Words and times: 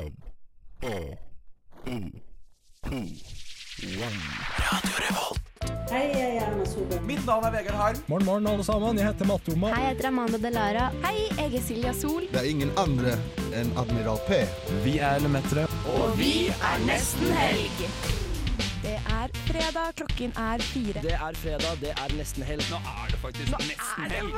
Fem, 0.00 0.12
fire, 0.80 1.18
tre, 1.84 2.00
to, 2.86 2.96
one. 4.00 4.20
Hei, 5.90 6.06
jeg 6.14 6.36
er 6.36 6.46
Erna 6.46 6.64
Solberg. 6.64 7.02
Mitt 7.04 7.26
navn 7.26 7.44
er 7.44 7.52
Vegard 7.52 7.76
Harm. 7.76 7.98
Morgen, 8.08 8.24
morgen, 8.24 8.46
alle 8.46 8.64
sammen. 8.64 8.98
Jeg 8.98 9.10
heter 9.10 9.28
Mattoma. 9.28 9.74
Hei, 9.74 9.82
jeg 9.82 9.96
heter 9.96 10.08
Amanda 10.08 10.38
Delara. 10.40 10.86
Hei, 11.04 11.26
jeg 11.36 11.54
er 11.58 11.64
Silja 11.66 11.92
Sol. 11.92 12.24
Det 12.32 12.40
er 12.40 12.48
ingen 12.48 12.72
andre 12.80 13.18
enn 13.52 13.74
Admiral 13.82 14.22
P. 14.28 14.40
Vi 14.86 14.96
er 15.04 15.20
Lemetere. 15.20 15.66
Og 15.92 16.16
vi 16.16 16.48
er 16.48 16.84
nesten 16.86 17.34
helg. 17.36 17.84
Det 18.80 18.96
er 18.96 19.34
fredag, 19.50 19.90
klokken 20.00 20.32
er 20.40 20.64
fire. 20.70 21.02
Det 21.04 21.12
er 21.18 21.42
fredag, 21.42 21.76
det 21.84 21.92
er 21.92 22.16
nesten 22.16 22.48
helg. 22.48 22.64
Nå 22.72 22.80
er 22.80 23.12
det 23.12 23.20
faktisk 23.26 23.52
nesten 23.66 24.16
helg. 24.16 24.32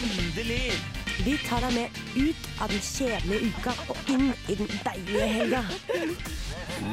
Endelig! 0.00 0.99
Vi 1.20 1.34
tar 1.44 1.60
deg 1.60 1.74
med 1.76 1.96
ut 2.16 2.46
av 2.64 2.70
den 2.72 2.80
kjedelige 2.80 3.50
uka 3.50 3.72
og 3.92 3.98
inn 4.08 4.30
i 4.48 4.54
den 4.56 4.70
deilige 4.86 5.26
helga. 5.28 5.58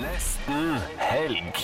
Nesten 0.02 0.66
helg. 1.00 1.62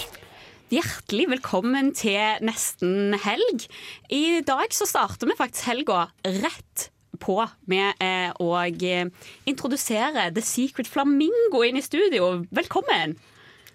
Hjertelig 0.71 1.25
velkommen 1.33 1.91
til 1.97 2.39
nesten 2.47 3.17
helg. 3.25 3.65
I 4.07 4.39
dag 4.47 4.71
så 4.71 4.87
starter 4.87 5.27
vi 5.27 5.35
faktisk 5.41 5.67
helga 5.73 6.05
rett 6.23 6.85
på 7.19 7.35
med 7.67 7.99
eh, 7.99 8.31
å 8.39 8.55
eh, 8.63 9.11
introdusere 9.43 10.29
The 10.31 10.45
Secret 10.47 10.87
Flamingo 10.87 11.65
inn 11.67 11.81
i 11.81 11.83
studio. 11.83 12.45
Velkommen! 12.55 13.17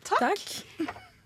Takk. 0.09 0.49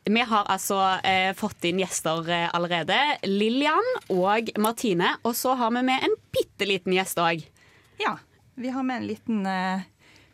Vi 0.03 0.23
har 0.27 0.49
altså 0.51 0.81
eh, 1.07 1.31
fått 1.39 1.63
inn 1.69 1.79
gjester 1.79 2.27
eh, 2.27 2.49
allerede. 2.51 2.99
Lillian 3.23 3.87
og 4.11 4.51
Martine. 4.59 5.15
Og 5.23 5.37
så 5.39 5.55
har 5.55 5.71
vi 5.77 5.85
med 5.87 6.03
en 6.03 6.17
bitte 6.35 6.67
liten 6.67 6.97
gjest 6.97 7.23
òg. 7.23 7.45
Ja, 8.03 8.19
vi 8.55 8.69
har 8.69 8.83
med 8.83 8.97
en 8.97 9.07
liten 9.07 9.47
eh, 9.47 9.81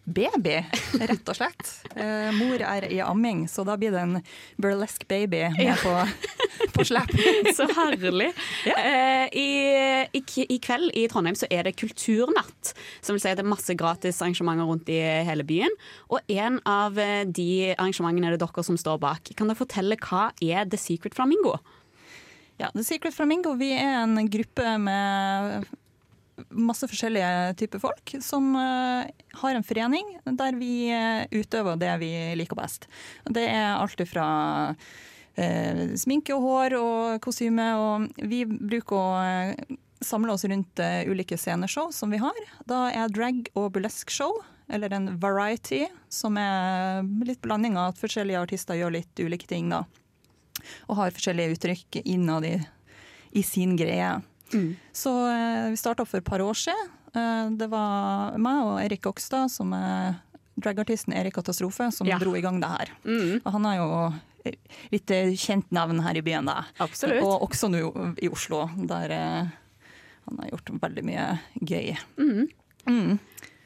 baby, 0.08 0.64
rett 1.00 1.28
og 1.28 1.36
slett. 1.36 1.74
Eh, 1.98 2.28
mor 2.30 2.62
er 2.62 2.84
i 2.94 3.00
amming, 3.02 3.40
så 3.50 3.64
da 3.66 3.74
blir 3.74 3.90
det 3.90 3.98
en 3.98 4.20
burlesque 4.60 5.02
baby 5.10 5.40
med 5.56 5.80
på, 5.82 5.94
på 6.76 6.84
slep. 6.86 7.10
Så 7.56 7.66
herlig. 7.74 8.28
Eh, 8.70 9.24
i, 9.34 9.48
i, 10.14 10.22
I 10.44 10.58
kveld 10.62 10.92
i 10.94 11.08
Trondheim 11.10 11.34
så 11.34 11.48
er 11.50 11.66
det 11.66 11.74
kulturnatt. 11.80 12.70
Som 13.02 13.16
vil 13.16 13.24
si 13.24 13.32
at 13.32 13.40
det 13.40 13.42
er 13.42 13.50
masse 13.50 13.74
gratis 13.74 14.20
arrangementer 14.22 14.68
rundt 14.68 14.92
i 14.94 15.00
hele 15.26 15.42
byen. 15.48 15.74
Og 16.06 16.22
en 16.30 16.60
av 16.70 17.00
eh, 17.02 17.24
de 17.26 17.74
arrangementene 17.74 18.30
er 18.30 18.36
det 18.36 18.44
dere 18.44 18.66
som 18.68 18.78
står 18.78 19.02
bak. 19.02 19.32
Kan 19.34 19.50
dere 19.50 19.58
fortelle 19.58 19.98
hva 20.04 20.28
er 20.38 20.70
The 20.70 20.78
Secret 20.78 21.18
Flamingo? 21.18 21.56
Ja, 22.62 22.70
The 22.76 22.86
Secret 22.86 23.16
Flamingo 23.16 23.56
vi 23.58 23.72
er 23.74 24.04
en 24.04 24.22
gruppe 24.30 24.76
med 24.86 25.66
masse 26.50 26.88
forskjellige 26.88 27.54
typer 27.60 27.82
folk 27.82 28.14
som 28.24 28.50
eh, 28.56 29.10
har 29.40 29.54
en 29.54 29.66
forening 29.66 30.14
der 30.24 30.56
vi 30.58 30.88
eh, 30.94 31.26
utøver 31.34 31.78
det 31.80 31.92
vi 32.02 32.12
liker 32.38 32.58
best. 32.58 32.88
Det 33.24 33.44
er 33.48 33.76
alt 33.78 34.02
fra 34.10 34.28
eh, 35.36 35.84
sminke 35.98 36.36
og 36.36 36.46
hår 36.46 36.78
og 36.78 37.18
kostyme, 37.24 37.68
og 37.78 38.24
vi 38.30 38.44
bruker 38.48 38.98
å 38.98 39.08
samle 40.04 40.34
oss 40.34 40.46
rundt 40.46 40.80
ulike 41.10 41.38
sceneshow 41.38 41.90
som 41.94 42.14
vi 42.14 42.22
har. 42.22 42.38
Da 42.70 42.86
er 42.94 43.10
drag 43.10 43.48
og 43.58 43.72
burlesque-show, 43.74 44.36
eller 44.70 44.92
en 44.94 45.10
variety, 45.18 45.86
som 46.12 46.36
er 46.38 47.02
litt 47.26 47.40
blanding 47.42 47.78
av 47.80 47.94
at 47.94 48.02
forskjellige 48.02 48.44
artister 48.46 48.78
gjør 48.78 48.94
litt 49.00 49.22
ulike 49.24 49.48
ting, 49.50 49.72
da. 49.72 49.82
Og 50.86 51.00
har 51.00 51.14
forskjellige 51.16 51.56
uttrykk 51.56 52.00
innad 52.04 52.46
i, 52.46 52.56
i 53.34 53.42
sin 53.46 53.74
greie. 53.80 54.18
Så 54.92 55.12
eh, 55.30 55.70
vi 55.72 55.76
starta 55.80 56.06
for 56.06 56.18
et 56.18 56.24
par 56.26 56.40
år 56.44 56.56
siden. 56.56 56.88
Eh, 57.14 57.50
det 57.60 57.68
var 57.72 58.36
meg 58.38 58.62
og 58.64 58.78
Erik 58.82 59.06
Okstad, 59.10 59.50
som 59.52 59.72
er 59.76 60.16
dragartisten 60.58 61.14
Erik 61.14 61.34
Katastrofe, 61.38 61.90
som 61.94 62.06
Ja. 62.08 62.18
dro 62.18 62.34
i 62.34 62.40
gang 62.42 62.60
det 62.60 62.68
her. 62.68 62.88
Mm, 63.04 63.40
Og 63.44 63.52
han 63.52 63.66
er 63.66 63.76
jo 63.78 63.88
eh, 64.44 64.54
litt 64.92 65.06
kjent 65.38 65.70
navn 65.70 66.00
her 66.02 66.16
i 66.16 66.22
byen, 66.22 66.46
da. 66.46 66.64
absolutt. 66.80 67.22
Og 67.22 67.48
også 67.50 67.68
nå 67.70 68.14
i 68.22 68.28
Oslo, 68.28 68.66
der 68.76 69.14
han 70.28 70.38
har 70.42 70.50
gjort 70.50 70.72
veldig 70.82 71.04
mye 71.04 71.26
gøy. 71.64 71.96
Mm. 72.18 72.48
Mm. 72.88 73.18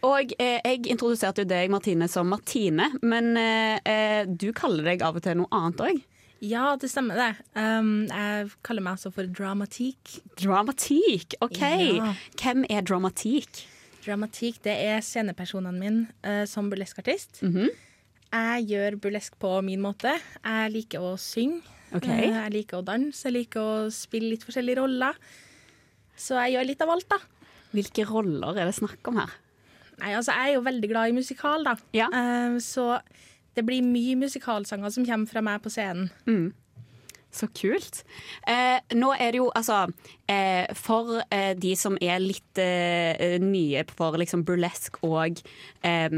Og 0.02 0.32
eh, 0.38 0.58
jeg 0.64 0.86
introduserte 0.90 1.44
jo 1.44 1.48
deg, 1.50 1.70
Martine, 1.70 2.08
som 2.10 2.26
Martine. 2.28 2.88
Men 3.02 3.36
eh, 3.38 4.24
du 4.26 4.48
kaller 4.52 4.84
deg 4.92 5.02
av 5.06 5.16
og 5.18 5.22
til 5.22 5.38
noe 5.38 5.50
annet 5.54 5.78
òg. 5.86 6.00
Ja, 6.42 6.72
det 6.80 6.90
stemmer 6.90 7.18
det. 7.18 7.28
Um, 7.54 8.08
jeg 8.10 8.48
kaller 8.66 8.82
meg 8.82 8.96
altså 8.96 9.12
for 9.14 9.28
dramatikk. 9.30 10.16
Dramatikk. 10.40 11.36
OK. 11.44 11.60
Ja. 11.62 12.08
Hvem 12.40 12.64
er 12.66 12.82
Dramatikk? 12.82 13.62
Dramatikk 14.02 14.58
det 14.64 14.74
er 14.88 15.04
scenepersonene 15.06 15.78
mine 15.78 16.08
uh, 16.26 16.42
som 16.50 16.70
burleskartist. 16.72 17.44
Mhm. 17.46 17.70
Jeg 18.32 18.64
gjør 18.70 18.94
burlesk 18.96 19.34
på 19.36 19.58
min 19.60 19.82
måte. 19.84 20.14
Jeg 20.40 20.72
liker 20.72 21.04
å 21.04 21.14
synge. 21.20 21.60
Okay. 21.92 22.30
Uh, 22.32 22.40
jeg 22.40 22.54
liker 22.56 22.80
å 22.80 22.86
danse. 22.86 23.22
Jeg 23.28 23.36
liker 23.36 23.62
å 23.62 23.86
spille 23.94 24.32
litt 24.32 24.46
forskjellige 24.46 24.80
roller. 24.80 25.18
Så 26.18 26.34
jeg 26.40 26.56
gjør 26.56 26.70
litt 26.72 26.82
av 26.82 26.94
alt, 26.96 27.06
da. 27.12 27.20
Hvilke 27.72 28.06
roller 28.08 28.58
er 28.58 28.66
det 28.66 28.76
snakk 28.80 29.12
om 29.12 29.20
her? 29.22 29.36
Nei, 30.00 30.16
altså, 30.16 30.34
jeg 30.34 30.50
er 30.50 30.56
jo 30.56 30.66
veldig 30.66 30.90
glad 30.90 31.12
i 31.12 31.14
musikal, 31.20 31.62
da. 31.68 31.76
Ja. 31.94 32.08
Uh, 32.10 32.58
så 32.64 32.96
det 33.56 33.64
blir 33.66 33.84
mye 33.84 34.16
musikalsanger 34.16 34.92
som 34.94 35.06
kommer 35.06 35.28
fra 35.30 35.42
meg 35.44 35.62
på 35.64 35.72
scenen. 35.72 36.10
Så 37.32 37.46
kult. 37.56 38.02
Eh, 38.44 38.76
nå 38.92 39.08
er 39.16 39.32
det 39.32 39.38
jo 39.38 39.46
altså 39.56 39.86
eh, 40.28 40.68
For 40.76 41.22
eh, 41.32 41.54
de 41.56 41.70
som 41.80 41.94
er 42.04 42.20
litt 42.20 42.60
eh, 42.60 43.38
nye 43.40 43.86
for 43.88 44.18
liksom 44.20 44.42
burlesk 44.44 44.98
og, 45.08 45.40
eh, 45.80 46.12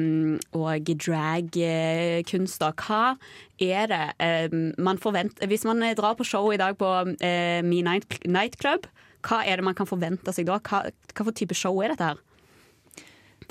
og 0.59 0.91
dragkunst, 1.07 2.59
da, 2.65 2.73
hva 2.75 3.15
er 3.63 3.87
det 3.93 4.03
eh, 4.19 4.59
man 4.83 4.99
forventer 4.99 5.47
Hvis 5.47 5.63
man 5.69 5.87
eh, 5.87 5.95
drar 5.95 6.19
på 6.19 6.27
show 6.27 6.51
i 6.51 6.59
dag 6.59 6.75
på 6.83 6.91
eh, 7.23 7.63
Me 7.63 7.79
Night, 7.87 8.19
Nightclub, 8.27 8.91
hva 9.25 9.45
er 9.47 9.63
det 9.63 9.69
man 9.71 9.79
kan 9.79 9.87
forvente 9.87 10.35
seg 10.35 10.51
da? 10.51 10.59
Hva, 10.67 10.83
hva 10.91 11.29
for 11.29 11.31
type 11.31 11.55
show 11.55 11.79
er 11.79 11.95
dette 11.95 12.11
her? 12.11 12.19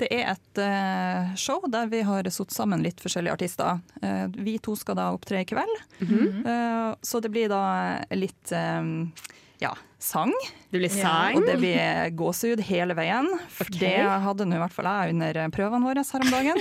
Det 0.00 0.08
er 0.10 0.32
et 0.32 0.60
eh, 0.62 1.34
show 1.38 1.62
der 1.70 1.88
vi 1.92 2.02
har 2.06 2.26
satt 2.34 2.54
sammen 2.54 2.82
litt 2.84 3.02
forskjellige 3.02 3.36
artister. 3.36 3.80
Eh, 4.02 4.26
vi 4.34 4.56
to 4.62 4.74
skal 4.78 4.98
da 4.98 5.10
opptre 5.14 5.42
i 5.42 5.48
kveld. 5.48 5.74
Eh, 6.00 6.90
så 7.02 7.20
det 7.22 7.30
blir 7.34 7.50
da 7.52 7.64
litt 8.14 8.52
ja, 9.58 9.76
sang. 9.98 10.32
Det 10.70 10.78
blir 10.78 10.90
Ja, 10.98 11.02
sang. 11.02 11.36
Og 11.36 11.46
det 11.46 11.56
blir 11.56 12.10
gåsehud 12.10 12.60
hele 12.60 12.94
veien. 12.94 13.28
For 13.48 13.70
okay. 13.70 13.78
det 13.80 14.22
hadde 14.24 14.46
nå 14.48 14.56
i 14.56 14.60
hvert 14.60 14.74
fall 14.74 14.88
jeg 14.90 15.14
under 15.14 15.38
prøvene 15.54 15.86
våre 15.86 16.02
her 16.04 16.24
om 16.24 16.32
dagen. 16.32 16.58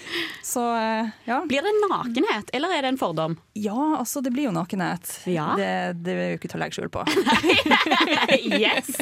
Så 0.46 0.62
eh, 0.76 1.10
ja. 1.26 1.40
Blir 1.48 1.66
det 1.66 1.72
nakenhet, 1.82 2.52
eller 2.54 2.72
er 2.76 2.86
det 2.86 2.92
en 2.94 3.00
fordom? 3.00 3.34
Ja, 3.58 3.96
altså 3.98 4.22
det 4.22 4.30
blir 4.30 4.46
jo 4.46 4.54
nakenhet. 4.54 5.10
Ja. 5.26 5.48
Det, 5.58 5.70
det 6.06 6.14
er 6.14 6.30
jo 6.30 6.38
ikke 6.38 6.52
til 6.52 6.60
å 6.60 6.62
legge 6.62 6.78
skjul 6.78 6.92
på. 6.94 7.02
yes! 8.62 8.92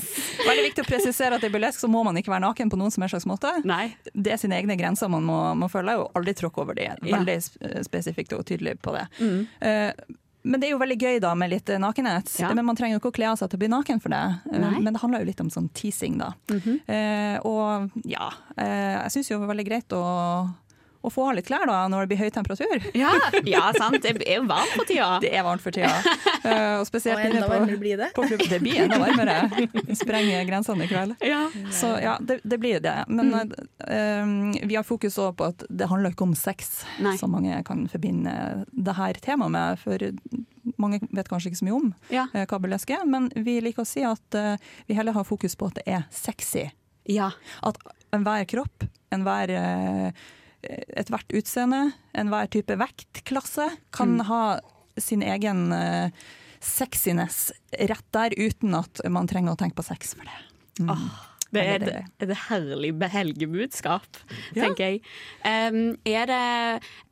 Veldig 0.44 0.65
viktig 0.71 0.87
å 0.87 0.88
presisere 0.88 1.37
at 1.37 1.44
i 1.44 1.53
burlesk 1.53 1.84
så 1.84 1.91
må 1.93 2.03
man 2.06 2.16
ikke 2.19 2.32
være 2.32 2.47
naken 2.47 2.72
på 2.72 2.81
noen 2.81 2.94
som 2.94 3.05
helst 3.05 3.19
slags 3.19 3.28
måte. 3.28 3.53
Nei. 3.69 3.93
Det 4.12 4.34
er 4.34 4.41
sine 4.41 4.56
egne 4.56 4.78
grenser 4.81 5.12
man 5.12 5.28
må, 5.28 5.38
må 5.61 5.69
følge, 5.72 5.99
og 6.00 6.16
aldri 6.19 6.34
tråkke 6.41 6.65
over 6.65 6.81
de. 6.81 6.88
Veldig 7.05 7.38
ja. 7.38 7.84
spesifikt 7.87 8.32
og 8.34 8.47
tydelig 8.49 8.78
på 8.82 8.97
det. 8.97 9.06
Mm. 9.21 9.41
Eh, 9.61 10.21
men 10.44 10.60
det 10.60 10.69
er 10.69 10.75
jo 10.75 10.81
veldig 10.82 10.97
gøy 11.00 11.21
da 11.25 11.31
med 11.38 11.50
litt 11.55 11.71
eh, 11.72 11.81
nakenhet. 11.81 12.28
Ja. 12.41 12.50
Men 12.56 12.66
man 12.69 12.77
trenger 12.77 12.99
jo 12.99 13.00
ikke 13.00 13.12
å 13.15 13.16
kle 13.16 13.31
av 13.31 13.38
seg 13.41 13.49
til 13.49 13.56
å 13.59 13.62
bli 13.62 13.71
naken 13.72 14.03
for 14.05 14.12
det. 14.12 14.22
Eh, 14.53 14.59
Nei. 14.60 14.75
Men 14.84 14.93
det 14.93 15.00
handler 15.00 15.25
jo 15.25 15.28
litt 15.31 15.41
om 15.41 15.53
sånn 15.53 15.71
teasing, 15.77 16.19
da. 16.21 16.34
Mhm. 16.53 16.75
Eh, 16.84 17.38
og 17.49 17.97
ja, 18.05 18.28
eh, 18.59 19.00
jeg 19.06 19.15
syns 19.16 19.31
jo 19.31 19.38
det 19.38 19.47
var 19.47 19.55
veldig 19.55 19.66
greit 19.71 19.97
å, 19.97 20.05
å 21.05 21.11
få 21.13 21.27
av 21.29 21.35
litt 21.37 21.47
klær 21.49 21.67
da 21.69 21.83
når 21.93 22.05
det 22.07 22.11
blir 22.15 22.21
høy 22.25 22.31
temperatur. 22.33 22.85
Ja, 22.97 23.13
ja, 23.45 23.65
sant. 23.77 24.01
Det 24.05 24.15
er 24.25 24.39
jo 24.41 24.47
varmt 24.49 24.73
for 24.77 24.89
tida. 24.89 25.09
Det 25.23 25.31
er 25.37 25.45
varmt 25.47 25.63
for 25.65 25.75
tida. 25.77 25.91
Uh, 26.45 26.79
og 26.79 26.85
Og 26.85 26.89
spesielt 26.89 27.21
enda 27.25 27.43
inne 27.43 27.49
varmere 27.51 27.79
blir 27.81 28.01
det. 28.01 28.11
på 28.17 28.25
klubb. 28.29 28.45
Det 28.51 28.61
blir 28.65 28.81
enda 28.87 28.99
varmere. 29.03 29.37
Sprenger 30.01 30.45
grensene 30.49 30.85
i 30.87 30.91
kveld. 30.91 31.17
Ja. 31.25 31.43
Så 31.73 31.93
ja, 32.03 32.17
det, 32.21 32.39
det 32.45 32.59
blir 32.63 32.81
det. 32.85 32.97
Men 33.09 33.33
eh, 33.35 34.67
vi 34.67 34.77
har 34.79 34.85
fokus 34.89 35.19
også 35.19 35.33
på 35.39 35.49
at 35.53 35.65
det 35.69 35.89
handler 35.91 36.15
ikke 36.15 36.27
om 36.29 36.35
sex, 36.39 36.85
Nei. 37.05 37.17
som 37.21 37.33
mange 37.35 37.61
kan 37.69 37.85
forbinde 37.93 38.35
det 38.73 38.97
her 38.99 39.21
temaet 39.25 39.53
med. 39.55 39.81
For 39.85 40.07
mange 40.81 41.00
vet 41.15 41.29
kanskje 41.31 41.53
ikke 41.53 41.61
så 41.61 41.69
mye 41.69 41.77
om 41.81 41.91
Ja. 42.12 42.27
hva 42.33 42.59
burlesk 42.61 42.91
er, 42.97 43.05
men 43.09 43.29
vi 43.37 43.59
liker 43.65 43.85
å 43.85 43.89
si 43.89 44.05
at 44.07 44.39
vi 44.89 44.97
heller 44.97 45.12
har 45.17 45.27
fokus 45.29 45.57
på 45.61 45.69
at 45.71 45.81
det 45.81 45.85
er 45.99 46.07
sexy. 46.15 46.71
ja. 47.11 47.31
At 47.62 47.77
enhver 48.15 48.45
kropp, 48.47 48.85
enhver 49.15 49.50
eh, 49.50 50.25
ethvert 50.96 51.32
utseende, 51.37 51.93
enhver 52.14 52.49
type 52.52 52.76
vektklasse 52.81 53.69
kan 53.94 54.16
Mm. 54.19 54.25
ha 54.31 54.43
sin 54.99 55.22
egen 55.22 55.72
eh, 55.72 56.11
sexiness 56.64 57.52
rett 57.78 58.06
der, 58.14 58.34
uten 58.38 58.75
at 58.78 59.00
man 59.11 59.26
trenger 59.31 59.52
å 59.55 59.61
tenke 59.61 59.76
på 59.81 59.84
sex 59.87 60.14
for 60.14 60.25
det. 60.25 60.40
Mm. 60.81 61.08
Det 61.55 61.62
er 61.62 61.82
et, 61.87 62.06
et 62.25 62.31
er 62.34 62.38
herlig 62.49 62.88
helgebudskap, 63.12 64.16
Ja. 64.56 64.64
tenker 64.64 64.88
jeg. 64.88 65.02
Um, 65.46 65.96
er 66.05 66.26
det 66.26 66.38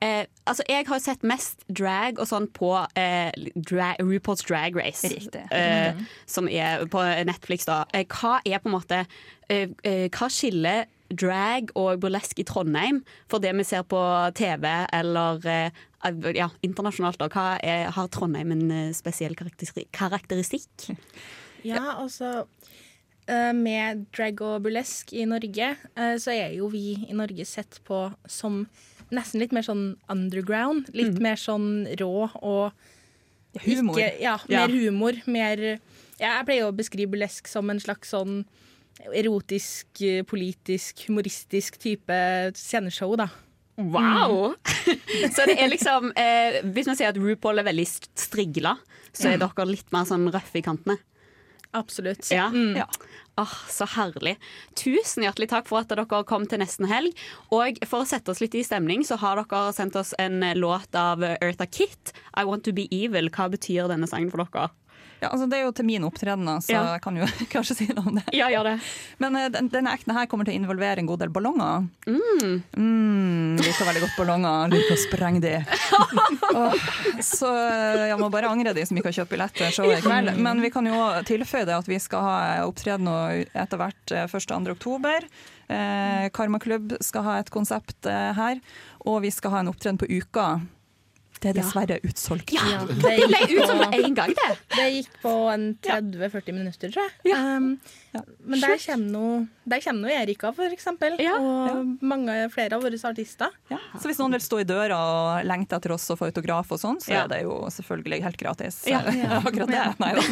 uh, 0.02 0.24
Altså, 0.50 0.64
jeg 0.68 0.86
har 0.88 0.98
sett 0.98 1.22
mest 1.22 1.62
drag 1.70 2.18
og 2.18 2.26
sånn 2.26 2.48
på 2.50 2.72
uh, 2.74 3.30
drag, 3.54 4.00
RuPaul's 4.02 4.42
Drag 4.42 4.74
Race. 4.74 5.06
Riktig. 5.06 5.44
eh, 5.54 5.94
som 6.26 6.48
er 6.48 6.82
på 6.90 6.98
Netflix, 7.28 7.68
da. 7.70 7.84
Eh, 7.94 8.02
hva 8.10 8.40
er 8.44 8.58
på 8.58 8.66
en 8.72 8.74
måte 8.74 9.04
eh, 9.48 9.68
eh, 9.84 10.08
Hva 10.10 10.26
skiller 10.28 10.86
drag 11.18 11.70
og 11.78 12.00
burlesk 12.02 12.38
i 12.42 12.44
Trondheim 12.48 13.02
for 13.30 13.42
det 13.42 13.52
vi 13.58 13.64
ser 13.66 13.84
på 13.88 14.00
TV 14.38 14.66
eller 14.92 15.46
eh, 15.48 15.82
ja, 16.36 16.48
internasjonalt? 16.66 17.20
Da. 17.20 17.28
Hva 17.32 17.46
er, 17.62 17.90
har 17.94 18.08
Trondheim 18.14 18.52
en 18.54 18.70
eh, 18.70 18.92
spesiell 18.96 19.36
karakteristikk? 19.38 20.88
Ja, 21.62 21.92
altså 21.94 22.48
eh, 23.30 23.52
Med 23.54 24.06
drag 24.10 24.40
og 24.42 24.64
burlesk 24.64 25.12
i 25.14 25.22
Norge, 25.30 25.68
så 26.18 26.32
er 26.34 26.56
jo 26.56 26.66
vi 26.72 26.96
i 27.06 27.14
Norge 27.14 27.44
sett 27.46 27.78
på 27.86 28.08
som 28.26 28.64
nesten 29.14 29.38
litt 29.38 29.52
mer 29.54 29.62
sånn 29.62 29.92
underground. 30.10 30.88
Litt 30.96 31.20
mer 31.22 31.38
sånn 31.38 31.86
rå 32.00 32.26
og 32.42 32.72
Humor. 33.60 33.98
Ikke, 34.00 34.16
ja, 34.22 34.38
Ja. 34.48 34.66
humor. 34.66 35.12
Mer 35.28 35.60
ja, 36.18 36.38
Jeg 36.38 36.46
pleier 36.48 36.66
å 36.66 36.74
beskrive 36.74 37.10
burlesk 37.12 37.46
som 37.46 37.68
en 37.70 37.78
slags 37.78 38.08
sånn 38.14 38.44
erotisk, 39.12 39.86
eh, 40.04 40.22
politisk, 40.28 41.06
humoristisk 41.08 41.78
type 41.82 42.18
sceneshow, 42.58 43.14
da. 43.18 43.28
Wow! 43.78 44.52
så 45.34 45.46
det 45.48 45.56
er 45.56 45.70
liksom 45.72 46.10
eh, 46.12 46.58
Hvis 46.76 46.86
man 46.90 46.98
sier 46.98 47.08
at 47.08 47.16
RuPaul 47.16 47.62
er 47.62 47.64
veldig 47.70 47.86
st- 47.88 48.10
strigla, 48.20 48.76
så 49.16 49.32
er 49.32 49.40
dere 49.40 49.64
litt 49.68 49.88
mer 49.92 50.04
sånn 50.08 50.28
røffe 50.32 50.60
i 50.60 50.64
kantene. 50.64 50.98
Absolutt. 51.72 52.28
Ja. 52.30 52.50
Mm. 52.52 52.76
ja. 52.76 52.84
Oh, 53.40 53.52
så 53.72 53.86
herlig. 53.94 54.34
Tusen 54.76 55.24
hjertelig 55.24 55.48
takk 55.48 55.70
for 55.70 55.80
at 55.80 55.88
dere 55.88 56.04
kom 56.28 56.44
til 56.48 56.60
nesten 56.60 56.84
helg. 56.90 57.16
Og 57.48 57.80
for 57.88 58.04
å 58.04 58.08
sette 58.08 58.28
oss 58.28 58.42
litt 58.44 58.52
i 58.60 58.64
stemning, 58.64 59.06
så 59.08 59.16
har 59.22 59.40
dere 59.40 59.72
sendt 59.72 59.96
oss 59.96 60.12
en 60.20 60.44
låt 60.60 60.92
av 61.00 61.24
Eartha 61.24 61.64
Kitt. 61.64 62.12
I 62.36 62.44
Want 62.48 62.66
To 62.68 62.76
Be 62.76 62.84
Evil. 62.92 63.32
Hva 63.32 63.48
betyr 63.52 63.88
denne 63.88 64.08
sangen 64.10 64.28
for 64.32 64.44
dere? 64.44 64.68
Ja, 65.22 65.28
altså 65.30 65.46
det 65.46 65.60
er 65.60 65.68
jo 65.68 65.72
til 65.78 65.86
min 65.86 66.02
opptreden, 66.02 66.48
så 66.64 66.72
Ja. 66.74 66.82
jeg 66.96 67.02
kan 67.04 67.16
jo 67.20 67.26
kanskje 67.54 67.76
si 67.78 67.86
noe 67.94 68.02
om 68.10 68.16
det. 68.18 68.24
Ja, 68.34 68.48
gjør 68.50 68.72
det. 68.72 68.74
Men 69.22 69.36
eh, 69.38 69.48
den, 69.54 69.68
denne 69.70 69.92
ekten 69.94 70.16
her 70.16 70.26
kommer 70.26 70.48
til 70.48 70.56
å 70.56 70.58
involvere 70.58 70.98
en 70.98 71.06
god 71.06 71.22
del 71.22 71.30
ballonger. 71.30 71.86
Mm. 72.10 73.56
liker 73.62 73.86
veldig 73.86 74.02
godt 74.02 74.16
ballonger. 74.18 74.72
Liker 74.74 74.96
å 74.96 75.00
sprenge 75.04 75.42
de. 75.44 75.54
Åh, 76.58 76.74
så 77.22 77.52
eh, 77.54 78.04
jeg 78.10 78.18
må 78.20 78.28
bare 78.34 78.50
angre 78.50 78.74
de 78.76 78.84
som 78.88 78.98
ikke 78.98 79.12
har 79.12 79.18
kjøpt 79.22 79.34
billett 79.36 79.56
til 79.60 79.72
showet 79.78 80.02
i 80.02 80.04
kveld. 80.08 80.34
Men 80.42 80.60
vi 80.64 80.72
kan 80.74 80.86
jo 80.90 80.98
tilføye 81.28 81.66
det 81.68 81.78
at 81.78 81.88
vi 81.90 82.00
skal 82.02 82.26
ha 82.26 82.36
opptreden 82.66 83.08
etter 83.54 83.78
hvert 83.80 84.16
1. 84.26 84.36
og 84.36 84.66
2. 84.66 84.76
oktober. 84.76 85.28
Eh, 85.72 86.26
Karma 86.34 86.58
Klubb 86.60 86.96
skal 87.00 87.24
ha 87.28 87.38
et 87.40 87.50
konsept 87.54 88.10
eh, 88.10 88.32
her, 88.36 88.58
og 89.06 89.22
vi 89.24 89.30
skal 89.32 89.54
ha 89.54 89.62
en 89.62 89.70
opptreden 89.72 90.00
på 90.02 90.10
Uka. 90.18 90.48
Det 91.42 91.50
er 91.50 91.56
dessverre 91.58 91.96
utsolgt. 92.06 92.52
Ja, 92.54 92.84
Det 92.86 92.98
ble 93.02 93.40
utsolgt 93.56 93.80
med 93.82 93.96
én 94.06 94.14
gang, 94.14 94.30
det. 94.38 94.50
Det 94.76 94.84
gikk 94.94 95.16
på 95.24 95.32
en 95.50 95.64
30-40 95.82 96.54
minutter, 96.54 96.92
tror 96.94 97.08
jeg. 97.08 97.34
Um, 97.34 97.72
men 98.44 98.60
der 98.60 98.76
kommer, 98.76 99.08
noe, 99.10 99.36
der 99.72 99.80
kommer 99.82 100.04
noe 100.06 100.14
Erika, 100.20 100.50
for 100.54 100.70
eksempel. 100.74 101.16
Ja, 101.22 101.34
og 101.40 101.96
mange 102.04 102.34
flere 102.52 102.76
av 102.76 102.84
våre 102.84 102.98
artister. 103.08 103.50
Ja. 103.72 103.78
Så 103.98 104.10
hvis 104.10 104.20
noen 104.20 104.36
vil 104.36 104.44
stå 104.44 104.60
i 104.62 104.66
døra 104.68 104.98
og 105.00 105.46
lengte 105.48 105.78
etter 105.80 105.94
oss 105.96 106.06
og 106.12 106.20
få 106.20 106.28
autograf 106.30 106.70
og 106.76 106.80
sånn, 106.82 107.00
så 107.02 107.10
Ja. 107.14 107.22
er 107.24 107.32
det 107.32 107.40
jo 107.42 107.56
selvfølgelig 107.72 108.22
helt 108.28 108.38
gratis. 108.38 108.82
Ja. 108.86 109.00
Akkurat 109.42 109.72
det. 109.72 109.86
Nei 109.98 110.12
da. 110.18 110.22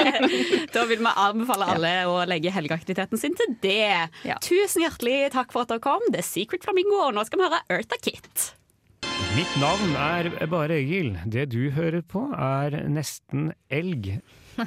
Da 0.74 0.84
vil 0.88 0.98
vi 1.02 1.12
anbefale 1.14 1.66
alle 1.76 1.92
å 2.10 2.20
legge 2.28 2.50
helgeaktiviteten 2.54 3.20
sin 3.20 3.36
til 3.38 3.54
det. 3.62 4.08
Ja. 4.26 4.38
Tusen 4.42 4.82
hjertelig 4.86 5.30
takk 5.34 5.52
for 5.54 5.62
at 5.66 5.70
dere 5.74 5.82
kom. 5.84 6.02
Det 6.10 6.22
er 6.24 6.26
Secret 6.26 6.64
Flamingo, 6.66 7.04
og 7.06 7.14
nå 7.14 7.24
skal 7.28 7.38
vi 7.42 7.48
høre 7.50 7.62
Eartha 7.70 7.98
Kitt. 8.02 8.50
Mitt 9.36 9.52
navn 9.60 9.94
er 9.96 10.28
bare 10.50 10.76
Egil. 10.80 11.14
Det 11.30 11.46
du 11.52 11.70
hører 11.72 12.02
på 12.02 12.26
er 12.34 12.74
Nesten 12.90 13.52
elg. 13.72 14.18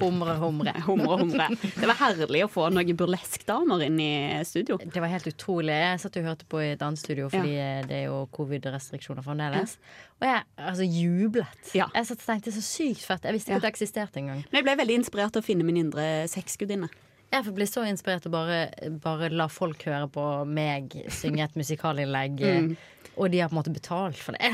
Humre, 0.00 0.36
humre. 0.40 0.72
Humre, 0.86 1.16
humre. 1.20 1.48
Det 1.76 1.88
var 1.90 1.98
herlig 1.98 2.44
å 2.46 2.48
få 2.48 2.68
noen 2.72 2.96
burleskdamer 2.96 3.82
inn 3.88 3.98
i 4.00 4.10
studio. 4.48 4.78
Det 4.80 5.02
var 5.02 5.10
helt 5.12 5.26
utrolig. 5.28 5.74
Jeg 5.74 6.00
satt 6.04 6.16
og 6.22 6.28
hørte 6.30 6.48
på 6.48 6.62
i 6.62 6.70
et 6.76 6.84
annet 6.86 7.02
studio, 7.02 7.26
fordi 7.32 7.56
det 7.90 7.98
er 7.98 8.06
jo 8.06 8.22
covid-restriksjoner 8.38 9.26
fremdeles. 9.26 9.76
Og 10.22 10.28
jeg 10.30 10.46
altså, 10.70 10.86
jublet. 10.88 11.72
Ja. 11.76 11.90
Jeg 11.92 12.08
satt 12.08 12.22
og 12.22 12.28
tenkte 12.30 12.54
så 12.56 12.64
sykt 12.64 13.04
fett. 13.04 13.26
Jeg 13.28 13.36
visste 13.36 13.50
ikke 13.52 13.58
Ja. 13.58 13.60
at 13.60 13.68
det 13.68 13.74
eksisterte 13.74 14.22
engang. 14.22 14.40
Men 14.48 14.62
jeg 14.62 14.68
ble 14.70 14.78
veldig 14.80 14.98
inspirert 15.02 15.36
til 15.36 15.44
å 15.44 15.48
finne 15.50 15.66
min 15.66 15.82
indre 15.84 16.06
sexgudinne. 16.32 16.88
Jeg 17.36 17.54
ble 17.56 17.66
så 17.68 17.84
inspirert 17.88 18.26
og 18.28 18.32
bare, 18.34 18.60
bare 19.02 19.28
la 19.32 19.46
folk 19.52 19.82
høre 19.88 20.08
på 20.12 20.26
meg 20.48 20.94
synge 21.12 21.44
et 21.46 21.56
musikalinnlegg. 21.58 22.42
Mm. 22.56 22.76
Og 23.16 23.30
de 23.32 23.38
har 23.40 23.48
på 23.48 23.54
en 23.54 23.58
måte 23.62 23.72
betalt 23.72 24.18
for 24.20 24.36
det. 24.36 24.50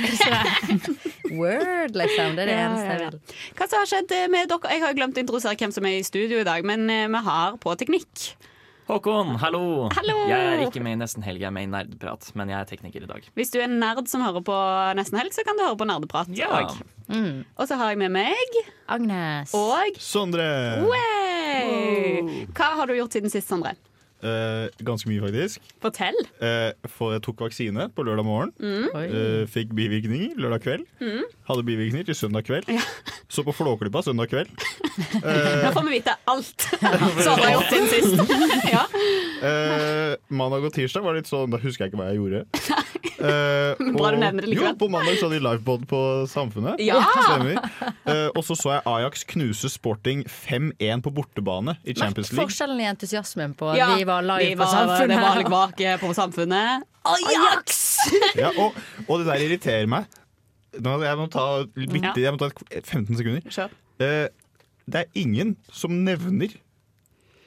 Word, 1.35 1.97
liksom. 1.99 2.37
Det 2.37 2.45
er 2.45 2.47
det 2.47 2.55
Ja, 2.55 2.69
eneste 2.69 2.93
jeg 2.93 3.01
vil. 3.01 3.17
Hva 3.59 3.67
som 3.67 3.81
har 3.81 3.89
skjedd 3.91 4.13
med 4.31 4.53
dere? 4.53 4.71
Jeg 4.77 4.83
har 4.85 4.95
glemt 4.95 5.19
å 5.19 5.23
introdusere 5.25 5.59
hvem 5.59 5.73
som 5.75 5.89
er 5.89 5.97
i 5.99 6.05
studio 6.07 6.39
i 6.39 6.47
dag, 6.47 6.63
men 6.71 6.85
eh, 6.93 7.09
vi 7.11 7.23
har 7.27 7.57
på 7.63 7.75
teknikk. 7.81 8.23
Håkon, 8.89 9.37
hallo. 9.39 9.89
Hallo. 9.95 10.15
Jeg 10.27 10.47
er 10.57 10.61
ikke 10.67 10.81
med 10.83 10.97
i 10.97 10.99
Nesten 11.05 11.23
helg, 11.23 11.39
jeg 11.39 11.47
er 11.47 11.55
med 11.55 11.69
i 11.69 11.71
Nerdprat, 11.71 12.27
men 12.39 12.51
jeg 12.51 12.59
er 12.59 12.67
tekniker 12.67 13.05
i 13.07 13.11
dag. 13.11 13.29
Hvis 13.39 13.53
du 13.55 13.61
er 13.61 13.69
en 13.69 13.77
nerd 13.79 14.09
som 14.11 14.25
hører 14.27 14.43
på 14.43 14.57
Nesten 14.99 15.21
Helg, 15.21 15.31
så 15.37 15.45
kan 15.47 15.59
du 15.59 15.63
høre 15.63 15.79
på 15.79 15.87
Nerdeprat 15.87 16.33
Ja. 16.37 16.65
Mm. 17.07 17.45
Og 17.61 17.69
så 17.71 17.77
har 17.79 17.93
jeg 17.93 18.01
med 18.03 18.11
meg 18.15 18.59
Agnes. 18.91 19.55
og 19.55 19.99
Sondre. 20.03 20.49
Wow. 20.83 22.33
Hva 22.57 22.73
har 22.81 22.91
du 22.91 22.97
gjort 22.99 23.15
siden 23.15 23.31
sist, 23.31 23.51
Sondre? 23.53 23.77
Eh, 24.23 24.69
ganske 24.87 25.09
mye, 25.11 25.21
faktisk. 25.25 25.61
Fortell. 25.83 26.19
Eh, 26.41 26.71
for 26.95 27.13
jeg 27.17 27.23
tok 27.27 27.41
vaksine 27.43 27.89
på 27.97 28.05
lørdag 28.07 28.27
morgen. 28.27 28.53
Mm. 28.63 28.87
Eh, 29.03 29.47
fikk 29.51 29.73
bivirkninger 29.75 30.37
lørdag 30.39 30.63
kveld. 30.63 30.87
Hadde 31.49 31.65
bivirkninger 31.67 32.07
til 32.13 32.19
søndag 32.19 32.47
kveld. 32.47 32.71
Så 33.33 33.43
på 33.47 33.55
Flåklypa 33.57 34.03
søndag 34.07 34.31
kveld. 34.33 34.53
Eh, 34.93 35.63
Nå 35.65 35.71
får 35.73 35.85
vi 35.87 35.93
vite 35.95 36.13
alt 36.29 36.65
som 37.25 37.39
har 37.41 37.53
gjort 37.55 37.71
siden 37.71 37.87
sist. 37.89 38.33
ja. 38.69 38.83
eh, 39.49 40.17
mandag 40.29 40.67
og 40.69 40.75
tirsdag 40.75 41.01
var 41.07 41.17
litt 41.17 41.31
sånn 41.31 41.49
Da 41.53 41.61
husker 41.63 41.87
jeg 41.87 41.93
ikke 41.93 42.01
hva 42.03 42.11
jeg 42.11 42.19
gjorde. 42.19 42.43
Eh, 43.23 43.93
Bra 43.97 44.11
du 44.13 44.19
nevner 44.21 44.45
det 44.45 44.51
likevel. 44.51 44.75
Jo, 44.75 44.79
på 44.83 44.89
mandag 44.93 45.17
så 45.17 45.31
hadde 45.31 45.39
de 45.39 45.45
livepod 45.47 45.87
på 45.89 46.01
Samfunnet. 46.29 46.83
Ja! 46.85 46.99
Eh, 48.05 48.29
og 48.35 48.43
så 48.45 48.57
så 48.59 48.75
jeg 48.75 48.85
Ajax 48.93 49.25
knuse 49.33 49.71
Sporting 49.73 50.27
5-1 50.29 51.01
på 51.07 51.15
bortebane 51.17 51.79
i 51.89 51.95
Champions 51.97 52.33
League. 52.35 52.43
Forskjellen 52.45 52.83
i 52.85 52.89
entusiasmen 52.91 53.55
på 53.57 53.73
Ja, 53.79 53.95
vi 53.97 54.05
var 54.09 54.12
live 54.21 54.49
vi 54.51 54.57
på 54.57 54.65
var- 54.65 54.73
Samfunnet. 54.75 55.09
Det 55.17 55.23
var 55.23 55.37
tilbake 55.43 55.95
på 56.03 56.13
Samfunnet. 56.15 56.83
Ajax! 57.05 57.81
Ja, 58.39 58.51
og, 58.59 58.75
og 59.09 59.19
det 59.21 59.27
der 59.29 59.43
irriterer 59.45 59.87
meg. 59.91 60.07
Nå, 60.83 60.97
jeg, 61.05 61.17
må 61.21 61.27
ta, 61.31 61.43
bitte, 61.77 62.13
jeg 62.23 62.33
må 62.33 62.39
ta 62.41 62.49
15 62.81 63.17
sekunder. 63.19 63.69
Eh, 64.03 64.29
det 64.91 65.03
er 65.05 65.05
ingen 65.15 65.57
som 65.71 65.93
nevner 66.05 66.55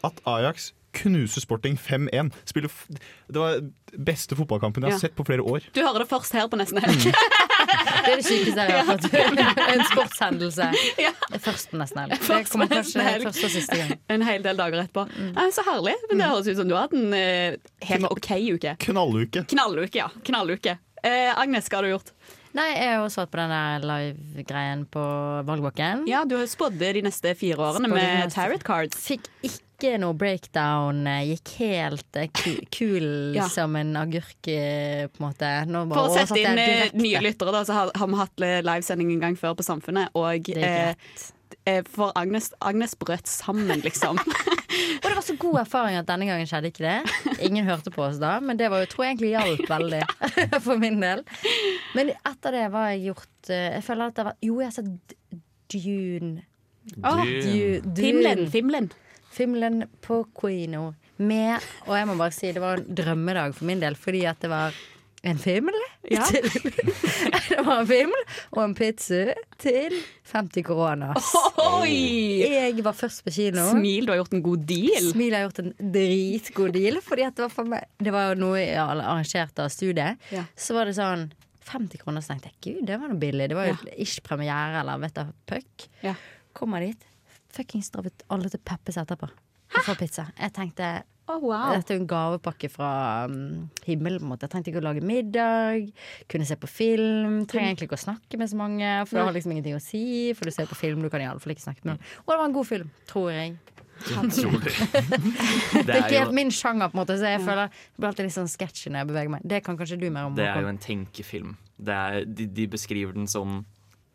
at 0.05 0.19
Ajax 0.29 0.71
knuser 0.95 1.41
Sporting 1.43 1.75
5-1. 1.81 2.29
Det 2.55 2.69
var 3.35 3.57
beste 3.97 4.37
fotballkampen 4.39 4.83
jeg 4.85 4.93
har 4.93 4.95
Ja. 4.95 5.01
sett 5.07 5.15
på 5.17 5.25
flere 5.27 5.43
år. 5.43 5.65
Du 5.75 5.81
hører 5.81 6.05
det 6.05 6.09
først 6.09 6.31
her 6.37 6.47
på 6.47 6.55
Nesten 6.61 6.79
Helg. 6.79 7.11
Det 7.85 8.11
er 8.11 8.19
det 8.21 8.25
sykeste 8.27 8.65
jeg 8.65 8.77
har 8.77 8.87
hørt. 8.89 9.05
En 9.75 9.83
sportshendelse. 9.89 10.69
Ja. 11.01 11.11
Først 11.41 11.71
på 11.71 11.79
nesten 11.81 12.01
helg. 12.03 12.15
Det 12.21 12.41
kommer 12.51 12.69
kanskje 12.71 13.05
første 13.25 13.45
og 13.49 13.53
siste 13.57 13.79
gang. 13.81 13.93
En 14.15 14.25
hel 14.27 14.45
del 14.45 14.57
dager 14.59 14.83
etterpå. 14.85 15.05
Nei, 15.35 15.47
så 15.55 15.65
herlig. 15.67 15.95
Men 16.09 16.21
det 16.23 16.29
høres 16.31 16.49
ut 16.51 16.59
som 16.61 16.69
du 16.69 16.75
har 16.77 16.87
hatt 16.87 16.95
en 16.97 17.13
eh, 17.17 17.57
helt 17.89 18.09
OK 18.11 18.31
uke. 18.55 18.75
Knalluke. 18.87 19.45
Knalluke, 19.51 19.99
ja. 20.01 20.09
Knalluke. 20.27 20.77
Eh, 21.05 21.31
Agnes, 21.37 21.67
hva 21.69 21.81
har 21.81 21.87
du 21.89 21.93
gjort? 21.95 22.13
Nei, 22.55 22.69
jeg 22.71 22.93
har 22.93 23.01
også 23.03 23.25
vært 23.25 23.33
på 23.33 23.39
den 23.41 23.51
der 23.51 23.83
live-greien 23.89 24.85
på 24.87 25.01
valgbakken. 25.49 26.05
Ja, 26.07 26.21
Du 26.23 26.37
har 26.39 26.45
spådd 26.47 26.77
de 26.79 27.01
neste 27.03 27.33
fire 27.35 27.59
årene 27.59 27.89
Spådde 27.89 27.97
med 27.97 28.21
neste- 28.23 28.37
tarot 28.39 28.63
cards. 28.63 29.01
Fikk 29.03 29.27
ikke 29.43 29.64
noe 29.99 30.13
breakdown. 30.13 31.05
eh, 31.07 31.23
Gikk 31.33 31.51
helt 31.59 32.15
eh, 32.15 32.29
kul 32.71 33.33
Ja. 33.35 33.47
som 33.49 33.75
en 33.75 33.95
agurk, 33.95 34.47
eh, 34.47 35.07
på 35.07 35.19
en 35.21 35.27
måte. 35.29 35.65
Nå 35.67 35.85
bare 35.89 35.99
For 35.99 36.09
å 36.09 36.25
sette 36.25 36.39
inn 36.39 37.01
nye 37.01 37.21
lyttere, 37.21 37.51
da, 37.51 37.63
så 37.67 37.73
har, 37.73 37.91
har 37.95 38.07
vi 38.07 38.15
hatt 38.15 38.35
livesending 38.63 39.11
en 39.13 39.19
gang 39.19 39.35
før 39.35 39.55
på 39.55 39.63
Samfunnet. 39.63 40.09
Og 40.15 40.49
eh, 40.55 40.95
for 41.89 42.11
Agnes, 42.15 42.51
Agnes 42.61 42.95
brøt 42.95 43.27
sammen, 43.27 43.81
liksom. 43.81 44.17
Og 44.95 45.05
det 45.07 45.15
var 45.15 45.23
så 45.23 45.35
god 45.39 45.59
erfaring 45.61 45.95
at 45.97 46.05
denne 46.07 46.25
gangen 46.27 46.47
skjedde 46.49 46.67
ikke 46.71 46.83
det. 46.83 47.39
Ingen 47.45 47.65
hørte 47.65 47.91
på 47.91 48.03
oss 48.03 48.17
da, 48.19 48.39
men 48.43 48.57
det 48.57 48.67
var 48.71 48.81
jo, 48.83 48.89
tror 48.91 49.05
jeg 49.05 49.15
egentlig 49.15 49.31
hjalp 49.31 49.69
veldig 49.69 50.01
for 50.65 50.77
min 50.81 50.99
del. 50.99 51.21
Men 51.95 52.11
etter 52.15 52.51
det 52.57 52.65
var 52.73 52.89
jeg 52.91 53.05
gjort 53.11 53.51
Jeg 53.53 53.83
føler 53.85 54.09
at 54.11 54.15
det 54.17 54.25
var 54.25 54.35
Jo, 54.43 54.59
jeg 54.59 54.67
har 54.67 54.75
sett 54.75 55.15
Dune. 55.71 56.43
Dune. 56.85 57.01
Oh, 57.07 57.23
Dune. 57.23 57.81
Dune. 57.81 57.95
Finland, 57.95 58.51
Finland. 58.51 58.95
Filmen 59.35 59.83
på 60.05 60.23
Quino 60.37 60.93
med 61.17 61.63
Og 61.87 61.95
jeg 61.95 62.07
må 62.09 62.17
bare 62.19 62.33
si 62.35 62.51
det 62.55 62.61
var 62.63 62.81
en 62.81 62.95
drømmedag 62.97 63.55
for 63.55 63.67
min 63.67 63.81
del, 63.83 63.95
fordi 63.99 64.25
at 64.29 64.41
det 64.43 64.51
var 64.51 64.75
en 65.25 65.39
fimmel 65.41 65.75
Ja. 66.05 66.21
Til, 66.29 66.45
det 67.49 67.61
var 67.65 67.79
en 67.81 67.87
fimmel 67.89 68.25
og 68.51 68.59
en 68.61 68.75
pizza 68.77 69.33
til 69.57 69.95
50 70.29 70.61
koronas. 70.67 71.31
Jeg 71.89 72.83
var 72.85 72.93
først 72.93 73.23
på 73.25 73.33
kino. 73.33 73.63
Smil, 73.71 74.05
du 74.05 74.13
har 74.13 74.19
gjort 74.19 74.35
en 74.37 74.43
god 74.45 74.67
deal. 74.69 75.07
Smil 75.15 75.33
har 75.33 75.47
gjort 75.47 75.63
en 75.63 75.71
dritgod 75.95 76.75
deal, 76.77 76.99
fordi 77.01 77.25
det 77.25 77.47
var 77.47 77.71
meg 77.71 77.89
Det 78.05 78.13
var 78.13 78.37
noe 78.37 78.61
ja, 78.61 78.85
arrangert 78.93 79.63
av 79.63 79.73
studiet. 79.73 80.21
Ja. 80.35 80.45
Så 80.53 80.77
var 80.77 80.85
det 80.85 80.93
sånn 80.99 81.25
50 81.65 82.03
kroner, 82.03 82.21
så 82.21 82.35
tenkte 82.35 82.51
jeg 82.53 82.61
gud, 82.67 82.85
det 82.85 83.01
var 83.01 83.09
noe 83.09 83.23
billig. 83.25 83.49
Det 83.49 83.57
var 83.57 83.71
jo 83.71 83.79
ish 83.97 84.21
premiere, 84.25 84.83
eller 84.83 85.01
vet 85.01 85.17
du, 85.17 85.33
puck. 85.49 85.89
Ja. 86.05 86.13
Kommer 86.53 86.85
dit. 86.85 87.01
Fuckings 87.55 87.91
dratt 87.93 88.25
alle 88.33 88.51
til 88.51 88.61
Peppes 88.63 88.99
etterpå. 89.01 89.31
For 89.81 89.97
pizza. 89.99 90.29
Jeg 90.39 90.53
tenkte 90.55 90.93
Oh, 91.25 91.39
wow. 91.41 91.71
Dette 91.73 91.95
er 91.95 91.97
en 91.97 92.05
gavepakke 92.05 92.67
fra 92.69 92.87
um, 93.25 93.63
himmelen. 93.87 94.19
på 94.21 94.27
en 94.27 94.29
måte 94.35 94.45
Jeg 94.45 94.51
trengte 94.53 94.69
ikke 94.69 94.81
å 94.83 94.85
lage 94.85 95.01
middag, 95.01 95.87
kunne 96.29 96.45
se 96.45 96.53
på 96.61 96.69
film. 96.69 97.39
Trenger 97.49 97.71
egentlig 97.71 97.87
ikke 97.89 97.97
å 97.97 98.03
snakke 98.03 98.37
med 98.37 98.51
så 98.51 98.59
mange, 98.59 98.91
for 99.09 99.17
det 99.17 99.23
har 99.25 99.33
liksom 99.33 99.55
ingenting 99.55 99.77
å 99.77 99.81
si. 99.81 100.03
For 100.37 100.45
du 100.45 100.53
ser 100.53 100.69
på 100.69 100.77
film, 100.77 101.01
du 101.01 101.09
kan 101.09 101.23
iallfall 101.25 101.55
ikke 101.55 101.65
snakke 101.65 101.81
med 101.81 101.95
noen. 101.95 102.11
Og 102.21 102.29
det 102.29 102.37
var 102.37 102.45
en 102.45 102.55
god 102.59 102.69
film, 102.69 102.93
tror 103.09 103.31
jeg. 103.33 103.55
Utrolig. 103.95 104.75
Det 105.87 105.87
er 105.87 106.01
ikke 106.03 106.19
helt 106.19 106.35
min 106.35 106.51
sjanger, 106.53 106.91
på 106.91 106.97
en 106.97 106.99
måte 106.99 107.15
så 107.17 107.29
jeg 107.31 107.41
føler 107.45 107.69
jeg 107.69 107.95
blir 107.95 108.09
alltid 108.09 108.27
litt 108.27 108.35
sånn 108.35 108.49
sketchy 108.51 108.91
når 108.91 109.01
jeg 109.01 109.09
beveger 109.13 109.31
meg. 109.31 109.45
Det 109.55 109.61
kan 109.65 109.79
kanskje 109.79 109.97
du 110.01 110.09
mer 110.11 110.27
om. 110.27 110.35
Det 110.37 110.45
er 110.51 110.61
jo 110.61 110.71
en 110.73 110.81
tenkefilm. 110.83 111.55
Det 111.79 111.95
er, 111.95 112.27
de, 112.27 112.49
de 112.59 112.67
beskriver 112.75 113.15
den 113.15 113.29
som 113.31 113.63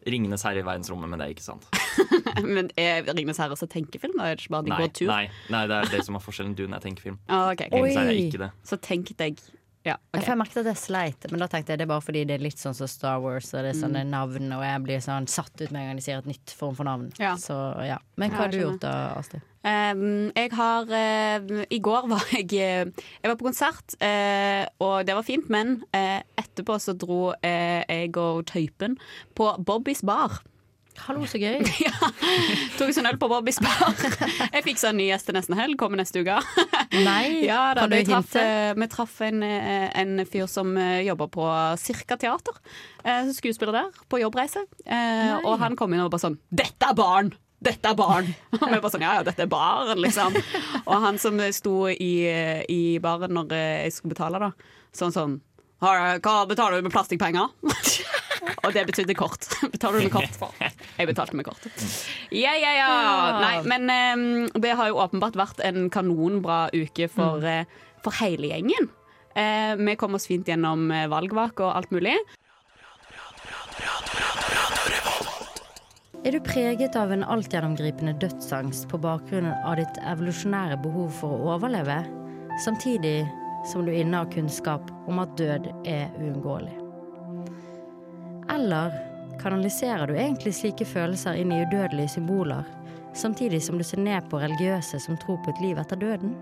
Ringenes 0.06 0.44
herre 0.46 0.62
i 0.62 0.64
verdensrommet, 0.64 1.10
men 1.10 1.20
det 1.20 1.26
er 1.26 1.34
ikke 1.34 1.48
sant. 1.48 1.66
Men 2.54 2.70
er 2.80 3.06
Ringenes 3.10 3.40
herre 3.42 3.56
også 3.56 3.68
tenkefilm? 3.70 4.16
Da 4.18 4.30
er 4.30 4.36
det 4.36 4.44
ikke 4.46 4.56
bare 4.56 4.68
de 4.68 4.74
Nei, 4.74 4.80
går 4.82 4.92
tur? 5.00 5.06
nei, 5.12 5.22
nei, 5.52 5.62
det 5.70 5.78
er 5.80 5.94
det 5.96 6.04
som 6.06 6.18
er 6.18 6.24
forskjellen. 6.24 6.56
Dune 6.58 6.76
er 6.76 6.84
tenkefilm. 6.84 7.18
Ah, 7.28 7.50
okay. 7.52 7.70
Er 7.72 8.12
ikke 8.16 8.44
det. 8.46 8.52
Så 8.66 8.78
tenk 8.82 9.14
deg 9.20 9.40
ja, 9.80 9.94
okay. 10.12 10.26
jeg 10.28 10.36
merket 10.36 10.58
at 10.60 10.66
jeg 10.74 10.76
sleit, 10.76 11.24
men 11.32 11.40
da 11.40 11.46
tenkte 11.48 11.72
jeg 11.72 11.80
det 11.80 11.86
er 11.86 11.88
bare 11.88 12.04
fordi 12.04 12.20
det 12.28 12.34
er 12.34 12.42
litt 12.44 12.60
sånn 12.60 12.74
som 12.76 12.88
Star 12.90 13.16
Wars, 13.24 13.46
og 13.54 13.62
det 13.64 13.70
er 13.70 13.78
sånne 13.78 14.02
Mm. 14.04 14.10
navn, 14.12 14.50
og 14.52 14.60
jeg 14.66 14.82
blir 14.84 14.98
sånn 15.00 15.24
satt 15.26 15.54
ut 15.56 15.70
med 15.72 15.80
en 15.80 15.86
gang 15.88 15.96
de 15.96 16.04
sier 16.04 16.18
et 16.20 16.28
nytt 16.28 16.52
form 16.52 16.74
for 16.76 16.84
navn. 16.84 17.06
Ja. 17.16 17.30
Så 17.40 17.56
ja. 17.88 17.96
Men 18.20 18.28
Ja, 18.28 18.36
hva 18.36 18.42
har 18.44 18.52
du 18.52 18.58
gjort 18.60 18.82
da, 18.84 18.92
Astrid? 19.16 19.40
Um, 19.64 20.32
jeg 20.36 20.52
har 20.52 20.84
uh, 20.84 21.64
I 21.70 21.78
går 21.84 22.06
var 22.08 22.22
jeg 22.32 22.52
eh, 22.56 22.84
Jeg 23.20 23.28
var 23.28 23.36
på 23.40 23.44
konsert, 23.48 23.96
uh, 24.00 24.64
og 24.84 25.06
det 25.08 25.16
var 25.16 25.24
fint, 25.24 25.48
men 25.48 25.82
uh, 25.96 26.20
etterpå 26.40 26.76
så 26.80 26.92
dro 26.96 27.32
jeg 27.40 28.16
og 28.20 28.44
Tøypen 28.52 28.98
på 29.36 29.48
Bobbys 29.64 30.04
bar. 30.04 30.42
Hallo, 31.06 31.24
så 31.26 31.38
gøy. 31.40 31.58
ja, 31.86 31.92
Tok 32.78 32.92
sånn 32.94 33.08
øl 33.08 33.18
på 33.20 33.28
Bobbys 33.30 33.58
bar. 33.62 33.94
Jeg 34.54 34.64
fiksa 34.66 34.90
en 34.90 34.98
ny 35.00 35.08
gjest 35.08 35.28
til 35.28 35.36
nesten 35.36 35.56
helg, 35.58 35.78
kommer 35.80 36.00
neste 36.00 36.22
uke. 36.22 36.36
Nei, 37.04 37.40
Ja, 37.50 37.72
da, 37.76 37.84
kan 37.86 37.92
du 37.92 37.96
vi 37.96 38.04
traff, 38.08 38.28
hinte? 38.34 38.44
eh, 38.44 38.72
vi 38.78 38.88
traff 38.92 39.14
en, 39.26 39.42
eh, 39.46 39.86
en 40.02 40.24
fyr 40.28 40.48
som 40.50 40.72
eh, 40.78 41.00
jobber 41.08 41.30
på 41.32 41.46
Cirka 41.80 42.18
Teater. 42.20 42.58
Skuespiller 43.34 43.72
der, 43.76 44.00
på 44.12 44.20
jobbreise. 44.20 44.66
Nei. 44.86 45.40
og 45.46 45.56
han 45.62 45.76
kom 45.78 45.94
inn 45.96 46.02
og 46.04 46.10
bare 46.12 46.26
sånn 46.28 46.38
'Dette 46.52 46.90
er 46.92 46.98
barn!' 46.98 47.32
Dette 47.60 47.90
er 47.90 47.96
barn! 47.96 48.28
Og 48.56 48.62
vi 48.70 48.78
bare 48.80 48.90
sånn, 48.92 49.02
ja, 49.04 49.18
ja, 49.18 49.24
dette 49.26 49.44
er 49.44 49.50
barn, 49.52 49.98
liksom. 50.00 50.32
Og 50.86 50.94
han 51.02 51.18
som 51.20 51.36
sto 51.52 51.74
i, 51.92 52.12
i 52.72 52.80
baren 53.04 53.34
når 53.36 53.52
jeg 53.52 53.92
skulle 53.92 54.14
betale, 54.14 54.40
da, 54.40 54.48
sånn 54.96 55.12
sånn 55.12 55.34
Hva 55.84 56.38
betaler 56.48 56.80
du 56.80 56.88
med 56.88 56.94
plastikkpenger? 56.94 57.52
Og 58.64 58.72
det 58.74 58.86
betydde 58.88 59.16
kort. 59.18 59.46
Betaler 59.74 60.00
du 60.00 60.08
med 60.08 60.14
kort? 60.14 60.62
Jeg 60.98 61.10
betalte 61.10 61.36
med 61.36 61.48
kort. 61.48 61.68
Ja, 62.32 62.54
ja, 62.56 62.72
ja. 62.78 62.88
Nei, 63.40 63.54
men 63.68 63.90
um, 63.90 64.62
det 64.62 64.74
har 64.78 64.90
jo 64.90 65.00
åpenbart 65.02 65.38
vært 65.38 65.62
en 65.66 65.88
kanonbra 65.92 66.66
uke 66.74 67.10
for, 67.12 67.44
uh, 67.44 67.64
for 68.04 68.16
hele 68.22 68.52
gjengen. 68.52 68.90
Uh, 69.36 69.76
vi 69.78 69.96
kom 70.00 70.16
oss 70.18 70.28
fint 70.30 70.48
gjennom 70.48 70.90
valgvak 71.12 71.62
og 71.62 71.74
alt 71.76 71.94
mulig. 71.94 72.16
Er 76.20 76.36
du 76.36 76.40
preget 76.44 76.96
av 77.00 77.14
en 77.14 77.22
altgjennomgripende 77.24 78.12
dødsangst 78.20 78.90
på 78.90 79.00
bakgrunn 79.00 79.48
av 79.64 79.78
ditt 79.80 80.00
evolusjonære 80.04 80.76
behov 80.84 81.08
for 81.22 81.32
å 81.32 81.54
overleve, 81.54 81.96
samtidig 82.66 83.22
som 83.70 83.88
du 83.88 83.94
innehar 83.94 84.28
kunnskap 84.34 84.92
om 85.08 85.24
at 85.24 85.32
død 85.40 85.72
er 85.88 86.12
uunngåelig? 86.20 86.79
Eller 88.50 88.94
kanaliserer 89.40 90.10
du 90.10 90.16
egentlig 90.16 90.52
slike 90.58 90.86
følelser 90.88 91.38
inn 91.40 91.54
i 91.54 91.62
udødelige 91.64 92.16
symboler, 92.16 92.66
samtidig 93.16 93.62
som 93.64 93.78
du 93.78 93.86
ser 93.86 94.02
ned 94.02 94.26
på 94.30 94.40
religiøse 94.42 95.00
som 95.02 95.18
tror 95.22 95.40
på 95.44 95.54
et 95.54 95.62
liv 95.64 95.80
etter 95.80 96.00
døden? 96.00 96.34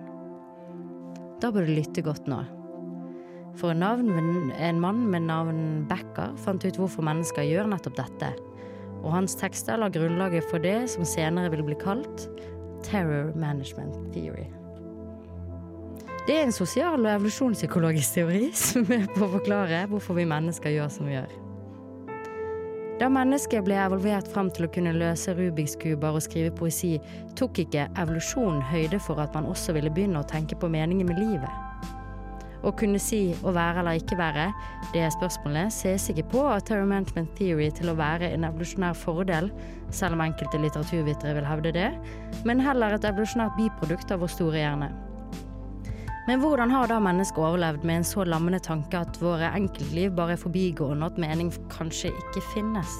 Da 1.42 1.52
bør 1.54 1.68
du 1.68 1.76
lytte 1.76 2.02
godt 2.02 2.26
nå. 2.30 2.42
For 3.58 3.74
en, 3.74 3.82
navn, 3.82 4.52
en 4.54 4.80
mann 4.82 5.06
med 5.10 5.26
navn 5.26 5.62
Becker 5.90 6.36
fant 6.42 6.64
ut 6.64 6.78
hvorfor 6.78 7.06
mennesker 7.06 7.46
gjør 7.46 7.70
nettopp 7.70 7.96
dette 7.98 8.34
og 9.02 9.12
hans 9.14 9.36
tekster 9.38 9.78
la 9.78 9.88
grunnlaget 9.92 10.46
for 10.50 10.62
det 10.62 10.88
som 10.92 11.06
senere 11.06 11.52
vil 11.54 11.64
bli 11.66 11.76
kalt 11.80 12.26
Terror 12.86 13.32
Management 13.38 14.12
Theory. 14.14 14.46
Det 16.28 16.36
er 16.36 16.44
en 16.44 16.52
sosial 16.52 17.00
og 17.00 17.10
evolusjonspsykologisk 17.14 18.18
teori 18.18 18.48
som 18.68 18.88
er 18.94 19.06
på 19.14 19.26
å 19.26 19.34
forklare 19.38 19.86
hvorfor 19.90 20.18
vi 20.18 20.28
mennesker 20.28 20.74
gjør 20.74 20.90
som 20.92 21.08
vi 21.08 21.16
gjør. 21.16 21.36
Da 22.98 23.06
mennesket 23.06 23.62
ble 23.62 23.76
evolvert 23.78 24.26
fram 24.32 24.48
til 24.50 24.66
å 24.66 24.70
kunne 24.74 24.90
løse 24.96 25.30
Rubiks 25.38 25.76
kuber 25.78 26.16
og 26.18 26.24
skrive 26.24 26.50
poesi, 26.58 26.96
tok 27.38 27.60
ikke 27.62 27.84
evolusjonen 27.94 28.58
høyde 28.72 28.98
for 28.98 29.22
at 29.22 29.36
man 29.38 29.46
også 29.46 29.76
ville 29.76 29.92
begynne 29.94 30.18
å 30.18 30.26
tenke 30.26 30.58
på 30.58 30.70
meningen 30.72 31.06
med 31.06 31.20
livet. 31.22 31.86
Å 32.66 32.72
kunne 32.74 32.98
si 32.98 33.36
å 33.46 33.52
være 33.54 33.84
eller 33.84 34.00
ikke 34.00 34.18
være, 34.18 34.48
det 34.90 35.06
spørsmålet, 35.14 35.70
ses 35.70 36.08
ikke 36.10 36.26
på 36.32 36.42
av 36.50 36.66
Management 36.90 37.36
Theory 37.38 37.70
til 37.70 37.92
å 37.92 37.98
være 38.00 38.32
en 38.34 38.48
evolusjonær 38.50 38.98
fordel, 38.98 39.52
selv 39.94 40.18
om 40.18 40.24
enkelte 40.26 40.58
litteraturvitere 40.58 41.38
vil 41.38 41.46
hevde 41.46 41.76
det, 41.78 41.92
men 42.42 42.58
heller 42.66 42.98
et 42.98 43.06
evolusjonært 43.06 43.54
biprodukt 43.60 44.10
av 44.10 44.26
vår 44.26 44.34
store 44.34 44.58
hjerne. 44.58 44.90
Men 46.28 46.42
hvordan 46.42 46.68
har 46.68 46.90
da 46.90 46.98
mennesket 47.00 47.40
overlevd 47.40 47.86
med 47.88 48.02
en 48.02 48.04
så 48.04 48.24
lammende 48.28 48.58
tanke 48.60 48.98
at 49.00 49.16
våre 49.22 49.48
enkeltliv 49.56 50.12
bare 50.12 50.34
er 50.34 50.42
forbigående, 50.42 51.06
og 51.06 51.14
at 51.14 51.22
mening 51.24 51.48
kanskje 51.72 52.10
ikke 52.12 52.42
finnes? 52.50 52.96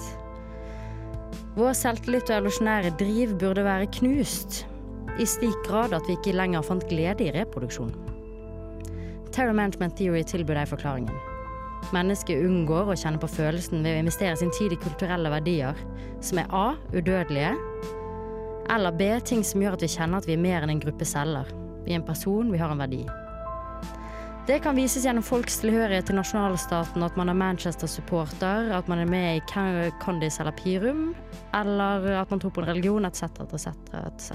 Vår 1.59 1.75
selvtillit 1.77 2.31
og 2.31 2.39
evolusjonære 2.39 2.95
driv 2.97 3.35
burde 3.37 3.67
være 3.67 3.91
knust, 3.99 4.63
i 5.21 5.27
slik 5.29 5.61
grad 5.67 5.93
at 5.93 6.09
vi 6.09 6.17
ikke 6.17 6.33
lenger 6.39 6.65
fant 6.65 6.89
glede 6.89 7.27
i 7.27 7.35
reproduksjon. 7.35 7.93
Terror 9.35 9.53
Management 9.53 9.99
Theory 10.01 10.25
tilbyr 10.25 10.63
deg 10.63 10.73
forklaringen. 10.73 11.21
Mennesket 11.93 12.41
unngår 12.49 12.89
å 12.89 12.97
kjenne 12.97 13.21
på 13.21 13.29
følelsen 13.29 13.85
ved 13.85 13.99
å 13.99 14.03
investere 14.07 14.41
sin 14.41 14.55
tid 14.57 14.73
i 14.73 14.81
kulturelle 14.81 15.37
verdier, 15.37 15.77
som 16.25 16.41
er 16.41 16.49
A. 16.49 16.67
udødelige, 16.97 17.53
eller 18.73 18.93
B. 18.97 19.15
ting 19.21 19.45
som 19.45 19.61
gjør 19.61 19.77
at 19.77 19.85
vi 19.85 19.97
kjenner 19.99 20.23
at 20.23 20.29
vi 20.29 20.39
er 20.39 20.47
mer 20.49 20.65
enn 20.65 20.79
en 20.79 20.87
gruppe 20.89 21.05
celler. 21.09 21.68
Vi 21.85 21.93
er 21.93 22.01
en 22.01 22.07
person, 22.07 22.53
vi 22.53 22.59
har 22.61 22.73
en 22.73 22.83
verdi. 22.83 23.03
Det 24.49 24.63
kan 24.65 24.77
vises 24.77 25.05
gjennom 25.05 25.25
folks 25.25 25.59
tilhørighet 25.61 26.07
til 26.09 26.17
nasjonalstaten, 26.17 27.03
at 27.05 27.17
man 27.21 27.29
er 27.29 27.37
Manchester-supporter, 27.37 28.71
at 28.73 28.89
man 28.89 29.03
er 29.03 29.11
med 29.11 29.37
i 29.37 29.43
Ca- 29.51 29.91
eller 30.41 30.55
Pirum, 30.57 31.15
eller 31.55 32.07
at 32.23 32.31
man 32.31 32.41
tror 32.41 32.55
på 32.57 32.63
en 32.63 32.71
religion, 32.71 33.05
etc., 33.05 33.23
etc., 33.45 33.69
etc. 34.07 34.33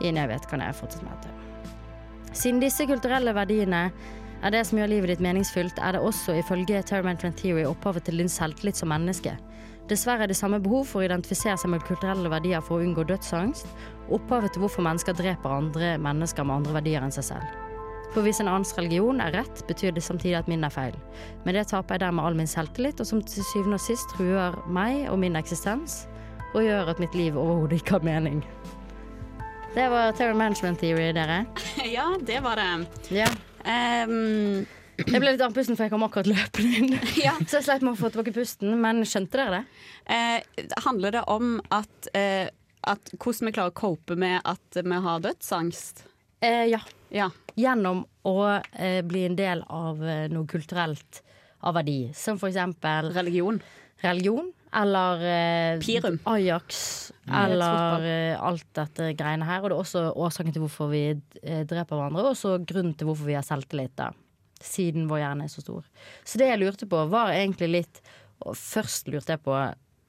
I 0.00 0.08
jeg 0.08 0.16
evighet 0.16 0.48
kan 0.48 0.64
jeg 0.64 0.74
fortsette 0.74 1.04
med 1.04 1.12
dette. 1.12 2.32
Siden 2.32 2.62
disse 2.62 2.86
kulturelle 2.86 3.34
verdiene 3.36 3.90
er 4.42 4.50
det 4.54 4.64
som 4.66 4.78
gjør 4.78 4.88
livet 4.94 5.12
ditt 5.12 5.20
meningsfylt, 5.20 5.76
er 5.76 5.92
det 5.92 6.00
også 6.00 6.38
ifølge 6.40 6.80
Terry 6.82 7.04
Management 7.04 7.36
Theory 7.36 7.66
opphavet 7.68 8.08
til 8.08 8.16
din 8.16 8.32
selvtillit 8.32 8.80
som 8.80 8.88
menneske. 8.88 9.36
Dessverre 9.90 10.24
er 10.24 10.30
det 10.30 10.38
samme 10.38 10.60
behov 10.62 10.86
for 10.86 11.02
å 11.02 11.04
identifisere 11.04 11.58
seg 11.60 11.72
med 11.72 11.84
kulturelle 11.84 12.30
verdier 12.32 12.64
for 12.64 12.78
å 12.78 12.86
unngå 12.86 13.04
dødsangst, 13.10 13.68
opphavet 14.14 14.54
til 14.54 14.64
hvorfor 14.64 14.84
mennesker 14.86 15.16
dreper 15.16 15.52
andre 15.54 15.96
mennesker 16.02 16.46
med 16.46 16.60
andre 16.60 16.78
verdier 16.80 17.04
enn 17.04 17.14
seg 17.14 17.28
selv. 17.32 17.58
For 18.10 18.26
hvis 18.26 18.40
en 18.42 18.48
annens 18.50 18.72
religion 18.74 19.20
er 19.22 19.30
rett, 19.38 19.62
betyr 19.68 19.94
det 19.94 20.02
samtidig 20.02 20.34
at 20.40 20.48
min 20.50 20.66
er 20.66 20.72
feil. 20.74 20.96
Med 21.44 21.54
det 21.54 21.68
taper 21.70 21.94
jeg 21.94 22.02
dermed 22.02 22.26
all 22.26 22.38
min 22.38 22.50
selvtillit, 22.50 22.98
og 22.98 23.06
som 23.06 23.22
til 23.22 23.46
syvende 23.52 23.78
og 23.78 23.84
sist 23.84 24.10
truer 24.16 24.56
meg 24.66 25.04
og 25.12 25.20
min 25.22 25.38
eksistens, 25.38 26.04
og 26.50 26.64
gjør 26.66 26.90
at 26.90 27.02
mitt 27.02 27.14
liv 27.14 27.38
overhodet 27.38 27.78
ikke 27.78 28.00
har 28.00 28.08
mening. 28.08 28.42
Det 29.76 29.86
var 29.92 30.10
Terror 30.18 30.34
Management 30.34 30.82
Theory, 30.82 31.12
dere. 31.14 31.44
ja, 31.96 32.08
det 32.26 32.42
var 32.42 32.58
det. 32.58 32.90
Ja. 33.14 33.30
Um, 33.62 34.66
Jeg 35.00 35.20
ble 35.22 35.30
litt 35.32 35.42
andpusten, 35.44 35.76
for 35.78 35.86
jeg 35.86 35.92
kom 35.94 36.02
akkurat 36.04 36.28
løpende 36.28 36.80
inn. 36.80 36.96
Så 37.48 37.60
jeg 37.60 37.66
sleit 37.68 37.84
med 37.86 37.94
å 37.94 38.00
få 38.00 38.10
tilbake 38.10 38.34
pusten, 38.34 38.74
men 38.82 39.04
skjønte 39.08 39.38
dere 39.38 39.60
det? 39.60 39.84
Eh, 40.10 40.66
handler 40.84 41.14
det 41.14 41.22
om 41.30 41.54
at, 41.72 42.10
eh, 42.18 42.50
at 42.88 43.12
hvordan 43.16 43.50
vi 43.50 43.54
klarer 43.56 43.74
å 43.74 43.80
cope 43.80 44.16
med 44.18 44.40
at 44.48 44.80
vi 44.80 45.00
har 45.06 45.24
dødsangst? 45.24 46.04
Eh, 46.40 46.70
ja. 46.72 46.80
Ja. 47.12 47.28
Gjennom 47.58 48.04
å 48.26 48.36
eh, 48.72 49.00
bli 49.04 49.26
en 49.28 49.36
del 49.36 49.64
av 49.68 50.00
eh, 50.04 50.28
noe 50.32 50.48
kulturelt 50.48 51.20
av 51.66 51.76
verdi. 51.76 52.10
Som 52.16 52.38
for 52.40 52.48
eksempel 52.48 53.10
Religion. 53.12 53.60
Religion. 54.04 54.52
Eller 54.72 55.24
eh, 55.26 55.80
Pirum. 55.82 56.20
Ajax. 56.30 57.12
Mm. 57.26 57.34
Eller 57.42 58.06
eh, 58.06 58.40
alt 58.40 58.68
dette 58.78 59.10
greiene 59.18 59.48
her. 59.48 59.64
Og 59.64 59.70
det 59.70 59.76
er 59.76 59.84
også 59.84 60.04
årsaken 60.14 60.54
til 60.54 60.64
hvorfor 60.64 60.92
vi 60.94 61.04
eh, 61.10 61.64
dreper 61.68 61.96
hverandre, 61.98 62.24
og 62.24 62.36
også 62.36 62.56
grunnen 62.62 62.94
til 62.96 63.10
hvorfor 63.10 63.28
vi 63.28 63.36
har 63.36 63.46
selvtillit. 63.46 63.96
da 63.98 64.12
Siden 64.60 65.08
vår 65.10 65.24
hjerne 65.24 65.46
er 65.48 65.52
så 65.52 65.64
stor. 65.64 65.84
Så 66.24 66.40
det 66.40 66.50
jeg 66.52 66.62
lurte 66.62 66.88
på, 66.88 67.04
var 67.12 67.34
egentlig 67.34 67.70
litt 67.74 68.02
først 68.40 69.10
lurte 69.12 69.34
jeg 69.34 69.42
på 69.44 69.54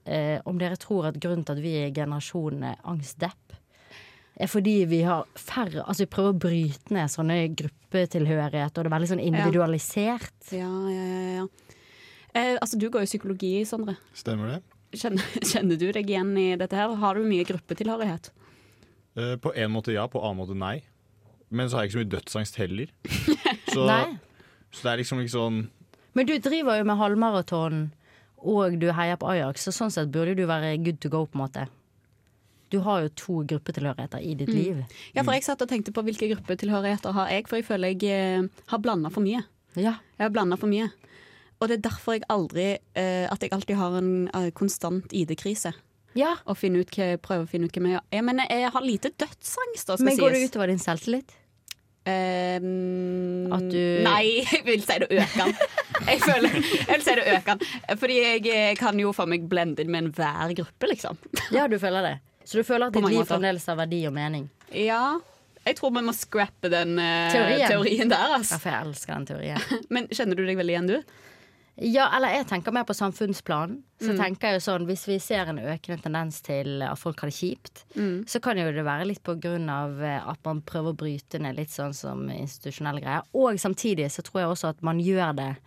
eh, 0.05 0.39
om 0.45 0.59
dere 0.61 0.77
tror 0.79 1.09
at 1.11 1.19
grunnen 1.21 1.45
til 1.47 1.57
at 1.57 1.63
vi 1.63 1.75
er 1.83 1.93
generasjonen 1.95 2.77
angstdepp, 2.83 3.57
er 4.41 4.49
fordi 4.49 4.85
vi 4.89 5.01
har 5.05 5.27
færre 5.37 5.83
Altså 5.83 6.05
vi 6.05 6.09
prøver 6.09 6.31
å 6.31 6.39
bryte 6.39 6.93
ned 6.95 7.11
sånne 7.11 7.35
gruppetilhørighet, 7.59 8.71
og 8.71 8.85
det 8.85 8.89
er 8.89 8.95
veldig 8.95 9.09
sånn 9.11 9.23
individualisert. 9.23 10.53
Ja, 10.55 10.69
ja, 10.89 11.07
ja. 11.11 11.31
ja. 11.41 11.77
Eh, 12.33 12.55
altså, 12.55 12.79
du 12.79 12.87
går 12.89 13.03
jo 13.03 13.11
psykologi, 13.11 13.53
Sondre. 13.67 13.97
Stemmer 14.15 14.55
det? 14.55 14.61
Kjenner, 14.97 15.27
kjenner 15.51 15.79
du 15.79 15.89
deg 15.91 16.09
igjen 16.09 16.31
i 16.39 16.47
dette 16.59 16.79
her? 16.79 16.95
Har 17.03 17.19
du 17.19 17.27
mye 17.27 17.45
gruppetilhørighet? 17.47 18.31
Eh, 19.19 19.35
På 19.43 19.53
en 19.53 19.73
måte 19.75 19.93
ja, 19.95 20.07
på 20.07 20.21
en 20.21 20.29
annen 20.31 20.41
måte 20.43 20.57
nei. 20.57 20.77
Men 21.51 21.67
så 21.67 21.77
har 21.77 21.83
jeg 21.83 21.91
ikke 21.91 21.97
så 21.97 22.03
mye 22.03 22.13
dødsangst 22.15 22.59
heller. 22.61 22.91
Så, 23.71 23.85
så 24.75 24.83
det 24.83 24.89
er 24.91 24.99
liksom 24.99 25.19
ikke 25.21 25.31
sånn 25.31 25.57
Men 26.17 26.27
du 26.27 26.33
driver 26.43 26.75
jo 26.75 26.83
med 26.89 26.97
halvmaraton, 26.99 27.77
og 28.41 28.79
du 28.81 28.87
heier 28.91 29.17
på 29.21 29.29
Ajax, 29.29 29.67
så 29.67 29.71
sånn 29.75 29.91
sett 29.93 30.11
burde 30.11 30.35
du 30.35 30.45
være 30.49 30.75
good 30.83 30.99
to 31.01 31.09
go, 31.09 31.25
på 31.25 31.37
en 31.37 31.43
måte. 31.45 31.67
Du 32.71 32.79
har 32.85 33.01
jo 33.03 33.09
to 33.19 33.33
gruppetilhørigheter 33.51 34.21
i 34.23 34.33
ditt 34.39 34.47
Mm. 34.49 34.55
liv. 34.55 34.83
Ja, 35.13 35.23
for 35.23 35.33
jeg 35.33 35.43
satt 35.43 35.61
og 35.61 35.67
tenkte 35.69 35.91
på 35.91 36.03
hvilke 36.07 36.29
gruppetilhørigheter 36.35 37.11
har 37.11 37.27
jeg, 37.29 37.47
for 37.47 37.57
jeg 37.57 37.65
føler 37.65 37.87
jeg 37.99 38.03
eh, 38.09 38.47
har 38.67 38.79
blanda 38.79 39.09
for 39.11 39.21
mye. 39.21 39.43
Ja. 39.75 39.97
Jeg 40.17 40.25
har 40.25 40.29
blanda 40.29 40.55
for 40.57 40.67
mye. 40.67 40.89
Og 41.61 41.67
det 41.67 41.77
er 41.77 41.89
derfor 41.89 42.13
jeg 42.13 42.23
aldri 42.29 42.79
eh, 42.95 43.27
At 43.31 43.39
jeg 43.41 43.51
alltid 43.53 43.75
har 43.77 43.97
en 43.99 44.27
eh, 44.33 44.49
konstant 44.51 45.11
ID-krise. 45.13 45.73
Ja. 46.15 46.35
Og 46.47 46.57
hva, 46.57 47.17
prøver 47.21 47.45
å 47.45 47.47
finne 47.47 47.65
ut 47.69 47.71
hvem 47.75 47.91
jeg 47.91 47.99
er. 47.99 48.01
Jeg, 48.11 48.49
jeg 48.49 48.71
har 48.71 48.81
lite 48.81 49.11
dødsangst, 49.17 49.87
da, 49.87 49.95
skal 49.95 50.05
Men 50.05 50.17
går 50.17 50.31
det 50.31 50.49
utover 50.49 50.67
din 50.67 50.79
selvtillit? 50.79 51.31
Ehm, 52.09 53.51
At 53.53 53.65
du- 53.69 54.03
Nei, 54.03 54.43
jeg 54.51 54.63
vil 54.65 54.81
si 54.83 54.97
det 55.03 55.07
øker 55.11 55.45
den. 55.45 55.55
Jeg, 56.07 56.19
føler, 56.23 56.55
jeg 56.57 56.87
vil 56.95 57.03
si 57.05 57.15
det 57.19 57.25
øker 57.35 57.57
den. 57.61 57.97
Fordi 58.01 58.17
jeg 58.21 58.45
eh, 58.51 58.75
kan 58.79 58.99
jo 58.99 59.11
for 59.15 59.29
meg 59.29 59.45
blende 59.51 59.83
inn 59.83 59.91
med 59.93 60.07
enhver 60.07 60.53
gruppe, 60.57 60.89
liksom. 60.93 61.19
Ja, 61.53 61.67
du 61.71 61.77
føler 61.81 62.01
det. 62.07 62.15
Så 62.45 62.57
du 62.57 62.63
føler 62.67 62.89
at 62.89 62.93
ditt 62.97 63.05
liv 63.11 63.25
fremdeles 63.29 63.67
har 63.69 63.77
verdi 63.79 64.01
og 64.09 64.15
mening? 64.15 64.47
Ja. 64.73 65.19
Jeg 65.61 65.75
tror 65.77 65.91
vi 65.93 66.01
må 66.01 66.13
scrappe 66.17 66.71
den 66.73 66.95
uh, 66.97 67.29
Teorien. 67.31 67.67
teorien 67.69 68.09
der. 68.09 68.31
Ja, 68.31 68.37
Altså. 68.39 68.57
for 68.63 68.73
jeg 68.73 68.87
elsker 68.87 69.13
den 69.13 69.27
teorien. 69.29 69.67
Men 69.93 70.07
kjenner 70.09 70.39
du 70.39 70.41
deg 70.47 70.57
veldig 70.57 70.73
igjen, 70.73 70.89
du? 70.89 71.19
Ja, 71.81 72.11
eller 72.15 72.29
jeg 72.35 72.45
tenker 72.45 72.71
mer 72.75 72.83
på 72.85 72.93
samfunnsplan. 72.93 73.79
Så 74.01 74.11
Mm. 74.13 74.17
tenker 74.19 74.47
jeg 74.51 74.59
jo 74.61 74.71
sånn, 74.71 74.85
Hvis 74.85 75.07
vi 75.07 75.17
ser 75.19 75.49
en 75.49 75.57
økende 75.57 76.01
tendens 76.01 76.41
til 76.41 76.81
at 76.83 76.97
folk 76.99 77.19
har 77.21 77.29
det 77.29 77.33
kjipt, 77.35 77.83
Mm. 77.95 78.23
så 78.27 78.39
kan 78.41 78.55
jo 78.57 78.71
det 78.71 78.85
være 78.85 79.05
litt 79.07 79.23
på 79.23 79.35
grunn 79.39 79.67
av 79.69 79.99
eh, 80.01 80.21
at 80.29 80.37
man 80.45 80.61
prøver 80.61 80.93
å 80.93 80.97
bryte 80.97 81.39
ned 81.39 81.55
litt 81.57 81.69
sånn 81.69 81.93
som 81.93 82.29
institusjonelle 82.29 83.01
greier. 83.01 83.23
Og 83.33 83.55
samtidig 83.57 84.05
så 84.11 84.21
tror 84.21 84.41
jeg 84.41 84.49
også 84.49 84.69
at 84.69 84.83
man 84.83 84.99
gjør 84.99 85.35
det 85.35 85.57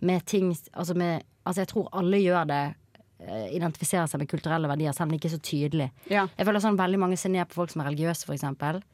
med 0.00 0.24
ting 0.26 0.56
Altså, 0.74 0.94
med, 0.94 1.24
altså 1.44 1.58
jeg 1.64 1.68
tror 1.68 1.88
alle 1.92 2.16
gjør 2.18 2.46
det 2.46 2.74
Identifiserer 3.16 4.06
seg 4.10 4.20
med 4.20 4.28
kulturelle 4.28 4.68
verdier, 4.68 4.92
selv 4.92 5.08
om 5.08 5.14
det 5.14 5.20
ikke 5.20 5.30
er 5.30 5.34
så 5.36 5.44
tydelig. 5.48 5.86
Ja. 6.12 6.26
Jeg 6.36 6.48
føler 6.48 6.62
sånn 6.62 6.76
Veldig 6.76 7.00
mange 7.00 7.16
ser 7.16 7.32
ned 7.32 7.48
på 7.48 7.56
folk 7.62 7.72
som 7.72 7.82
er 7.82 7.88
religiøse, 7.90 8.28
f.eks. 8.28 8.44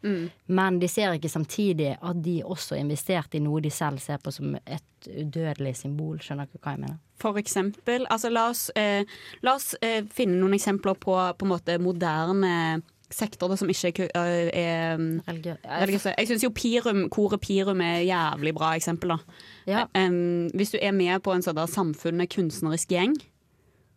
Mm. 0.07 0.31
Men 0.55 0.79
de 0.79 0.91
ser 0.91 1.17
ikke 1.17 1.33
samtidig 1.33 1.97
at 1.99 2.23
de 2.23 2.37
også 2.45 2.77
har 2.77 2.85
investert 2.85 3.35
i 3.35 3.43
noe 3.43 3.63
de 3.65 3.73
selv 3.75 4.03
ser 4.03 4.23
på 4.23 4.31
som 4.35 4.55
et 4.63 5.11
udødelig 5.11 5.75
symbol. 5.83 6.21
Skjønner 6.23 6.47
dere 6.47 6.63
hva 6.63 6.77
jeg 6.77 6.85
mener? 6.85 7.01
For 7.23 7.39
eksempel. 7.39 8.07
Altså, 8.11 8.31
la 8.31 8.49
oss, 8.51 8.69
eh, 8.79 9.03
la 9.43 9.57
oss 9.59 9.73
eh, 9.83 10.03
finne 10.15 10.39
noen 10.39 10.55
eksempler 10.59 10.99
på, 11.03 11.19
på 11.39 11.47
en 11.49 11.55
måte 11.57 11.79
moderne 11.83 12.83
sektorer 13.13 13.59
som 13.61 13.71
ikke 13.71 14.09
er 14.15 14.49
eh, 14.57 15.03
er 15.27 15.83
religiøse. 15.83 16.15
Jeg 16.19 16.31
syns 16.31 16.45
jo 16.47 16.53
Pirum, 16.55 17.05
koret 17.13 17.43
Pirum 17.45 17.81
er 17.85 18.01
et 18.01 18.09
jævlig 18.09 18.55
bra 18.57 18.73
eksempel. 18.77 19.15
da. 19.15 19.19
Ja. 19.67 19.85
Em, 19.95 20.49
hvis 20.55 20.73
du 20.73 20.79
er 20.81 20.93
med 20.93 21.23
på 21.23 21.35
en 21.35 21.45
sånn 21.45 21.59
der 21.59 21.71
samfunnet 21.71 22.33
kunstnerisk 22.33 22.93
gjeng, 22.93 23.17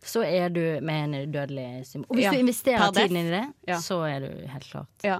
så 0.05 0.21
er 0.25 0.49
du 0.53 0.61
med 0.85 1.03
en 1.09 1.15
udødelig 1.27 1.85
symbol. 1.89 2.07
Og 2.11 2.15
hvis 2.19 2.25
Ja, 2.27 2.31
du 2.31 2.37
investerer 2.43 2.91
tiden 2.93 3.17
inn 3.17 3.27
i 3.31 3.35
det, 3.39 3.45
Ja. 3.67 3.77
så 3.81 4.01
er 4.07 4.19
du 4.25 4.47
helt 4.47 4.67
klart 4.71 5.03
Ja. 5.03 5.19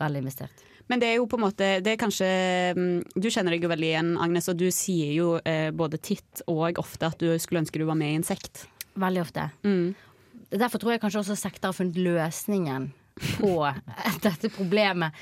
veldig 0.00 0.22
investert. 0.22 0.64
Men 0.88 1.00
det 1.00 1.08
er 1.10 1.16
jo 1.16 1.26
på 1.26 1.36
en 1.36 1.44
måte 1.44 1.82
det 1.84 1.86
er 1.92 1.96
kanskje, 2.00 2.28
mm, 2.76 3.02
Du 3.20 3.28
kjenner 3.28 3.50
deg 3.52 3.62
jo 3.62 3.68
veldig 3.68 3.88
igjen, 3.92 4.16
Agnes, 4.20 4.48
og 4.48 4.56
du 4.56 4.70
sier 4.70 5.12
jo 5.12 5.40
eh, 5.44 5.70
både 5.70 5.98
titt 6.00 6.42
og 6.48 6.78
ofte 6.78 7.06
at 7.06 7.18
du 7.18 7.26
skulle 7.38 7.60
ønske 7.60 7.78
du 7.78 7.84
var 7.84 7.94
med 7.96 8.12
i 8.12 8.14
en 8.16 8.22
sekt. 8.24 8.66
Veldig 8.96 9.20
ofte. 9.20 9.50
Mm. 9.64 9.94
Derfor 10.50 10.78
tror 10.80 10.92
jeg 10.92 11.00
kanskje 11.02 11.20
også 11.20 11.36
sekter 11.36 11.68
har 11.68 11.72
funnet 11.76 11.94
løsningen 12.00 12.92
på 13.36 13.52
dette 14.22 14.48
problemet. 14.54 15.12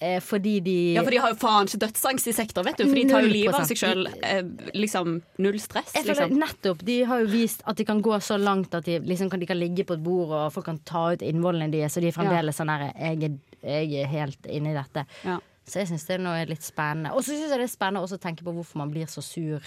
Eh, 0.00 0.20
fordi 0.20 0.60
de 0.60 0.94
Ja, 0.94 1.02
for 1.02 1.10
de 1.14 1.20
har 1.22 1.32
jo 1.32 1.38
faen 1.40 1.68
ikke 1.68 1.80
dødsangst 1.86 2.28
i 2.28 2.34
sektor, 2.36 2.64
vet 2.66 2.76
du. 2.76 2.84
For 2.84 2.98
de 2.98 3.04
tar 3.08 3.24
jo 3.24 3.32
livet 3.32 3.56
av 3.56 3.64
seg 3.68 3.80
sjøl. 3.80 4.06
Eh, 4.22 4.42
liksom 4.76 5.22
null 5.38 5.58
stress, 5.62 5.94
Jeg 5.94 6.04
føler 6.04 6.28
liksom. 6.28 6.38
nettopp, 6.42 6.84
De 6.84 6.98
har 7.08 7.24
jo 7.24 7.26
vist 7.32 7.62
at 7.64 7.76
de 7.76 7.84
kan 7.88 8.02
gå 8.02 8.20
så 8.20 8.36
langt 8.38 8.74
at 8.74 8.84
de, 8.84 8.98
liksom 9.00 9.30
kan, 9.30 9.40
de 9.40 9.46
kan 9.46 9.58
ligge 9.58 9.86
på 9.88 9.96
et 9.96 10.02
bord 10.04 10.30
og 10.36 10.52
folk 10.52 10.66
kan 10.66 10.78
ta 10.84 11.12
ut 11.14 11.24
innvollene 11.24 11.70
deres, 11.72 11.96
og 11.96 12.02
de 12.02 12.08
er 12.08 12.16
fremdeles 12.16 12.56
sånn 12.56 12.68
herre 12.68 12.92
jeg, 12.96 13.38
jeg 13.62 14.02
er 14.02 14.06
helt 14.12 14.46
inne 14.52 14.74
i 14.74 14.76
dette. 14.76 15.06
Ja. 15.24 15.40
Så 15.66 15.80
jeg 15.80 15.88
syns 15.90 16.04
det 16.06 16.14
er 16.14 16.22
noe 16.22 16.44
litt 16.46 16.62
spennende. 16.62 17.14
Og 17.16 17.24
så 17.24 17.32
syns 17.32 17.50
jeg 17.50 17.58
det 17.58 17.66
er 17.66 17.72
spennende 17.72 18.04
å 18.04 18.20
tenke 18.22 18.44
på 18.46 18.54
hvorfor 18.54 18.78
man 18.78 18.92
blir 18.92 19.08
så 19.10 19.24
sur 19.24 19.64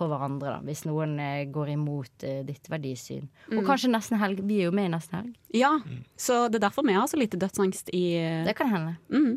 på 0.00 0.08
hverandre, 0.08 0.54
da, 0.56 0.60
hvis 0.64 0.82
noen 0.88 1.12
eh, 1.20 1.44
går 1.52 1.74
imot 1.76 2.24
eh, 2.24 2.40
ditt 2.48 2.66
verdisyn. 2.72 3.26
Og 3.50 3.58
Mm. 3.60 3.66
kanskje 3.68 3.90
Nesten 3.92 4.18
Helg. 4.22 4.40
Vi 4.48 4.62
er 4.62 4.70
jo 4.70 4.74
med 4.74 4.88
i 4.88 4.92
Nesten 4.96 5.18
Helg. 5.20 5.34
Ja, 5.54 5.74
så 6.16 6.46
det 6.48 6.58
er 6.62 6.66
derfor 6.68 6.86
vi 6.88 6.96
har 6.96 7.06
så 7.12 7.20
lite 7.20 7.36
dødsangst 7.40 7.92
i 7.94 8.04
eh, 8.16 8.44
Det 8.48 8.56
kan 8.56 8.72
hende. 8.72 8.96
mm. 9.12 9.34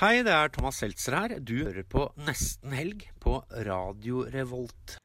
Hei, 0.00 0.22
det 0.24 0.32
er 0.32 0.48
Thomas 0.54 0.80
Seltzer 0.80 1.14
her. 1.18 1.36
Du 1.40 1.54
hører 1.64 1.84
på 1.84 2.08
Nesten 2.24 2.72
Helg 2.72 3.04
på 3.20 3.42
Radio 3.68 4.24
Revolt. 4.32 4.96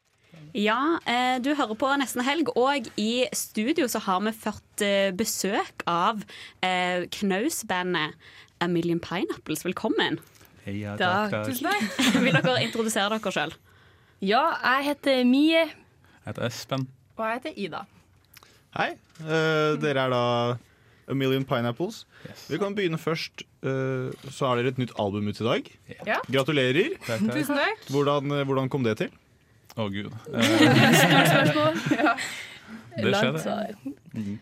Ja, 0.54 1.00
eh, 1.10 1.40
du 1.42 1.52
hører 1.56 1.76
på 1.80 1.90
Nesten 1.98 2.22
Helg, 2.26 2.50
og 2.56 2.88
i 3.00 3.26
studio 3.34 3.86
så 3.90 4.00
har 4.06 4.20
vi 4.26 4.32
fått 4.38 4.84
besøk 5.18 5.84
av 5.90 6.22
eh, 6.62 7.06
Knaus-bandet 7.14 8.14
A 8.62 8.68
Million 8.68 9.00
Pineapples. 9.04 9.64
Velkommen. 9.66 10.20
Heia, 10.66 10.94
Takk, 10.96 11.32
takk, 11.34 11.48
tusen 11.50 11.68
takk. 11.68 12.20
Vil 12.24 12.38
dere 12.38 12.62
introdusere 12.64 13.18
dere 13.18 13.34
sjøl? 13.36 13.56
Ja, 14.24 14.44
jeg 14.64 14.86
heter 14.94 15.24
Mie. 15.28 15.64
Jeg 15.68 16.28
heter 16.30 16.46
Espen. 16.48 16.86
Og 17.18 17.26
jeg 17.28 17.40
heter 17.42 17.58
Ida. 17.68 17.82
Hei, 18.78 18.94
Uh, 19.24 19.78
dere 19.78 20.02
er 20.08 20.10
da 20.10 20.20
A 21.08 21.14
Million 21.16 21.44
Pineapples. 21.46 22.00
Vi 22.50 22.58
kan 22.60 22.74
begynne 22.76 22.98
først. 22.98 23.44
Uh, 23.62 24.10
så 24.34 24.48
har 24.50 24.58
dere 24.58 24.72
et 24.74 24.80
nytt 24.82 24.92
album 25.00 25.28
ut 25.30 25.38
i 25.40 25.46
dag. 25.46 25.70
Ja. 26.08 26.18
Gratulerer. 26.34 26.96
Takk, 27.06 27.22
takk. 27.28 27.36
Tusen 27.38 27.60
takk. 27.60 27.84
Hvordan, 27.94 28.32
eh, 28.34 28.42
hvordan 28.50 28.72
kom 28.74 28.84
det 28.84 28.96
til? 29.04 29.14
Å, 29.78 29.86
gud. 29.94 30.10
Stort 30.26 31.30
spørsmål. 31.36 31.80
Ja. 32.00 32.16
Det 32.98 33.14
Langt 33.14 33.46
skjedde. 33.46 33.94
Mm. 34.18 34.34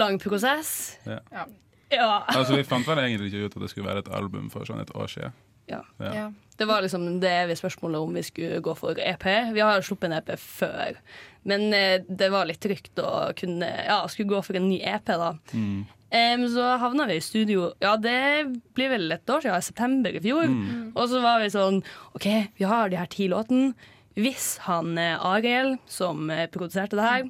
Lang 0.00 0.18
prosess. 0.24 0.72
Ja. 1.04 1.20
Ja. 1.36 1.44
ja. 1.92 2.08
Altså, 2.32 2.56
vi 2.56 2.64
fant 2.66 2.88
vel 2.88 3.02
egentlig 3.04 3.30
ikke 3.34 3.44
ut 3.50 3.60
at 3.60 3.66
det 3.66 3.70
skulle 3.74 3.90
være 3.92 4.06
et 4.06 4.10
album 4.22 4.48
for 4.54 4.66
sånn 4.66 4.80
et 4.82 4.94
år 4.96 5.12
siden. 5.12 5.36
Ja. 5.70 5.82
Ja. 6.00 6.30
Det 6.56 6.68
var 6.68 6.84
liksom 6.84 7.20
det 7.20 7.32
evige 7.42 7.60
spørsmålet 7.60 8.00
om 8.00 8.14
vi 8.16 8.22
skulle 8.26 8.60
gå 8.64 8.74
for 8.78 8.98
EP. 9.00 9.26
Vi 9.52 9.60
har 9.64 9.84
sluppet 9.84 10.08
en 10.08 10.16
EP 10.18 10.32
før, 10.40 10.96
men 11.44 11.68
eh, 11.76 12.00
det 12.08 12.30
var 12.32 12.48
litt 12.48 12.62
trygt 12.64 12.98
å 13.02 13.32
kunne 13.36 13.68
Ja, 13.86 14.00
skulle 14.08 14.32
gå 14.32 14.40
for 14.46 14.56
en 14.58 14.68
ny 14.70 14.80
EP, 14.80 15.06
da. 15.12 15.34
Mm. 15.52 15.84
Um, 16.06 16.44
så 16.48 16.76
havna 16.78 17.08
vi 17.10 17.16
i 17.18 17.22
studio 17.24 17.72
Ja, 17.82 17.96
det 17.98 18.46
blir 18.78 18.92
vel 18.92 19.10
et 19.10 19.26
år 19.28 19.42
siden, 19.42 19.58
i 19.58 19.66
september 19.66 20.14
i 20.14 20.22
fjor. 20.22 20.46
Mm. 20.46 20.92
Og 20.94 21.08
så 21.10 21.20
var 21.24 21.42
vi 21.42 21.50
sånn 21.52 21.82
OK, 22.14 22.28
vi 22.56 22.68
har 22.68 22.92
de 22.92 23.00
her 23.00 23.10
ti 23.10 23.26
låtene. 23.32 23.74
Hvis 24.16 24.54
han 24.64 24.94
eh, 24.96 25.18
Ariel, 25.20 25.74
som 25.90 26.30
eh, 26.32 26.46
produserte 26.48 26.96
det 26.96 27.04
her, 27.04 27.26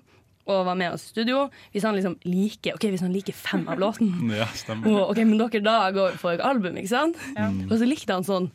og 0.47 0.67
var 0.69 0.77
med 0.79 0.93
oss 0.95 1.09
i 1.09 1.11
studio 1.11 1.49
Hvis 1.75 1.83
han 1.83 1.97
liksom 1.97 2.13
liker 2.23 2.77
Ok, 2.77 2.85
hvis 2.93 3.03
han 3.03 3.11
liker 3.11 3.35
fem 3.35 3.65
av 3.67 3.81
låten, 3.83 4.13
Ja, 4.41 4.47
stemmer. 4.55 4.93
og, 4.93 5.11
ok, 5.11 5.25
men 5.27 5.41
dere 5.41 5.63
da 5.65 5.79
går 5.91 6.15
for 6.23 6.39
album, 6.39 6.79
ikke 6.79 6.93
sant? 6.93 7.19
Ja. 7.35 7.49
Og 7.67 7.75
så 7.81 7.89
likte 7.89 8.15
han 8.15 8.27
sånn 8.29 8.47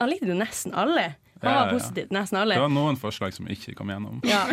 Han 0.00 0.10
likte 0.10 0.28
jo 0.30 0.36
nesten 0.38 0.74
alle. 0.74 1.14
Han 1.44 1.50
Ja, 1.50 1.56
var 1.64 1.72
positiv 1.74 2.06
til 2.08 2.16
nesten 2.16 2.38
alle. 2.40 2.56
Det 2.56 2.62
var 2.64 2.72
noen 2.72 2.96
forslag 2.96 3.34
som 3.36 3.48
ikke 3.52 3.74
kom 3.76 3.90
gjennom. 3.92 4.20
Ja. 4.24 4.44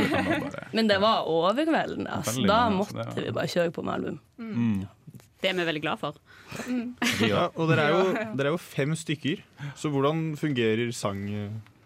Men 0.75 0.89
det 0.89 0.97
var 1.01 1.27
overveldende. 1.31 2.09
Altså. 2.11 2.43
Da 2.47 2.65
måtte 2.73 2.97
det 3.15 3.23
ja. 3.23 3.29
vi 3.29 3.35
bare 3.37 3.47
kjøre 3.53 3.71
på 3.75 3.85
med 3.87 3.93
album. 3.99 4.19
mm. 4.37 4.81
Det 5.41 5.49
er 5.49 5.55
vi 5.57 5.63
veldig 5.65 5.81
glad 5.81 5.97
for. 5.97 6.17
Ja, 7.25 7.47
og 7.57 7.69
dere 7.71 7.85
er, 7.87 7.95
jo, 7.95 8.01
dere 8.37 8.51
er 8.51 8.53
jo 8.53 8.59
fem 8.61 8.91
stykker. 8.93 9.39
Så 9.79 9.89
hvordan 9.89 10.35
fungerer 10.37 10.91
sang 10.93 11.23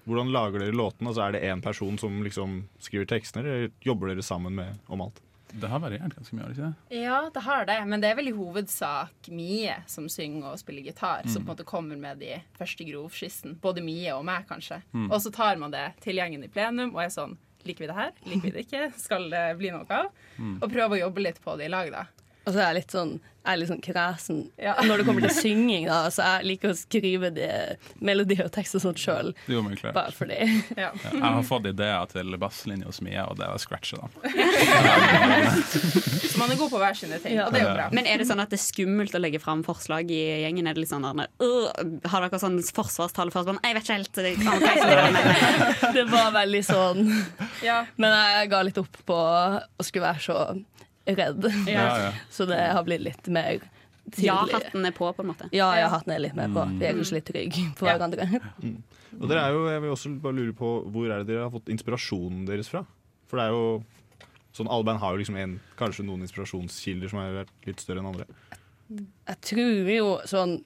Hvordan 0.06 0.30
lager 0.36 0.60
dere 0.62 0.76
låten? 0.76 1.08
Altså, 1.08 1.24
er 1.24 1.32
det 1.38 1.46
én 1.48 1.62
person 1.64 1.96
som 1.98 2.20
liksom 2.22 2.60
skriver 2.84 3.08
tekstene, 3.10 3.42
eller 3.46 3.72
jobber 3.82 4.12
dere 4.12 4.22
sammen 4.28 4.54
med, 4.60 4.76
om 4.92 5.02
alt? 5.08 5.22
Det 5.60 5.70
har 5.72 5.80
variert 5.80 6.16
ganske 6.16 6.36
mye, 6.36 6.50
ikke 6.52 6.66
det? 6.68 7.00
Ja, 7.02 7.30
det 7.34 7.42
har 7.46 7.66
det, 7.66 7.78
men 7.88 8.02
det 8.04 8.10
er 8.12 8.16
vel 8.20 8.28
i 8.28 8.36
hovedsak 8.36 9.30
Mie 9.32 9.78
som 9.88 10.10
synger 10.12 10.52
og 10.54 10.60
spiller 10.60 10.84
gitar, 10.84 11.24
som 11.28 11.42
Mm. 11.42 11.46
på 11.48 11.52
en 11.52 11.56
måte 11.56 11.66
kommer 11.66 11.98
med 11.98 12.20
de 12.20 12.42
første 12.60 12.84
grovskissen. 12.86 13.56
Både 13.62 13.82
Mie 13.84 14.12
og 14.16 14.26
meg, 14.26 14.48
kanskje. 14.48 14.82
Mm. 14.94 15.10
Og 15.12 15.20
så 15.22 15.32
tar 15.34 15.56
man 15.58 15.72
det 15.72 15.94
til 16.02 16.16
gjengen 16.16 16.44
i 16.44 16.48
plenum 16.52 16.94
og 16.96 17.02
er 17.04 17.10
sånn 17.10 17.38
Liker 17.66 17.80
vi 17.80 17.88
det 17.88 17.96
her? 17.98 18.12
Liker 18.30 18.42
vi 18.44 18.50
det 18.52 18.62
ikke? 18.68 18.94
Skal 18.96 19.24
det 19.32 19.58
bli 19.58 19.72
noe 19.74 19.88
av? 19.90 20.12
Mm. 20.38 20.60
Og 20.62 20.70
prøve 20.70 20.92
å 21.00 21.00
jobbe 21.00 21.24
litt 21.24 21.40
på 21.42 21.56
det 21.58 21.66
i 21.66 21.70
lag, 21.74 21.90
da. 21.90 22.04
Og 22.46 22.54
så 22.54 22.60
er 22.62 22.68
jeg 22.70 22.78
litt 22.84 22.94
sånn, 22.94 23.14
jeg 23.46 23.54
er 23.54 23.60
litt 23.62 23.70
sånn 23.70 23.82
kresen 23.86 24.38
når 24.88 25.02
det 25.02 25.06
kommer 25.06 25.22
til 25.28 25.34
synging. 25.38 25.84
da 25.90 26.10
Så 26.14 26.22
jeg 26.26 26.46
liker 26.50 26.72
å 26.74 26.78
skrive 26.78 27.30
de 27.34 27.48
melodier 28.06 28.46
og 28.48 28.52
tekst 28.56 28.78
og 28.78 28.82
sånt 28.88 29.02
sjøl. 29.02 29.34
Men. 29.50 29.76
Bare 29.94 30.14
fordi. 30.16 30.38
Ja. 30.82 30.90
Ja, 31.04 31.12
jeg 31.14 31.22
har 31.22 31.44
fått 31.46 31.68
ideer 31.70 32.06
til 32.12 32.36
basslinje 32.42 32.86
hos 32.90 33.00
Mia, 33.06 33.26
og 33.30 33.38
det 33.40 33.46
er 33.48 33.54
å 33.54 33.62
scratche, 33.62 33.98
da. 34.02 34.08
Så 36.26 36.38
man 36.42 36.52
er 36.52 36.60
god 36.60 36.72
på 36.74 36.82
hver 36.82 36.98
sine 36.98 37.20
ting, 37.24 37.38
og 37.42 37.54
det 37.54 37.62
er 37.62 37.68
jo 37.68 37.74
bra. 37.78 37.88
Men 37.96 38.10
er 38.10 38.22
det 38.22 38.28
sånn 38.30 38.42
at 38.44 38.52
det 38.54 38.60
er 38.60 38.64
skummelt 38.66 39.16
å 39.16 39.22
legge 39.22 39.40
fram 39.44 39.64
forslag 39.66 40.10
i 40.14 40.22
gjengen? 40.44 40.68
Er 40.70 40.76
det 40.78 40.84
litt 40.86 40.92
sånn 40.94 41.06
der, 41.06 41.30
«Øh, 41.42 41.66
Har 42.12 42.26
dere 42.26 42.42
sånn 42.42 42.58
forsvarstale 42.76 43.34
først? 43.34 43.50
Sånn, 43.52 43.62
Jeg 43.64 43.78
vet 43.78 43.84
ikke 43.86 44.00
helt 44.00 44.14
Det. 44.16 44.34
Det 45.96 46.06
var 46.12 46.32
veldig 46.36 46.64
sånn. 46.66 47.06
Ja. 47.66 47.84
Men 48.02 48.16
jeg 48.18 48.50
ga 48.54 48.62
litt 48.66 48.82
opp 48.82 48.98
på 49.08 49.16
å 49.16 49.86
skulle 49.86 50.10
være 50.10 50.24
så 50.26 50.40
redd. 51.06 51.48
Så 52.36 52.48
det 52.50 52.60
har 52.60 52.86
blitt 52.88 53.06
litt 53.06 53.28
mer 53.34 53.64
Ja-hatten 54.22 54.86
er 54.86 54.94
på, 54.94 55.08
på 55.18 55.24
en 55.24 55.32
måte. 55.32 55.48
Ja, 55.56 55.72
ja, 55.80 55.90
hatten 55.90 56.14
er 56.14 56.22
litt 56.22 56.36
mer 56.38 56.52
på. 56.54 56.66
Vi 56.78 56.86
er 56.86 56.98
kanskje 56.98 57.20
litt 57.20 57.30
trygge 57.30 57.64
på 57.78 57.88
hverandre. 57.88 58.28
Mm. 58.62 58.78
Og 59.16 59.28
dere 59.32 59.48
er 59.48 59.56
jo, 59.56 59.66
jeg 59.72 59.82
vil 59.82 59.94
også 59.96 60.12
bare 60.22 60.36
lure 60.36 60.54
på 60.58 60.70
Hvor 60.92 61.08
er 61.08 61.22
det 61.24 61.30
dere 61.30 61.46
har 61.46 61.54
fått 61.54 61.70
inspirasjonen 61.72 62.44
deres 62.50 62.68
fra? 62.68 62.82
For 63.32 63.40
det 63.40 63.46
er 63.48 63.56
jo 63.56 63.68
sånn 64.56 64.70
Alle 64.72 64.88
band 64.88 65.00
har 65.02 65.16
jo 65.16 65.22
liksom 65.22 65.38
en, 65.40 65.58
kanskje 65.80 66.06
noen 66.08 66.26
inspirasjonskilder 66.26 67.12
som 67.12 67.22
har 67.22 67.34
vært 67.42 67.68
litt 67.68 67.82
større 67.84 68.04
enn 68.04 68.12
andre. 68.12 68.28
Jeg 68.92 69.40
tror 69.50 69.90
jo 69.92 70.10
sånn 70.30 70.60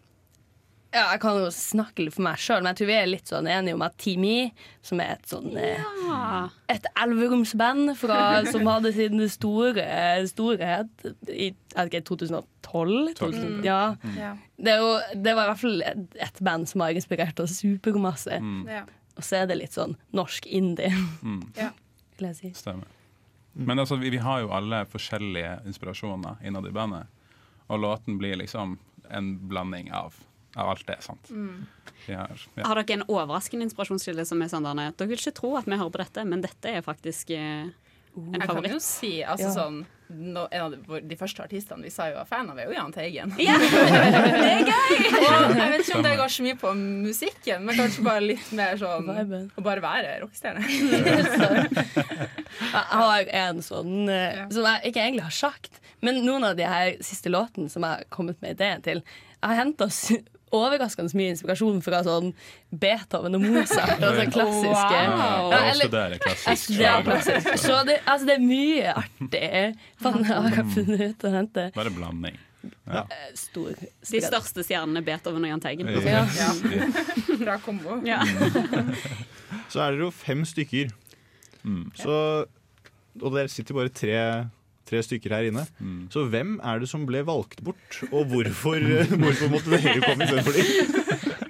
ja, 0.93 1.03
Jeg 1.13 1.19
kan 1.21 1.37
jo 1.37 1.49
snakke 1.53 2.03
litt 2.05 2.15
for 2.15 2.25
meg 2.25 2.37
sjøl, 2.41 2.63
men 2.63 2.71
jeg 2.73 2.79
tror 2.79 2.87
vi 2.89 2.95
er 2.97 3.09
litt 3.09 3.29
sånn 3.29 3.47
enige 3.51 3.75
om 3.77 3.83
at 3.85 3.97
Team 4.01 4.23
E, 4.25 4.51
som 4.81 4.99
er 5.03 5.11
et 5.17 5.27
sånn 5.29 5.51
ja. 5.53 6.49
Et 6.69 6.85
elveromsband 7.03 7.91
fra- 7.97 8.43
som 8.49 8.65
hadde 8.65 8.91
sin 8.95 9.21
store 9.29 9.83
storhet 10.29 11.05
i 11.29 11.49
jeg 11.51 11.55
vet 11.75 11.93
ikke, 11.93 12.01
2012? 12.09 13.13
2000, 13.19 13.63
ja. 13.65 13.95
Ja. 14.17 14.31
Det, 14.57 14.71
er 14.73 14.79
jo, 14.81 14.93
det 15.23 15.35
var 15.37 15.45
i 15.45 15.51
hvert 15.53 15.61
fall 15.61 15.81
et, 15.85 16.15
et 16.25 16.39
band 16.43 16.67
som 16.69 16.81
har 16.81 16.91
inspirert 16.97 17.39
oss 17.39 17.59
supermasse. 17.61 18.39
Mm. 18.41 18.63
Ja. 18.69 18.83
Og 19.19 19.23
så 19.25 19.41
er 19.43 19.49
det 19.49 19.59
litt 19.61 19.75
sånn 19.77 19.95
norsk 20.15 20.47
indie, 20.47 20.89
Mm. 21.21 21.43
Vil 22.19 22.27
jeg 22.27 22.35
si. 22.35 22.49
Stemmer. 22.57 22.87
Men 23.55 23.79
altså, 23.79 23.95
vi, 23.99 24.09
vi 24.11 24.17
har 24.23 24.41
jo 24.43 24.49
alle 24.51 24.81
forskjellige 24.91 25.61
inspirasjoner 25.69 26.41
innad 26.45 26.65
i 26.67 26.71
bandet. 26.75 27.07
Og 27.69 27.79
låten 27.79 28.17
blir 28.19 28.35
liksom 28.41 28.77
en 29.09 29.29
blanding 29.49 29.87
av, 29.95 30.13
av 30.55 30.69
alt 30.73 30.85
det. 30.87 30.97
sant? 31.05 31.29
Mm. 31.29 31.67
Vi 32.07 32.13
har, 32.17 32.31
ja. 32.55 32.63
Har 32.65 32.79
dere 32.81 32.93
en 32.99 33.05
overraskende 33.11 33.67
inspirasjonskilde 33.67 34.25
som 34.25 34.41
er 34.41 34.49
sånn 34.49 34.65
Dere 34.65 35.07
vil 35.11 35.17
ikke 35.19 35.35
tro 35.37 35.55
at 35.59 35.65
vi 35.69 35.77
hører 35.77 35.93
på 35.93 36.01
dette, 36.01 36.25
men 36.25 36.41
dette 36.41 36.71
er 36.79 36.81
faktisk 36.85 37.29
eh, 37.35 37.67
en 37.69 38.33
Jeg 38.33 38.41
kan 38.41 38.47
favoritt. 38.55 38.73
jo 38.73 38.79
si 38.81 39.11
altså 39.23 39.45
Ja. 39.45 39.53
sånn 39.53 39.85
no, 40.09 40.47
En 40.51 40.61
av 40.65 40.71
de, 40.73 41.01
de 41.05 41.15
første 41.15 41.43
artistene 41.43 41.83
vi 41.85 41.91
sa 41.93 42.07
jo 42.09 42.15
var 42.17 42.25
fan 42.25 42.49
av, 42.49 42.57
er 42.57 42.65
jo 42.65 42.73
Jahn 42.73 42.91
Teigen. 42.95 43.29
Ja, 43.37 43.53
det 43.61 43.67
er 44.49 44.65
gøy! 44.65 44.95
Og 45.19 45.53
jeg 45.53 45.69
vet 45.75 45.83
ikke 45.85 45.97
om 45.99 46.03
det 46.07 46.15
går 46.17 46.33
så 46.33 46.45
mye 46.47 46.57
på 46.63 46.71
musikken, 46.79 47.63
men 47.67 47.77
kanskje 47.77 48.05
bare 48.07 48.23
litt 48.25 48.49
mer 48.57 48.79
sånn 48.81 49.05
å 49.53 49.61
bare 49.61 49.83
være 49.85 50.15
rockestjerne. 50.23 50.65
Jeg 52.59 52.85
har 52.89 53.29
en 53.45 53.61
sånn 53.63 54.09
eh, 54.11 54.41
som 54.51 54.65
jeg 54.65 54.89
ikke 54.89 55.01
egentlig 55.03 55.23
har 55.25 55.35
sagt, 55.35 55.77
men 56.05 56.19
noen 56.25 56.43
av 56.49 56.57
de 56.57 56.65
her 56.67 56.95
siste 57.05 57.29
låtene 57.31 57.69
som 57.71 57.85
jeg 57.85 57.99
har 58.01 58.07
kommet 58.13 58.41
med 58.43 58.55
ideen 58.57 58.81
til, 58.85 59.01
jeg 59.39 59.45
har 59.51 59.59
henta 59.61 59.87
overraskende 60.55 61.13
mye 61.17 61.33
inspirasjon 61.35 61.79
fra 61.85 62.01
sånn 62.05 62.33
Beethoven 62.69 63.37
og 63.37 63.45
Mozart. 63.45 63.95
Og 63.99 64.19
sånn 64.19 64.33
klassiske 64.35 64.99
Wow. 65.09 65.51
Ja, 65.53 65.59
eller, 65.71 65.89
det 65.91 66.03
er 66.03 66.21
klassisk. 66.23 66.49
Jeg 66.49 66.61
studerer 66.63 67.07
klassisk. 67.07 67.49
Så 67.63 67.79
det, 67.87 67.97
altså, 68.05 68.27
det 68.29 68.35
er 68.35 68.43
mye 68.43 68.93
artig 69.01 69.49
fan, 70.03 70.21
jeg 70.25 70.53
har 70.59 70.69
funnet 70.75 71.03
ut 71.05 71.25
å 71.25 71.33
hente. 71.33 71.65
Bare 71.75 71.93
blanding. 71.95 72.37
Ja. 72.89 73.05
Stor 73.37 73.71
De 73.79 74.19
største 74.23 74.63
stjernene 74.67 75.01
Beethoven 75.05 75.45
og 75.47 75.53
Jahn 75.53 75.61
Teigen. 75.63 75.91
Ja. 76.03 76.23
Bra 77.39 77.57
kombo. 77.63 77.99
Ja. 78.07 78.19
Så 79.71 79.81
er 79.83 79.93
dere 79.93 80.07
jo 80.07 80.11
fem 80.13 80.43
stykker. 80.47 80.91
Så, 81.99 82.15
og 83.19 83.35
dere 83.35 83.51
sitter 83.51 83.77
bare 83.77 83.93
tre, 83.93 84.15
tre 84.89 85.01
stykker 85.05 85.35
her 85.37 85.49
inne. 85.49 85.65
Så 86.13 86.25
hvem 86.31 86.57
er 86.59 86.81
det 86.81 86.89
som 86.91 87.05
ble 87.09 87.23
valgt 87.27 87.63
bort, 87.65 88.01
og 88.11 88.29
hvorfor, 88.31 88.81
hvorfor 89.23 89.53
måtte 89.53 89.75
dere 89.75 90.01
komme 90.03 90.27
istedenfor 90.27 90.57
dem? 90.57 91.45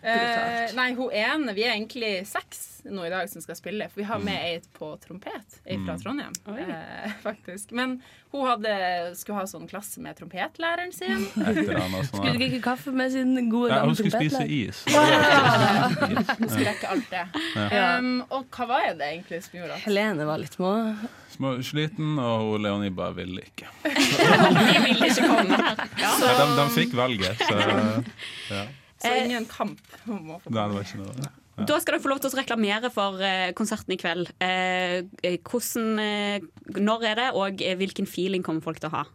Uh, 0.00 0.66
nei, 0.78 0.86
hun 0.96 1.12
ene 1.12 1.52
Vi 1.52 1.66
er 1.66 1.74
egentlig 1.74 2.12
seks 2.30 2.69
nå 2.88 3.04
i 3.06 3.10
dag 3.12 3.28
som 3.30 3.42
skal 3.44 3.56
spille, 3.58 3.86
for 3.90 4.00
vi 4.00 4.06
har 4.08 4.18
med 4.22 4.38
ei 4.46 4.60
på 4.76 4.92
trompet. 5.02 5.58
Ei 5.66 5.76
fra 5.84 5.94
Mm. 5.96 6.00
Trondheim, 6.02 6.32
eh, 6.58 7.12
faktisk. 7.22 7.72
Men 7.76 7.98
hun 8.32 8.46
hadde, 8.46 8.72
skulle 9.18 9.38
ha 9.40 9.46
sånn 9.50 9.66
klasse 9.68 10.00
med 10.00 10.16
trompetlæreren 10.18 10.92
sin. 10.94 11.26
Skulle 11.34 12.34
drikke 12.38 12.60
kaffe 12.64 12.92
med 12.94 13.12
sin 13.12 13.34
gode 13.50 13.70
Ja, 13.72 13.80
gamle 13.80 13.90
hun 13.90 13.96
skulle 13.98 14.20
spise 14.20 14.44
is. 14.48 14.84
Ja. 14.88 15.02
Hun 16.40 16.48
skulle 16.48 16.70
rekke 16.70 16.88
alt 16.88 17.10
det. 17.10 17.24
Ja. 17.56 17.98
Um, 17.98 18.22
og 18.30 18.46
hva 18.54 18.66
var 18.70 18.86
det 18.98 19.08
egentlig 19.10 19.42
som 19.44 19.58
gjorde 19.58 19.76
at 19.76 19.84
Helene 19.86 20.26
var 20.28 20.38
litt 20.42 20.54
små. 20.56 20.70
Små 21.34 21.54
sliten, 21.64 22.18
og 22.20 22.58
Leonie 22.60 22.90
bare 22.94 23.14
ville 23.20 23.42
ikke. 23.46 23.68
De 23.84 24.80
ville 24.84 25.10
ikke 25.10 25.26
komme 25.28 25.58
her. 25.60 25.84
Ja, 26.00 26.14
de, 26.20 26.48
de 26.58 26.66
fikk 26.76 26.94
valget, 26.98 27.44
så 27.46 27.58
ja. 28.50 28.64
Så 29.00 29.14
ingen 29.24 29.46
kamp 29.48 29.80
om 30.06 30.34
å 30.34 30.40
få 30.42 30.50
Nei, 30.52 30.64
det 30.68 30.76
var 30.76 30.84
ikke 30.84 30.98
noe. 31.00 31.30
Da 31.66 31.78
skal 31.80 31.96
dere 31.96 32.02
få 32.04 32.10
lov 32.12 32.20
til 32.22 32.30
å 32.30 32.38
reklamere 32.38 32.90
for 32.94 33.20
eh, 33.24 33.50
konserten 33.58 33.94
i 33.94 33.98
kveld. 34.00 34.30
Eh, 34.40 35.00
eh, 35.26 35.38
hvordan, 35.44 36.42
når 36.80 37.06
er 37.10 37.20
det, 37.20 37.28
og 37.36 37.64
hvilken 37.80 38.08
feeling 38.08 38.44
kommer 38.46 38.64
folk 38.64 38.80
til 38.82 38.92
å 38.92 38.96
ha 39.00 39.06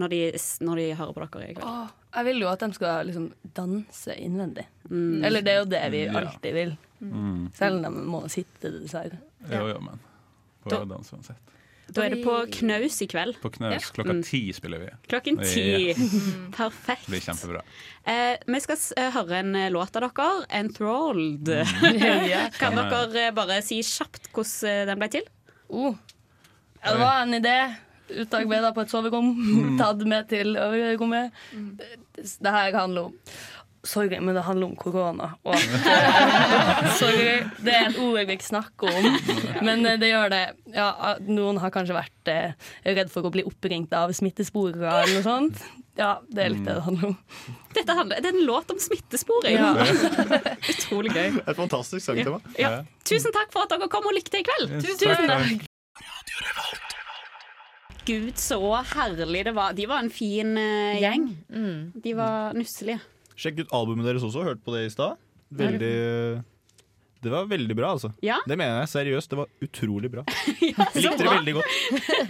når 0.00 0.08
de, 0.08 0.20
når 0.64 0.78
de 0.80 0.84
hører 0.96 1.12
på 1.12 1.20
dere 1.26 1.50
i 1.50 1.56
kveld? 1.56 1.66
Åh, 1.68 1.90
jeg 2.16 2.26
vil 2.30 2.42
jo 2.42 2.50
at 2.50 2.62
de 2.64 2.76
skal 2.76 3.08
liksom 3.10 3.26
danse 3.56 4.14
innvendig. 4.16 4.64
Mm. 4.88 5.18
Eller 5.28 5.44
det 5.44 5.52
er 5.52 5.58
jo 5.60 5.68
det 5.70 5.82
vi 5.92 6.00
alltid 6.08 6.56
vil. 6.56 6.72
Mm. 7.00 7.42
Selv 7.56 7.76
om 7.78 7.82
de 7.84 8.04
må 8.14 8.22
sitte, 8.32 8.72
dessverre. 8.78 9.20
Jo, 9.50 9.66
jo, 9.70 9.78
men 9.84 10.00
på 10.64 10.72
Da- 10.72 10.84
danse 10.88 11.16
uansett. 11.16 11.52
Da 11.92 12.04
er 12.06 12.10
det 12.14 12.20
på 12.24 12.34
knaus 12.60 12.96
i 13.02 13.06
kveld. 13.10 13.36
På 13.42 13.50
knaus 13.54 13.90
klokka 13.94 14.12
Mm. 14.14 14.22
ti 14.24 14.40
spiller 14.52 14.78
vi. 14.78 14.88
Klokken 15.08 15.38
ti. 15.42 15.64
Ja. 15.90 15.94
Perfekt. 16.56 17.06
Det 17.06 17.12
blir 17.14 17.20
kjempebra. 17.24 17.62
Eh, 18.06 18.36
vi 18.46 18.60
skal 18.60 18.76
s- 18.76 18.92
eh, 18.96 19.10
høre 19.14 19.38
en 19.40 19.54
eh, 19.56 19.70
låt 19.70 19.96
av 19.96 20.02
dere, 20.08 20.46
'Enthralled'. 20.48 21.48
Ja. 22.30 22.48
kan 22.58 22.74
dere 22.76 23.26
eh, 23.26 23.30
bare 23.32 23.60
si 23.62 23.80
kjapt 23.82 24.30
hvordan 24.32 24.86
den 24.86 24.98
ble 24.98 25.08
til? 25.08 25.22
Oh. 25.68 25.94
Det 26.84 26.98
var 26.98 27.22
en 27.22 27.34
idé. 27.34 27.76
Utarbeida 28.10 28.72
på 28.74 28.82
et 28.82 28.90
soverom. 28.90 29.76
Tatt 29.78 30.00
med 30.06 30.28
til 30.28 30.56
øverrommet. 30.58 31.30
Det 32.16 32.50
her 32.50 32.72
handler 32.74 33.04
om 33.04 33.14
Sorry, 33.82 34.20
men 34.20 34.34
det 34.34 34.42
handler 34.44 34.66
om 34.66 34.76
korona. 34.76 35.30
Og 35.48 35.54
at, 35.56 35.62
eh, 35.88 36.88
sorry, 36.98 37.28
det 37.64 37.72
er 37.72 37.86
et 37.88 37.98
ord 38.02 38.18
jeg 38.18 38.28
ikke 38.34 38.48
snakker 38.50 38.92
om, 38.92 39.06
men 39.64 39.86
eh, 39.88 39.96
det 40.00 40.10
gjør 40.10 40.32
det. 40.34 40.40
Ja, 40.74 41.14
noen 41.24 41.60
har 41.62 41.72
kanskje 41.72 41.96
vært 41.96 42.28
eh, 42.28 42.52
redd 42.84 43.08
for 43.12 43.24
å 43.24 43.32
bli 43.32 43.44
oppringt 43.48 43.94
av 43.96 44.12
smittesporere 44.16 44.84
eller 44.84 45.14
noe 45.16 45.24
sånt. 45.24 45.62
Ja, 45.96 46.18
det 46.28 46.42
er 46.44 46.52
litt 46.52 46.66
det 46.66 46.74
det 46.76 46.84
handler 46.84 47.06
om. 47.10 47.16
Dette 47.76 47.96
handler, 47.96 48.20
det 48.20 48.28
er 48.30 48.36
en 48.36 48.46
låt 48.48 48.70
om 48.72 48.78
smittesporing. 48.80 49.56
Ja. 49.56 49.72
Utrolig 50.74 51.14
gøy. 51.16 51.40
Et 51.40 51.56
fantastisk 51.56 52.04
sangtema. 52.04 52.40
Ja. 52.60 52.82
Tusen 53.08 53.32
takk 53.36 53.52
for 53.54 53.64
at 53.64 53.72
dere 53.72 53.88
kom 53.92 54.08
og 54.08 54.16
likte 54.16 54.42
i 54.42 54.44
kveld. 54.44 54.76
Yes, 54.76 55.00
Tusen 55.00 55.28
takk. 55.28 55.64
takk. 55.64 55.66
Gud, 58.08 58.36
så 58.40 58.60
herlig 58.92 59.44
det 59.48 59.54
var. 59.56 59.72
De 59.76 59.88
var 59.88 60.04
en 60.04 60.12
fin 60.12 60.52
uh, 60.56 61.00
gjeng. 61.00 61.30
De 61.96 62.14
var 62.18 62.56
nusselige. 62.56 63.00
Sjekk 63.40 63.62
ut 63.64 63.74
albumet 63.76 64.04
deres 64.08 64.24
også. 64.26 64.44
Hørte 64.44 64.64
på 64.64 64.74
det 64.76 64.86
i 64.88 64.92
stad. 64.92 65.20
Veldig 65.50 65.94
Det 67.20 67.28
var 67.28 67.44
veldig 67.50 67.74
bra, 67.76 67.90
altså. 67.92 68.12
Ja? 68.24 68.38
Det 68.48 68.56
mener 68.56 68.78
jeg 68.80 68.88
seriøst. 68.94 69.30
Det 69.32 69.38
var 69.40 69.48
utrolig 69.66 70.10
bra. 70.12 70.22
Ja, 70.70 70.86
Jeg 70.94 71.02
likte 71.02 71.24
det 71.24 71.32
veldig 71.32 71.54
godt. 71.56 71.72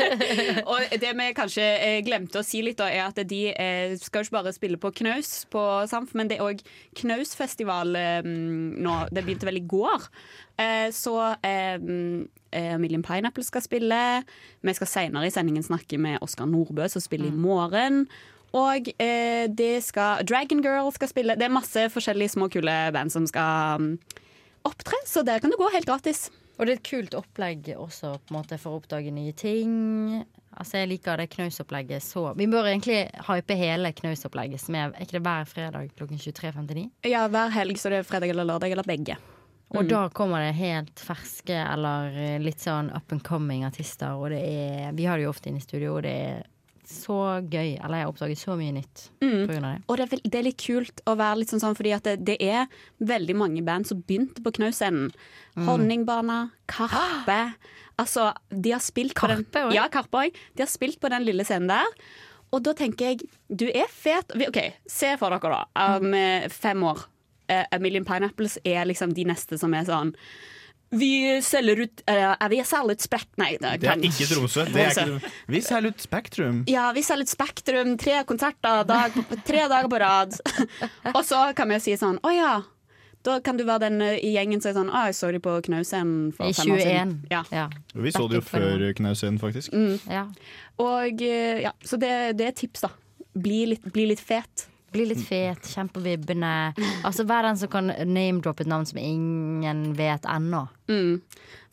Og 0.72 0.94
det 1.02 1.10
vi 1.18 1.26
kanskje 1.36 1.66
eh, 1.84 1.98
glemte 2.06 2.40
å 2.40 2.46
si 2.46 2.62
litt, 2.64 2.78
da, 2.80 2.88
er 2.90 3.04
at 3.04 3.20
de 3.28 3.40
eh, 3.52 3.92
skal 4.00 4.24
jo 4.24 4.28
ikke 4.30 4.36
bare 4.38 4.52
spille 4.56 4.80
på 4.80 4.90
Knaus 5.02 5.44
på 5.52 5.62
Samf, 5.90 6.14
men 6.18 6.30
det 6.30 6.38
er 6.40 6.46
òg 6.48 6.62
Knausfestival 6.98 7.94
eh, 8.00 8.26
nå. 8.26 8.96
Det 9.12 9.22
begynte 9.26 9.46
vel 9.50 9.60
i 9.60 9.66
går. 9.74 10.08
Eh, 10.58 10.88
så 10.96 11.14
Million 12.80 13.04
Pineapple 13.06 13.44
skal 13.46 13.62
spille. 13.62 14.00
Vi 14.66 14.74
skal 14.74 14.90
senere 14.90 15.28
i 15.28 15.34
sendingen 15.34 15.62
snakke 15.66 16.00
med 16.02 16.18
Oskar 16.24 16.50
Nordbø, 16.50 16.88
som 16.90 17.04
spiller 17.04 17.30
i 17.30 17.36
morgen. 17.36 18.06
Og 18.56 18.88
eh, 18.98 19.46
det 19.46 19.76
skal 19.86 20.24
Dragon 20.26 20.62
Girl 20.64 20.90
skal 20.94 21.08
spille. 21.12 21.36
Det 21.38 21.46
er 21.46 21.54
masse 21.54 21.86
forskjellige 21.94 22.34
små, 22.34 22.48
kule 22.50 22.76
band 22.94 23.12
som 23.14 23.26
skal 23.30 23.78
mm, 23.78 23.92
opptre, 24.66 24.98
så 25.06 25.22
der 25.26 25.38
kan 25.42 25.52
du 25.52 25.58
gå 25.60 25.70
helt 25.74 25.86
gratis. 25.86 26.28
Og 26.58 26.66
det 26.66 26.72
er 26.74 26.80
et 26.80 26.88
kult 26.90 27.14
opplegg 27.16 27.70
også 27.78 28.16
måte 28.34 28.58
for 28.60 28.74
å 28.74 28.80
oppdage 28.82 29.12
nye 29.16 29.32
ting. 29.32 29.70
Altså 30.58 30.82
Jeg 30.82 30.90
liker 30.90 31.16
det 31.22 31.28
knausopplegget 31.32 32.02
så 32.04 32.34
Vi 32.36 32.48
bør 32.50 32.66
egentlig 32.68 33.04
hype 33.30 33.56
hele 33.56 33.92
knausopplegget, 33.96 34.60
som 34.60 34.76
er, 34.76 34.90
er 34.92 35.06
ikke 35.06 35.16
det 35.16 35.22
hver 35.24 35.46
fredag 35.48 35.92
klokken 35.96 36.20
23.59? 36.20 36.88
Ja, 37.08 37.22
hver 37.32 37.54
helg, 37.54 37.78
så 37.80 37.88
det 37.94 38.02
er 38.02 38.08
fredag 38.10 38.34
eller 38.34 38.48
lørdag 38.50 38.74
eller 38.74 38.84
begge. 38.88 39.16
Og 39.70 39.84
Mm. 39.84 39.88
da 39.88 40.08
kommer 40.10 40.42
det 40.42 40.56
helt 40.58 40.98
ferske 40.98 41.54
eller 41.54 42.10
eh, 42.18 42.38
litt 42.42 42.58
sånn 42.58 42.90
up 42.90 43.12
and 43.14 43.22
coming 43.22 43.62
artister, 43.64 44.18
og 44.18 44.30
det 44.34 44.42
er 44.42 44.92
Vi 44.92 45.06
har 45.06 45.16
det 45.16 45.24
jo 45.28 45.30
ofte 45.30 45.48
inne 45.48 45.62
i 45.62 45.64
studio, 45.64 45.94
og 45.96 46.02
det 46.02 46.10
er 46.10 46.42
så 46.90 47.16
gøy. 47.50 47.76
Eller 47.78 48.02
jeg 48.02 48.10
oppdaget 48.10 48.40
så 48.42 48.56
mye 48.58 48.72
nytt 48.76 49.04
Mm. 49.22 49.46
pga. 49.48 49.60
det. 49.60 49.82
Og 49.88 49.96
det 50.00 50.06
er, 50.12 50.22
det 50.24 50.38
er 50.40 50.46
litt 50.48 50.58
kult 50.62 51.02
å 51.06 51.16
være 51.16 51.38
litt 51.40 51.52
sånn 51.52 51.62
sånn, 51.62 51.76
fordi 51.78 51.92
at 51.96 52.04
det, 52.08 52.16
det 52.26 52.36
er 52.42 52.66
veldig 53.00 53.36
mange 53.36 53.62
band 53.64 53.86
som 53.86 54.02
begynte 54.02 54.42
på 54.42 54.52
Knausenden. 54.58 55.12
Mm. 55.56 55.66
Honningbarna, 55.68 56.38
Karpe. 56.70 57.54
Altså, 58.00 58.30
de 58.50 58.72
har 58.72 58.80
spilt 58.80 59.14
på 59.14 59.28
den 59.28 59.44
Karpe 59.44 59.66
også? 59.68 59.74
Ja, 59.76 59.88
Karpe 59.92 60.24
òg. 60.26 60.36
De 60.56 60.62
har 60.64 60.70
spilt 60.72 61.00
på 61.00 61.10
den 61.12 61.24
lille 61.26 61.44
scenen 61.44 61.68
der. 61.68 61.86
Og 62.52 62.62
da 62.66 62.72
tenker 62.74 63.12
jeg, 63.12 63.26
du 63.48 63.68
er 63.70 63.86
fet. 63.92 64.32
OK, 64.48 64.58
se 64.90 65.12
for 65.20 65.30
dere, 65.30 65.50
da. 65.54 65.96
Om 65.96 66.08
um, 66.10 66.48
fem 66.50 66.82
år. 66.82 67.04
Uh, 67.50 67.64
A 67.70 67.78
Million 67.82 68.04
Pineapples 68.06 68.58
er 68.64 68.84
liksom 68.86 69.12
de 69.14 69.24
neste 69.28 69.58
som 69.58 69.72
er 69.74 69.84
sånn 69.86 70.14
Vi 70.90 71.42
selger 71.42 71.80
ut 71.80 72.02
uh, 72.10 72.48
Vi 72.50 72.64
selger 72.64 72.92
ut 72.92 73.00
Spekt... 73.00 73.28
Nei, 73.38 73.52
Det 73.60 73.86
er 73.86 74.02
ikke 74.02 74.26
Tromsø. 74.26 74.64
Det 74.74 74.88
er 74.88 74.90
ikke, 74.90 75.30
vi 75.46 75.60
selger 75.62 75.94
ut 75.94 76.02
Spektrum. 76.02 76.64
Ja, 76.70 76.88
vi 76.96 77.04
selger 77.06 77.28
ut 77.28 77.30
Spektrum. 77.30 77.94
Tre 78.00 78.24
konserter 78.26 78.82
dag, 78.88 79.14
tre 79.46 79.68
dager 79.70 79.90
på 79.92 80.00
rad. 80.02 80.34
og 81.16 81.22
så 81.26 81.44
kan 81.56 81.70
vi 81.70 81.78
si 81.84 81.94
sånn 82.00 82.18
Å 82.26 82.34
ja. 82.34 82.52
Da 83.22 83.36
kan 83.44 83.58
du 83.58 83.66
være 83.68 83.84
den 83.84 84.00
eh, 84.02 84.16
i 84.24 84.32
gjengen 84.32 84.62
som 84.64 84.72
er 84.72 84.78
sånn 84.78 84.90
Å, 84.90 85.04
jeg 85.10 85.18
så 85.18 85.30
de 85.34 85.42
på 85.44 85.58
Knausen 85.66 86.14
for 86.36 86.48
I 86.48 86.56
fem 86.56 86.72
år 86.74 86.82
siden. 86.82 87.14
21. 87.28 87.52
Ja. 87.52 87.66
Vi 87.94 88.14
så 88.16 88.24
det 88.32 88.40
jo 88.40 88.46
før 88.48 88.86
Knausen, 88.96 89.38
faktisk. 89.42 89.76
Mm. 89.76 90.32
Og 90.80 91.22
eh, 91.22 91.62
ja, 91.66 91.74
Så 91.84 92.00
det, 92.00 92.14
det 92.40 92.50
er 92.50 92.58
tips, 92.64 92.86
da. 92.88 92.94
Bli 93.38 93.62
litt, 93.74 93.86
bli 93.94 94.08
litt 94.10 94.22
fet. 94.24 94.66
Bli 94.90 95.06
litt 95.06 95.22
fet, 95.22 95.66
kjempevibbende. 95.70 96.52
Altså 97.06 97.26
Vær 97.28 97.46
den 97.46 97.58
som 97.60 97.70
kan 97.70 97.92
name-droppe 98.10 98.64
et 98.64 98.70
navn 98.70 98.88
som 98.88 98.98
ingen 98.98 99.84
vet 99.98 100.26
ennå. 100.26 100.64
Mm. 100.90 101.20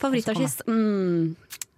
Favorittartist? 0.01 0.62
Mm. 0.69 1.34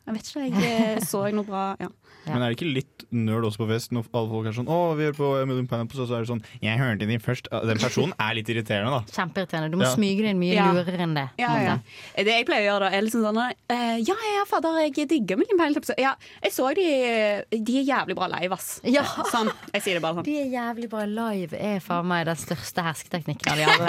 Jeg 0.10 0.17
vet 0.17 0.30
ikke, 0.32 0.45
jeg 0.49 0.97
eh, 0.97 1.04
så 1.06 1.23
noe 1.32 1.47
bra. 1.47 1.65
Ja. 1.80 1.91
Men 2.34 2.42
er 2.44 2.50
det 2.54 2.58
ikke 2.60 2.74
litt 2.74 3.06
nerd 3.12 3.44
også 3.48 3.58
på 3.63 3.68
fest 3.72 3.92
når 3.96 4.06
alle 4.13 4.30
folk 4.30 4.46
er 4.48 4.54
sånn 4.54 4.68
'Å, 4.70 4.96
vi 4.98 5.04
hører 5.08 5.18
på 5.18 5.30
Emily 5.42 5.63
Pineapple', 5.65 6.02
og 6.04 6.08
så 6.10 6.15
er 6.15 6.20
det 6.26 6.30
sånn 6.30 6.44
'Jeg 6.62 6.78
hørte 6.80 7.08
din 7.08 7.20
først'. 7.20 7.50
Den 7.68 7.78
personen 7.82 8.13
er 8.20 8.34
litt 8.38 8.48
irriterende, 8.50 8.92
da. 8.92 9.02
Kjempeirriterende. 9.10 9.72
Du 9.72 9.78
må 9.78 9.84
Ja. 9.88 9.96
smyge 9.96 10.22
deg 10.22 10.30
inn 10.36 10.39
mye 10.39 10.54
Ja. 10.54 10.72
lurere 10.74 11.00
enn 11.00 11.13
det. 11.15 11.30
Ja, 11.39 11.56
ja. 11.62 11.78
Det 12.15 12.26
jeg 12.28 12.46
pleier 12.46 12.63
å 12.63 12.68
gjøre, 12.70 12.80
da, 12.92 12.98
er 12.98 13.02
liksom 13.02 13.22
sånn 13.24 13.38
uh, 13.38 13.98
Ja, 14.00 14.15
ja, 14.36 14.44
fader, 14.46 14.78
jeg 14.86 15.08
digger 15.10 15.38
Million 15.38 15.58
Pineapple. 15.58 15.96
Ja, 15.98 16.13
jeg 16.44 16.52
så 16.54 16.74
de 16.76 17.46
De 17.52 17.74
er 17.80 17.86
jævlig 17.86 18.15
bra 18.15 18.28
live, 18.28 18.52
ass. 18.54 18.80
Ja. 18.84 19.04
Sånn. 19.04 19.52
Jeg 19.74 19.82
sier 19.82 19.94
det 19.96 20.02
bare 20.02 20.15
sånn. 20.15 20.24
De 20.24 20.38
er 20.39 20.50
jævlig 20.52 20.89
bra 20.89 21.06
live, 21.06 21.54
er 21.60 21.80
faen 21.80 22.06
meg 22.06 22.26
den 22.26 22.36
største 22.36 22.84
hersketeknikken 22.84 23.52
av 23.52 23.58
de 23.58 23.63
alle. 23.65 23.86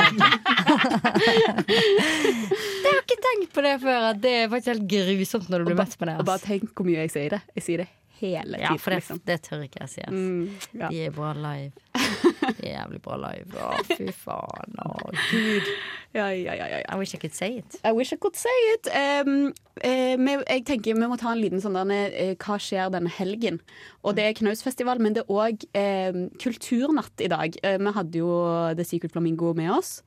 Det 1.67 2.87
har 2.87 2.95
jeg 2.97 3.05
ikke 3.05 3.21
tenkt 3.27 3.53
på 3.55 3.63
det 3.63 3.77
før, 3.83 4.11
at 4.11 4.21
det 4.23 4.35
er 4.45 4.49
faktisk 4.53 4.73
helt 4.75 4.89
grusomt 4.91 5.49
når 5.51 5.59
du 5.59 5.65
blir 5.71 5.77
møtt 5.81 5.97
med 6.01 6.09
det. 6.09 6.17
Og 6.21 6.27
bare 6.27 6.39
tenk 6.45 6.71
hvor 6.75 6.87
mye 6.89 7.03
jeg 7.05 7.11
sier 7.15 7.31
det. 7.37 7.41
Jeg 7.57 7.63
sier 7.67 7.83
det 7.85 7.89
hele 8.21 8.59
tiden. 8.59 8.67
Ja, 8.67 8.77
for 8.79 8.95
det, 8.95 9.01
liksom. 9.01 9.21
det 9.27 9.37
tør 9.47 9.65
ikke 9.65 9.81
jeg 9.85 9.93
si. 9.95 10.05
Mm, 10.09 10.51
ja. 10.77 10.91
De 10.91 11.01
er 11.07 11.15
bra 11.15 11.33
live. 11.37 11.73
De 12.59 12.67
er 12.69 12.75
jævlig 12.75 13.01
bra 13.05 13.17
live. 13.21 13.65
Å, 13.65 13.81
fy 13.89 14.09
faen. 14.15 14.79
Å, 14.85 14.95
gud. 15.31 15.71
Ja, 16.17 16.27
ja, 16.35 16.57
ja, 16.59 16.67
ja, 16.73 16.79
I 16.91 16.99
wish 16.99 17.15
I 17.15 17.21
could 17.23 17.35
say 17.37 17.61
it. 17.61 17.77
I 17.87 17.93
wish 17.95 18.13
I 18.13 18.19
could 18.21 18.37
say 18.39 18.57
it. 18.73 18.91
Um, 18.91 19.53
uh, 19.85 20.33
jeg 20.49 20.65
tenker 20.67 20.97
Vi 20.99 21.11
må 21.11 21.19
ta 21.21 21.31
en 21.33 21.43
liten 21.43 21.63
sånn 21.63 21.79
der, 21.79 22.17
uh, 22.17 22.33
Hva 22.41 22.59
skjer 22.61 22.91
denne 22.91 23.13
helgen? 23.15 23.61
Og 24.03 24.17
Det 24.19 24.27
er 24.27 24.39
Knausfestival, 24.41 25.03
men 25.03 25.15
det 25.15 25.23
er 25.23 25.31
òg 25.31 25.67
eh, 25.77 26.25
kulturnatt 26.43 27.23
i 27.23 27.31
dag. 27.31 27.61
Uh, 27.63 27.77
vi 27.79 27.95
hadde 27.99 28.25
jo 28.25 28.33
The 28.79 28.87
Secret 28.87 29.15
Flamingo 29.15 29.53
med 29.55 29.71
oss, 29.77 30.01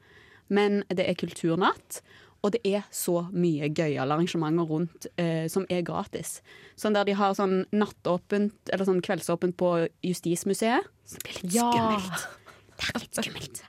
men 0.54 0.82
det 0.92 1.08
er 1.08 1.18
kulturnatt. 1.20 2.02
Og 2.44 2.52
det 2.52 2.60
er 2.68 2.84
så 2.92 3.22
mye 3.32 3.70
gøyale 3.72 4.12
arrangementer 4.18 4.68
rundt 4.68 5.08
eh, 5.18 5.46
som 5.52 5.64
er 5.72 5.82
gratis. 5.88 6.42
Sånn 6.76 6.96
Der 6.98 7.08
de 7.08 7.16
har 7.16 7.36
sånn 7.38 7.62
nattåpent, 7.72 8.56
eller 8.74 8.86
sånn 8.90 9.00
kveldsåpent 9.06 9.56
på 9.60 9.74
Justismuseet. 10.04 10.84
Så 11.08 11.20
det 11.20 11.24
blir 11.30 11.40
litt 11.44 11.54
Ja. 11.56 11.70
skummelt. 11.72 12.26
Det 12.74 12.90
er 12.90 13.00
litt 13.00 13.20
skummelt. 13.22 13.62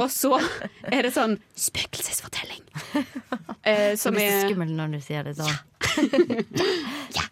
Og 0.00 0.08
så 0.14 0.32
er 0.88 1.02
det 1.02 1.12
sånn 1.12 1.36
spøkelsesfortelling. 1.58 2.62
Eh, 3.64 3.94
som 3.96 4.16
er 4.20 4.44
skummelt 4.48 4.74
når 4.76 4.96
du 4.96 5.00
sier 5.04 5.24
det 5.24 5.36
sånn. 5.38 5.52
ja. 7.16 7.28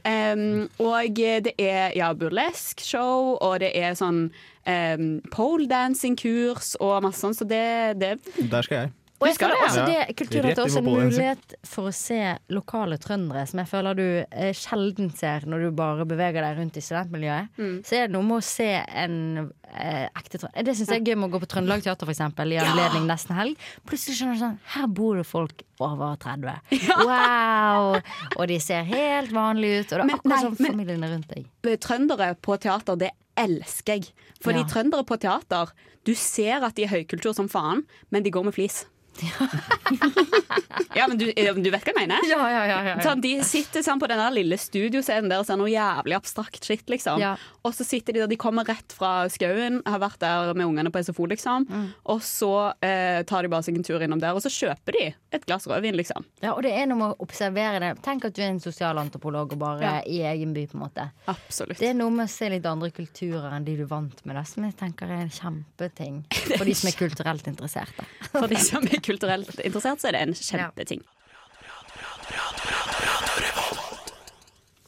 Um, 0.00 0.70
og 0.80 1.12
det 1.44 1.52
er 1.60 1.92
ja, 1.92 2.06
burlesk 2.16 2.80
show, 2.80 3.34
og 3.36 3.58
det 3.60 3.68
er 3.76 3.92
sånn 3.98 4.30
um, 4.64 5.04
poledancing-kurs 5.28 6.70
og 6.80 7.02
masse 7.04 7.20
sånn, 7.20 7.36
så 7.36 7.44
det, 7.44 8.00
det 8.00 8.14
Der 8.50 8.64
skal 8.64 8.76
jeg. 8.78 8.92
Og 9.20 9.28
jeg 9.28 9.36
føler 9.36 9.52
det, 9.52 9.64
også 9.68 9.82
det 9.84 10.16
Kulturnatt 10.16 10.58
er 10.58 10.62
også 10.64 10.80
en 10.80 10.86
mulighet 10.88 11.54
for 11.68 11.90
å 11.90 11.92
se 11.92 12.18
lokale 12.56 12.96
trøndere, 13.02 13.42
som 13.50 13.60
jeg 13.60 13.68
føler 13.68 13.98
du 13.98 14.04
eh, 14.24 14.52
sjelden 14.56 15.10
ser 15.16 15.44
når 15.50 15.66
du 15.66 15.70
bare 15.76 16.06
beveger 16.08 16.40
deg 16.40 16.56
rundt 16.56 16.78
i 16.80 16.82
studentmiljøet. 16.84 17.50
Mm. 17.60 17.74
Så 17.84 17.98
er 17.98 18.06
det 18.08 18.14
noe 18.14 18.24
med 18.24 18.38
å 18.38 18.46
se 18.46 18.68
en 19.02 19.16
eh, 19.42 20.06
ekte 20.08 20.40
trønder. 20.40 20.64
Det 20.70 20.76
syns 20.78 20.92
jeg 20.94 21.02
er 21.02 21.10
gøy 21.10 21.18
med 21.20 21.28
å 21.28 21.34
gå 21.34 21.42
på 21.42 21.50
Trøndelag 21.52 21.84
Teater, 21.84 22.12
eksempel, 22.14 22.54
i 22.56 22.60
anledning 22.62 23.04
nesten 23.10 23.36
helg. 23.36 23.66
Plutselig 23.88 24.16
skjønner 24.18 24.38
du 24.38 24.42
sånn 24.46 24.56
Her 24.76 24.88
bor 25.00 25.20
det 25.20 25.26
folk 25.28 25.64
over 25.84 26.16
30. 26.24 26.78
Wow! 27.10 27.98
Og 28.38 28.44
de 28.48 28.56
ser 28.64 28.88
helt 28.88 29.34
vanlige 29.36 29.82
ut, 29.82 29.92
og 29.92 30.00
det 30.00 30.06
er 30.06 30.16
akkurat 30.16 30.46
som 30.46 30.56
sånn 30.56 30.70
familien 30.72 31.04
er 31.04 31.12
rundt 31.16 31.34
deg. 31.34 31.50
Trøndere 31.84 32.30
på 32.40 32.56
teater, 32.60 32.96
det 33.04 33.12
elsker 33.40 34.00
jeg. 34.00 34.14
Fordi 34.40 34.64
Ja. 34.64 34.68
trøndere 34.72 35.04
på 35.04 35.20
teater, 35.20 35.72
du 36.08 36.14
ser 36.16 36.64
at 36.64 36.74
de 36.76 36.84
er 36.88 36.94
høykultur 36.94 37.34
som 37.36 37.48
faen, 37.52 37.84
men 38.10 38.24
de 38.24 38.32
går 38.32 38.48
med 38.48 38.56
flis. 38.56 38.86
ja, 40.98 41.06
men 41.08 41.18
du, 41.18 41.26
eh, 41.36 41.52
du 41.54 41.70
vet 41.70 41.84
hva 41.84 41.92
jeg 41.92 41.98
mener? 41.98 42.26
Ja, 42.28 42.40
ja, 42.40 42.62
ja, 42.64 42.64
ja, 42.70 42.94
ja. 42.94 42.96
Sånn, 43.04 43.22
de 43.24 43.32
sitter 43.46 43.84
sånn 43.84 44.00
på 44.00 44.08
den 44.10 44.22
lille 44.34 44.58
studioscenen 44.60 45.30
der 45.30 45.42
og 45.42 45.48
ser 45.48 45.58
noe 45.60 45.70
jævlig 45.70 46.16
abstrakt 46.18 46.66
skitt, 46.66 46.86
liksom. 46.92 47.20
Ja. 47.22 47.34
Og 47.66 47.74
så 47.76 47.84
sitter 47.86 48.16
de 48.16 48.22
der, 48.22 48.30
de 48.30 48.38
kommer 48.40 48.66
rett 48.68 48.94
fra 48.96 49.28
skauen, 49.32 49.80
har 49.86 50.00
vært 50.02 50.20
der 50.22 50.52
med 50.56 50.68
ungene 50.68 50.92
på 50.92 51.02
SFO, 51.04 51.28
liksom. 51.30 51.66
Mm. 51.68 51.88
Og 52.14 52.22
så 52.24 52.52
eh, 52.84 53.20
tar 53.28 53.44
de 53.44 53.52
bare 53.52 53.66
seg 53.66 53.78
en 53.78 53.86
tur 53.86 54.02
innom 54.04 54.22
der, 54.22 54.36
og 54.36 54.44
så 54.44 54.52
kjøper 54.52 54.96
de 54.96 55.06
et 55.36 55.46
glass 55.46 55.68
rødvin, 55.70 55.98
liksom. 55.98 56.26
Ja, 56.44 56.54
og 56.54 56.64
det 56.66 56.72
er 56.76 56.88
noe 56.90 57.00
med 57.00 57.14
å 57.14 57.26
observere 57.26 57.82
det. 57.82 57.92
Tenk 58.04 58.26
at 58.28 58.36
du 58.36 58.42
er 58.42 58.50
en 58.52 58.62
sosialantropolog 58.62 59.54
og 59.56 59.60
bare 59.60 59.98
i 60.08 60.22
egen 60.26 60.54
by, 60.56 60.66
på 60.70 60.78
en 60.78 60.84
måte. 60.86 61.08
Absolutt. 61.30 61.78
Det 61.80 61.92
er 61.92 61.98
noe 61.98 62.12
med 62.14 62.28
å 62.28 62.32
se 62.32 62.50
litt 62.52 62.66
andre 62.68 62.90
kulturer 62.94 63.50
enn 63.56 63.66
de 63.66 63.76
du 63.78 63.84
er 63.84 63.90
vant 63.90 64.24
med, 64.24 64.36
det 64.36 64.46
som 64.48 64.66
jeg 64.66 64.76
tenker 64.80 65.10
er 65.10 65.24
en 65.24 65.32
kjempeting 65.34 66.22
for 66.58 66.66
de 66.68 66.76
som 66.76 66.90
er 66.90 66.98
kulturelt 66.98 67.50
interesserte. 67.50 68.06
For 68.30 68.50
de 68.50 68.60
som 68.62 68.86
er 68.88 69.02
kulturelt 69.10 69.52
interessert, 69.58 70.00
så 70.02 70.10
er 70.10 70.18
det 70.18 70.24
en 70.28 70.36
kjempeting. 70.38 71.04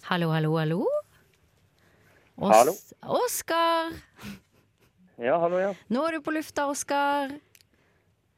Hallo, 0.09 0.33
hallo, 0.35 0.57
hallo. 0.59 0.83
Os 2.43 2.57
Hallo. 2.57 2.75
Oskar! 3.23 3.93
Ja, 5.23 5.39
hallo, 5.39 5.61
ja. 5.61 5.73
Nå 5.93 6.03
er 6.09 6.17
du 6.17 6.25
på 6.25 6.33
lufta, 6.35 6.67
Oskar. 6.71 7.31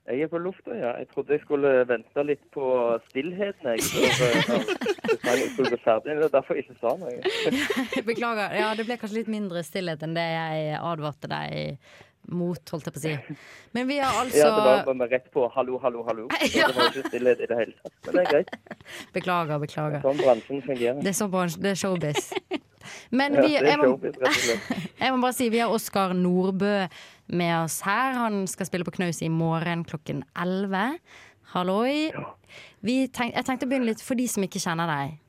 Jeg 0.04 0.26
er 0.26 0.28
på 0.28 0.38
lufta, 0.42 0.74
ja. 0.76 0.90
Jeg 1.00 1.08
trodde 1.14 1.32
jeg 1.32 1.40
skulle 1.46 1.70
vente 1.88 2.24
litt 2.28 2.42
på 2.52 2.66
stillheten, 3.08 3.70
jeg. 3.72 3.80
Jeg 5.24 5.46
skulle 5.54 5.70
bli 5.72 5.78
ferdig. 5.80 6.16
Det 6.18 6.26
er 6.26 6.32
derfor 6.34 6.58
jeg 6.58 6.66
ikke 6.66 6.76
sa 6.82 6.90
noe. 7.00 7.14
Beklager. 8.10 8.52
Ja, 8.58 8.66
det 8.76 8.84
ble 8.84 8.98
kanskje 9.00 9.22
litt 9.22 9.30
mindre 9.32 9.62
stillhet 9.64 10.02
enn 10.04 10.12
det 10.16 10.24
jeg 10.28 10.74
advarte 10.76 11.30
deg 11.30 11.86
mot, 12.32 12.70
holdt 12.72 12.88
jeg 12.88 12.94
på 12.94 13.00
å 13.00 13.04
si. 13.04 13.38
Men 13.76 13.88
vi 13.88 13.98
har 14.00 14.16
altså 14.22 14.38
Ja, 14.40 14.50
det 14.56 14.66
var 14.66 14.86
bare 14.90 15.08
rett 15.12 15.30
på 15.34 15.46
hallo, 15.54 15.78
hallo, 15.82 16.04
hallo. 16.08 16.28
Så 16.40 16.52
det 16.54 16.76
var 16.76 16.92
ikke 16.92 17.08
stillhet 17.08 17.42
i 17.44 17.48
det 17.50 17.58
hele 17.60 17.74
tatt. 17.80 17.96
Men 18.06 18.16
det 18.16 18.22
er 18.24 18.30
greit. 18.30 18.78
Beklager, 19.16 19.60
beklager. 19.62 20.04
Sånn 20.04 20.22
bransjen 20.22 20.62
fungerer. 20.64 21.02
Det 21.02 21.12
er 21.12 21.18
sånn 21.18 21.34
bransjen, 21.34 21.64
det 21.64 21.74
er 21.74 21.82
showbiz. 21.82 22.30
Men 23.14 23.38
Ja, 23.38 23.42
det 23.44 23.52
er 23.60 23.68
jeg, 23.72 23.80
må, 23.80 23.90
showbiz, 23.92 24.16
rett 24.20 24.30
og 24.30 24.40
slett. 24.44 24.80
jeg 25.04 25.14
må 25.14 25.20
bare 25.24 25.36
si 25.36 25.50
vi 25.52 25.60
har 25.64 25.74
Oskar 25.74 26.16
Nordbø 26.18 26.72
med 27.40 27.54
oss 27.62 27.80
her. 27.86 28.16
Han 28.20 28.44
skal 28.50 28.68
spille 28.68 28.86
på 28.88 28.96
Knaus 28.98 29.22
i 29.24 29.30
morgen 29.32 29.84
klokken 29.88 30.24
11. 30.36 30.98
Halloi. 31.54 32.10
Vi 32.84 32.96
tenk, 33.14 33.34
jeg 33.36 33.46
tenkte 33.46 33.68
å 33.68 33.70
begynne 33.70 33.92
litt 33.92 34.02
for 34.04 34.18
de 34.18 34.26
som 34.30 34.44
ikke 34.44 34.62
kjenner 34.62 34.90
deg 34.90 35.20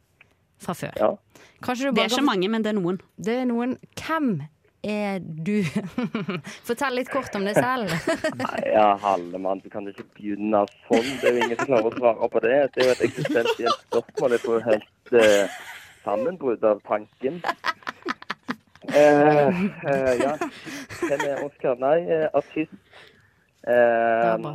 fra 0.61 0.75
før. 0.77 0.97
Ja. 0.99 1.11
du 1.15 1.91
Det 1.91 2.03
er 2.05 2.11
ikke 2.11 2.25
mange, 2.25 2.49
men 2.51 2.63
det 2.65 2.73
er 2.73 2.79
noen. 2.79 2.99
Det 3.17 3.39
er 3.41 3.47
noen. 3.49 3.77
Hvem 3.99 4.37
er 4.85 5.19
du? 5.21 5.63
Fortell 6.67 6.97
litt 6.99 7.09
kort 7.13 7.35
om 7.37 7.47
deg 7.47 7.57
selv. 7.57 7.91
Ja, 8.75 8.93
Hallemann, 9.01 9.61
du 9.63 9.69
kan 9.73 9.87
ikke 9.89 10.05
begynne 10.17 10.65
sånn. 10.85 11.09
Det 11.21 11.29
er 11.29 11.37
jo 11.37 11.47
ingen 11.47 11.59
som 11.59 11.71
klarer 11.71 11.89
å 11.89 11.95
svare 11.95 12.29
på 12.35 12.43
det. 12.45 12.55
Det 12.75 12.83
er 12.83 12.89
jo 12.89 12.95
et 12.95 13.03
eksistensielt 13.09 13.83
spørsmål. 13.87 14.35
Jeg 14.35 14.43
får 14.45 14.63
helt 14.69 15.13
uh, 15.15 15.57
sammenbrudd 16.05 16.69
av 16.69 16.81
tanken. 16.87 17.41
Uh, 18.85 19.49
uh, 19.85 20.13
ja, 20.21 20.35
hvem 21.01 21.27
er 21.27 21.43
Oskar? 21.45 21.79
Nei, 21.81 21.97
eh, 22.05 22.27
artist 22.37 22.75
eh, 23.67 24.47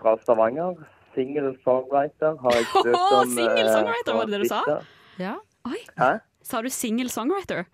fra 0.00 0.16
Stavanger. 0.22 0.74
Single-songwriter 1.14 2.36
har 2.42 2.56
jeg 2.58 2.66
søkt 2.72 2.96
om. 2.96 3.30
single 3.30 3.64
eh, 3.64 3.72
songwriter, 3.72 4.12
var 4.12 4.24
det 4.28 4.32
det 4.32 4.40
du 4.42 4.48
sa? 4.50 4.80
Ja. 5.18 5.34
Oi. 5.66 5.80
Hæ? 5.98 6.10
Sa 6.44 6.62
du 6.62 6.70
single 6.70 7.08
songwriter? 7.10 7.64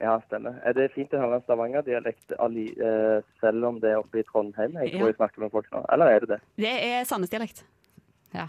Ja, 0.00 0.18
stemmer. 0.26 0.58
Er 0.64 0.74
det 0.76 0.90
fint 0.92 1.14
å 1.16 1.20
høre 1.22 1.38
en 1.38 1.44
Stavanger-dialekt 1.46 2.34
eh, 2.36 3.22
selv 3.40 3.64
om 3.64 3.78
det 3.80 3.94
er 3.94 4.02
oppe 4.02 4.20
i 4.20 4.24
Trondheim? 4.28 4.76
Jeg 4.82 4.92
tror 4.92 5.06
Ja. 5.06 5.12
jeg 5.12 5.16
snakker 5.16 5.40
med 5.40 5.50
folk 5.54 5.70
nå. 5.72 5.84
Eller 5.92 6.06
er 6.06 6.20
det 6.20 6.28
det? 6.28 6.40
Det 6.56 6.74
er 6.84 7.04
Sandnes-dialekt. 7.08 7.64
Ja. 8.34 8.46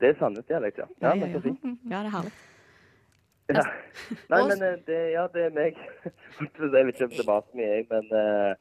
Det 0.00 0.08
er 0.12 0.18
Sandnes-dialekt, 0.20 0.78
ja. 0.78 0.86
Ja, 1.02 1.14
ja, 1.14 1.26
ja. 1.26 1.40
Ja, 1.90 2.02
det 2.02 2.06
er 2.06 2.14
herlig. 2.14 2.32
Ja. 3.48 3.62
Nei, 4.30 4.40
men 4.46 4.62
eh, 4.62 4.78
det, 4.86 5.00
ja, 5.12 5.26
det 5.34 5.44
er 5.48 5.54
meg. 5.54 5.76
jeg 6.60 6.86
vet 6.86 6.94
ikke 6.94 7.10
om 7.10 7.16
det 7.18 7.26
var 7.26 7.42
så 7.42 7.58
mye, 7.58 7.68
jeg, 7.76 7.86
men 7.90 8.08
uh, 8.14 8.54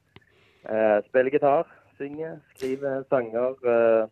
uh, 0.70 0.98
spiller 1.08 1.34
gitar, 1.34 1.70
synger, 1.98 2.40
skriver 2.56 3.04
sanger. 3.10 3.56
eh, 3.66 4.08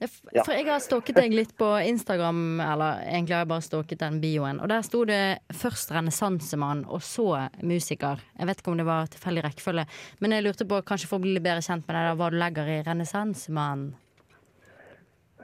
Ja. 0.00 0.44
For 0.46 0.54
jeg 0.56 0.64
har 0.64 0.80
stalket 0.80 1.18
deg 1.18 1.34
litt 1.36 1.50
på 1.60 1.66
Instagram, 1.84 2.60
eller 2.64 3.02
egentlig 3.04 3.34
har 3.36 3.42
jeg 3.44 3.50
bare 3.50 3.64
stalket 3.66 4.00
den 4.00 4.16
bioen. 4.22 4.60
Og 4.64 4.70
der 4.72 4.84
sto 4.86 5.02
det 5.08 5.42
først 5.52 5.92
renessansemann, 5.92 6.86
og 6.88 7.02
så 7.04 7.26
musiker. 7.60 8.22
Jeg 8.38 8.48
vet 8.48 8.62
ikke 8.62 8.72
om 8.72 8.80
det 8.80 8.88
var 8.88 9.10
tilfeldig 9.12 9.44
rekkefølge, 9.44 9.84
men 10.24 10.36
jeg 10.36 10.46
lurte 10.46 10.68
på, 10.70 10.80
kanskje 10.88 11.10
for 11.10 11.20
å 11.20 11.26
bli 11.26 11.34
litt 11.36 11.44
bedre 11.44 11.66
kjent 11.66 11.84
med 11.84 11.98
deg, 11.98 12.16
hva 12.16 12.30
du 12.32 12.38
legger 12.40 12.72
i 12.72 12.80
renessansemann? 12.86 13.84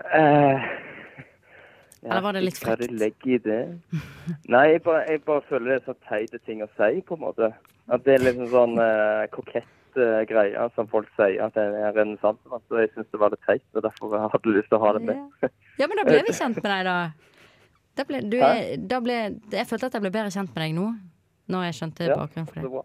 Uh, 0.01 0.65
ja, 2.01 2.09
Eller 2.09 2.25
var 2.25 2.37
det 2.37 2.47
litt 2.47 2.61
frekt? 2.63 2.81
Hva 2.81 2.89
du 2.89 2.99
legger 3.05 3.37
i 3.37 3.41
det? 3.45 3.63
Nei, 4.57 4.67
jeg 4.73 4.85
bare, 4.89 5.05
jeg 5.11 5.25
bare 5.29 5.45
føler 5.51 5.75
det 5.75 5.81
er 5.83 5.89
så 5.91 5.99
teite 6.09 6.41
ting 6.49 6.65
å 6.65 6.73
si, 6.81 7.05
på 7.05 7.21
en 7.21 7.27
måte. 7.29 7.53
At 7.93 8.09
det 8.09 8.17
er 8.17 8.31
liksom 8.31 8.49
sånn 8.57 8.81
uh, 8.81 9.29
kokett 9.37 9.69
greie 10.31 10.67
som 10.77 10.89
folk 10.91 11.09
sier 11.19 11.43
at 11.45 11.55
det 11.57 11.65
er 11.65 11.77
en 11.89 11.97
renessansemann. 11.97 12.65
Så 12.69 12.83
jeg 12.83 12.93
syns 12.95 13.09
det 13.13 13.21
var 13.23 13.35
litt 13.35 13.45
teit, 13.47 13.65
og 13.75 13.85
derfor 13.87 14.17
hadde 14.17 14.43
jeg 14.45 14.59
lyst 14.59 14.71
til 14.73 14.79
å 14.79 14.85
ha 14.85 14.93
det 14.97 15.05
med. 15.09 15.49
Ja, 15.81 15.89
men 15.89 16.01
da 16.01 16.07
ble 16.09 16.23
vi 16.27 16.35
kjent 16.37 16.61
med 16.61 16.71
deg, 16.71 16.89
da. 16.89 16.97
da, 17.99 18.09
ble, 18.09 18.23
du, 18.25 18.39
da 18.89 19.01
ble, 19.05 19.21
jeg 19.53 19.69
følte 19.69 19.91
at 19.91 19.99
jeg 19.99 20.07
ble 20.07 20.13
bedre 20.15 20.33
kjent 20.35 20.53
med 20.55 20.63
deg 20.65 20.77
nå, 20.77 20.91
når 21.53 21.69
jeg 21.69 21.79
skjønte 21.81 22.11
Ja, 22.11 22.19
bakgrunnen 22.23 22.51
for 22.51 22.61
det. 22.63 22.85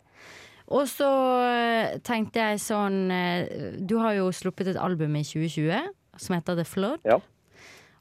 Og 0.72 0.88
så 0.88 1.10
eh, 1.44 1.98
tenkte 2.06 2.40
jeg 2.40 2.62
sånn 2.64 3.12
eh, 3.12 3.74
Du 3.76 3.98
har 4.00 4.16
jo 4.16 4.30
sluppet 4.32 4.70
et 4.72 4.80
album 4.80 5.18
i 5.20 5.24
2020 5.28 5.90
som 6.22 6.36
heter 6.38 6.60
The 6.60 6.66
Flood. 6.68 7.04
Ja. 7.08 7.18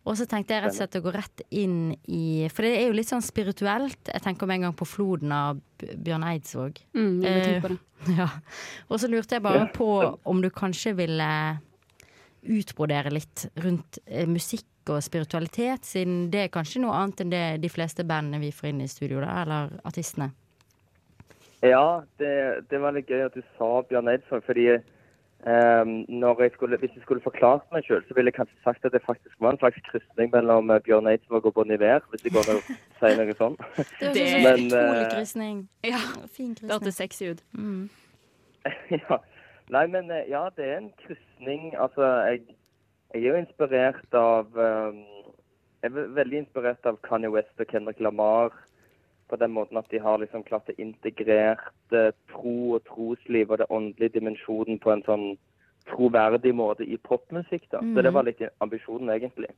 Og 0.09 0.17
så 0.17 0.25
tenkte 0.29 0.55
jeg 0.55 0.65
rett 0.65 0.73
og 0.73 0.79
slett 0.79 0.97
å 0.97 1.03
gå 1.05 1.13
rett 1.13 1.43
inn 1.53 1.93
i 2.09 2.49
For 2.49 2.65
det 2.65 2.73
er 2.79 2.87
jo 2.89 2.97
litt 2.97 3.11
sånn 3.11 3.25
spirituelt. 3.25 4.09
Jeg 4.09 4.25
tenker 4.25 4.49
med 4.49 4.61
en 4.61 4.69
gang 4.69 4.77
på 4.79 4.89
floden 4.89 5.33
av 5.37 5.61
Bjørn 5.77 6.25
Eidsvåg. 6.33 6.83
Mm. 6.97 7.25
Eh, 7.25 7.71
Ja. 8.17 8.31
Og 8.89 8.97
så 9.03 9.11
lurte 9.13 9.37
jeg 9.37 9.45
bare 9.45 9.67
på 9.75 9.87
om 10.25 10.39
du 10.41 10.49
kanskje 10.49 10.95
ville 10.97 11.27
utbrodere 12.41 13.13
litt 13.13 13.45
rundt 13.61 13.99
eh, 14.07 14.25
musikk 14.25 14.65
og 14.89 15.03
spiritualitet, 15.05 15.85
siden 15.85 16.31
det 16.33 16.47
er 16.47 16.53
kanskje 16.55 16.81
noe 16.81 16.97
annet 16.97 17.21
enn 17.21 17.33
det 17.35 17.43
de 17.61 17.69
fleste 17.69 18.07
bandene 18.09 18.41
vi 18.41 18.49
får 18.57 18.71
inn 18.71 18.81
i 18.81 18.89
studio, 18.89 19.21
da, 19.21 19.35
eller 19.43 19.75
artistene. 19.85 20.31
Ja, 21.61 22.01
det, 22.17 22.33
det 22.73 22.81
var 22.81 22.97
litt 22.97 23.11
gøy 23.13 23.27
at 23.27 23.37
du 23.37 23.45
sa 23.59 23.69
Bjørn 23.91 24.09
Eidsvåg, 24.09 24.47
fordi 24.49 24.67
ehm, 25.47 26.05
når 26.09 26.43
jeg 26.43 26.51
skulle, 26.55 26.77
hvis 26.77 26.91
jeg 26.95 27.03
skulle 27.03 27.23
forklart 27.23 27.65
meg 27.73 27.85
selv, 27.87 28.03
så 28.09 28.15
ville 28.15 28.29
jeg 28.29 28.35
kanskje 28.35 28.63
sagt 28.65 28.85
at 28.85 28.93
det 28.93 29.03
faktisk 29.07 29.35
var 29.41 29.51
en 29.55 29.59
slags 29.59 29.81
krysning 29.89 30.31
mellom 30.35 30.71
eh, 30.71 30.81
Bjørn 30.85 31.07
Eidsvåg 31.07 31.47
og 31.47 31.55
Bon 31.55 31.71
Iver, 31.71 32.01
hvis 32.11 32.23
det 32.25 32.33
går 32.35 32.51
an 32.51 32.61
å 32.61 32.63
si 33.01 33.13
noe 33.19 33.37
sånn. 33.39 33.59
Det 34.01 34.25
er 34.27 34.45
Men, 34.45 34.61
en 34.61 34.67
utrolig 34.67 35.03
eh, 35.03 35.11
krysning. 35.17 35.59
Ja, 35.87 36.03
fin 36.37 36.55
det 36.55 36.71
hørtes 36.73 37.01
sexy 37.01 37.33
ut. 37.33 37.45
Mm. 37.53 37.91
ja. 39.01 39.21
Nei, 39.71 39.87
men 39.87 40.11
eh, 40.11 40.27
ja, 40.31 40.49
det 40.57 40.67
er 40.67 40.81
en 40.81 40.93
krysning. 41.05 41.71
Altså, 41.79 42.07
jeg, 42.31 42.43
jeg 43.15 43.23
er 43.23 43.29
jo 43.29 43.43
inspirert 43.45 44.19
av 44.19 44.51
um, 44.59 45.05
Jeg 45.81 45.93
er 45.95 46.11
veldig 46.17 46.43
inspirert 46.43 46.85
av 46.87 46.99
Kanye 47.07 47.31
West 47.33 47.63
og 47.63 47.71
Kendrick 47.71 48.01
Lamar. 48.05 48.53
På 49.31 49.39
den 49.39 49.53
måten 49.55 49.79
at 49.79 49.89
de 49.93 50.01
har 50.03 50.19
liksom 50.19 50.43
klart 50.43 50.69
å 50.69 50.75
integrere 50.83 51.57
tro 52.33 52.75
og 52.75 52.85
trosliv 52.89 53.51
og 53.55 53.61
den 53.63 53.71
åndelige 53.71 54.17
dimensjonen 54.19 54.81
på 54.83 54.91
en 54.93 55.05
sånn 55.07 55.27
troverdig 55.91 56.53
måte 56.55 56.83
i 56.87 56.97
popmusikk. 56.99 57.69
da. 57.71 57.79
Så 57.79 57.95
det 58.03 58.11
Mhm. 58.11 58.13
var 58.15 58.23
litt 58.25 58.43
ambisjonen, 58.61 59.09
egentlig. 59.09 59.51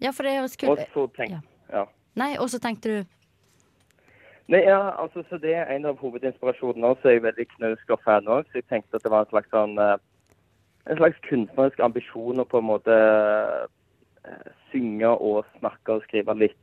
Ja, 0.00 0.10
for 0.12 0.22
det 0.22 0.32
høres 0.38 0.56
kult 0.56 0.78
ut. 0.78 1.30
ja. 1.72 1.86
Nei, 2.16 2.36
og 2.38 2.48
så 2.48 2.58
tenkte 2.60 2.82
du 2.82 3.04
Nei, 4.46 4.60
ja, 4.60 4.90
altså, 5.00 5.24
så 5.30 5.40
Det 5.40 5.54
er 5.54 5.64
en 5.74 5.86
av 5.86 5.96
hovedinspirasjonene 5.98 6.84
også. 6.94 7.02
Jeg 7.08 7.16
er 7.16 7.32
veldig 7.32 7.46
Knausgård-fan 7.48 8.26
òg, 8.28 8.44
så 8.44 8.52
jeg 8.54 8.66
tenkte 8.68 8.94
at 8.96 9.02
det 9.02 9.10
var 9.10 9.20
en 9.20 9.30
slags 9.32 9.48
sånn 9.48 9.78
eh, 9.78 9.96
en 10.86 10.96
slags 10.96 11.16
kunstnerisk 11.28 11.80
ambisjon 11.80 12.36
å 12.42 12.44
på 12.44 12.58
en 12.58 12.64
måte 12.68 13.68
eh, 14.24 14.50
synge 14.70 15.08
og 15.20 15.44
snakke 15.58 15.96
og 15.96 16.02
skrive 16.02 16.36
litt 16.36 16.56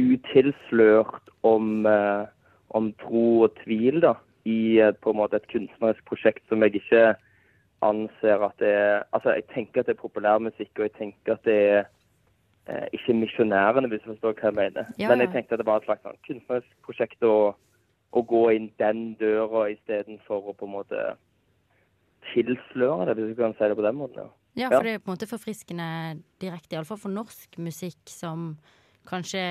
utilslørt 0.00 1.30
om, 1.46 1.86
eh, 1.86 2.26
om 2.70 2.92
tro 3.02 3.42
og 3.46 3.54
tvil 3.64 4.00
da, 4.04 4.14
i 4.48 4.80
eh, 4.80 4.94
på 5.02 5.12
en 5.12 5.20
måte 5.20 5.40
et 5.40 5.48
kunstnerisk 5.52 6.04
prosjekt 6.08 6.44
som 6.48 6.62
jeg 6.64 6.80
ikke 6.80 7.14
anser 7.86 8.44
at 8.44 8.58
det 8.60 8.74
er 8.74 9.02
Altså, 9.12 9.32
jeg 9.34 9.46
tenker 9.54 9.80
at 9.80 9.86
det 9.86 9.96
er 9.96 10.02
populærmusikk, 10.02 10.70
og 10.76 10.86
jeg 10.88 10.92
tenker 10.98 11.32
at 11.32 11.44
det 11.44 11.58
er 11.70 11.80
eh, 12.68 12.86
ikke 12.92 13.16
misjonærene, 13.22 13.88
hvis 13.88 14.04
du 14.04 14.12
forstår 14.12 14.36
hva 14.36 14.50
jeg 14.50 14.58
mener. 14.60 14.92
Ja, 14.98 15.08
Men 15.08 15.24
jeg 15.24 15.32
tenkte 15.32 15.54
at 15.54 15.62
det 15.62 15.66
var 15.66 15.80
et 15.80 15.88
slags 15.88 16.04
sånn 16.06 16.20
kunstnerisk 16.26 16.76
prosjekt 16.86 17.24
å, 17.24 17.54
å 18.12 18.22
gå 18.22 18.44
inn 18.56 18.70
den 18.78 19.14
døra 19.20 19.70
istedenfor 19.72 20.52
å 20.52 20.56
på 20.56 20.68
en 20.68 20.76
måte 20.76 21.06
tilsløre 22.34 23.08
det, 23.08 23.16
hvis 23.16 23.34
du 23.34 23.42
kan 23.42 23.56
si 23.56 23.68
det 23.68 23.76
på 23.76 23.86
den 23.88 23.98
måten. 23.98 24.22
Ja. 24.24 24.30
Ja, 24.58 24.68
for 24.68 24.82
det 24.82 24.96
er 24.96 25.02
på 25.02 25.10
en 25.10 25.14
måte 25.14 25.30
forfriskende 25.30 25.86
direkte, 26.42 26.74
iallfall 26.74 26.98
for 26.98 27.12
norsk 27.12 27.58
musikk 27.62 28.10
som 28.10 28.56
kanskje 29.10 29.42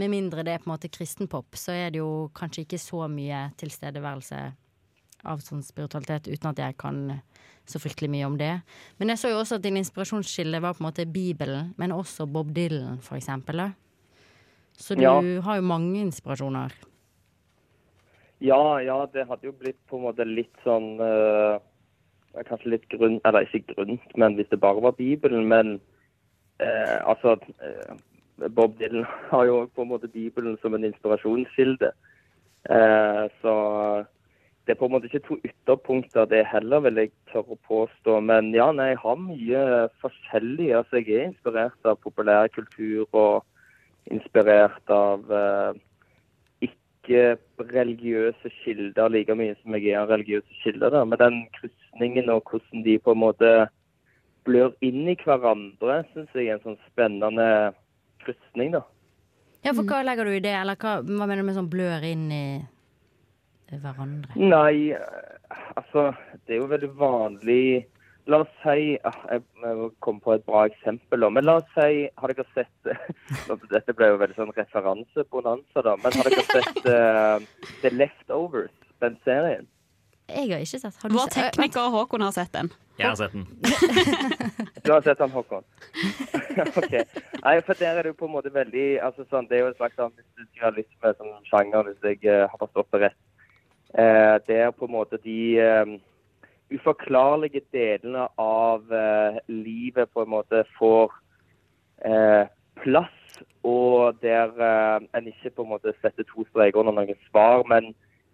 Med 0.00 0.08
mindre 0.08 0.40
det 0.40 0.54
er 0.54 0.60
på 0.62 0.70
en 0.70 0.72
måte 0.72 0.88
kristenpop, 0.88 1.52
så 1.52 1.74
er 1.76 1.90
det 1.92 1.98
jo 1.98 2.30
kanskje 2.32 2.62
ikke 2.64 2.78
så 2.80 3.04
mye 3.12 3.50
tilstedeværelse 3.60 4.38
av 5.28 5.42
sånn 5.44 5.60
spiritualitet, 5.60 6.30
uten 6.32 6.48
at 6.48 6.62
jeg 6.62 6.78
kan 6.80 7.02
så 7.68 7.76
fryktelig 7.78 8.08
mye 8.10 8.24
om 8.24 8.38
det. 8.40 8.54
Men 8.96 9.12
jeg 9.12 9.20
så 9.20 9.32
jo 9.34 9.42
også 9.42 9.58
at 9.58 9.66
din 9.66 9.76
inspirasjonskilde 9.76 10.62
var 10.64 10.72
på 10.72 10.80
en 10.82 10.88
måte 10.88 11.04
Bibelen, 11.04 11.74
men 11.76 11.92
også 11.92 12.24
Bob 12.24 12.54
Dylan, 12.56 13.02
for 13.04 13.20
eksempel. 13.20 13.66
Så 14.72 14.96
du 14.96 15.02
Ja. 15.02 15.20
har 15.42 15.56
jo 15.56 15.62
mange 15.62 16.00
inspirasjoner. 16.00 16.72
Ja, 18.40 18.78
ja, 18.82 19.06
det 19.12 19.28
hadde 19.28 19.46
jo 19.46 19.52
blitt 19.52 19.78
på 19.86 19.96
en 19.96 20.02
måte 20.02 20.24
litt 20.26 20.56
sånn 20.64 20.98
uh, 21.00 21.60
Kanskje 22.48 22.70
litt 22.72 22.88
grunn 22.88 23.20
Eller 23.28 23.44
ikke 23.44 23.74
grunt, 23.76 24.16
men 24.16 24.34
hvis 24.34 24.48
det 24.48 24.58
bare 24.58 24.80
var 24.80 24.92
Bibelen. 24.96 25.46
Men 25.46 25.80
uh, 26.62 26.98
altså 27.06 27.36
eh, 27.60 27.94
Bob 28.36 28.78
Dylan 28.78 29.06
har 29.30 29.44
jo 29.46 29.66
på 29.74 29.82
en 29.82 29.92
måte 29.92 30.08
Bibelen 30.08 30.56
som 30.62 30.74
en 30.74 30.84
inspirasjonskilde. 30.84 31.92
Eh, 32.70 33.24
så 33.42 33.54
det 34.66 34.74
er 34.74 34.78
på 34.78 34.86
en 34.86 34.92
måte 34.94 35.08
ikke 35.10 35.26
to 35.26 35.36
ytterpunkter, 35.44 36.24
det 36.30 36.44
heller, 36.46 36.80
vil 36.84 37.00
jeg 37.00 37.10
tørre 37.32 37.56
å 37.56 37.62
påstå. 37.66 38.20
Men 38.22 38.52
ja, 38.54 38.70
nei, 38.72 38.92
jeg 38.92 39.00
har 39.02 39.16
mye 39.18 39.62
forskjellig. 40.02 40.68
Altså, 40.78 41.00
jeg 41.00 41.16
er 41.16 41.30
inspirert 41.30 41.88
av 41.88 41.98
populærkultur 42.04 43.08
og 43.10 43.42
inspirert 44.10 44.94
av 44.94 45.26
eh, 45.34 45.82
ikke-religiøse 46.68 48.54
kilder 48.62 49.10
like 49.10 49.34
mye 49.38 49.58
som 49.60 49.74
jeg 49.74 49.90
er 49.90 50.04
av 50.04 50.14
religiøse 50.14 50.62
kilder. 50.62 50.94
Da. 50.94 51.04
Med 51.10 51.18
den 51.22 51.42
krysningen 51.58 52.30
og 52.30 52.46
hvordan 52.46 52.86
de 52.86 52.98
på 53.02 53.16
en 53.16 53.22
måte 53.24 53.52
blør 54.46 54.74
inn 54.82 55.06
i 55.10 55.18
hverandre, 55.18 56.02
syns 56.12 56.30
jeg 56.34 56.48
er 56.48 56.58
en 56.58 56.66
sånn 56.66 56.80
spennende 56.86 57.72
krysning, 58.24 58.74
da. 58.76 58.82
Ja, 59.62 59.72
for 59.76 59.86
hva 59.86 60.02
legger 60.02 60.26
du 60.26 60.34
i 60.34 60.42
det, 60.42 60.54
eller 60.58 60.78
hva, 60.80 60.98
hva 61.06 61.26
mener 61.26 61.42
du 61.42 61.46
med 61.46 61.58
sånn 61.58 61.70
blør 61.70 62.04
inn 62.06 62.26
i 62.34 62.44
hverandre? 63.72 64.34
Nei, 64.36 64.92
altså 65.78 66.10
Det 66.44 66.56
er 66.56 66.60
jo 66.60 66.70
veldig 66.72 66.90
vanlig 66.98 67.64
La 68.30 68.42
oss 68.44 68.50
si 68.62 68.96
ah, 69.08 69.18
Jeg 69.32 69.88
kom 70.04 70.20
på 70.22 70.34
et 70.36 70.44
bra 70.46 70.66
eksempel. 70.68 71.24
Men 71.34 71.46
la 71.46 71.56
oss 71.62 71.70
si 71.74 72.04
Har 72.20 72.32
dere 72.32 72.46
sett 72.54 72.92
Dette 73.72 73.96
ble 73.96 74.12
jo 74.12 74.20
veldig 74.20 74.38
sånn 74.38 74.54
referansebonanza, 74.58 75.84
da. 75.86 75.96
Men 76.02 76.18
har 76.20 76.30
dere 76.30 76.46
sett 76.50 76.82
uh, 76.86 77.38
The 77.82 77.94
Leftovers, 77.94 78.74
den 79.02 79.18
serien? 79.26 79.66
Jeg 80.32 80.52
har 80.52 80.62
ikke 80.62 80.78
sett. 80.78 81.00
Har 81.02 81.10
du 81.10 81.18
Vår 81.18 81.32
tekniker 81.34 81.90
Håkon 81.92 82.22
har 82.24 82.34
sett 82.34 82.52
den. 82.54 82.70
Jeg 83.00 83.10
har 83.10 83.18
sett 83.18 83.34
den. 83.34 83.48
Du 84.82 84.92
har 84.92 85.02
sett 85.02 85.18
den, 85.18 85.30
Håkon? 85.30 85.64
ok. 86.76 86.94
Nei, 87.44 87.60
for 87.62 87.78
der 87.78 87.98
er 87.98 88.02
det 88.02 88.12
jo 88.12 88.18
på 88.18 88.26
en 88.26 88.34
måte 88.34 88.50
veldig 88.54 88.86
altså 89.06 89.22
sånn, 89.30 89.46
Det 89.46 89.58
er 89.58 89.62
jo 89.62 89.68
en 89.70 89.76
slags 89.78 89.98
sånn 89.98 90.14
surrealisme 90.40 91.12
som 91.18 91.28
sjanger, 91.46 91.86
hvis 91.86 92.08
jeg 92.08 92.22
uh, 92.26 92.48
har 92.50 92.58
forstått 92.64 92.90
det 92.96 93.02
rett. 93.04 93.20
Uh, 93.94 94.36
det 94.48 94.58
er 94.64 94.74
på 94.74 94.88
en 94.88 94.94
måte 94.96 95.20
de 95.22 95.38
eh, 95.60 95.92
uforklarlige 96.72 97.60
delene 97.76 98.24
av 98.40 98.88
uh, 98.88 99.38
livet 99.46 100.10
på 100.10 100.24
en 100.24 100.32
måte 100.32 100.64
får 100.78 101.18
plass, 102.82 103.18
og 103.62 104.16
der 104.24 104.50
en 104.58 105.26
ikke 105.30 105.52
på 105.54 105.62
en 105.62 105.68
måte 105.70 105.92
setter 106.00 106.26
to 106.26 106.42
streker 106.48 106.80
under 106.80 106.96
noen 106.96 107.20
svar, 107.28 107.62
men 107.70 107.92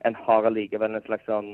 en 0.09 0.17
har 0.17 0.49
allikevel 0.49 0.97
en 0.97 1.05
slags 1.05 1.29
sånn 1.29 1.51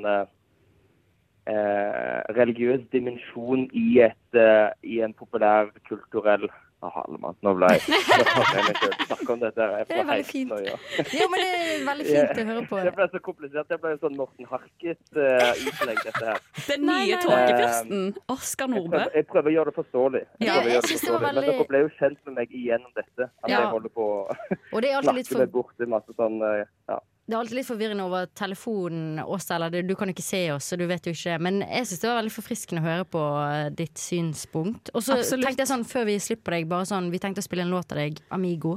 religiøs 1.47 2.85
dimensjon 2.93 3.67
i, 3.73 4.01
et, 4.01 4.37
eh, 4.39 4.71
i 4.83 5.01
en 5.05 5.13
populær 5.13 5.69
kulturell 5.89 6.47
ah, 6.85 7.03
nå 7.09 7.53
ble 7.57 7.69
jeg 7.73 7.83
nå 7.89 8.91
snakke 9.09 9.33
om 9.33 9.41
dette. 9.41 9.67
Jeg 9.73 9.87
Det 9.89 9.99
er 9.99 10.09
veldig 10.09 10.27
fint. 10.29 10.51
noia. 10.53 10.75
Ja, 11.17 11.29
men 11.33 11.41
det 11.41 11.51
er 11.53 11.85
veldig 11.87 12.07
fint 12.09 12.41
å 12.43 12.47
høre 12.51 12.65
på. 12.69 12.81
Det 12.85 12.93
ble 12.99 13.07
så 13.13 13.21
komplisert. 13.25 13.69
Det 13.71 13.79
ble 13.81 13.93
jo 13.95 14.01
sånn 14.03 14.19
Morten 14.19 14.49
Harket-utlegg, 14.51 16.03
dette 16.05 16.25
her. 16.27 16.43
Den 16.69 16.85
nye 16.89 17.21
tåkefyrsten, 17.25 18.05
Oskar 18.35 18.69
Nordbø. 18.73 19.01
Jeg, 19.01 19.15
jeg 19.23 19.29
prøver 19.33 19.53
å 19.53 19.55
gjøre 19.57 19.73
det 19.73 19.79
forståelig. 19.81 20.25
Jeg 20.41 20.49
Ja, 20.49 20.59
jeg 20.61 20.75
gjøre 20.75 20.85
det 20.85 20.93
forståelig. 20.93 21.09
det 21.09 21.25
var. 21.25 21.41
Men 21.41 21.49
dere 21.51 21.69
ble 21.73 21.83
jo 21.87 21.91
kjent 22.01 22.21
med 22.29 22.39
meg 22.43 22.53
igjennom 22.61 22.93
dette. 23.01 23.31
At 23.45 23.49
Ja. 23.51 23.61
jeg 23.65 23.73
holder 23.77 23.95
på 23.97 24.09
å 24.29 24.81
litt 24.81 24.93
snakke 25.05 25.25
for 25.33 25.45
meg 25.45 25.53
bort 25.57 25.81
i 25.81 25.91
masse 25.97 26.17
sånn 26.21 26.41
eh, 26.43 26.65
ja. 26.93 27.01
Det 27.25 27.33
er 27.33 27.39
alltid 27.41 27.57
litt 27.57 27.69
forvirrende 27.69 28.05
over 28.05 28.27
telefonen 28.37 29.21
oss, 29.23 29.47
eller 29.55 29.73
det, 29.73 29.87
du 29.89 29.95
kan 29.97 30.11
jo 30.11 30.13
ikke 30.13 30.27
se 30.27 30.43
oss, 30.53 30.67
så 30.69 30.77
du 30.77 30.85
vet 30.91 31.07
jo 31.09 31.15
ikke. 31.17 31.39
Men 31.41 31.63
jeg 31.65 31.89
syns 31.89 32.03
det 32.03 32.11
var 32.11 32.19
veldig 32.19 32.33
forfriskende 32.35 32.83
å 32.83 32.85
høre 32.85 33.07
på 33.09 33.23
eh, 33.41 33.69
ditt 33.79 34.01
synspunkt. 34.01 34.91
Og 34.93 35.07
så 35.07 35.17
tenkte 35.33 35.65
jeg 35.65 35.71
sånn, 35.71 35.87
før 35.89 36.05
vi 36.11 36.19
slipper 36.21 36.59
deg, 36.59 36.69
bare 36.69 36.89
sånn 36.91 37.09
Vi 37.15 37.21
tenkte 37.23 37.41
å 37.41 37.47
spille 37.47 37.65
en 37.65 37.73
låt 37.73 37.95
av 37.97 38.03
deg, 38.03 38.21
Amigo. 38.37 38.77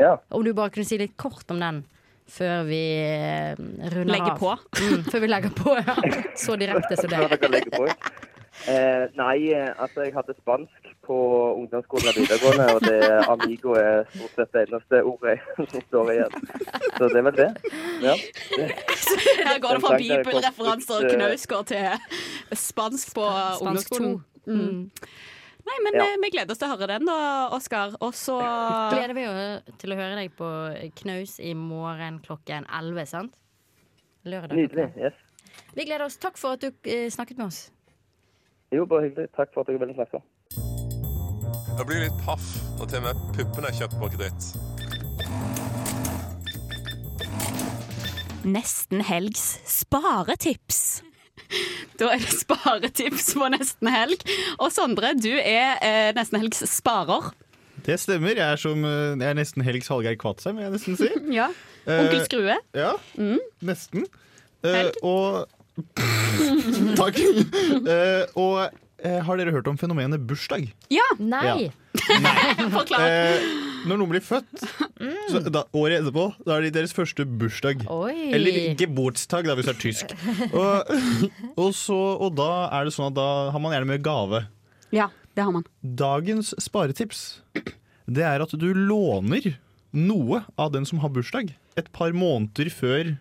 Ja. 0.00 0.16
Om 0.34 0.42
du 0.44 0.50
bare 0.56 0.74
kunne 0.74 0.88
si 0.88 0.98
litt 0.98 1.14
kort 1.20 1.46
om 1.54 1.62
den 1.62 1.84
før 2.26 2.64
vi 2.66 2.82
eh, 3.06 3.54
runder 3.54 4.16
Legger 4.16 4.32
av. 4.34 4.40
på. 4.42 4.56
Mm, 4.82 5.04
før 5.06 5.22
vi 5.22 5.30
legger 5.30 5.54
på, 5.54 5.76
ja. 5.78 5.96
Så 6.42 6.58
direkte 6.58 6.98
som 6.98 7.14
det. 7.14 7.94
Eh, 8.66 9.04
nei, 9.14 9.52
eh, 9.52 9.68
altså 9.78 10.06
jeg 10.06 10.14
hadde 10.16 10.34
spansk 10.40 10.88
på 11.06 11.16
ungdomsskolen 11.60 12.08
og 12.10 12.16
videregående, 12.18 12.66
og 12.74 12.80
det 12.82 13.10
amigo 13.30 13.76
er 13.78 14.08
stort 14.14 14.32
sett 14.40 14.56
det 14.56 14.62
eneste 14.66 15.02
ordet 15.06 15.36
som 15.70 15.84
står 15.86 16.10
igjen. 16.16 16.34
Så 16.96 17.10
det 17.12 17.20
er 17.20 17.26
vel 17.28 17.36
det. 17.36 17.48
Ja. 18.02 18.14
Her 19.46 19.60
går 19.62 19.78
det 19.78 19.84
fra 19.84 19.98
bibelreferanser 20.00 20.98
og 20.98 21.14
knausgård 21.14 21.70
til 21.70 22.58
spansk 22.66 23.14
på 23.14 23.28
ungdomsskolen. 23.60 24.18
Mm. 24.46 24.82
Nei, 25.66 25.76
men 25.84 25.96
Ja. 25.98 26.04
eh, 26.06 26.18
vi 26.22 26.30
gleder 26.30 26.54
oss 26.54 26.58
til 26.62 26.68
å 26.70 26.74
høre 26.76 26.86
den 26.94 27.06
da, 27.06 27.18
Oskar. 27.54 27.94
Og 28.00 28.14
så 28.14 28.36
Gleder 28.94 29.14
vi 29.14 29.24
oss 29.30 29.78
til 29.82 29.92
å 29.94 29.96
høre 29.98 30.18
deg 30.20 30.34
på 30.38 30.50
knaus 31.02 31.38
i 31.42 31.54
morgen 31.58 32.20
klokken 32.22 32.66
11, 32.70 33.06
sant? 33.10 33.34
Lørdag. 34.26 34.54
Nydelig. 34.58 34.90
Yes. 34.98 35.14
Vi 35.74 35.84
gleder 35.84 36.06
oss. 36.06 36.16
Takk 36.22 36.38
for 36.38 36.54
at 36.54 36.62
du 36.62 36.70
eh, 36.84 37.08
snakket 37.10 37.38
med 37.38 37.46
oss. 37.50 37.70
Jo, 38.74 38.84
bare 38.90 39.02
hyggelig. 39.06 39.28
Takk 39.36 39.52
for 39.54 39.62
at 39.62 39.68
dere 39.70 39.78
ville 39.84 39.94
snakke. 39.94 40.20
Jeg 41.76 41.86
blir 41.86 42.00
litt 42.06 42.18
paff 42.24 42.46
når 42.78 42.88
til 42.90 42.98
og 42.98 43.04
med 43.06 43.26
puppene 43.36 43.68
er 43.70 43.76
kjøpt 43.78 43.98
på 44.00 44.08
kreditt. 44.14 44.42
Nesten 48.46 49.02
helgs 49.06 49.46
sparetips. 49.78 50.82
Da 51.96 52.10
er 52.12 52.20
det 52.20 52.28
sparetips 52.42 53.30
på 53.38 53.46
nesten 53.54 53.88
helg. 53.88 54.20
Og 54.60 54.68
Sondre, 54.74 55.14
du 55.16 55.30
er 55.38 55.78
eh, 55.80 56.10
nesten 56.16 56.36
helgs 56.42 56.60
sparer. 56.68 57.30
Det 57.86 57.96
stemmer. 58.02 58.34
Jeg 58.36 58.44
er, 58.52 58.58
som, 58.60 58.82
eh, 58.84 59.14
jeg 59.16 59.28
er 59.30 59.38
nesten 59.38 59.62
Helgs 59.64 59.88
Hallgeir 59.88 60.18
Kvatsheim, 60.20 60.58
vil 60.58 60.66
jeg 60.66 60.74
nesten 60.74 60.98
si. 60.98 61.08
Ja. 61.38 61.46
Eh, 61.86 62.00
Onkel 62.02 62.24
Skrue. 62.26 62.56
Ja, 62.76 62.90
Mm. 63.16 63.38
nesten. 63.64 64.04
Eh, 64.66 64.90
og 65.06 65.46
Takk. 67.00 67.18
Eh, 67.20 68.24
og 68.38 68.58
eh, 68.64 69.20
har 69.26 69.38
dere 69.38 69.52
hørt 69.54 69.68
om 69.70 69.78
fenomenet 69.80 70.22
bursdag? 70.28 70.68
Ja. 70.92 71.06
Nei. 71.20 71.68
Forklar. 72.74 73.04
Eh, 73.04 73.46
når 73.86 74.00
noen 74.00 74.10
blir 74.10 74.24
født, 74.24 74.64
så 75.30 75.40
da, 75.46 75.62
året 75.76 76.00
etterpå, 76.00 76.24
da 76.46 76.56
er 76.56 76.66
det 76.66 76.72
deres 76.74 76.94
første 76.96 77.26
bursdag. 77.28 77.84
Oi. 77.92 78.32
Eller 78.34 78.58
geburtstag, 78.78 79.46
da, 79.46 79.54
hvis 79.58 79.68
det 79.68 79.74
er 79.76 79.82
tysk. 79.82 80.16
Og, 80.48 80.90
og, 81.62 81.70
så, 81.76 81.98
og 82.16 82.34
da 82.38 82.50
er 82.74 82.88
det 82.88 82.96
sånn 82.96 83.12
at 83.12 83.18
da 83.18 83.28
har 83.54 83.62
man 83.62 83.76
gjerne 83.76 83.90
med 83.92 84.02
gave. 84.06 84.42
Ja, 84.94 85.10
det 85.36 85.46
har 85.46 85.54
man. 85.54 85.66
Dagens 85.82 86.54
sparetips 86.62 87.42
Det 88.06 88.22
er 88.24 88.42
at 88.42 88.52
du 88.54 88.68
låner 88.72 89.52
noe 89.96 90.42
av 90.60 90.72
den 90.74 90.86
som 90.88 91.00
har 91.02 91.12
bursdag, 91.14 91.54
et 91.76 91.88
par 91.94 92.14
måneder 92.16 92.70
før 92.72 93.14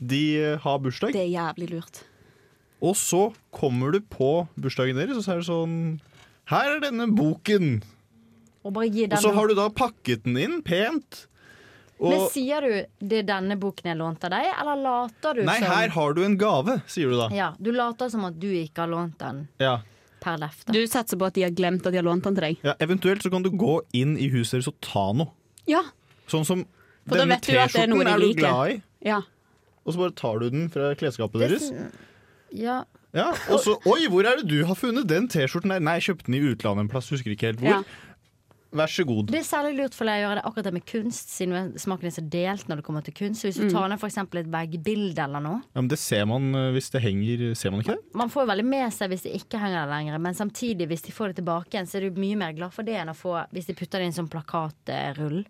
de 0.00 0.22
eh, 0.42 0.58
har 0.60 0.78
bursdag. 0.84 1.12
Det 1.16 1.22
er 1.24 1.32
jævlig 1.32 1.70
lurt. 1.70 2.02
Og 2.84 2.96
så 3.00 3.22
kommer 3.56 3.92
du 3.96 4.00
på 4.00 4.46
bursdagen 4.60 4.96
deres, 4.98 5.16
og 5.16 5.24
så 5.24 5.32
er 5.36 5.40
det 5.40 5.48
sånn 5.48 5.76
Her 6.52 6.74
er 6.76 6.82
denne 6.84 7.06
boken! 7.16 7.78
Og 8.66 8.74
bare 8.76 8.90
gi 8.92 9.06
Og 9.08 9.18
så 9.22 9.32
har 9.32 9.48
du 9.48 9.54
da 9.56 9.68
pakket 9.72 10.24
den 10.26 10.36
inn 10.42 10.60
pent. 10.66 11.26
Men 11.96 12.26
sier 12.28 12.60
du 12.60 12.72
det 13.08 13.22
er 13.22 13.28
denne 13.30 13.56
boken 13.56 13.88
jeg 13.88 13.96
lånte 13.96 14.28
av 14.28 14.34
deg, 14.36 14.48
eller 14.60 14.80
later 14.84 15.38
du 15.38 15.44
Nei, 15.48 15.54
som 15.62 15.70
her 15.72 15.92
har 15.94 16.16
du 16.16 16.20
en 16.26 16.34
gave, 16.36 16.74
sier 16.92 17.08
du 17.08 17.16
da. 17.16 17.28
Ja, 17.32 17.46
Du 17.58 17.70
later 17.72 18.10
som 18.12 18.26
at 18.28 18.36
du 18.42 18.50
ikke 18.52 18.84
har 18.84 18.90
lånt 18.92 19.16
den 19.22 19.46
Ja. 19.62 19.78
per 20.20 20.36
lefte. 20.42 20.72
Du 20.76 20.82
satser 20.86 21.16
på 21.16 21.24
at 21.30 21.34
de 21.38 21.46
har 21.46 21.54
glemt 21.56 21.86
at 21.86 21.94
de 21.94 22.02
har 22.02 22.04
lånt 22.04 22.24
den 22.28 22.34
til 22.36 22.44
deg? 22.50 22.58
Ja, 22.66 22.74
eventuelt 22.84 23.22
så 23.24 23.30
kan 23.32 23.42
du 23.46 23.48
gå 23.50 23.78
inn 23.96 24.18
i 24.18 24.28
huset 24.28 24.58
deres 24.58 24.68
og 24.68 24.76
ta 24.84 25.06
noe. 25.16 25.32
Ja. 25.66 25.82
Sånn 26.28 26.44
som 26.44 26.66
For 27.08 27.16
denne 27.16 27.38
vet 27.38 27.46
du 27.48 27.52
er 27.56 27.64
T-skjorten 27.70 27.96
de 27.96 28.10
er 28.12 28.18
du 28.20 28.32
glad 28.34 28.74
i, 28.74 28.82
Ja. 29.08 29.22
Og 29.86 29.94
så 29.94 30.02
bare 30.02 30.14
tar 30.18 30.40
du 30.42 30.50
den 30.50 30.68
fra 30.68 30.90
klesskapet 30.98 31.46
deres. 31.46 31.70
Ja. 32.52 32.82
Ja, 33.16 33.30
og 33.48 33.60
så 33.64 33.78
Oi, 33.88 34.02
hvor 34.12 34.26
er 34.28 34.36
det 34.42 34.48
du 34.50 34.58
har 34.68 34.76
funnet 34.76 35.06
den 35.08 35.28
T-skjorten 35.32 35.72
der? 35.72 35.80
Nei, 35.80 35.94
jeg 36.00 36.10
kjøpte 36.10 36.26
den 36.28 36.36
i 36.36 36.42
utlandet 36.52 36.84
en 36.84 36.90
plass, 36.92 37.08
husker 37.14 37.32
ikke 37.32 37.48
helt 37.54 37.62
hvor. 37.64 37.78
Ja. 37.78 38.02
Vær 38.76 38.90
så 38.92 39.06
god. 39.08 39.30
Det 39.32 39.38
er 39.38 39.44
særlig 39.46 39.76
lurt 39.78 39.94
for 39.96 40.04
deg 40.04 40.18
å 40.20 40.24
gjøre 40.26 40.36
det 40.36 40.42
akkurat 40.44 40.66
det 40.66 40.72
med 40.74 40.84
kunst, 40.84 41.30
siden 41.32 41.70
smaken 41.80 42.10
er 42.10 42.12
så 42.12 42.24
delt 42.28 42.66
når 42.68 42.80
det 42.82 42.84
kommer 42.84 43.04
til 43.06 43.14
kunst. 43.16 43.40
Så 43.40 43.48
hvis 43.48 43.56
du 43.62 43.64
Mm. 43.64 43.72
tar 43.72 43.88
ned 43.88 44.02
eksempel 44.04 44.40
et 44.42 44.50
veggbilde 44.52 45.22
eller 45.22 45.40
noe 45.40 45.62
Ja, 45.62 45.80
men 45.80 45.88
Det 45.88 45.98
ser 45.98 46.26
man 46.26 46.50
eh, 46.54 46.72
hvis 46.74 46.90
det 46.92 47.00
henger, 47.00 47.54
ser 47.56 47.70
man 47.70 47.80
ikke 47.80 47.94
det? 47.96 48.04
Man 48.14 48.28
får 48.28 48.44
jo 48.44 48.50
veldig 48.52 48.66
med 48.68 48.92
seg 48.92 49.08
hvis 49.14 49.22
det 49.22 49.32
ikke 49.38 49.58
henger 49.62 49.86
der 49.86 49.94
lenger, 49.94 50.18
men 50.20 50.34
samtidig, 50.34 50.88
hvis 50.90 51.02
de 51.06 51.12
får 51.12 51.28
det 51.32 51.36
tilbake 51.40 51.70
igjen, 51.72 51.86
så 51.88 51.96
er 52.02 52.10
du 52.10 52.20
mye 52.20 52.36
mer 52.36 52.52
glad 52.52 52.74
for 52.74 52.82
det 52.82 52.98
enn 53.00 53.08
å 53.08 53.16
få 53.16 53.46
Hvis 53.54 53.66
de 53.70 53.72
putter 53.74 53.98
det 54.02 54.02
i 54.02 54.10
en 54.12 54.18
sånn 54.26 54.28
plakatrull. 54.28 55.46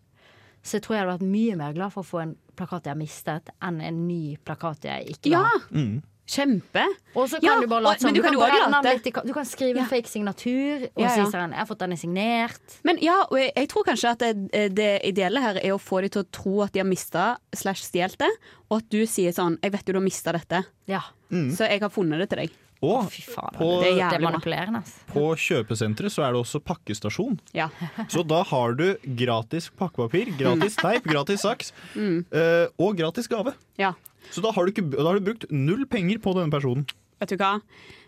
Så 0.67 0.81
jeg 0.81 0.83
tror 0.83 0.97
jeg 0.97 1.05
hadde 1.07 1.15
vært 1.21 1.31
mye 1.31 1.57
mer 1.61 1.73
glad 1.77 1.93
for 1.95 2.03
å 2.03 2.09
få 2.11 2.23
en 2.25 2.37
plakat 2.59 2.89
jeg 2.89 2.95
har 2.97 2.99
mistet, 2.99 3.51
enn 3.63 3.81
en 3.81 4.03
ny 4.09 4.37
plakat 4.45 4.83
jeg 4.89 5.07
ikke 5.15 5.31
vil 5.31 5.37
Ja. 5.39 5.45
ha. 5.47 5.59
Mm. 5.71 6.03
Kjempe. 6.27 6.83
Og 7.15 7.29
så 7.31 7.39
kan 7.39 7.45
Ja, 7.47 7.61
du 7.63 7.69
bare 7.71 7.79
og- 7.79 7.83
late 7.87 8.01
som. 8.01 8.09
men 8.09 8.15
du 8.15 8.21
Du, 8.23 9.11
kan 9.13 9.27
du 9.27 9.33
kan 9.33 9.45
skrive 9.47 9.79
en 9.79 9.87
fake 9.87 10.09
signatur 10.11 10.83
og 10.97 11.03
Ja, 11.05 11.09
si 11.15 11.21
sånn 11.21 11.51
'Jeg 11.51 11.59
har 11.59 11.67
fått 11.67 11.79
denne 11.79 11.95
signert'. 11.97 12.81
Men 12.83 12.99
ja, 13.01 13.23
og 13.31 13.39
jeg, 13.39 13.53
jeg 13.55 13.69
tror 13.69 13.85
kanskje 13.85 14.11
at 14.11 14.19
det, 14.19 14.51
det 14.75 15.03
ideelle 15.05 15.41
her 15.41 15.55
er 15.63 15.71
å 15.71 15.79
få 15.79 16.01
dem 16.01 16.11
til 16.11 16.25
å 16.25 16.31
tro 16.33 16.63
at 16.63 16.73
de 16.73 16.81
har 16.81 16.87
mista 16.87 17.37
slash 17.55 17.83
stjålet 17.87 18.19
det, 18.19 18.31
og 18.71 18.79
at 18.79 18.91
du 18.91 19.07
sier 19.07 19.31
sånn 19.31 19.57
'Jeg 19.63 19.71
vet 19.71 19.87
jo 19.87 19.93
du 19.93 19.99
har 20.01 20.05
mista 20.05 20.33
dette, 20.33 20.65
Ja. 20.89 21.01
Mm. 21.31 21.53
så 21.53 21.59
jeg 21.69 21.81
har 21.81 21.91
funnet 21.91 22.19
det 22.19 22.31
til 22.31 22.39
deg'. 22.39 22.51
Og 22.85 23.07
på, 23.09 23.69
det 23.81 23.89
er 23.89 23.97
jævlig 23.97 24.11
Det 24.11 24.17
er 24.19 24.25
manipulerende. 24.27 24.81
på 25.09 25.23
kjøpesenteret 25.41 26.13
så 26.13 26.23
er 26.27 26.33
det 26.35 26.41
også 26.43 26.61
pakkestasjon. 26.61 27.39
Ja. 27.57 27.69
Så 28.13 28.23
da 28.27 28.43
har 28.43 28.75
du 28.77 28.97
gratis 29.17 29.71
pakkepapir, 29.79 30.29
gratis 30.39 30.77
teip, 30.77 31.05
gratis 31.09 31.41
saks 31.41 31.73
Mm. 31.95 32.25
eh, 32.31 32.67
og 32.79 32.97
gratis 32.99 33.27
gave. 33.29 33.55
Ja. 33.79 33.93
Så 34.31 34.43
da 34.45 34.51
har, 34.53 34.67
du 34.67 34.73
ikke, 34.75 34.85
da 34.93 35.07
har 35.09 35.19
du 35.19 35.25
brukt 35.33 35.47
null 35.51 35.87
penger 35.87 36.19
på 36.19 36.35
denne 36.37 36.51
personen. 36.53 36.85
Vet 37.21 37.31
du 37.33 37.37
hva? 37.41 37.55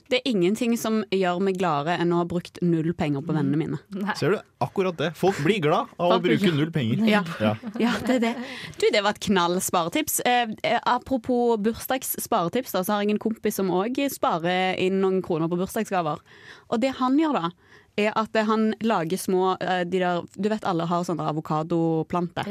Det 0.09 0.23
er 0.23 0.31
ingenting 0.31 0.73
som 0.81 1.03
gjør 1.13 1.41
meg 1.45 1.59
gladere 1.61 1.99
enn 2.01 2.13
å 2.17 2.23
ha 2.23 2.27
brukt 2.29 2.61
null 2.65 2.95
penger 2.97 3.21
på 3.25 3.35
vennene 3.37 3.59
mine. 3.61 4.15
Ser 4.17 4.33
du? 4.33 4.39
Akkurat 4.65 4.97
det. 4.97 5.11
Folk 5.19 5.37
blir 5.45 5.61
glad 5.63 5.93
av 6.01 6.15
å 6.17 6.21
bruke 6.25 6.53
null 6.55 6.71
penger. 6.73 7.03
Ja. 7.09 7.21
Ja. 7.43 7.53
Ja, 7.79 7.93
det 8.07 8.17
er 8.17 8.23
det. 8.25 8.33
Du, 8.81 8.87
det 8.95 9.03
var 9.05 9.17
et 9.17 9.23
knall 9.29 9.59
sparetips. 9.63 10.21
Eh, 10.25 10.55
eh, 10.65 10.81
apropos 10.89 11.59
bursdagssparetips, 11.61 12.73
da, 12.73 12.83
så 12.85 12.97
har 12.97 13.05
jeg 13.05 13.19
en 13.19 13.23
kompis 13.23 13.61
som 13.61 13.69
òg 13.75 14.01
sparer 14.13 14.81
inn 14.81 15.03
noen 15.05 15.21
kroner 15.25 15.51
på 15.53 15.61
bursdagsgaver. 15.61 16.25
Og 16.73 16.81
det 16.81 16.95
han 17.03 17.21
gjør 17.21 17.43
da, 17.43 17.53
er 17.99 18.17
at 18.17 18.37
han 18.49 18.71
lager 18.81 19.21
små 19.21 19.57
eh, 19.61 19.85
de 19.85 20.01
der, 20.01 20.25
Du 20.39 20.49
vet 20.49 20.65
alle 20.65 20.89
har 20.89 21.05
sånne 21.05 21.29
avokadoplanter. 21.35 22.49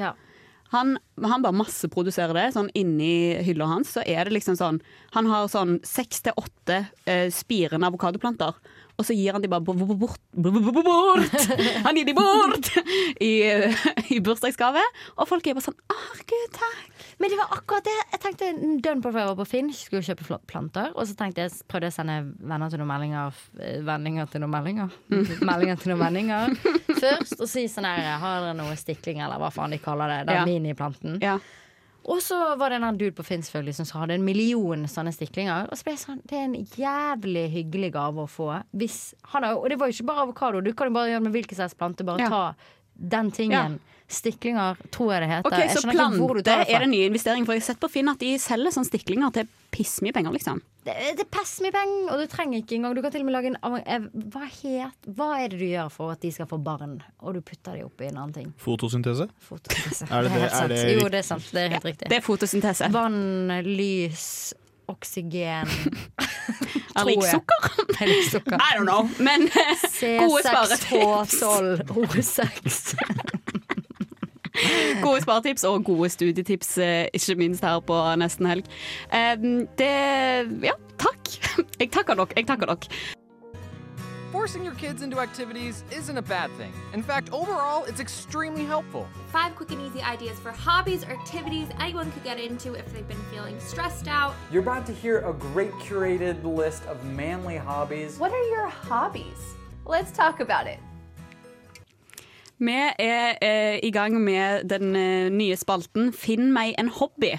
Han, 0.74 0.98
han 1.24 1.44
bare 1.46 1.56
masseproduserer 1.56 2.36
det. 2.36 2.48
Sånn 2.56 2.72
Inni 2.78 3.38
hylla 3.46 3.70
hans 3.70 3.94
så 3.96 4.04
er 4.04 4.28
det 4.28 4.36
liksom 4.36 4.58
sånn 4.60 4.82
Han 5.16 5.30
har 5.32 5.48
sånn 5.52 5.78
seks 5.88 6.26
til 6.26 6.36
åtte 6.40 6.82
eh, 7.08 7.28
spirende 7.34 7.88
avokadoplanter. 7.88 8.58
Og 8.98 9.06
så 9.06 9.14
gir 9.14 9.36
han 9.36 9.44
de 9.44 9.50
bare 9.52 9.62
bort. 9.62 10.22
Han 11.86 11.98
gir 12.00 12.06
de 12.08 12.14
bort 12.18 12.70
i, 13.22 13.32
i 14.16 14.18
bursdagsgave. 14.26 14.82
Og 15.22 15.28
folk 15.30 15.46
er 15.46 15.54
bare 15.58 15.68
sånn 15.68 15.78
Herregud, 15.94 16.48
takk. 16.58 17.04
Men 17.22 17.30
det 17.34 17.38
var 17.40 17.54
akkurat 17.58 17.86
det. 17.86 17.94
Jeg 18.14 18.22
tenkte 18.24 18.50
dønn 18.86 19.04
på 19.06 19.12
før 19.14 19.22
jeg 19.24 19.30
var 19.32 19.38
på 19.40 19.48
Finn, 19.50 19.70
skulle 19.74 20.02
kjøpe 20.06 20.40
planter. 20.50 20.92
Og 20.98 21.06
så 21.10 21.16
tenkte 21.18 21.46
jeg, 21.46 21.54
prøvde 21.70 21.90
jeg 21.90 21.96
å 21.96 21.98
sende 22.00 22.18
venner 22.50 22.74
til 22.74 22.82
noen 22.82 22.92
meldinger, 22.92 23.40
eh, 23.62 23.78
vendinger 23.88 24.30
til 24.34 24.44
noen 24.44 24.54
meldinger. 24.58 24.98
meldinger 25.52 25.82
til 25.82 25.94
noen 25.94 26.04
vendinger 26.08 26.58
først. 26.98 27.38
Og 27.42 27.48
si 27.50 27.68
sånn 27.72 27.86
her, 27.90 28.04
har 28.22 28.44
dere 28.48 28.58
noe 28.58 28.76
stikling, 28.82 29.22
eller 29.26 29.42
hva 29.42 29.54
faen 29.54 29.74
de 29.78 29.82
kaller 29.84 30.14
det. 30.16 30.20
Den 30.32 30.42
Ja. 30.42 30.46
miniplanten. 30.50 31.20
Og 32.08 32.22
så 32.24 32.38
var 32.56 32.72
det 32.72 32.78
en 32.80 32.96
dude 32.98 33.12
på 33.18 33.24
Finn 33.28 33.42
selvfølgelig 33.44 33.76
som 33.82 34.00
hadde 34.00 34.16
en 34.16 34.24
million 34.24 34.86
sånne 34.88 35.12
stiklinger. 35.12 35.68
Og 35.68 35.76
så 35.76 35.84
ble 35.84 35.96
jeg 35.98 36.04
sånn, 36.06 36.22
det 36.30 36.38
er 36.40 36.46
en 36.48 36.56
jævlig 36.80 37.44
hyggelig 37.52 37.90
gave 37.98 38.24
å 38.24 38.30
få. 38.32 38.48
Hvis 38.80 39.14
han 39.34 39.44
har, 39.44 39.58
og 39.60 39.68
det 39.70 39.76
var 39.82 39.92
jo 39.92 39.98
ikke 39.98 40.08
bare 40.08 40.24
avokado, 40.24 40.62
du 40.64 40.72
kan 40.74 40.88
jo 40.88 40.96
bare 40.96 41.12
gjøre 41.12 41.26
med 41.28 41.36
hvilken 41.36 41.60
som 41.60 41.66
helst 41.68 41.78
plante. 41.82 42.06
Bare 42.08 42.24
Ja. 42.24 42.30
ta 42.30 42.56
den 42.98 43.32
tingen. 43.32 43.80
Stiklinger, 44.08 44.78
tror 44.88 45.10
jeg 45.12 45.26
det 45.26 45.28
heter. 45.34 45.52
Ok, 45.52 45.60
Jeg 45.60 45.80
Så 45.82 45.90
plante 45.92 46.44
det 46.48 46.54
er 46.72 46.80
det 46.80 46.88
nye 46.88 47.10
investering. 47.10 47.44
For 47.44 47.58
jeg 47.58 47.62
har 47.62 47.66
sett 47.74 47.80
på 47.82 47.90
Finn 47.92 48.08
at 48.08 48.22
de 48.24 48.38
selger 48.40 48.72
sånne 48.72 48.88
stiklinger 48.88 49.34
til 49.36 49.50
pissmye 49.76 50.16
penger, 50.16 50.32
liksom. 50.32 50.62
Det, 50.88 50.94
det 51.20 51.26
er 51.26 51.32
pissmye 51.36 51.74
penger, 51.76 52.14
og 52.14 52.22
du 52.22 52.32
trenger 52.32 52.62
ikke 52.62 52.78
engang 52.78 52.94
Du 52.96 53.02
kan 53.04 53.12
til 53.12 53.26
og 53.26 53.28
med 53.28 53.36
lage 53.36 53.50
en 53.52 53.58
eh, 53.82 54.06
hva, 54.32 54.46
het, 54.48 55.10
hva 55.18 55.28
er 55.42 55.52
det 55.52 55.60
du 55.60 55.66
gjør 55.68 55.90
for 55.92 56.14
at 56.16 56.24
de 56.24 56.32
skal 56.32 56.48
få 56.48 56.56
barn? 56.64 57.02
Og 57.20 57.36
du 57.36 57.42
putter 57.44 57.76
de 57.76 57.84
oppi 57.84 58.08
en 58.08 58.22
annen 58.22 58.38
ting. 58.38 58.54
Fotosyntese? 58.64 59.28
Fotosyntese. 59.44 60.08
Er 60.08 60.24
det 60.24 60.32
det? 60.32 60.46
er 60.48 60.72
det, 60.72 60.80
Er 60.80 60.88
det 60.88 60.96
jo, 61.02 61.10
det 61.12 61.20
er 61.20 61.28
sant. 61.28 61.52
Det 61.52 61.66
er 61.66 61.76
helt 61.76 61.90
riktig. 61.92 62.08
Det 62.08 62.22
er 62.22 62.24
fotosyntese. 62.24 62.88
Vann, 62.96 63.52
lys, 63.68 64.54
oksygen 64.88 65.68
Er 66.98 67.04
det 67.10 67.24
sukker? 67.30 67.68
Er 68.02 68.06
det 68.12 68.18
sukker? 68.32 68.58
I 68.58 68.78
don't 68.78 68.88
know. 68.88 69.08
Men 69.20 69.48
gode 70.24 70.42
sparetips. 70.44 70.90
C6H12 70.90 71.84
O6. 71.94 72.96
Gode 75.04 75.22
sparetips 75.22 75.64
og 75.70 75.84
gode 75.86 76.10
studietips, 76.10 76.78
eh, 76.82 77.06
ikke 77.14 77.36
minst 77.38 77.62
her 77.62 77.78
på 77.86 77.94
nesten 78.18 78.48
helg. 78.50 78.66
Det 79.78 79.92
Ja, 80.66 80.74
takk. 80.98 81.30
Jeg 81.80 81.92
takker 81.94 82.18
dere. 82.18 82.34
Jeg 82.36 82.48
takker 82.50 82.66
dere. 82.74 83.17
Forcing 84.32 84.62
your 84.62 84.74
kids 84.74 85.04
into 85.04 85.20
activities 85.20 85.86
isn't 85.90 86.18
a 86.18 86.22
bad 86.22 86.52
thing. 86.58 86.74
In 86.92 87.02
fact, 87.02 87.30
overall, 87.32 87.86
it's 87.86 88.02
extremely 88.02 88.66
helpful. 88.66 89.08
Five 89.32 89.56
quick 89.56 89.72
and 89.72 89.82
easy 89.82 90.02
ideas 90.02 90.38
for 90.38 90.52
hobbies 90.52 91.06
or 91.06 91.12
activities 91.12 91.70
anyone 91.80 92.12
could 92.12 92.26
get 92.26 92.38
into 92.38 92.74
if 92.74 92.92
they've 92.92 93.08
been 93.08 93.24
feeling 93.32 93.58
stressed 93.62 94.10
out. 94.10 94.34
You're 94.52 94.64
about 94.64 94.86
to 94.88 94.94
hear 94.94 95.20
a 95.20 95.32
great 95.32 95.72
curated 95.80 96.44
list 96.44 96.86
of 96.88 97.02
manly 97.06 97.56
hobbies. 97.56 98.20
What 98.20 98.34
are 98.34 98.48
your 98.50 98.68
hobbies? 98.68 99.56
Let's 99.86 100.12
talk 100.12 100.42
about 100.42 100.68
it. 100.68 100.80
Vi 102.60 102.74
er 103.00 103.38
eh, 103.42 103.80
i 103.84 103.92
gang 103.92 104.22
med 104.24 104.64
den 104.70 104.96
eh, 104.96 105.30
nye 105.30 105.56
spalten 105.56 106.12
Finn 106.14 106.52
meg 106.52 106.74
en 106.78 106.90
hobby. 106.90 107.38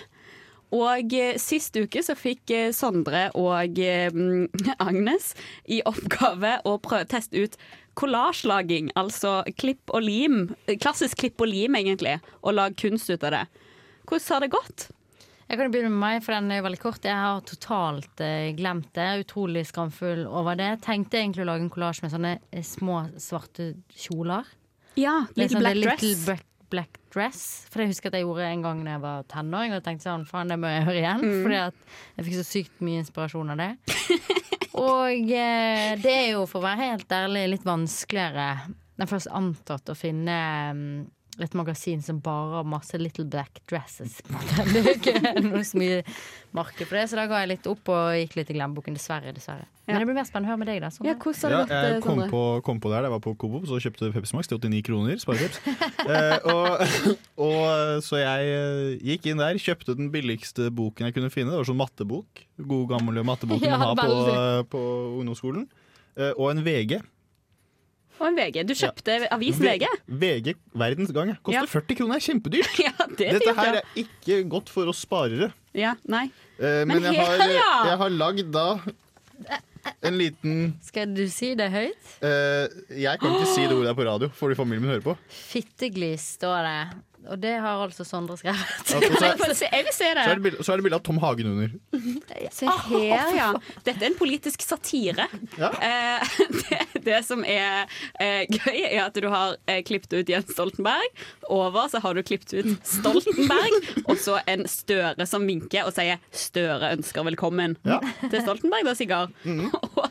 Og 0.75 1.15
eh, 1.17 1.39
sist 1.41 1.77
uke 1.79 2.03
så 2.05 2.17
fikk 2.19 2.53
eh, 2.53 2.71
Sondre 2.77 3.29
og 3.39 3.79
eh, 3.81 4.13
Agnes 4.89 5.33
i 5.65 5.81
oppgave 5.89 6.59
å 6.69 6.77
prøve 6.83 7.09
teste 7.09 7.41
ut 7.41 7.57
kollasjelaging, 7.99 8.93
altså 8.99 9.41
klipp 9.59 9.91
og 9.91 10.05
lim. 10.05 10.37
Klassisk 10.79 11.19
klipp 11.25 11.41
og 11.43 11.51
lim, 11.51 11.75
egentlig, 11.75 12.19
og 12.45 12.55
lage 12.55 12.79
kunst 12.85 13.11
ut 13.11 13.25
av 13.27 13.35
det. 13.35 13.43
Hvordan 14.07 14.29
har 14.37 14.45
det 14.45 14.53
gått? 14.55 14.85
Jeg 15.49 15.59
kan 15.59 15.73
begynne 15.73 15.91
med 15.91 16.03
meg, 16.05 16.21
for 16.23 16.37
den 16.37 16.53
er 16.53 16.63
veldig 16.63 16.79
kort. 16.79 17.09
Jeg 17.09 17.17
har 17.17 17.41
totalt 17.49 18.23
glemt 18.55 18.93
det. 18.95 19.09
Utrolig 19.25 19.65
skamfull 19.67 20.27
over 20.29 20.61
det. 20.61 20.75
Tenkte 20.85 21.19
egentlig 21.19 21.43
å 21.43 21.49
lage 21.49 21.65
en 21.65 21.73
kollasj 21.73 22.05
med 22.05 22.13
sånne 22.13 22.35
små 22.69 23.01
svarte 23.19 23.73
kjoler. 23.97 24.47
Ja, 25.01 25.23
Litt 25.33 25.49
Little 25.49 25.57
sånn 25.57 25.65
Black 25.65 25.79
Little 25.81 25.97
Dress. 25.97 26.25
Black, 26.29 26.48
black 26.73 26.99
dress. 27.15 27.67
For 27.73 27.83
jeg 27.83 27.93
husker 27.93 28.11
at 28.11 28.19
jeg 28.19 28.27
gjorde 28.27 28.49
en 28.49 28.65
gang 28.67 28.83
da 28.85 28.97
jeg 28.97 29.05
var 29.05 29.29
tenåring, 29.33 29.77
og 29.77 29.85
tenkte 29.87 30.09
sånn, 30.09 30.27
faen, 30.29 30.53
det 30.53 30.59
må 30.61 30.71
jeg 30.73 30.85
gjøre 30.85 31.03
igjen. 31.03 31.25
Mm. 31.25 31.39
Fordi 31.47 31.61
at 31.63 31.95
jeg 32.17 32.29
fikk 32.29 32.39
så 32.39 32.49
sykt 32.49 32.83
mye 32.85 33.05
inspirasjon 33.05 33.55
av 33.55 33.63
det. 33.63 33.71
og 34.89 35.33
eh, 35.39 35.95
det 36.03 36.15
er 36.15 36.29
jo, 36.35 36.45
for 36.51 36.61
å 36.61 36.67
være 36.69 36.93
helt 36.93 37.17
ærlig, 37.21 37.47
litt 37.55 37.67
vanskeligere 37.69 38.51
enn 38.99 39.07
først 39.07 39.31
antatt 39.31 39.93
å 39.93 39.95
finne 39.95 40.39
mm, 40.75 40.95
et 41.45 41.55
magasin 41.59 42.03
som 42.03 42.19
bare 42.25 42.59
har 42.59 42.67
masse 42.69 42.99
little 42.99 43.25
black 43.31 43.61
dresses. 43.71 44.19
på. 44.27 44.39
Det 44.73 44.83
er 44.83 44.89
ikke 44.97 45.43
noe 45.45 45.63
så 45.67 45.79
mye 45.79 46.03
marked 46.57 46.85
for 46.85 46.99
det, 46.99 47.05
så 47.11 47.19
da 47.19 47.27
ga 47.31 47.43
jeg 47.45 47.53
litt 47.53 47.69
opp 47.71 47.91
og 47.95 48.17
gikk 48.19 48.39
litt 48.41 48.53
i 48.53 48.57
glemmeboken. 48.57 48.97
Dessverre, 48.99 49.33
dessverre. 49.37 49.69
Men 49.89 50.03
det 50.03 50.09
blir 50.11 50.19
mer 50.19 50.27
spennende 50.29 50.51
å 50.51 50.53
høre 50.53 50.61
med 50.61 50.69
deg, 50.69 50.81
da. 50.85 50.91
Sånn. 50.93 51.07
Ja, 51.09 51.15
jeg 51.17 52.01
kom 52.05 52.23
på, 52.29 52.43
kom 52.67 52.81
på 52.85 52.93
der, 52.93 53.07
jeg 53.07 53.15
var 53.15 53.23
på 53.25 53.33
Kobo, 53.41 53.63
så 53.69 53.79
kjøpte 53.81 54.11
Pepsi 54.13 54.37
Max 54.37 54.51
til 54.51 54.61
89 54.61 54.83
kroner. 54.89 55.21
Sparepeps. 55.23 55.61
eh, 56.05 56.49
og, 56.53 56.83
og 57.49 58.03
så 58.05 58.21
jeg 58.21 58.53
eh, 58.53 58.97
gikk 59.13 59.31
inn 59.33 59.41
der, 59.41 59.61
kjøpte 59.63 59.97
den 59.99 60.11
billigste 60.15 60.69
boken 60.75 61.09
jeg 61.09 61.17
kunne 61.17 61.33
finne. 61.33 61.55
Det 61.55 61.63
var 61.63 61.71
sånn 61.71 61.81
mattebok. 61.81 62.45
God 62.61 62.89
gammel 62.93 63.23
matteboken 63.25 63.69
Ja, 63.73 63.79
man 63.81 63.95
har 63.95 64.03
på, 64.03 64.75
på 64.77 64.83
ungdomsskolen. 65.23 65.69
Eh, 66.19 66.35
og 66.35 66.51
en 66.53 66.65
VG. 66.67 66.99
Og 68.19 68.27
en 68.27 68.37
VG. 68.39 68.63
Du 68.67 68.75
kjøpte 68.75 69.17
avisen 69.31 69.63
VG? 69.69 69.87
VG 70.09 70.55
Verdens 70.75 71.13
Gang. 71.15 71.35
Koster 71.43 71.61
Ja. 71.61 71.67
40 71.71 71.99
kroner, 72.01 72.17
er 72.19 72.25
kjempedyrt. 72.27 72.79
Ja, 72.87 72.93
det 73.19 73.33
Dette 73.39 73.55
her 73.55 73.81
er 73.81 73.83
ikke 74.03 74.41
godt 74.51 74.69
for 74.75 74.91
oss 74.91 75.05
sparere. 75.07 75.53
Ja, 75.79 75.95
nei. 76.11 76.25
Eh, 76.59 76.83
Men 76.89 76.99
men 77.03 77.13
jeg 77.15 77.23
har, 77.23 77.45
jeg 77.87 77.99
har 78.03 78.11
lagd 78.11 78.51
da 78.55 78.67
en 80.03 80.17
liten 80.19 80.75
Skal 80.83 81.13
du 81.15 81.23
si 81.31 81.53
det 81.59 81.69
høyt? 81.71 82.09
eh, 82.27 82.67
Jeg 82.99 83.21
kan 83.23 83.37
ikke 83.37 83.53
si 83.55 83.67
det 83.71 83.77
ordet 83.77 83.95
på 83.97 84.07
radio, 84.09 84.29
fordi 84.35 84.57
familien 84.59 84.83
min 84.83 84.91
hører 84.97 85.05
på. 85.07 85.15
Fitteglis 85.31 86.25
står 86.39 86.67
det. 86.67 86.81
Og 87.29 87.41
det 87.43 87.55
har 87.61 87.83
altså 87.85 88.05
Sondre 88.09 88.37
skrevet. 88.41 88.57
Ja, 88.89 88.97
og 88.97 89.19
så- 89.59 89.69
Jeg 89.73 89.85
vil 89.85 89.93
se- 89.93 89.99
Så 89.99 90.09
er 90.09 90.35
det 90.35 90.43
bilde, 90.43 90.65
så 90.65 90.73
er 90.73 90.77
det 90.81 90.85
bilde 90.87 90.97
av 90.99 91.03
Tom 91.07 91.19
Hagen 91.23 91.47
under. 91.53 91.71
Se 92.55 92.67
her, 92.67 93.35
ja. 93.37 93.49
Dette 93.85 94.03
er 94.03 94.07
en 94.11 94.17
politisk 94.19 94.63
satire. 94.65 95.27
Eh, 95.59 96.35
det, 96.59 96.81
det 97.05 97.19
som 97.27 97.45
er 97.45 97.85
eh, 98.21 98.47
gøy, 98.49 98.79
er 98.89 99.05
at 99.07 99.15
du 99.21 99.29
har 99.33 99.57
eh, 99.69 99.83
klippet 99.87 100.13
ut 100.23 100.29
Jens 100.33 100.53
Stoltenberg. 100.55 101.09
Over 101.53 101.89
så 101.93 102.01
har 102.05 102.15
du 102.17 102.23
klippet 102.23 102.55
ut 102.63 102.73
Stoltenberg, 102.87 103.79
og 104.07 104.17
så 104.21 104.39
en 104.49 104.65
Støre 104.69 105.27
som 105.29 105.47
vinker 105.49 105.87
og 105.89 105.95
sier 105.97 106.19
'Støre 106.33 106.93
ønsker 106.97 107.25
velkommen' 107.29 107.77
til 108.31 108.41
Stoltenberg. 108.43 108.85
Da, 108.89 108.95
Sigard. 108.95 109.33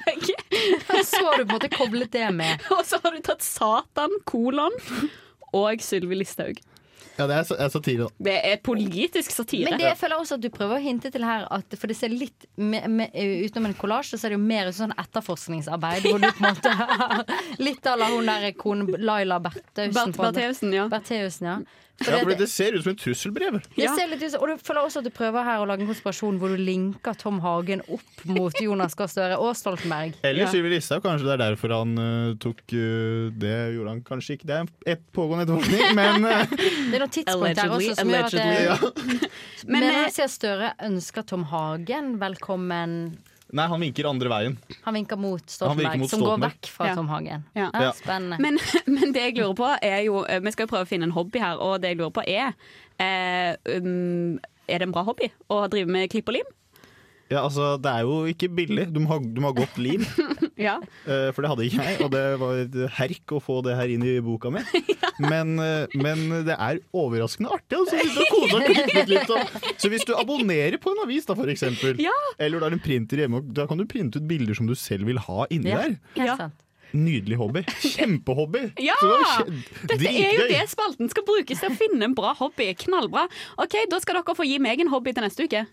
Så 1.05 1.19
har 1.25 1.37
du 1.37 1.45
på 1.45 1.55
en 1.55 1.59
måte 1.59 1.69
koblet 1.69 2.11
det 2.11 2.27
med. 2.35 2.61
Og 2.73 2.83
så 2.87 2.99
har 3.03 3.13
du 3.15 3.21
tatt 3.23 3.43
Satan, 3.45 4.13
kolon, 4.27 4.73
og 5.55 5.81
Sylvi 5.83 6.17
Listhaug. 6.19 6.59
Ja, 7.17 7.25
det 7.29 7.35
er, 7.39 7.47
er 7.65 7.69
satire, 7.73 8.05
da. 8.07 8.23
Det 8.27 8.35
er 8.51 8.59
politisk 8.63 9.31
satire. 9.33 9.69
Men 9.71 9.79
det 9.81 9.87
jeg 9.87 9.97
føler 9.97 10.19
også 10.21 10.37
at 10.37 10.43
du 10.43 10.49
prøver 10.53 10.77
å 10.77 10.83
hinte 10.83 11.09
til 11.13 11.23
her 11.25 11.47
at, 11.51 11.77
For 11.81 11.89
det 11.89 11.95
ser 11.97 12.13
litt 12.13 12.45
me, 12.57 12.83
me, 12.87 13.07
Utenom 13.47 13.71
en 13.71 13.73
kollasj, 13.79 14.13
så 14.15 14.27
er 14.27 14.35
det 14.35 14.37
jo 14.39 14.43
mer 14.45 14.69
sånn 14.75 14.93
etterforskningsarbeid. 15.01 16.05
Hvor 16.05 16.21
du 16.21 16.29
på 16.29 16.45
en 16.45 16.53
måte 16.53 17.33
Litt 17.67 17.89
à 17.89 17.95
la 17.97 18.11
hun 18.13 18.29
der 18.29 18.51
konen 18.59 18.93
Laila 19.01 19.39
Bertheussen. 19.43 19.93
Bert- 20.13 20.21
Bertheussen, 20.21 20.73
ja. 20.77 20.87
Bertheusen, 20.91 21.49
ja. 21.49 21.57
For 21.97 22.13
Ja, 22.13 22.23
det- 22.25 22.37
det 22.37 22.49
ser 22.49 22.73
ut 22.77 22.83
som 22.83 22.91
et 22.91 22.99
trusselbrev. 23.01 23.61
Det 23.75 23.89
ser 23.89 24.07
litt 24.07 24.21
ut 24.21 24.35
og 24.37 24.47
du 24.47 24.57
føler 24.61 24.85
også 24.85 24.97
at 25.01 25.03
du 25.03 25.09
prøver 25.09 25.43
her 25.43 25.57
å 25.63 25.65
lage 25.65 25.81
en 25.81 25.87
konspirasjon 25.89 26.37
hvor 26.37 26.49
du 26.53 26.57
linker 26.61 27.17
Tom 27.17 27.39
Hagen 27.39 27.81
opp 27.89 28.25
mot 28.25 28.53
Jonas 28.61 28.93
Gahr 28.93 29.07
Støre 29.09 29.39
og 29.39 29.55
Stoltenberg. 29.57 30.13
Eller 30.23 30.43
Ja. 30.45 30.47
Sylvi 30.51 30.69
Listhaug. 30.75 31.01
Kanskje 31.01 31.25
det 31.25 31.33
er 31.39 31.55
derfor 31.55 31.73
han 31.73 31.97
uh, 31.97 32.33
tok 32.35 32.61
uh, 32.73 33.29
Det 33.33 33.73
gjorde 33.73 33.89
han 33.89 34.01
kanskje 34.03 34.37
ikke. 34.37 34.45
Det 34.45 34.55
er 34.59 34.93
et 34.93 35.01
pågående 35.11 35.47
etterforskning, 35.47 35.95
men 36.01 36.25
uh, 36.25 36.45
Det 36.45 36.93
er 36.93 36.99
noe 36.99 37.13
tidspunkt 37.17 37.57
her 37.57 37.69
også 37.69 37.95
som 37.97 38.13
gjør 38.13 38.29
at 38.29 38.31
det 38.31 38.65
ja. 38.67 38.77
Men 39.67 39.79
Men, 39.81 39.89
når 39.89 40.21
eh, 40.21 40.27
Støre 40.27 40.73
ønsker 40.85 41.25
Tom 41.25 41.43
Hagen 41.49 42.19
velkommen 42.21 43.17
Nei, 43.55 43.67
han 43.71 43.79
vinker 43.79 44.09
andre 44.09 44.29
veien. 44.31 44.57
Han 44.83 44.97
vinker 44.97 45.19
mot 45.19 45.39
Han 45.39 45.53
Stoltenberg, 45.53 45.85
vinker 45.85 46.01
mot 46.03 46.11
som 46.11 46.23
går 46.25 46.41
vekk 46.43 46.69
fra 46.73 46.89
Ja. 46.89 46.95
Tom 46.97 47.07
Hagen. 47.07 47.45
Ja. 47.55 47.69
Ja, 47.73 47.93
spennende. 47.95 48.39
Men, 48.43 48.59
men 48.97 49.13
det 49.15 49.23
jeg 49.29 49.37
lurer 49.37 49.55
på 49.55 49.69
er 49.81 50.01
jo 50.03 50.25
eh, 50.27 50.41
Vi 50.43 50.51
skal 50.51 50.67
jo 50.67 50.73
prøve 50.73 50.87
å 50.87 50.89
finne 50.89 51.07
en 51.07 51.15
hobby 51.15 51.39
her, 51.39 51.61
og 51.63 51.79
det 51.81 51.93
jeg 51.93 52.01
lurer 52.01 52.13
på 52.17 52.25
er 52.27 52.51
eh, 52.99 53.55
um, 53.79 54.35
Er 54.67 54.81
det 54.81 54.89
en 54.89 54.95
bra 54.95 55.05
hobby 55.07 55.31
å 55.47 55.63
drive 55.71 55.87
med 55.91 56.11
klipp 56.11 56.27
og 56.27 56.39
lim? 56.39 56.53
Ja, 57.29 57.41
altså, 57.43 57.73
det 57.83 57.91
er 57.91 58.05
jo 58.07 58.21
ikke 58.31 58.47
billig. 58.55 58.85
Du 58.95 59.01
må 59.03 59.09
ha, 59.11 59.17
du 59.19 59.41
må 59.43 59.49
ha 59.51 59.57
godt 59.63 59.77
lim. 59.81 60.05
Ja. 60.57 60.79
uh, 61.05 61.27
for 61.35 61.43
det 61.45 61.49
hadde 61.51 61.65
ikke 61.67 61.83
jeg, 61.85 61.97
og 62.01 62.09
det 62.15 62.21
var 62.41 62.55
et 62.63 62.75
herk 62.97 63.33
å 63.37 63.39
få 63.45 63.59
det 63.61 63.75
her 63.77 63.91
inn 63.93 64.01
i 64.09 64.15
boka 64.25 64.49
mi. 64.49 64.63
Men, 65.21 65.51
eh, 65.61 65.85
men 65.97 66.23
det 66.47 66.55
er 66.57 66.79
overraskende 66.97 67.51
artig. 67.53 67.77
Altså, 67.77 67.97
hvis 68.01 68.15
du 68.15 68.23
kose 68.31 68.57
og 68.57 68.65
klippe 68.65 69.03
litt. 69.09 69.31
Og. 69.33 69.53
Så 69.81 69.89
hvis 69.93 70.05
du 70.05 70.15
abonnerer 70.17 70.77
på 70.81 70.93
en 70.95 71.03
avis, 71.05 71.25
da, 71.29 71.35
for 71.37 71.49
eksempel, 71.53 71.97
Ja. 72.01 72.13
eller 72.41 72.57
du 72.61 72.65
har 72.67 72.73
en 72.77 72.81
printer 72.81 73.21
hjemme, 73.23 73.41
da 73.53 73.65
kan 73.69 73.77
du 73.81 73.85
printe 73.89 74.17
ut 74.21 74.27
bilder 74.29 74.57
som 74.57 74.69
du 74.69 74.73
selv 74.77 75.05
vil 75.09 75.21
ha 75.27 75.45
inni 75.53 75.69
Ja, 75.73 75.83
der. 75.85 75.95
helt 76.17 76.41
sant. 76.41 76.63
Nydelig 76.97 77.35
hobby. 77.41 77.61
Kjempehobby. 77.83 78.61
Ja! 78.79 78.93
Så 79.01 79.07
det 79.09 79.17
var 79.19 79.31
kje- 79.33 79.87
Dette 79.91 80.11
er 80.13 80.37
jo 80.37 80.45
det 80.53 80.61
spalten 80.71 81.09
skal 81.11 81.25
brukes 81.27 81.59
til 81.59 81.69
å 81.73 81.75
finne 81.77 82.05
en 82.07 82.13
bra 82.15 82.31
hobby. 82.39 82.69
Knallbra. 82.79 83.25
Ok, 83.59 83.75
Da 83.91 83.99
skal 83.99 84.21
dere 84.21 84.37
få 84.37 84.45
gi 84.47 84.57
meg 84.63 84.79
en 84.85 84.89
hobby 84.93 85.11
til 85.13 85.25
neste 85.25 85.43
uke. 85.49 85.65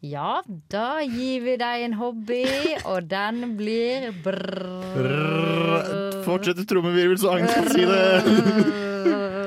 Ja, 0.00 0.40
da 0.72 1.02
gir 1.04 1.42
vi 1.44 1.58
deg 1.60 1.82
en 1.84 1.94
hobby, 2.00 2.46
og 2.88 3.10
den 3.10 3.50
blir 3.58 4.06
brrr. 4.24 6.22
Fortsett 6.24 6.62
trommevirvel, 6.70 7.18
så 7.20 7.34
Agnes 7.34 7.52
kan 7.52 7.68
si 7.68 7.84
det. 7.84 9.36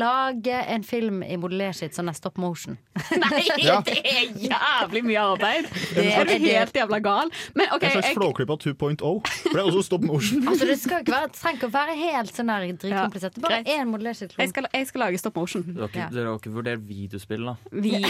Lage 0.00 0.56
en 0.74 0.84
film 0.86 1.22
i 1.26 1.36
modellerskitt 1.40 1.94
som 1.96 2.08
er 2.08 2.14
stop 2.16 2.38
motion. 2.40 2.78
Nei, 3.22 3.42
Ja. 3.60 3.80
det 3.86 3.98
er 4.00 4.30
jævlig 4.46 5.02
mye 5.06 5.20
arbeid! 5.34 5.68
Det 5.94 6.04
er 6.14 6.24
du 6.28 6.32
helt 6.44 6.74
jævla 6.76 6.98
gal. 7.04 7.30
Men 7.58 7.66
okay, 7.74 7.88
En 7.90 7.92
slags 7.98 8.08
jeg, 8.10 8.16
Flåklypa 8.16 8.54
2.0. 8.62 8.74
For 9.00 9.54
det 9.56 9.60
er 9.60 9.66
også 9.70 9.82
stop 9.90 10.04
motion. 10.06 10.42
Altså, 10.50 10.64
det 10.70 10.78
skal 10.80 11.02
ikke 11.04 11.12
være, 11.16 11.28
trenger 11.36 11.58
ikke 11.60 11.68
å 11.68 11.74
være 11.74 11.94
helt 12.00 12.32
sånn 12.36 12.50
dritkomplisert. 12.80 13.36
Er 13.36 13.40
Bare 13.44 13.58
greit. 13.60 13.68
én 13.76 13.86
modellerskitt. 13.92 14.32
jeg, 14.38 14.48
jeg 14.74 14.86
skal 14.90 15.00
lage 15.04 15.18
stop 15.22 15.36
motion. 15.40 15.62
Dere, 15.66 15.88
Ja. 15.94 16.06
dere 16.14 16.26
har 16.30 16.38
ikke 16.40 16.52
vurdert 16.54 16.82
videospill, 16.88 17.44
da? 17.50 17.54
Vi 17.72 17.90
Vi 17.90 17.98
er 18.00 18.06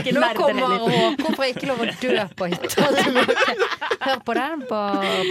ikke 0.00 0.12
nerder 0.14 0.54
heller. 0.54 0.78
Hvorfor 1.20 1.34
for 1.36 1.44
ikke 1.48 1.66
lov 1.70 1.78
å 1.84 1.86
dø 2.00 2.14
på 2.38 2.44
hytta. 2.52 2.82
Hør 4.04 4.18
på 4.26 4.32
den 4.38 4.64
på 4.68 4.80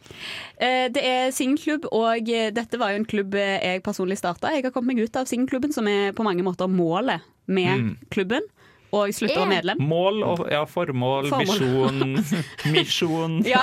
Eh, 0.57 0.87
Det 0.95 1.03
er 1.05 1.31
singelklubb, 1.37 1.89
og 1.93 2.31
dette 2.57 2.81
var 2.81 2.95
jo 2.95 3.03
en 3.03 3.09
klubb 3.09 3.37
jeg 3.37 3.83
personlig 3.85 4.17
starta. 4.21 4.53
Jeg 4.57 4.65
har 4.65 4.73
kommet 4.75 4.95
meg 4.97 5.05
ut 5.05 5.17
av 5.21 5.29
singelklubben, 5.29 5.75
som 5.77 5.87
er 5.93 6.13
på 6.17 6.25
mange 6.27 6.43
måter 6.47 6.71
målet 6.73 7.21
med 7.49 7.79
Mm. 7.79 7.93
klubben. 8.13 8.43
Og 8.91 9.13
slutte 9.15 9.37
å 9.37 9.45
være 9.45 9.53
medlem. 9.53 9.83
Mål 9.91 10.23
og 10.27 10.45
ja, 10.53 10.63
formål, 10.69 11.29
Formål. 11.33 11.49
visjon, 11.49 12.15
misjon. 12.77 13.39
Ja, 13.55 13.63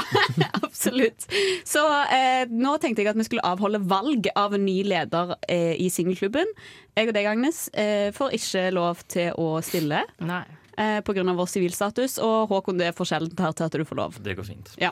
absolutt. 0.61 1.27
Så 1.67 1.83
eh, 2.13 2.43
nå 2.51 2.75
tenkte 2.81 3.03
jeg 3.03 3.11
at 3.13 3.19
vi 3.19 3.27
skulle 3.27 3.45
avholde 3.45 3.81
valg 3.85 4.29
av 4.35 4.57
en 4.57 4.65
ny 4.65 4.81
leder 4.87 5.35
eh, 5.47 5.73
i 5.81 5.89
singelklubben. 5.93 6.51
Jeg 6.95 7.09
og 7.11 7.17
deg, 7.17 7.27
Agnes, 7.31 7.65
eh, 7.73 8.11
får 8.15 8.37
ikke 8.37 8.67
lov 8.75 9.01
til 9.11 9.33
å 9.41 9.55
stille. 9.65 10.05
Nei. 10.25 10.43
Eh, 10.77 10.97
av 10.97 11.35
vår 11.39 11.45
sivilstatus, 11.47 12.17
og 12.19 12.49
Håkon, 12.49 12.77
det 12.77 12.89
er 12.89 12.95
for 12.95 13.07
sjeldent 13.07 13.39
her 13.39 13.53
til 13.55 13.63
at 13.69 13.75
du 13.79 13.85
får 13.87 13.95
lov. 13.95 14.17
Det 14.23 14.33
går 14.35 14.43
fint. 14.43 14.71
Ja. 14.81 14.89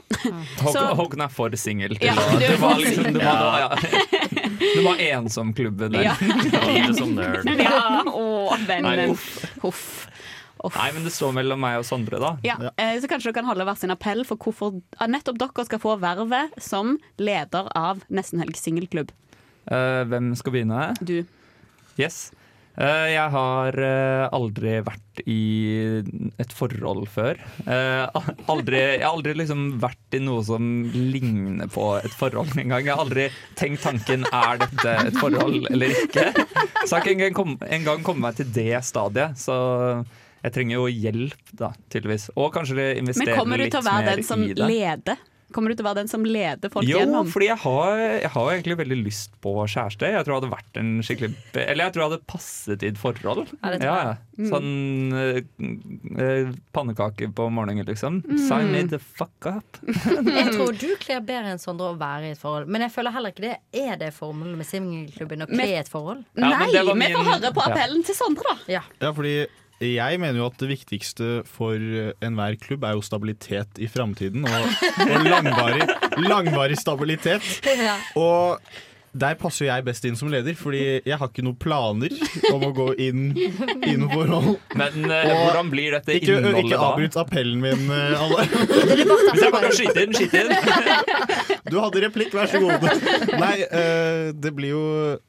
Håkon, 0.62 0.94
Håkon 0.96 1.24
er 1.26 1.34
for 1.34 1.52
singel 1.60 1.98
Ja, 2.00 2.16
det, 2.40 2.48
du 2.48 2.54
er 2.54 2.62
var 2.62 2.80
liksom 2.80 3.10
Du 3.12 3.20
var, 3.20 3.58
ja. 3.60 3.68
du 4.64 4.80
var 4.86 5.02
ensom-klubben 5.10 5.92
der. 5.92 6.08
Ja. 6.08 6.16
Lite 6.70 6.94
som 6.96 7.12
nerd. 7.18 7.52
Ja, 7.60 8.00
å, 8.08 8.24
Nei, 8.56 8.62
vennen. 8.70 9.12
uff. 9.12 9.44
Huff. 9.64 10.08
Nei, 10.64 10.92
men 10.96 11.04
det 11.04 11.12
står 11.12 11.34
mellom 11.36 11.60
meg 11.60 11.80
og 11.82 11.88
Sondre, 11.88 12.20
da. 12.22 12.36
Ja, 12.46 12.56
eh, 12.78 12.94
Så 13.02 13.10
kanskje 13.12 13.32
dere 13.32 13.40
kan 13.42 13.50
holde 13.50 13.66
hver 13.68 13.80
sin 13.80 13.92
appell 13.92 14.24
for 14.24 14.38
hvorfor 14.40 14.78
nettopp 15.10 15.42
dere 15.42 15.66
skal 15.68 15.82
få 15.82 15.98
vervet 16.00 16.54
som 16.62 16.98
leder 17.20 17.68
av 17.76 18.04
Nestenhelg 18.14 18.56
singelklubb. 18.56 19.12
Eh, 19.68 20.04
hvem 20.08 20.32
skal 20.40 20.56
begynne? 20.56 20.94
Du. 21.04 21.26
Yes. 22.00 22.32
Eh, 22.74 23.08
jeg 23.14 23.30
har 23.36 23.76
eh, 23.86 24.24
aldri 24.34 24.72
vært 24.82 25.20
i 25.30 25.36
et 26.42 26.54
forhold 26.58 27.04
før. 27.14 27.38
Eh, 27.70 28.24
aldri, 28.50 28.80
jeg 28.98 29.04
har 29.04 29.12
aldri 29.14 29.36
liksom 29.38 29.66
vært 29.84 30.18
i 30.18 30.22
noe 30.26 30.42
som 30.48 30.72
ligner 30.92 31.70
på 31.74 31.86
et 32.00 32.16
forhold 32.18 32.56
engang. 32.58 32.82
Jeg 32.88 32.96
har 32.96 33.04
aldri 33.06 33.28
tenkt 33.60 33.84
tanken 33.86 34.26
er 34.32 34.58
dette 34.64 34.96
et 35.12 35.20
forhold 35.22 35.70
eller 35.70 35.94
ikke. 36.00 36.26
Så 36.34 36.90
jeg 36.90 36.96
har 36.96 37.06
ikke 37.06 37.14
engang 37.20 37.38
kom- 37.38 38.04
kommet 38.10 38.26
meg 38.26 38.40
til 38.42 38.50
det 38.58 38.82
stadiet. 38.90 39.38
Så 39.38 39.54
jeg 40.44 40.56
trenger 40.58 40.80
jo 40.82 40.88
hjelp, 40.90 41.38
da, 41.54 41.70
tydeligvis. 41.94 42.32
Og 42.36 42.50
kanskje 42.58 42.90
investere 43.00 43.38
litt 43.38 43.38
mer 43.38 43.38
i 43.38 43.38
det. 43.38 43.38
Men 43.38 43.38
kommer 43.38 43.62
du 43.62 43.70
til 43.70 43.80
å 43.80 43.88
være 43.92 44.16
den 44.18 44.26
som 44.28 44.42
leder? 44.74 45.22
Kommer 45.54 45.72
du 45.74 45.78
til 45.80 45.86
å 45.86 45.90
være 45.90 46.02
den 46.02 46.12
som 46.12 46.26
leder 46.28 46.72
folk 46.74 46.88
Jo, 46.88 47.00
gjennom? 47.02 47.30
fordi 47.32 47.48
jeg 47.52 47.60
har, 47.64 48.02
jeg 48.24 48.32
har 48.36 48.52
egentlig 48.54 48.78
veldig 48.84 48.98
lyst 49.04 49.38
på 49.44 49.54
kjæreste. 49.64 50.10
Jeg 50.14 50.26
tror 50.26 50.34
det 50.34 50.40
hadde 50.42 50.52
vært 50.56 50.80
en 50.82 50.92
skikkelig 51.06 51.32
Eller 51.64 51.86
jeg 51.86 51.96
tror 51.96 52.04
jeg 52.04 52.10
hadde 52.12 52.26
passet 52.34 52.84
i 52.84 52.92
et 52.92 53.00
forhold. 53.00 53.54
Ja, 53.62 53.74
jeg. 53.78 53.84
ja. 53.88 54.50
Sånn 54.50 55.14
eh, 55.14 55.40
eh, 56.26 56.52
pannekake 56.76 57.30
på 57.38 57.48
morgenen, 57.54 57.86
liksom. 57.88 58.22
Mm. 58.26 58.38
Sign 58.48 58.72
me 58.74 58.84
the 58.90 59.00
fuck 59.00 59.48
up. 59.50 59.78
Jeg 60.34 60.54
tror 60.56 60.74
du 60.74 60.88
kler 61.02 61.22
bedre 61.26 61.54
enn 61.54 61.62
Sondre 61.62 61.92
å 61.94 61.98
være 62.00 62.32
i 62.32 62.34
et 62.34 62.40
forhold. 62.42 62.70
Men 62.72 62.86
jeg 62.86 62.94
føler 62.96 63.14
heller 63.14 63.34
ikke 63.34 63.44
det 63.46 63.58
er 63.84 64.00
det 64.02 64.10
formelen 64.16 64.56
med 64.58 64.68
singelklubben 64.68 65.46
å 65.46 65.50
kle 65.52 65.68
i 65.70 65.76
et 65.80 65.92
forhold. 65.92 66.24
Ja, 66.38 66.50
Nei, 66.50 66.70
det 66.74 66.84
var 66.88 66.98
vi 66.98 67.10
får 67.14 67.28
høre 67.30 67.52
på 67.56 67.66
appellen 67.68 68.06
til 68.08 68.18
Sondre, 68.18 68.44
da. 68.50 68.74
Ja. 68.80 68.82
Ja, 69.04 69.12
fordi 69.14 69.36
jeg 69.84 70.22
mener 70.22 70.40
jo 70.42 70.48
at 70.48 70.58
det 70.62 70.72
viktigste 70.72 71.30
for 71.50 71.76
enhver 72.24 72.58
klubb 72.62 72.88
er 72.88 72.96
jo 72.98 73.04
stabilitet 73.06 73.82
i 73.84 73.90
framtiden. 73.92 74.48
Og, 74.48 74.88
og 75.04 75.28
langvarig, 75.34 75.88
langvarig 76.24 76.80
stabilitet. 76.80 77.48
Og 78.20 78.60
der 79.14 79.36
passer 79.38 79.68
jeg 79.68 79.86
best 79.86 80.06
inn 80.10 80.16
som 80.18 80.30
leder, 80.34 80.56
fordi 80.58 80.80
jeg 81.06 81.18
har 81.22 81.30
ikke 81.30 81.44
noen 81.46 81.58
planer 81.62 82.14
om 82.50 82.64
å 82.66 82.72
gå 82.74 82.88
inn 83.04 83.28
i 83.38 83.94
noe 84.00 84.10
forhold. 84.10 84.56
Men 84.80 85.06
uh, 85.06 85.18
Og 85.30 85.42
hvordan 85.44 85.70
blir 85.70 85.94
dette 85.94 86.16
ikke, 86.18 86.40
innholdet 86.40 86.64
Ikke 86.64 86.80
da? 86.80 86.88
avbryt 86.88 87.18
appellen 87.22 87.62
min, 87.62 87.84
uh, 87.92 88.24
alle. 88.24 88.48
Hvis 89.30 89.44
jeg 89.44 89.54
bare 89.54 89.68
kan 89.68 89.78
skyte 89.78 90.08
inn, 90.08 90.18
skyte 90.18 90.42
inn. 90.42 90.56
Du 91.74 91.78
hadde 91.80 92.02
replikk, 92.04 92.34
vær 92.36 92.50
så 92.50 92.60
god. 92.62 92.84
Nei, 93.40 93.54
uh, 93.70 94.34
det 94.36 94.52
blir 94.58 94.74
jo 94.74 94.82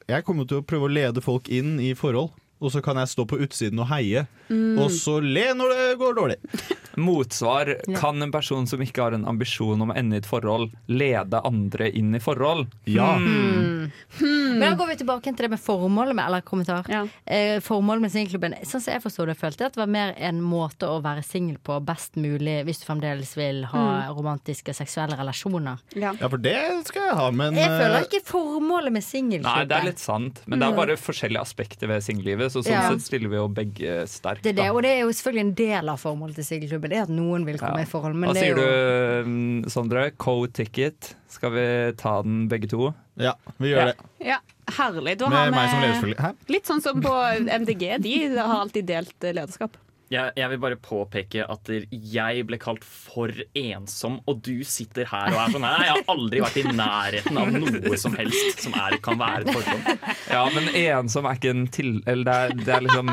Jeg 0.09 0.25
kommer 0.27 0.49
til 0.49 0.59
å 0.61 0.65
prøve 0.65 0.89
å 0.89 0.91
lede 0.91 1.23
folk 1.25 1.47
inn 1.53 1.77
i 1.81 1.93
forhold. 1.97 2.33
Og 2.65 2.71
så 2.73 2.81
kan 2.81 2.97
jeg 2.97 3.11
stå 3.11 3.27
på 3.29 3.37
utsiden 3.45 3.79
og 3.85 3.91
heie, 3.93 4.25
Mm. 4.45 4.77
og 4.77 4.91
så 4.93 5.15
le 5.25 5.41
når 5.57 5.71
det 5.73 5.85
går 5.97 6.13
dårlig. 6.19 6.35
Motsvar. 7.01 7.71
Kan 7.97 8.21
en 8.21 8.31
person 8.31 8.67
som 8.69 8.79
ikke 8.83 9.01
har 9.01 9.15
en 9.17 9.25
ambisjon 9.25 9.81
om 9.81 9.89
å 9.91 9.95
ende 9.97 10.15
i 10.17 10.21
et 10.21 10.27
forhold, 10.29 10.71
lede 10.87 11.41
andre 11.45 11.89
inn 11.97 12.13
i 12.15 12.21
forhold? 12.21 12.67
Ja. 12.85 13.15
Hmm. 13.17 13.91
Men 14.19 14.61
da 14.63 14.75
går 14.79 14.87
vi 14.91 14.95
tilbake 15.01 15.29
til 15.33 15.45
det 15.45 15.49
med 15.51 15.59
formålet 15.61 16.15
med 16.15 16.25
Eller 16.25 16.41
kommentar. 16.41 16.87
Eh, 17.25 17.59
formålet 17.61 18.01
med 18.05 18.11
singelklubben 18.13 18.55
Sånn 18.65 18.81
som 18.81 18.93
jeg 18.95 19.03
forsto 19.03 19.25
det, 19.27 19.35
følte 19.37 19.61
jeg 19.65 19.71
at 19.71 19.75
det 19.77 19.81
var 19.81 19.91
mer 19.91 20.13
en 20.17 20.39
måte 20.41 20.87
å 20.89 21.01
være 21.03 21.23
singel 21.25 21.57
på 21.65 21.77
best 21.85 22.15
mulig 22.17 22.61
hvis 22.65 22.79
du 22.81 22.85
fremdeles 22.87 23.33
vil 23.37 23.63
ha 23.71 23.83
Hmm. 23.85 24.15
romantiske 24.17 24.73
seksuelle 24.73 25.17
relasjoner. 25.19 25.77
Ja, 25.95 26.13
for 26.17 26.37
det 26.41 26.55
skal 26.87 27.03
jeg 27.09 27.15
ha, 27.17 27.27
men 27.31 27.53
Jeg 27.55 27.69
føler 27.69 27.97
eh, 27.99 28.05
ikke 28.07 28.23
formålet 28.25 28.91
med 28.95 29.03
singelklubben. 29.03 29.43
Nei, 29.55 29.65
det 29.65 29.77
er 29.77 29.85
litt 29.89 29.99
sant, 30.01 30.41
men 30.47 30.59
det 30.59 30.67
er 30.69 30.75
bare 30.79 30.95
forskjellige 30.97 31.41
aspekter 31.41 31.87
ved 31.91 32.01
singellivet. 32.03 32.51
Så 32.55 32.63
sånn 32.63 32.71
Ja. 32.71 32.89
sett 32.93 33.03
stiller 33.03 33.29
vi 33.31 33.35
jo 33.35 33.47
begge 33.51 33.95
sterkt. 34.07 34.41
Det 34.45 34.53
er 34.53 34.59
det, 34.61 34.69
og 34.71 34.81
det 34.85 34.91
er 34.95 35.01
jo 35.03 35.11
selvfølgelig 35.11 35.43
en 35.45 35.53
del 35.59 35.89
av 35.91 35.99
formålet 35.99 36.35
til 36.39 36.45
singelklubben. 36.47 36.89
Det 36.93 36.97
er 36.97 37.07
at 37.09 37.09
noen 37.11 37.45
vil 37.45 37.57
komme 37.59 37.81
i 37.83 37.89
forhold. 37.89 38.15
Men 38.15 38.29
Hva 38.29 38.33
det 38.33 38.43
er 38.43 38.45
sier 38.45 38.55
jo 38.55 39.25
du, 39.25 39.29
mm, 39.29 39.65
Sondre? 39.73 40.11
Co-ticket. 40.17 41.13
Skal 41.27 41.51
vi 41.51 41.65
ta 41.99 42.21
den 42.23 42.47
begge 42.47 42.69
to? 42.71 42.93
Ja, 43.19 43.33
vi 43.59 43.73
gjør 43.73 43.91
det. 43.91 43.95
Ja, 44.25 44.37
Herlig. 44.75 45.17
Da 45.19 45.29
Med 45.29 45.37
har 45.37 45.51
vi 45.51 45.55
meg 45.57 45.69
som 45.69 45.81
leder. 45.81 46.21
Hæ? 46.23 46.31
Litt 46.49 46.65
sånn 46.65 46.81
som 46.81 47.01
på 47.01 47.13
MDG. 47.61 48.01
De 48.01 48.13
har 48.37 48.61
alltid 48.63 48.85
delt 48.87 49.23
eh, 49.23 49.33
lederskap. 49.33 49.77
Jeg, 50.13 50.35
jeg 50.37 50.49
vil 50.51 50.59
bare 50.61 50.77
påpeke 50.77 51.45
at 51.49 51.69
jeg 51.89 52.43
ble 52.45 52.57
kalt 52.61 52.83
for 52.85 53.31
ensom, 53.57 54.19
og 54.29 54.43
du 54.45 54.61
sitter 54.67 55.07
her 55.09 55.33
og 55.33 55.39
er 55.41 55.55
sånn 55.55 55.63
Nei, 55.65 55.71
jeg 55.87 55.95
har 55.95 56.11
aldri 56.13 56.41
vært 56.43 56.59
i 56.61 56.63
nærheten 56.77 57.39
av 57.41 57.49
noe 57.55 57.97
som 57.97 58.13
helst 58.19 58.61
som 58.67 58.75
er, 58.77 58.97
kan 59.01 59.17
være 59.17 59.47
et 59.47 59.55
fordom. 59.55 60.03
Ja, 60.29 60.43
men 60.53 60.69
ensom 60.77 61.25
er 61.25 61.39
ikke 61.39 61.53
en 61.55 61.65
til... 61.73 61.91
Eller 62.05 62.25
det 62.27 62.35
er, 62.35 62.53
det 62.59 62.75
er 62.75 62.85
liksom 62.85 63.11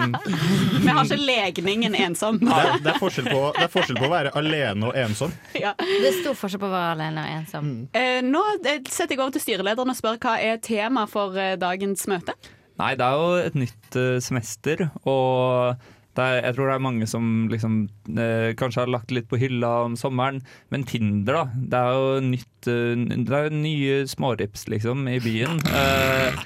Vi 0.82 0.90
har 0.90 1.01
ikke 1.07 1.20
legningen 1.22 1.97
ensom. 1.97 2.43
det, 2.43 2.53
er, 2.53 2.76
det, 2.84 2.93
er 2.93 3.01
på, 3.01 3.43
det 3.57 3.64
er 3.64 3.72
forskjell 3.72 4.01
på 4.03 4.09
å 4.11 4.12
være 4.12 4.34
alene 4.43 4.90
og 4.90 4.99
ensom. 5.07 5.32
Ja. 5.57 5.72
Det 5.80 6.11
er 6.11 6.18
stor 6.20 6.36
forskjell 6.38 6.61
på 6.61 6.68
å 6.68 6.74
være 6.74 6.93
alene 6.99 7.24
og 7.24 7.38
ensom. 7.38 7.72
Eh, 7.97 8.20
nå 8.26 8.43
eh, 8.61 8.82
setter 8.88 9.16
jeg 9.16 9.22
over 9.22 9.36
til 9.38 9.47
styrelederen 9.47 9.93
og 9.95 9.99
spør 9.99 10.20
hva 10.22 10.36
er 10.45 10.61
tema 10.64 11.07
for 11.09 11.40
eh, 11.40 11.55
dagens 11.61 12.05
møte. 12.11 12.36
Nei, 12.80 12.95
det 12.99 13.07
er 13.07 13.18
jo 13.20 13.32
et 13.40 13.59
nytt 13.64 13.99
eh, 14.01 14.20
semester, 14.24 14.86
og 15.09 15.80
er, 16.20 16.42
jeg 16.44 16.56
tror 16.56 16.68
det 16.68 16.74
er 16.74 16.84
mange 16.84 17.06
som 17.08 17.28
liksom 17.48 17.78
eh, 18.12 18.50
kanskje 18.58 18.82
har 18.82 18.90
lagt 18.92 19.14
litt 19.14 19.30
på 19.30 19.40
hylla 19.40 19.70
om 19.86 19.96
sommeren. 19.96 20.42
Men 20.68 20.84
Tinder, 20.88 21.38
da. 21.38 21.44
Det 21.72 21.80
er 21.80 21.96
jo 21.96 22.26
nytt 22.26 22.68
eh, 22.68 23.06
Det 23.28 23.38
er 23.38 23.56
nye 23.56 24.02
smårips, 24.10 24.66
liksom, 24.68 25.06
i 25.08 25.16
byen. 25.24 25.62
Eh, 25.72 26.42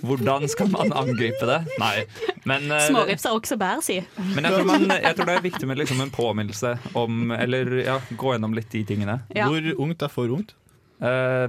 hvordan 0.00 0.48
skal 0.48 0.70
man 0.72 0.92
angripe 0.96 1.46
det? 1.46 1.58
Nei, 1.80 2.04
men 2.48 2.70
eh, 2.72 2.86
Smårips 2.88 3.26
er 3.28 3.36
også 3.36 3.58
bær, 3.60 3.82
si. 3.84 3.98
Men 4.32 4.46
jeg 4.48 4.54
tror, 4.54 4.66
man, 4.70 4.86
jeg 4.94 5.18
tror 5.18 5.28
det 5.28 5.36
er 5.36 5.44
viktig 5.44 5.68
med 5.68 5.82
liksom 5.82 6.00
en 6.00 6.14
påminnelse 6.14 6.72
om 6.96 7.34
Eller 7.36 7.74
ja, 7.82 7.98
gå 8.16 8.34
gjennom 8.34 8.56
litt 8.56 8.70
de 8.72 8.84
tingene. 8.88 9.20
Ja. 9.36 9.50
Hvor 9.50 9.84
ungt 9.84 10.06
er 10.06 10.12
for 10.12 10.32
ungt? 10.38 10.56
Uh, 11.00 11.48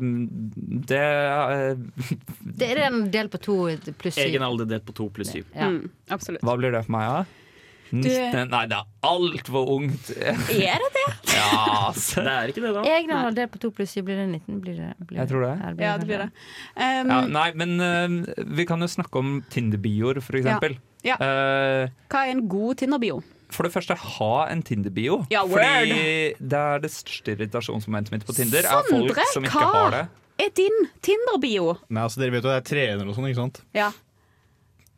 det 0.87 0.95
er 0.95 1.73
Det 2.39 2.69
er 2.69 2.85
en 2.85 3.01
del 3.11 3.27
på 3.31 3.39
to 3.43 3.57
pluss 3.99 4.15
syv. 4.15 4.29
Egen 4.29 4.45
alder 4.47 4.69
delt 4.69 4.85
på 4.87 4.95
to 4.95 5.09
pluss 5.11 5.33
syv. 5.33 5.47
Ja. 5.55 5.67
Mm, 5.71 5.89
absolutt. 6.11 6.43
Hva 6.47 6.55
blir 6.59 6.75
det 6.75 6.85
for 6.87 6.95
meg, 6.95 7.07
da? 7.11 7.40
19? 7.93 8.49
Nei, 8.51 8.61
det 8.71 8.77
er 8.77 8.87
altfor 9.07 9.71
ungt. 9.77 10.11
Er 10.15 10.83
det 10.85 10.91
det? 10.97 11.07
Ja, 11.31 11.87
altså. 11.87 12.21
Det 12.21 12.31
er 12.31 12.51
ikke 12.51 12.61
det, 12.61 12.71
da. 12.75 12.81
Jeg 12.85 13.05
har 13.09 13.33
delt 13.35 13.51
på 13.53 13.59
to 13.63 13.71
pluss 13.73 13.93
syv, 13.95 14.03
blir 14.09 14.19
det 14.19 14.27
19? 14.29 14.59
Blir 14.61 14.75
det, 14.77 14.89
blir 15.07 15.21
Jeg 15.21 15.29
tror 15.31 15.45
det. 15.47 15.53
Ja, 15.81 15.93
det 15.97 16.07
blir 16.09 16.21
det. 16.25 16.29
Um, 16.75 17.11
Ja, 17.11 17.19
nei, 17.31 17.47
men 17.57 17.75
uh, 17.81 18.45
vi 18.59 18.65
kan 18.69 18.83
jo 18.83 18.89
snakke 18.91 19.21
om 19.21 19.39
Tinder-bioer, 19.49 20.19
for 20.21 20.37
eksempel. 20.39 20.77
Ja. 21.07 21.15
Eh, 21.17 21.89
Hva 22.13 22.25
er 22.27 22.35
en 22.35 22.43
god 22.51 22.77
Tinder-bio? 22.83 23.21
for 23.51 23.67
det 23.67 23.73
første, 23.73 23.95
ha 23.95 24.45
en 24.47 24.61
Tinder-bio. 24.63 25.25
Ja, 25.31 25.41
fordi 25.43 26.35
det 26.39 26.59
er 26.59 26.79
det 26.83 26.91
største 26.93 27.33
irritasjonsmomentet 27.35 28.13
mitt 28.13 28.23
på 28.27 28.35
Tinder. 28.37 28.63
er 28.63 28.85
folk 28.87 29.17
som 29.33 29.43
ikke 29.43 29.59
hva 29.65 29.73
har 29.75 29.91
det. 29.97 30.05
er 30.45 30.53
din 30.55 30.77
Tinder-bio? 31.03 31.73
Nei, 31.89 32.05
altså 32.05 32.21
Dere 32.21 32.31
vet 32.37 32.47
jo 32.47 32.51
det 32.53 32.61
jeg 32.61 32.67
trener 32.71 33.09
og 33.11 33.17
sånn, 33.17 33.27
ikke 33.27 33.41
sant? 33.41 33.59
Ja. 33.75 33.89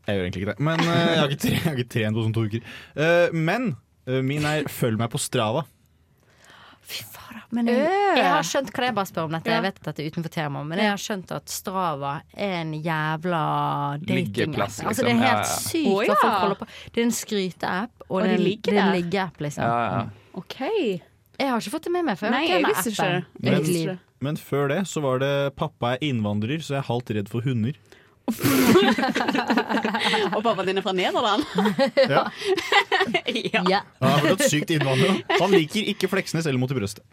Jeg 0.07 0.17
gjør 0.17 0.25
egentlig 0.25 0.41
ikke 0.43 0.51
det. 0.53 0.59
Men 0.59 0.79
eh, 0.83 0.87
jeg, 1.13 1.19
har 1.19 1.29
ikke 1.37 1.51
jeg 1.53 1.61
har 1.63 1.77
ikke 1.79 1.93
trent 1.95 2.17
på 2.17 2.23
sånn 2.25 2.33
to 2.35 2.43
uker. 2.49 2.65
Eh, 2.95 3.29
men 3.33 3.69
eh, 4.07 4.21
min 4.21 4.43
er 4.45 4.63
'følg 4.67 4.97
meg 4.99 5.09
på 5.13 5.21
Strava'. 5.21 5.63
Men 7.53 7.69
jeg, 7.69 7.85
jeg 8.17 8.25
har 8.27 8.43
skjønt 8.45 8.71
Kan 8.73 8.85
jeg 8.87 8.95
bare 8.97 9.09
spørre 9.09 9.29
om 9.29 9.35
dette? 9.37 9.49
Ja. 9.49 9.59
Jeg 9.59 9.63
vet 9.67 9.77
at 9.79 9.85
dette 9.87 10.03
er 10.03 10.09
utenfor 10.11 10.33
temaet, 10.33 10.67
men 10.67 10.81
jeg 10.81 10.89
har 10.91 11.01
skjønt 11.01 11.31
at 11.35 11.49
Strava 11.53 12.13
er 12.33 12.55
en 12.59 12.73
jævla 12.75 13.41
datingapp. 14.03 14.57
Liksom. 14.57 14.89
Altså, 14.89 15.05
det 15.05 15.13
er 15.13 15.21
helt 15.21 15.29
Ja, 15.29 15.37
ja. 15.37 15.55
sykt 15.63 16.11
hva 16.11 16.17
folk 16.19 16.37
holder 16.43 16.59
på 16.59 16.67
Det 16.91 17.01
er 17.01 17.05
en 17.07 17.15
skryteapp, 17.15 17.93
og, 18.09 18.11
Og 18.11 18.21
det 18.23 18.29
er 18.29 18.35
en- 18.35 18.77
er 18.77 18.93
liggeapp, 18.97 19.39
liksom. 19.39 19.63
Ja, 19.63 19.79
ja. 19.85 20.03
OK. 20.33 20.59
Jeg 21.39 21.49
har 21.49 21.59
ikke 21.61 21.71
fått 21.77 21.83
det 21.87 21.91
med 21.93 22.05
meg, 22.05 22.17
før. 22.19 22.29
Nei, 22.31 22.43
jeg 22.49 22.65
visste 22.65 22.91
ikke 22.93 23.09
det. 23.09 23.23
Men, 23.39 23.99
men 24.19 24.37
før 24.37 24.67
det 24.69 24.81
så 24.87 25.01
var 25.01 25.19
det 25.19 25.55
'pappa 25.55 25.93
er 25.93 25.97
innvandrer', 26.01 26.61
så 26.61 26.75
jeg 26.75 26.81
er 26.83 26.89
halvt 26.91 27.15
redd 27.15 27.29
for 27.29 27.41
hunder. 27.41 27.73
Og 30.33 30.43
pappaen 30.43 30.69
din 30.69 30.79
er 30.79 30.83
fra 30.85 30.93
Nederland? 30.95 31.43
Ja. 31.99 32.21
ja. 33.67 33.81
Han 33.99 34.27
er 34.31 34.43
sykt 34.49 34.71
innvandrer. 34.73 35.19
Han 35.41 35.51
liker 35.51 35.89
ikke 35.91 36.07
Fleksnes 36.11 36.47
eller 36.47 36.59
Mot 36.61 36.71
i 36.71 36.77
brystet. 36.77 37.03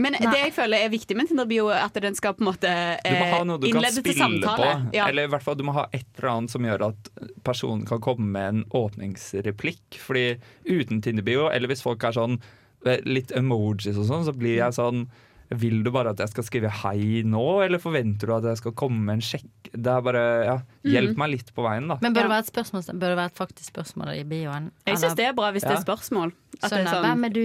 Men 0.00 0.14
det 0.14 0.38
jeg 0.38 0.52
føler 0.54 0.86
er 0.86 0.92
viktig 0.92 1.16
med 1.18 1.26
en 1.26 1.30
Tinder-bio, 1.32 1.68
er 1.74 1.82
at 1.88 1.98
den 2.02 2.14
skal 2.18 2.36
på 2.38 2.44
en 2.44 2.50
måte 2.52 2.70
Du 3.02 3.10
må 3.16 3.26
ha 3.32 3.40
eh, 3.40 3.48
noe 3.48 3.58
du 3.58 3.66
kan 3.66 3.72
innlede 3.72 3.96
til 3.98 4.14
spille 4.14 4.28
på. 4.44 4.54
samtale. 4.54 4.70
Ja. 4.96 5.08
Eller 5.10 5.26
i 5.26 5.32
hvert 5.34 5.46
fall 5.46 5.58
du 5.58 5.64
må 5.66 5.74
ha 5.76 5.84
et 5.90 6.06
eller 6.18 6.30
annet 6.36 6.54
som 6.54 6.62
gjør 6.68 6.80
at 6.90 7.10
personen 7.46 7.84
kan 7.88 8.02
komme 8.04 8.26
med 8.30 8.46
en 8.52 8.62
åpningsreplikk. 8.82 9.98
Fordi 10.04 10.26
uten 10.68 11.02
Tinder-bio, 11.02 11.48
eller 11.50 11.72
hvis 11.72 11.84
folk 11.86 12.04
er 12.06 12.14
sånn 12.16 12.38
eh, 12.86 13.02
litt 13.08 13.34
emojis 13.36 13.98
og 13.98 14.06
sånn, 14.08 14.26
så 14.28 14.36
blir 14.36 14.60
jeg 14.60 14.78
sånn 14.78 15.08
vil 15.50 15.80
du 15.82 15.90
bare 15.90 16.10
at 16.14 16.20
jeg 16.22 16.30
skal 16.30 16.44
skrive 16.46 16.70
hei 16.84 17.22
nå, 17.26 17.42
eller 17.64 17.78
forventer 17.82 18.26
du 18.30 18.34
at 18.36 18.44
jeg 18.52 18.60
skal 18.60 18.72
komme 18.78 19.00
med 19.02 19.18
en 19.18 19.24
sjekk? 19.24 19.48
Det 19.74 19.86
er 19.90 20.02
bare, 20.02 20.22
ja, 20.46 20.54
Hjelp 20.86 21.12
Mm. 21.14 21.18
meg 21.20 21.30
litt 21.30 21.50
på 21.54 21.62
veien, 21.62 21.86
da. 21.90 21.96
Men 22.00 22.14
bør 22.14 22.22
det 22.26 22.30
være 22.30 22.44
et 22.46 22.50
spørsmål 22.50 22.82
Bør 22.98 23.08
det 23.12 23.16
være 23.18 23.30
et 23.30 23.36
faktisk 23.38 23.66
spørsmål 23.72 24.08
i 24.16 24.22
bioen? 24.24 24.70
Jeg 24.86 24.96
syns 24.98 25.14
det 25.18 25.26
er 25.26 25.32
bra 25.36 25.50
hvis 25.52 25.62
det 25.62 25.70
Ja. 25.74 25.76
er 25.78 25.84
spørsmål. 25.84 26.32
At 26.62 26.70
det 26.70 26.70
Sånn, 26.70 26.80
er 26.80 26.86
sånn, 26.90 27.04
Hvem 27.04 27.24
er 27.24 27.32
du? 27.34 27.40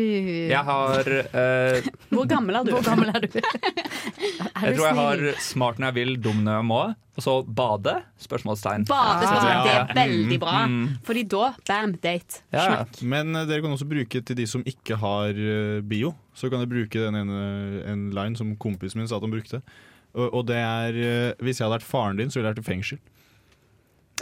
Jeg 0.50 0.64
har 0.66 1.00
uh, 1.00 1.90
Hvor 2.16 2.26
gammel 2.28 2.56
er 2.56 2.64
du? 2.64 2.72
Hvor 2.72 2.84
gammel 2.88 3.10
er 3.14 3.20
du? 3.26 3.28
Jeg 4.66 4.76
tror 4.78 4.86
jeg 4.88 4.96
har 4.98 5.24
smart 5.44 5.78
når 5.82 5.92
jeg 5.92 5.96
vil, 6.00 6.16
dum 6.22 6.40
når 6.46 6.60
jeg 6.60 6.66
må. 6.70 6.80
Og 7.16 7.24
så 7.24 7.34
bade? 7.48 7.94
Spørsmålstegn. 8.20 8.86
Bade, 8.90 9.24
Ja. 9.24 9.62
det 9.64 9.76
er 9.76 10.08
veldig 10.08 10.40
bra. 10.42 10.66
Mm, 10.68 10.76
mm. 10.82 10.98
Fordi 11.08 11.24
da, 11.32 11.54
bam, 11.68 11.94
date. 12.04 12.42
Ja, 12.52 12.84
men 13.02 13.36
eh, 13.36 13.46
dere 13.46 13.62
kan 13.64 13.72
også 13.76 13.88
bruke 13.88 14.24
til 14.26 14.36
de 14.36 14.46
som 14.50 14.64
ikke 14.68 14.98
har 15.00 15.30
eh, 15.30 15.82
bio. 15.82 16.14
Så 16.36 16.50
kan 16.52 16.60
jeg 16.64 16.70
bruke 16.72 17.00
den 17.08 17.16
ene 17.16 17.42
en 17.88 18.10
line 18.16 18.36
som 18.36 18.54
kompisen 18.60 19.00
min 19.00 19.08
sa 19.08 19.16
at 19.18 19.24
han 19.24 19.32
brukte. 19.34 19.62
Og, 20.16 20.30
og 20.34 20.46
det 20.48 20.56
er 20.60 20.96
eh, 21.00 21.34
Hvis 21.44 21.60
jeg 21.60 21.66
hadde 21.66 21.78
vært 21.80 21.88
faren 21.88 22.20
din, 22.20 22.30
så 22.32 22.40
ville 22.40 22.52
jeg 22.52 22.58
vært 22.58 22.66
i 22.66 22.70
fengsel. 22.70 23.00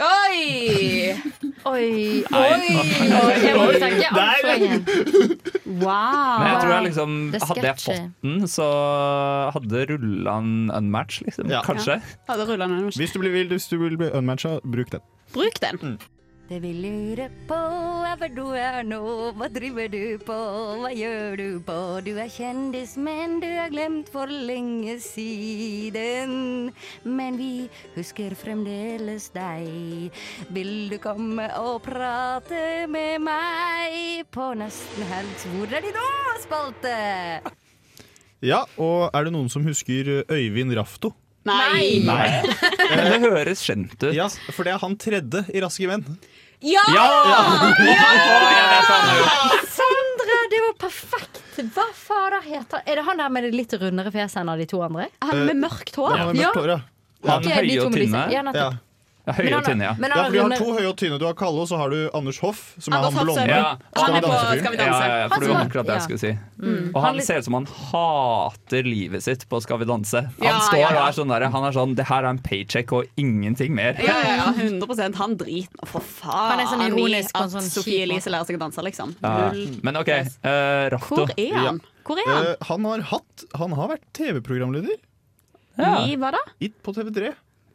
Oi! 0.02 1.14
Oi, 1.70 2.24
Oi! 2.26 2.30
oi! 2.34 3.34
Jeg 3.44 3.54
må 3.54 3.66
tenke 3.78 4.08
Nei. 4.10 4.24
avføringen. 4.24 4.80
Wow. 5.84 6.40
Men 6.40 6.48
jeg 6.48 6.56
tror 6.64 6.72
jeg 6.74 6.84
liksom 6.88 7.12
Hadde 7.30 7.62
jeg 7.62 7.76
fått 7.78 8.24
den, 8.24 8.48
så 8.50 8.66
hadde 9.54 9.84
rulla 9.92 10.34
en 10.42 10.50
unmatch, 10.80 11.20
liksom. 11.24 11.48
Ja. 11.50 11.62
Kanskje. 11.66 12.00
Ja. 12.26 12.36
Hvis 12.98 13.14
du, 13.14 13.20
blir, 13.22 13.30
vil- 13.34 13.48
hvis 13.54 13.68
du 13.70 13.78
vil 13.80 13.96
bli 14.00 14.10
unmatcha, 14.18 14.56
bruk 14.66 14.90
den. 14.92 15.02
Bruk 15.34 15.62
den. 15.62 15.96
Det 16.44 16.58
vi 16.60 16.74
lurer 16.76 17.30
på 17.48 17.56
er 18.04 18.18
hvor 18.20 18.32
du 18.36 18.42
er 18.52 18.82
nå, 18.84 18.98
hva 19.32 19.46
driver 19.48 19.88
du 19.88 20.20
på, 20.20 20.34
hva 20.82 20.90
gjør 20.92 21.38
du 21.40 21.46
på? 21.64 21.76
Du 22.04 22.10
er 22.20 22.28
kjendis, 22.28 22.98
men 23.00 23.38
du 23.40 23.46
er 23.48 23.72
glemt 23.72 24.10
for 24.12 24.28
lenge 24.28 24.98
siden. 25.00 26.68
Men 27.08 27.40
vi 27.40 27.64
husker 27.96 28.36
fremdeles 28.36 29.30
deg. 29.32 30.12
Vil 30.52 30.74
du 30.92 30.98
komme 31.00 31.48
og 31.62 31.80
prate 31.88 32.84
med 32.92 33.24
meg 33.24 34.28
på 34.34 34.52
Nesten 34.60 35.08
helt 35.14 35.48
Hvor 35.56 35.72
er 35.80 35.88
de 35.88 35.96
nå, 35.96 36.06
spalte? 36.44 36.94
Ja, 38.44 38.66
og 38.76 39.08
er 39.16 39.24
det 39.24 39.32
noen 39.32 39.48
som 39.48 39.64
husker 39.64 40.26
Øyvind 40.28 40.76
Rafto? 40.76 41.14
Nei! 41.48 42.00
Nei. 42.04 42.28
Men 42.92 43.02
det 43.12 43.18
høres 43.24 43.64
kjent 43.64 43.96
ut. 44.00 44.12
Ja, 44.16 44.28
for 44.52 44.64
det 44.64 44.76
er 44.76 44.80
han 44.84 44.96
tredje 45.00 45.44
i 45.52 45.60
Raske 45.64 45.88
menn. 45.88 46.04
Ja! 46.64 46.84
Sandra, 49.68 50.38
det 50.50 50.60
var 50.64 50.74
perfekt! 50.80 51.40
Hva 51.74 51.84
fader 51.94 52.42
heter 52.42 52.82
Er 52.88 52.98
det 52.98 53.04
han 53.06 53.20
der 53.20 53.30
med 53.30 53.44
det 53.46 53.52
litt 53.54 53.72
rundere 53.78 54.10
fjeset 54.14 54.40
enn 54.42 54.50
av 54.50 54.58
de 54.58 54.66
to 54.70 54.80
andre? 54.82 55.06
Han 55.22 55.44
med 55.46 55.60
mørkt 55.60 55.94
hår? 56.00 56.16
Han 56.18 56.32
med 56.32 56.40
mørkt 56.40 56.58
hår, 56.62 56.72
ja. 56.72 56.80
Han 57.28 57.46
høye 57.48 57.76
og 57.84 57.94
tynne. 57.94 58.24
Ja, 58.32 58.42
nettopp. 58.46 58.80
Ja. 59.24 59.32
Høye 59.38 59.56
og 59.56 59.64
tynne, 59.64 59.84
ja. 59.86 59.92
men 59.96 60.10
Ja, 60.12 60.24
for 60.26 60.32
du 60.34 60.40
har 60.42 60.52
to 60.60 60.72
høye 60.76 60.88
og 60.90 60.96
tynne. 61.00 61.16
Du 61.18 61.24
har 61.24 61.32
Kalle, 61.32 61.62
og 61.62 61.68
så 61.70 61.78
har 61.80 61.88
du 61.88 62.10
Anders 62.12 62.36
Hoff, 62.44 62.74
som 62.78 62.92
er 62.92 63.04
han 63.06 63.14
blonde. 63.16 63.46
Ja, 63.48 63.70
Skal 63.96 64.12
vi 64.12 64.20
på 64.20 64.28
danse-fyren. 64.28 64.58
Skal 64.60 64.72
vi 64.74 64.76
Ja, 64.76 64.84
danse. 64.84 65.06
ja, 65.08 65.16
ja, 65.22 65.28
for 65.32 65.40
det 65.40 65.48
var 65.48 65.60
akkurat 65.64 65.86
det 65.88 65.94
jeg 65.94 66.02
skulle 66.04 66.20
si. 66.20 66.32
Mm. 66.60 66.90
Og 66.94 66.98
Han 67.00 67.14
han 67.14 67.24
ser 67.24 67.38
ut 67.40 67.44
som 67.48 67.54
han 67.56 67.66
hater 67.66 68.82
livet 68.84 69.22
sitt 69.24 69.46
på 69.48 69.60
Skal 69.64 69.78
vi 69.80 69.84
danse. 69.88 70.20
Han 70.28 70.44
Ja, 70.44 70.58
står 70.66 70.78
ja, 70.82 70.88
og 70.92 71.00
er 71.08 71.16
sånn 71.16 71.32
der, 71.32 71.46
han 71.54 71.64
er 71.64 71.72
sånn 71.72 71.94
Det 71.96 72.06
her 72.10 72.20
er 72.24 72.28
en 72.34 72.38
paycheck 72.44 72.92
og 72.92 73.08
ingenting 73.16 73.72
mer. 73.74 73.96
Ja, 74.04 74.18
ja, 74.24 74.34
ja, 74.42 74.52
100% 74.52 75.14
Han 75.22 75.36
driter 75.40 75.86
For 75.88 76.00
faen 76.04 76.50
Han 76.52 76.60
er 76.60 76.68
sånn 76.74 76.84
ironisk 76.90 77.30
at 77.34 77.50
sånn 77.50 77.70
kjip 77.84 78.02
Elise 78.04 78.28
lærer 78.32 78.44
seg 78.48 78.56
å 78.56 78.62
danse, 78.66 78.84
liksom. 78.84 79.14
Ja. 79.24 79.50
Men 79.82 79.96
OK, 79.96 80.08
uh, 80.44 80.90
Rafto. 80.94 81.24
Hvor 81.24 81.32
er 81.38 81.56
han? 81.64 81.80
Hvor 82.04 82.20
er 82.20 82.28
han? 82.28 82.44
Uh, 82.44 82.68
han 82.68 82.84
har 82.92 83.00
hatt 83.14 83.44
Han 83.56 83.72
har 83.72 83.88
vært 83.96 84.04
TV-programleder 84.12 85.00
I 85.80 86.14
hva 86.20 86.30
da? 86.30 86.38
i- 86.60 86.68
på 86.70 86.92
TV3. 86.94 87.32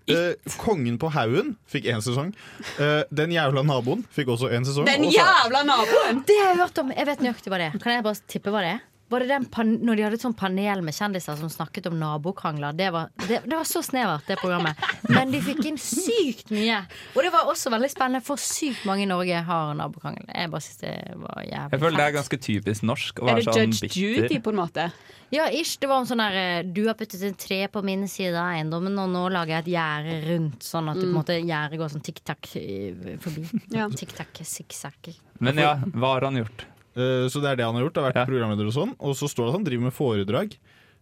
Eh, 0.10 0.54
Kongen 0.60 0.98
på 1.02 1.12
haugen 1.14 1.56
fikk 1.70 1.88
én 1.92 2.02
sesong. 2.04 2.34
Uh, 2.80 3.04
Den 3.14 3.34
jævla 3.36 3.64
naboen 3.66 4.04
fikk 4.16 4.34
også 4.36 4.52
én 4.54 4.66
sesong. 4.68 4.88
Den 4.90 5.06
også... 5.08 5.22
jævla 5.22 5.64
naboen! 5.68 6.24
Det 6.28 6.38
har 6.42 6.54
jeg 6.54 6.62
hørt 6.64 6.82
om. 6.84 6.94
Jeg 6.96 7.10
vet 7.12 7.26
nøyaktig 7.26 7.54
hva 7.54 7.62
det 7.62 7.72
er. 7.72 7.80
Kan 7.84 7.98
jeg 7.98 8.06
bare 8.08 8.32
tippe 8.32 8.54
hva 8.54 8.64
det 8.66 8.74
er? 8.78 8.86
Var 9.10 9.24
det 9.24 9.28
den 9.32 9.46
pan 9.50 9.72
når 9.82 9.98
de 9.98 10.04
hadde 10.06 10.18
et 10.20 10.24
sånt 10.24 10.38
panel 10.38 10.84
med 10.86 10.94
kjendiser 10.94 11.38
som 11.40 11.50
snakket 11.50 11.88
om 11.90 11.98
nabokrangler? 11.98 12.76
Det 12.78 12.92
var, 12.94 13.10
det, 13.26 13.42
det 13.46 13.56
var 13.56 13.66
så 13.66 13.82
snevert, 13.86 14.28
det 14.30 14.38
programmet. 14.38 14.78
Men 15.10 15.34
de 15.34 15.42
fikk 15.42 15.64
inn 15.66 15.80
sykt 15.82 16.54
mye. 16.54 16.84
Og 17.16 17.26
det 17.26 17.32
var 17.34 17.50
også 17.50 17.74
veldig 17.74 17.90
spennende, 17.90 18.22
for 18.26 18.42
sykt 18.42 18.86
mange 18.86 19.08
i 19.08 19.10
Norge 19.10 19.42
har 19.50 19.74
nabokrangel. 19.80 20.30
Jeg 20.30 20.54
bare 20.54 20.66
synes 20.66 20.84
det 20.84 20.96
var 21.24 21.42
jævlig 21.42 21.74
Jeg 21.74 21.84
føler 21.86 21.98
det 21.98 22.06
er 22.06 22.18
ganske 22.20 22.42
typisk 22.50 22.86
norsk 22.86 23.24
å 23.24 23.32
Er 23.32 23.42
det 23.42 23.48
sånn 23.50 23.74
Judge 23.74 23.92
Judy, 23.98 24.42
på 24.46 24.54
en 24.54 24.62
måte? 24.62 24.90
Ja, 25.34 25.50
ish. 25.54 25.78
Det 25.82 25.90
var 25.90 26.02
om 26.02 26.08
sånn 26.10 26.22
der 26.22 26.38
eh, 26.38 26.64
Du 26.66 26.84
har 26.88 26.98
puttet 26.98 27.22
en 27.26 27.38
tre 27.38 27.62
på 27.70 27.82
min 27.86 28.08
side 28.10 28.34
av 28.34 28.54
eiendommen, 28.54 28.98
og 29.02 29.10
nå 29.14 29.28
lager 29.34 29.58
jeg 29.58 29.66
et 29.66 29.72
gjerde 29.76 30.18
rundt, 30.30 30.66
sånn 30.66 30.90
at 30.90 30.98
mm. 30.98 31.04
på 31.04 31.10
en 31.10 31.18
måte 31.18 31.38
gjerdet 31.38 31.82
går 31.82 31.94
sånn 31.94 32.06
tikk-takk 32.06 32.52
eh, 32.62 33.16
forbi. 33.26 33.46
Ja. 33.74 33.90
Tikk-takk, 33.90 34.42
sikksakk. 34.46 35.16
Men 35.42 35.62
ja, 35.62 35.78
hva 35.94 36.18
har 36.18 36.30
han 36.30 36.42
gjort? 36.42 36.70
Eh, 37.00 37.30
Så 37.32 37.40
det 37.42 37.54
er 37.54 37.56
det 37.62 37.66
han 37.66 37.76
har 37.80 37.88
gjort. 37.88 37.98
Har 38.04 38.12
vært 38.12 38.20
Ja. 38.22 38.26
programleder 38.28 38.68
og 38.68 38.76
sånn. 38.76 38.94
Og 39.00 39.16
så 39.16 39.26
står 39.32 39.48
det 39.48 39.50
at 39.54 39.58
han 39.60 39.66
driver 39.72 39.84
med 39.90 39.94
foredrag. 39.96 40.60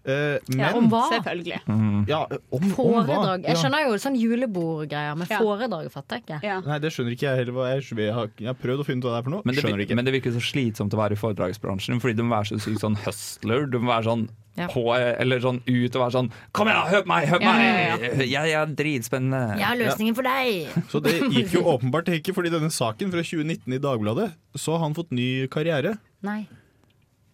Men, 0.07 0.39
ja, 0.55 0.69
Om 0.71 0.85
hva? 0.87 1.01
Selvfølgelig. 1.11 1.57
Mm. 1.67 2.07
Ja, 2.07 2.21
om, 2.31 2.39
om 2.63 2.69
hva? 2.69 3.03
Foredrag. 3.03 3.43
Jeg 3.43 3.57
skjønner 3.59 3.81
jo 3.89 3.97
sånn 3.99 4.15
julebordgreier, 4.15 5.17
men 5.19 5.27
Ja. 5.29 5.39
foredrag 5.41 5.89
fatter 5.91 6.15
jeg 6.15 6.23
ikke. 6.23 6.43
Ja. 6.47 6.59
Nei, 6.63 6.77
det 6.79 6.91
skjønner 6.93 7.11
ikke 7.11 7.27
jeg 7.27 7.35
heller. 7.41 7.67
Jeg, 7.75 7.83
jeg, 7.97 8.13
har, 8.15 8.29
jeg 8.39 8.47
har 8.47 8.55
prøvd 8.55 8.79
å 8.79 8.85
finne 8.87 8.99
ut 9.03 9.03
hva 9.03 9.11
det 9.11 9.19
er 9.19 9.23
for 9.27 9.31
noe. 9.35 9.41
Men 9.43 9.55
det, 9.55 9.63
skjønner 9.65 9.77
det 9.81 9.87
ikke. 9.89 9.95
men 9.99 10.05
det 10.07 10.13
virker 10.15 10.31
så 10.31 10.39
slitsomt 10.39 10.95
å 10.95 11.01
være 11.01 11.11
i 11.11 11.19
foredragsbransjen, 11.19 11.99
fordi 11.99 12.15
du 12.15 12.23
må 12.23 12.37
være 12.39 12.47
så 12.55 12.59
sykt 12.63 12.79
sånn 12.85 12.95
hustler. 13.03 13.67
Du 13.69 13.79
må 13.83 13.91
være 13.91 14.07
sånn 14.07 14.29
Ja. 14.57 14.65
på, 14.73 14.81
eller 14.97 15.37
sånn 15.43 15.59
ut 15.67 15.95
og 15.95 16.01
være 16.01 16.13
sånn 16.15 16.27
Kom 16.57 16.65
igjen, 16.71 16.87
hør 16.89 17.03
på 17.05 17.11
meg! 17.11 17.27
Hør 17.29 17.41
på 17.43 17.45
Ja, 17.45 17.51
meg! 17.59 18.05
ja, 18.25 18.41
Jeg 18.49 18.55
er 18.57 18.71
dritspennende. 18.79 19.41
Jeg 19.59 19.67
har 19.67 19.77
løsningen 19.77 20.15
for 20.17 20.25
deg! 20.25 20.71
Så 20.89 21.01
det 21.05 21.13
gikk 21.29 21.53
jo 21.59 21.61
åpenbart 21.75 22.09
ikke, 22.15 22.33
fordi 22.33 22.49
denne 22.55 22.71
saken 22.73 23.11
fra 23.13 23.21
2019 23.21 23.75
i 23.77 23.79
Dagbladet, 23.83 24.31
så 24.57 24.73
har 24.79 24.87
han 24.87 24.95
fått 24.97 25.13
ny 25.13 25.45
karriere. 25.53 25.97
Nei. 26.25 26.39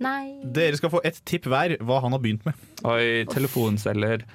Nei. 0.03 0.41
Dere 0.51 0.75
skal 0.81 0.91
få 0.91 0.99
ett 1.07 1.21
tipp 1.29 1.47
hver 1.47 1.77
hva 1.79 2.01
han 2.03 2.11
har 2.11 2.19
begynt 2.19 2.43
med. 2.49 2.59
Oi, 2.83 3.23
telefonselger. 3.31 4.25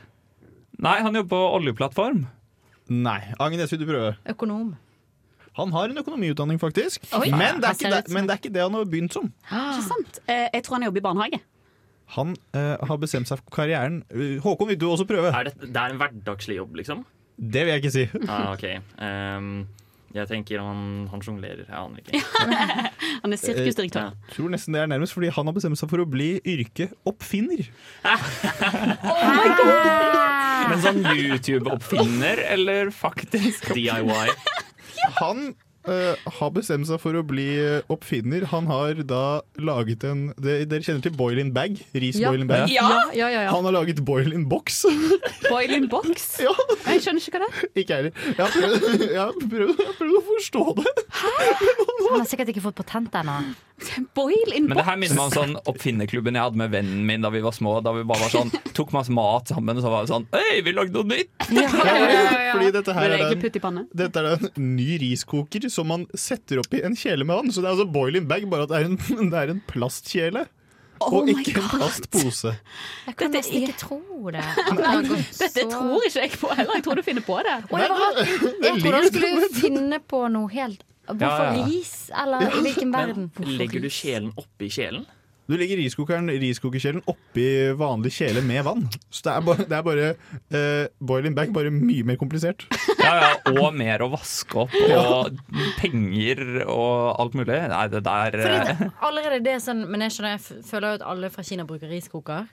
Nei, 0.80 0.96
han 1.04 1.12
jobber 1.18 1.28
på 1.34 1.40
oljeplattform. 1.58 2.24
Nei. 2.88 3.18
Agnes, 3.42 3.72
vil 3.74 3.82
du 3.82 3.88
prøve? 3.90 4.14
Økonom. 4.32 4.70
Han 5.58 5.72
har 5.74 5.90
en 5.90 5.98
økonomiutdanning, 6.00 6.56
faktisk. 6.62 7.04
Oi. 7.18 7.28
men, 7.34 7.58
det 7.60 7.68
er 7.68 7.76
ikke 7.76 7.90
det, 7.96 8.02
men 8.14 8.28
det 8.28 8.36
er 8.36 8.40
ikke 8.40 8.54
det 8.54 8.62
han 8.64 8.76
har 8.78 8.84
begynt 8.88 9.12
som. 9.16 9.28
Ikke 9.50 9.84
sant? 9.90 10.20
Eh, 10.30 10.46
Jeg 10.54 10.64
tror 10.64 10.78
han 10.78 10.86
jobber 10.88 11.02
i 11.02 11.06
barnehage. 11.10 11.40
Han 12.16 12.36
eh, 12.56 12.76
har 12.88 13.00
bestemt 13.00 13.28
seg 13.28 13.40
for 13.42 13.52
karrieren. 13.60 14.02
Eh, 14.08 14.38
Håkon, 14.44 14.70
vil 14.70 14.78
du 14.80 14.86
også 14.88 15.04
prøve? 15.08 15.32
Er 15.34 15.50
det, 15.50 15.58
det 15.66 15.76
er 15.76 15.92
en 15.92 16.00
hverdagslig 16.00 16.56
jobb, 16.60 16.78
liksom? 16.80 17.04
Det 17.38 17.66
vil 17.66 17.74
jeg 17.74 17.84
ikke 17.84 17.94
si. 17.94 18.06
Ah, 18.32 18.54
ok. 18.54 18.64
um, 19.02 19.66
jeg 20.16 20.24
tenker 20.30 20.62
han, 20.64 20.80
han 21.12 21.20
sjonglerer. 21.22 21.66
Jeg 21.68 21.76
aner 21.76 22.00
ikke. 22.00 22.20
Han 23.22 23.34
er 23.34 23.40
sirkusdirektør. 23.40 24.14
Jeg 24.14 24.36
tror 24.38 24.48
nesten 24.54 24.72
det 24.74 24.80
er 24.80 24.88
nærmest, 24.88 25.12
fordi 25.12 25.28
han 25.34 25.50
har 25.50 25.54
bestemt 25.56 25.76
seg 25.76 25.90
for 25.90 26.00
å 26.00 26.06
bli 26.08 26.28
yrkeoppfinner 26.48 27.66
oppfinner. 28.08 29.68
Men 30.70 30.82
sånn 30.86 31.02
YouTube-oppfinner, 31.04 32.40
eller 32.54 32.92
faktisk 32.94 33.68
DIY. 33.76 34.32
Han 35.20 35.50
eh, 35.86 36.14
har 36.38 36.50
bestemt 36.56 36.88
seg 36.88 36.98
for 37.02 37.14
å 37.14 37.22
bli 37.26 37.46
eh, 37.60 37.82
oppfinner. 37.92 38.46
Han 38.50 38.66
har 38.66 38.98
da 39.08 39.40
laget 39.62 40.04
en 40.08 40.26
det, 40.40 40.68
Dere 40.70 40.82
kjenner 40.82 41.04
til 41.06 41.14
boil 41.16 41.38
in 41.38 41.52
bag? 41.54 41.78
Ris 41.94 42.18
Ja. 42.18 42.32
boil 42.32 42.42
in 42.44 42.50
bag? 42.50 42.66
Ja. 42.72 42.88
Ja, 43.14 43.28
ja, 43.30 43.44
ja. 43.46 43.52
Han 43.54 43.64
har 43.68 43.76
laget 43.78 44.02
boil 44.04 44.32
in 44.32 44.48
box. 44.50 44.82
Boil 45.48 45.70
in 45.78 45.88
box? 45.88 46.26
Ja. 46.44 46.52
Jeg 46.88 47.04
skjønner 47.04 47.22
ikke 47.22 47.38
hva 47.38 47.46
det 47.46 47.48
er. 47.48 47.70
ikke 47.82 47.94
jeg 47.94 48.02
heller. 48.02 48.12
Jeg 48.26 48.42
har 48.42 48.52
prøvd, 48.58 49.06
jeg 49.16 49.22
har 49.22 49.38
prøvd, 49.38 49.72
jeg 49.78 49.86
har 49.86 49.96
prøvd 50.02 50.18
å 50.18 50.26
forstå 50.32 50.66
det. 50.80 50.92
Han 51.22 52.20
har 52.20 52.28
sikkert 52.28 52.52
ikke 52.52 52.64
fått 52.68 52.78
patent 52.82 53.16
ennå. 53.22 53.38
Boil 54.18 54.52
in 54.56 54.66
Men 54.68 54.78
det 54.80 54.84
her 54.86 54.98
minner 55.00 55.18
meg 55.18 55.24
om 55.28 55.34
sånn 55.34 55.54
oppfinnerklubben 55.70 56.36
jeg 56.38 56.46
hadde 56.48 56.60
med 56.60 56.72
vennen 56.74 57.04
min 57.08 57.24
da 57.24 57.30
vi 57.34 57.42
var 57.44 57.54
små. 57.56 57.76
Da 57.84 57.92
vi 57.96 58.04
bare 58.08 58.24
var 58.26 58.32
sånn, 58.34 58.52
tok 58.78 58.92
masse 58.96 59.14
mat 59.14 59.52
sammen, 59.54 59.78
og 59.78 59.84
så 59.86 59.92
var 59.92 60.04
det 60.06 60.12
sånn 60.12 60.26
Hei, 60.34 60.60
vi 60.66 60.74
lagde 60.76 60.94
noe 60.96 61.06
nytt! 61.08 61.30
Fordi 61.48 62.70
dette 62.74 62.94
her 62.96 63.14
er 63.16 63.24
en, 63.30 63.80
dette 64.02 64.22
er 64.24 64.30
en 64.36 64.52
ny 64.76 64.90
riskoker 65.04 65.68
som 65.72 65.90
man 65.92 66.06
setter 66.18 66.62
oppi 66.62 66.82
en 66.84 66.96
kjele 66.98 67.26
med 67.28 67.38
vann. 67.42 67.52
Så 67.54 67.62
det 67.62 67.70
er 67.70 67.76
altså 67.76 67.88
boil 67.98 68.18
in 68.20 68.28
bag, 68.30 68.46
bare 68.50 68.66
at 68.66 68.72
det 68.74 68.80
er 68.82 68.88
en, 68.90 69.30
det 69.32 69.42
er 69.44 69.54
en 69.56 69.64
plastkjele. 69.70 70.46
Oh 70.98 71.20
og 71.20 71.28
ikke 71.30 71.52
en 71.60 71.68
plastpose. 71.70 72.50
Jeg 73.06 73.14
kan 73.20 73.30
Dette 73.30 73.44
nesten 73.46 73.62
er- 73.62 73.68
ikke 73.68 73.78
tro 73.78 74.32
det. 74.34 74.42
Dette 75.38 75.66
tror 75.70 76.06
ikke 76.08 76.24
jeg 76.24 76.32
på 76.34 76.48
heller. 76.50 76.74
Jeg 76.74 76.84
tror 76.88 76.98
du 76.98 77.02
finner 77.06 77.22
på 77.22 77.36
det. 77.46 77.54
Og 77.70 77.76
det 77.78 77.88
var, 77.92 78.18
jeg 78.18 78.80
trodde 78.82 79.02
du 79.04 79.10
skulle 79.20 79.50
finne 79.54 80.00
på 80.10 80.24
noe 80.34 80.50
helt 80.56 80.82
Hvorfor 81.08 81.66
ris? 81.66 82.10
Eller 82.24 82.58
i 82.58 82.60
hvilken 82.66 82.92
verden? 82.92 83.30
Men 83.38 83.54
legger 83.60 83.80
du 83.80 83.88
kjelen 83.88 84.32
oppi 84.36 84.68
kjelen? 84.72 85.06
Du 85.48 85.54
legger 85.56 85.78
riskokeren, 85.80 86.28
riskokerkjelen 86.42 87.00
oppi 87.08 87.46
vanlig 87.80 88.10
kjele 88.18 88.42
med 88.44 88.66
vann. 88.66 88.82
Så 89.08 89.24
det 89.24 89.32
er 89.32 89.44
bare, 89.46 89.64
det 89.70 89.76
er 89.78 89.86
bare 89.86 90.08
eh, 90.52 90.90
boiling 91.00 91.32
bag, 91.38 91.54
bare 91.56 91.72
mye 91.72 92.04
mer 92.04 92.18
komplisert. 92.20 92.66
Ja, 93.00 93.14
ja, 93.16 93.30
og 93.54 93.72
mer 93.78 94.04
å 94.04 94.10
vaske 94.12 94.66
opp, 94.66 94.76
og 94.98 95.38
penger 95.78 96.42
og 96.66 97.16
alt 97.22 97.38
mulig. 97.38 97.56
Nei, 97.72 97.80
det 97.88 98.04
der 98.04 98.36
Fordi 98.36 98.74
eh, 98.74 99.00
allerede 99.08 99.40
det 99.46 99.54
er 99.56 99.64
sånn 99.64 99.86
Men 99.88 100.04
jeg 100.04 100.18
skjønner, 100.18 100.36
jeg 100.36 100.66
føler 100.68 100.90
jo 100.90 100.98
at 101.00 101.06
alle 101.14 101.32
fra 101.32 101.46
Kina 101.48 101.64
bruker 101.68 101.88
riskoker. 101.88 102.44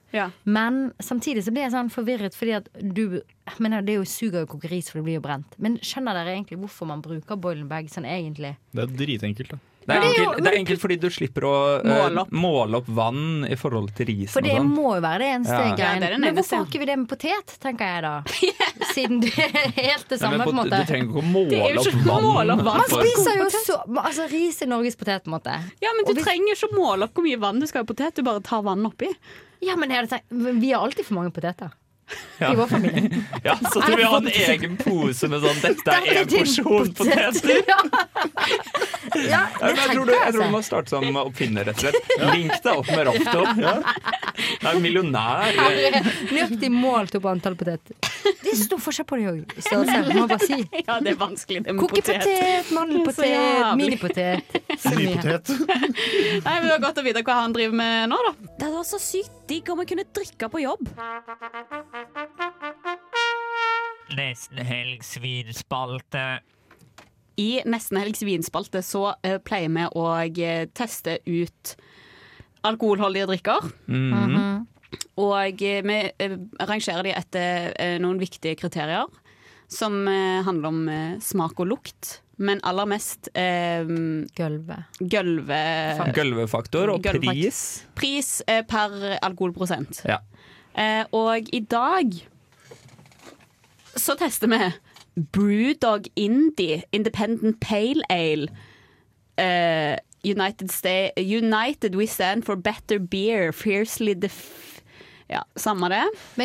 Men 0.48 0.80
samtidig 1.04 1.44
så 1.44 1.52
blir 1.52 1.68
jeg 1.68 1.76
sånn 1.76 1.92
forvirret, 1.92 2.38
fordi 2.38 2.56
at 2.62 2.72
du 2.80 3.20
men 3.62 3.76
Det 3.86 3.94
er 3.94 4.00
jo 4.00 4.08
suger 4.10 4.42
jo 4.46 4.48
koke 4.56 4.72
ris, 4.72 4.88
for 4.90 5.02
det 5.02 5.10
blir 5.10 5.20
jo 5.20 5.28
brent. 5.28 5.60
Men 5.62 5.76
skjønner 5.84 6.16
dere 6.18 6.34
egentlig 6.34 6.58
hvorfor 6.64 6.88
man 6.90 7.04
bruker 7.06 7.38
boiling 7.38 7.68
bag 7.70 7.92
sånn 7.92 8.08
egentlig? 8.10 8.56
Det 8.74 8.88
er 8.88 9.00
dritenkelt, 9.04 9.54
da. 9.54 9.60
Det 9.86 9.94
er, 9.96 10.02
det 10.02 10.08
er 10.10 10.16
jo- 10.18 10.26
enkelt, 10.26 10.44
det 10.44 10.52
er 10.52 10.58
enkelt 10.58 10.82
fordi 10.82 10.96
du 11.00 11.08
slipper 11.14 11.46
å 11.46 11.56
eh, 11.78 11.84
Måle 11.86 12.22
opp. 12.24 12.32
måle 12.32 12.78
opp 12.80 12.88
vann 12.90 13.46
i 13.46 13.56
forhold 13.56 13.92
til 13.96 14.08
risen. 14.10 14.34
For 14.34 14.42
det 14.42 14.56
og 14.56 14.64
sånn. 14.64 14.72
må 14.74 14.96
jo 14.96 15.02
være 15.06 15.20
det 15.20 15.28
eneste 15.36 15.54
Ja. 15.54 15.76
Ja, 15.78 16.00
det 16.00 16.20
Men 16.20 16.36
hvorfor 16.36 16.58
har 16.58 16.66
ikke 16.66 16.80
vi 16.82 16.86
det 16.90 16.98
med 16.98 17.08
potet, 17.12 17.54
tenker 17.62 17.86
jeg 17.86 18.02
da? 18.02 18.14
Siden 18.96 19.22
det 19.22 19.34
er 19.38 19.70
helt 19.78 20.08
det 20.10 20.18
Nei, 20.18 20.24
samme, 20.24 20.38
men 20.38 20.48
på 20.48 20.54
en 20.56 20.60
måte. 20.64 20.80
Du 20.82 20.90
trenger 20.90 21.06
ikke 21.06 21.22
å 21.22 21.30
måle 21.36 21.78
opp 21.86 22.02
vann. 22.10 22.24
måle 22.26 22.58
opp 22.58 22.66
vann. 22.66 22.82
Man 22.82 22.90
spiser 22.90 23.38
jo 23.38 23.50
så 23.62 23.80
Altså, 24.06 24.30
ris 24.32 24.62
er 24.62 24.68
Norges 24.68 24.96
potet, 24.98 25.24
på 25.24 25.30
en 25.30 25.38
måte. 25.38 25.54
Ja, 25.82 25.94
men 25.96 26.06
du 26.10 26.22
trenger 26.22 26.56
ikke 26.58 26.70
å 26.72 26.76
måle 26.80 27.04
opp 27.06 27.14
hvor 27.14 27.24
mye 27.28 27.40
vann 27.40 27.60
du 27.62 27.68
skal 27.70 27.84
ha 27.84 27.86
i 27.86 27.94
potet, 27.94 28.16
du 28.16 28.24
bare 28.24 28.42
tar 28.42 28.64
vann 28.66 28.86
oppi. 28.90 29.14
Ja, 29.62 29.76
men 29.76 29.90
jeg 29.94 30.10
tenkt, 30.10 30.26
vi 30.62 30.72
har 30.72 30.82
alltid 30.82 31.06
for 31.06 31.14
mange 31.22 31.32
poteter. 31.34 31.72
Ja. 32.40 32.52
I 32.52 32.56
vår 32.56 32.68
familie. 32.68 33.22
Ja, 33.44 33.56
så 33.74 33.82
tror 33.82 33.98
vi 33.98 34.04
har 34.04 34.18
en 34.18 34.28
egen 34.28 34.78
pose 34.78 35.28
med 35.32 35.44
sånn 35.46 35.62
'dette 35.64 35.94
er 35.96 36.24
én 36.24 36.28
porsjon 36.34 36.94
poteter'. 36.98 37.62
Ja, 37.70 37.80
Ja, 39.16 39.42
jeg, 39.62 39.78
tror 39.94 40.06
du, 40.06 40.12
jeg 40.12 40.34
tror 40.34 40.44
du 40.44 40.52
må 40.52 40.60
starte 40.66 40.90
som 40.92 41.18
oppfinner, 41.22 41.64
rett 41.70 41.78
og 41.78 41.86
slett. 41.86 42.10
Link 42.36 42.52
deg 42.66 42.72
opp 42.82 42.90
med 42.92 43.06
Rafto. 43.08 43.44
Jeg 44.36 44.72
er 44.72 44.80
millionær. 44.84 45.56
Nøyaktig 46.34 46.72
målt 46.74 47.16
opp 47.16 47.28
antall 47.32 47.56
poteter. 47.56 47.96
Det 48.26 48.52
er 48.52 48.60
stor 48.60 48.82
forskjell 48.82 49.08
på 49.08 49.20
det 49.22 49.28
òg. 49.32 49.40
Må 50.18 50.26
bare 50.28 50.42
si. 50.44 50.58
Ja, 50.82 50.98
det 51.00 51.14
er 51.14 51.20
vanskelig 51.22 51.64
det 51.64 51.76
med 51.78 51.86
potet. 51.86 52.12
Kokepotet, 52.12 52.74
mandelpotet, 52.76 53.78
minipotet. 53.80 54.75
Mye. 54.96 55.16
Nei, 56.46 56.56
men 56.60 56.68
Det 56.68 56.74
var 56.74 56.84
godt 56.84 57.00
å 57.02 57.06
vite 57.06 57.24
hva 57.26 57.38
han 57.44 57.56
driver 57.56 57.78
med 57.80 58.10
nå, 58.12 58.20
da. 58.28 58.34
Det 58.46 58.68
hadde 58.68 58.76
vært 58.80 58.92
så 58.92 59.02
sykt 59.02 59.38
digg 59.50 59.70
om 59.72 59.80
vi 59.82 59.88
kunne 59.94 60.08
drikke 60.16 60.50
på 60.52 60.64
jobb. 60.66 60.90
Nesten 64.16 64.62
helgs 64.66 65.16
vinspalte. 65.22 66.26
I 67.36 67.50
Nesten 67.68 68.00
helgs 68.00 68.24
vinspalte 68.24 68.80
så 68.86 69.10
eh, 69.26 69.40
pleier 69.44 69.72
vi 69.74 69.88
å 70.00 70.06
eh, 70.24 70.68
teste 70.72 71.18
ut 71.26 71.76
alkoholholdige 72.66 73.28
drikker. 73.34 73.68
Mhm. 73.92 74.64
Og 75.20 75.62
eh, 75.64 75.82
vi 75.84 76.30
rangerer 76.64 77.04
de 77.04 77.16
etter 77.16 78.00
noen 78.04 78.22
viktige 78.22 78.56
kriterier. 78.60 79.10
Som 79.68 80.06
handler 80.06 80.70
om 80.70 80.82
smak 81.26 81.58
og 81.64 81.72
lukt. 81.72 82.20
Men 82.38 82.60
aller 82.68 82.88
mest 82.90 83.30
eh, 83.34 83.86
Gulvet. 84.36 85.00
Gulve... 85.00 85.60
Gulvefaktor 86.16 86.92
og 86.92 87.04
gulvefaktor. 87.04 87.32
pris. 87.32 87.60
Pris 87.96 88.32
eh, 88.48 88.64
per 88.68 89.18
alkoholprosent. 89.24 90.02
Ja. 90.10 90.20
Eh, 90.76 91.06
og 91.16 91.48
i 91.56 91.62
dag 91.72 92.18
så 93.96 94.18
tester 94.20 94.52
vi 94.52 94.60
Brewdog 95.32 96.10
Indie 96.20 96.84
Independent 96.92 97.60
Pale 97.64 98.04
Ale. 98.10 98.50
Eh, 99.38 99.96
United, 100.26 100.72
stay, 100.72 101.12
United 101.18 101.96
we 101.96 102.08
stand 102.08 102.46
for 102.46 102.56
better 102.56 103.00
beer, 103.00 103.52
fiercely 103.52 104.14
def... 104.14 104.82
Ja, 105.30 105.42
samme 105.58 105.90
det. 105.90 106.04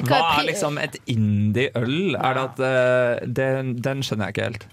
Hva 0.09 0.19
er 0.39 0.47
liksom 0.49 0.79
et 0.81 0.97
indie-øl? 1.11 2.15
Er 2.17 2.37
det 2.37 2.45
at 2.45 2.61
uh, 2.61 3.27
den, 3.29 3.75
den 3.85 4.01
skjønner 4.05 4.31
jeg 4.31 4.37
ikke 4.37 4.47
helt. 4.47 4.65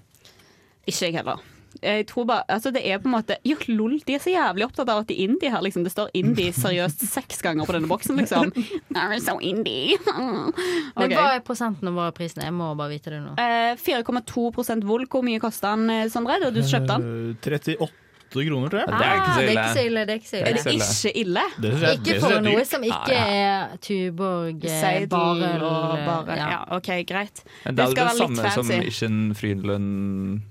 Ikke 0.87 1.05
jeg 1.11 1.13
heller. 1.19 1.43
Jeg 1.83 2.07
tror 2.09 2.25
bare, 2.25 2.41
altså 2.49 2.71
det 2.73 2.81
er 2.89 2.97
på 2.97 3.05
en 3.05 3.13
måte 3.13 3.35
Jo, 3.45 3.55
lol, 3.67 3.99
de 4.07 4.15
er 4.15 4.21
så 4.23 4.31
jævlig 4.31 4.65
opptatt 4.65 4.89
av 4.89 5.03
at 5.03 5.07
de 5.11 5.13
er 5.13 5.27
indie 5.27 5.51
her. 5.51 5.61
Liksom. 5.61 5.83
Det 5.85 5.91
står 5.93 6.09
indie 6.17 6.53
seriøst 6.55 7.03
seks 7.11 7.43
ganger 7.45 7.67
på 7.69 7.75
denne 7.75 7.89
boksen, 7.91 8.17
liksom. 8.17 8.49
They're 8.95 9.19
so 9.21 9.37
indie. 9.43 9.99
Men 10.97 11.13
hva 11.13 11.27
er 11.35 11.43
prosenten 11.45 11.91
og 11.91 11.99
hva 11.99 12.07
er 12.09 12.17
prisen? 12.17 12.41
Jeg 12.47 12.55
må 12.55 12.71
bare 12.79 12.95
vite 12.95 13.13
det 13.13 13.21
nå. 13.21 13.35
Eh, 13.37 13.75
4,2 13.77 14.81
Vol. 14.87 15.05
Hvor 15.11 15.23
mye 15.27 15.43
kosta 15.43 15.75
den, 15.75 15.89
eh, 15.93 16.09
Sondre, 16.09 16.39
da 16.41 16.49
du 16.49 16.61
kjøpte 16.63 16.97
den? 16.97 17.37
Eh, 17.37 17.77
38 17.77 18.49
kroner, 18.49 18.69
tror 18.73 18.81
jeg. 18.81 18.89
Ah, 18.91 19.37
det 19.37 19.45
er 19.45 19.53
ikke 19.53 19.69
så 19.77 19.85
ille. 19.87 20.01
Det 20.07 20.13
er 20.15 20.19
ikke 20.19 20.31
så 20.31 20.37
ille. 20.37 20.47
Er 20.47 20.57
det 20.57 20.73
ikke 20.73 21.13
ille? 21.21 21.45
Det 21.61 21.71
jeg- 21.77 21.97
Ikke 21.99 22.03
det 22.09 22.19
for 22.21 22.31
er 22.31 22.41
noe 22.41 22.57
dyrt. 22.57 22.67
som 22.67 22.83
ikke 22.83 23.21
er 23.37 23.77
Tuborg, 23.81 24.65
eh, 24.65 24.81
Seidel 24.81 25.07
Barel 25.13 25.63
og 25.63 25.97
bare 26.09 26.35
ja. 26.41 26.49
Ja, 26.49 26.59
OK, 26.75 26.89
greit. 27.07 27.43
Men 27.65 27.75
Det 27.75 27.77
det 27.77 27.85
er 27.85 27.91
skal 27.91 28.07
det 28.07 28.17
samme 28.17 28.51
som 28.57 28.71
Ikke 28.81 29.05
en 29.05 29.35
Frydenlund 29.35 30.41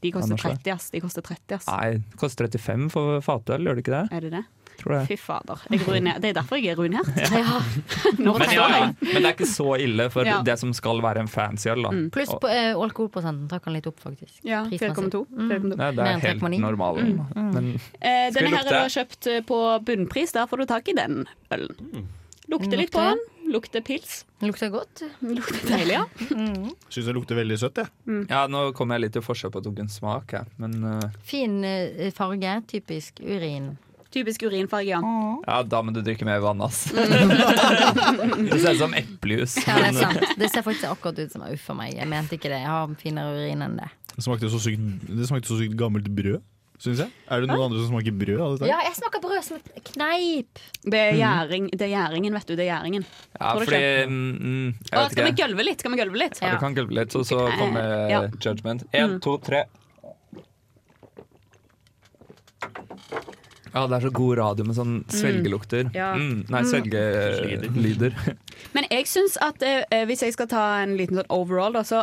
De 0.00 0.10
koster 0.14 0.32
Anders, 0.32 0.46
30, 0.62 0.72
ass. 0.74 0.90
De 0.94 1.00
koster 1.04 1.22
30, 1.22 1.56
ass. 1.58 1.66
Nei, 1.68 1.90
det 2.00 2.16
koster 2.20 2.48
35 2.48 2.88
for 2.94 3.20
fatøl, 3.24 3.66
gjør 3.68 3.76
det 3.78 3.84
ikke 3.84 3.92
det? 3.98 4.06
Er 4.16 4.20
det 4.26 4.30
det? 4.38 4.44
Tror 4.80 4.94
det. 4.94 5.00
Fy 5.10 5.16
fader. 5.20 5.60
Jeg. 5.68 5.80
Det 6.22 6.28
er 6.30 6.36
derfor 6.38 6.56
jeg 6.56 6.72
er 6.72 6.78
ruinert. 6.78 7.08
Nå 8.18 8.32
Men, 8.32 8.38
forstår 8.40 8.72
ja, 8.72 8.78
men 8.96 9.18
det 9.18 9.26
er 9.28 9.34
ikke 9.34 9.48
så 9.50 9.66
ille 9.76 10.06
for 10.14 10.24
Ja. 10.24 10.38
det 10.46 10.54
som 10.62 10.72
skal 10.72 11.02
være 11.04 11.20
en 11.20 11.28
fancy 11.28 11.68
øl. 11.68 11.82
Da. 11.84 11.90
Pluss 12.14 12.32
på 12.40 12.48
eh, 12.48 12.70
alkoholprosenten 12.72 13.50
tar 13.50 13.60
han 13.66 13.76
litt 13.76 13.90
opp, 13.90 14.00
faktisk. 14.00 14.38
Ja, 14.46 14.62
Prismessig. 14.70 15.10
4,2. 15.12 15.20
Mm. 15.36 15.50
4,2. 15.50 15.76
Det 15.76 16.06
er 16.06 16.24
helt 16.24 16.40
3,9. 16.46 16.60
normal. 16.64 17.02
Mm. 17.04 17.50
Men 17.58 17.68
Eh, 18.00 18.30
denne 18.32 18.54
her 18.56 18.72
er 18.80 18.88
kjøpt 18.96 19.28
eh, 19.34 19.42
på 19.44 19.60
bunnpris. 19.84 20.32
Der 20.32 20.48
får 20.48 20.62
du 20.64 20.66
tak 20.72 20.88
i 20.88 20.96
den 20.96 21.26
ølen. 21.52 22.08
Lukter 22.48 22.80
litt 22.80 22.90
på 22.96 23.04
den. 23.04 23.20
Lukter 23.50 23.82
pils. 23.82 24.24
Lukter 24.44 24.70
godt. 24.70 25.02
Lukter 25.26 25.66
deilig, 25.66 25.96
ja. 25.96 26.04
Syns 26.88 27.06
det 27.08 27.14
lukter 27.16 27.38
veldig 27.40 27.58
søtt, 27.58 27.80
jeg. 27.82 28.22
ja, 28.30 28.44
nå 28.46 28.68
kom 28.78 28.94
jeg 28.94 29.02
litt 29.02 29.14
til 29.16 29.24
forskjell 29.26 29.50
på 29.50 29.58
at 29.58 29.66
tok 29.66 29.80
en 29.82 29.90
smak, 29.90 30.34
jeg. 30.36 30.46
Men 30.62 30.76
uh... 30.86 31.22
Fin 31.26 31.60
eh, 31.66 32.10
farge. 32.14 32.60
Typisk 32.70 33.18
urin. 33.26 33.72
Typisk 34.10 34.42
urinfarge, 34.42 34.90
ja. 34.90 35.00
ja, 35.46 35.58
da 35.62 35.80
må 35.86 35.92
du 35.94 36.00
drikke 36.02 36.26
mer 36.26 36.40
vann, 36.42 36.58
ass. 36.66 36.88
det 36.94 38.58
ser 38.58 38.74
ut 38.74 38.80
som 38.80 38.94
eplejus. 38.98 39.54
Ja, 39.62 39.76
det 39.78 39.92
er 39.92 39.98
sant. 40.00 40.32
Det 40.38 40.48
ser 40.50 40.66
faktisk 40.66 40.88
akkurat 40.90 41.20
ut 41.22 41.34
som 41.34 41.44
uff 41.46 41.68
a 41.70 41.76
meg. 41.78 41.94
Jeg 41.94 42.10
mente 42.10 42.34
ikke 42.34 42.50
det. 42.50 42.58
Jeg 42.64 42.72
har 42.72 42.96
finere 42.98 43.36
urin 43.38 43.62
enn 43.66 43.76
det. 43.78 43.86
Det 44.16 44.24
smakte 44.26 44.50
så 44.50 44.58
sykt, 44.62 44.82
det 45.06 45.28
smakte 45.30 45.52
så 45.52 45.60
sykt 45.60 45.78
gammelt 45.78 46.10
brød, 46.10 46.42
syns 46.80 47.00
jeg. 47.04 47.10
Er 47.28 47.42
det 47.44 47.48
noen 47.50 47.66
andre 47.66 47.82
som 47.82 47.90
smaker 47.92 48.14
brød 48.16 48.40
av 48.40 48.54
dette? 48.56 48.68
Ja, 48.70 48.78
jeg 48.86 48.94
smaker 48.96 49.20
brød 49.24 49.42
som 49.44 49.58
et 49.60 49.84
kneip. 49.92 50.62
Det 50.84 51.00
er, 51.00 51.12
gjæring, 51.20 51.66
det 51.74 51.82
er 51.86 51.92
gjæringen, 51.92 52.32
vet 52.38 52.46
du. 52.48 52.54
Det 52.56 52.64
er 52.64 52.70
gjæringen. 52.72 53.04
Ja, 53.36 53.50
Tror 53.52 53.60
du 53.60 53.66
fordi 53.68 53.80
ikke? 53.82 54.06
mm, 54.08 54.30
mm, 54.40 54.70
Å, 54.92 55.02
vet 55.02 55.12
skal 55.12 55.24
vi 55.26 55.30
ikke. 55.34 55.42
gølve 55.44 55.66
litt? 55.68 55.84
Skal 55.84 55.92
vi 55.92 56.00
gølve 56.00 56.22
litt? 56.24 56.40
Ja, 56.40 56.54
du 56.56 56.62
kan 56.64 56.74
gulve 56.78 56.96
litt, 57.00 57.12
så, 57.12 57.20
så 57.28 57.42
kommer 57.60 58.08
Ja. 58.10 58.22
judgment. 58.40 58.86
Én, 58.92 59.16
Mm. 59.16 59.20
to, 59.20 59.36
tre. 59.38 59.64
Ja, 63.70 63.84
det 63.86 64.00
er 64.00 64.02
så 64.08 64.10
god 64.10 64.38
radio 64.40 64.64
med 64.66 64.74
sånn 64.74 64.94
svelgelukter. 65.14 65.92
Ja. 65.94 66.14
Mm, 66.18 66.40
nei, 66.50 66.62
Mm. 66.62 66.70
svelgelyder. 66.72 68.16
Men 68.74 68.84
jeg 68.90 69.06
syns 69.06 69.36
at 69.40 69.62
eh, 69.62 70.04
hvis 70.06 70.22
jeg 70.26 70.32
skal 70.34 70.48
ta 70.50 70.64
en 70.82 70.96
liten 70.98 71.20
sånn 71.20 71.30
overall, 71.30 71.72
da, 71.72 71.82
så 71.86 72.02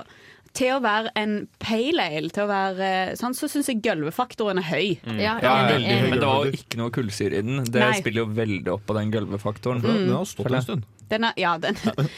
til 0.55 0.75
å 0.75 0.81
være 0.83 1.11
en 1.19 1.35
pale 1.59 1.97
ale, 1.97 2.29
til 2.33 2.45
å 2.45 2.49
være 2.49 2.87
eh, 2.87 3.13
sånn, 3.19 3.35
så 3.37 3.49
syns 3.51 3.69
jeg 3.71 3.81
gølvefaktoren 3.85 4.61
er 4.61 4.67
høy. 4.69 4.97
Mm. 5.07 5.19
Ja, 5.21 5.37
men 5.41 6.13
det 6.13 6.21
var 6.23 6.47
jo 6.47 6.53
ikke 6.57 6.79
noe 6.81 6.93
kullsyre 6.93 7.41
i 7.41 7.45
den. 7.45 7.63
Det 7.65 7.81
Nei. 7.83 7.97
spiller 8.01 8.23
jo 8.23 8.29
veldig 8.37 8.73
opp 8.75 8.85
på 8.87 8.97
den 8.97 9.11
gulvefaktoren. 9.13 9.83
Den 9.83 10.13
har 10.13 10.27
stått 10.29 10.51
en 10.51 10.65
stund. 10.65 10.87
Den 11.07 11.23
er, 11.23 11.37
ja, 11.39 11.53
den 11.55 11.77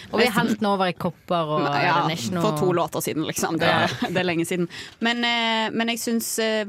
Og 0.10 0.16
vi 0.18 0.26
har 0.26 0.34
helt 0.40 0.56
den 0.58 0.66
over 0.66 0.90
i 0.90 0.96
kopper 0.98 1.52
og 1.60 1.68
ja, 1.78 2.00
er 2.10 2.24
For 2.40 2.58
to 2.58 2.72
låter 2.74 3.04
siden, 3.06 3.28
liksom. 3.30 3.60
Det, 3.62 3.70
Ja. 3.70 3.86
det 4.10 4.24
er 4.24 4.26
lenge 4.26 4.48
siden. 4.50 4.70
Men, 5.06 5.22
eh, 5.24 5.70
men 5.74 5.94
jeg 5.94 6.02
syns 6.02 6.32
eh, 6.42 6.66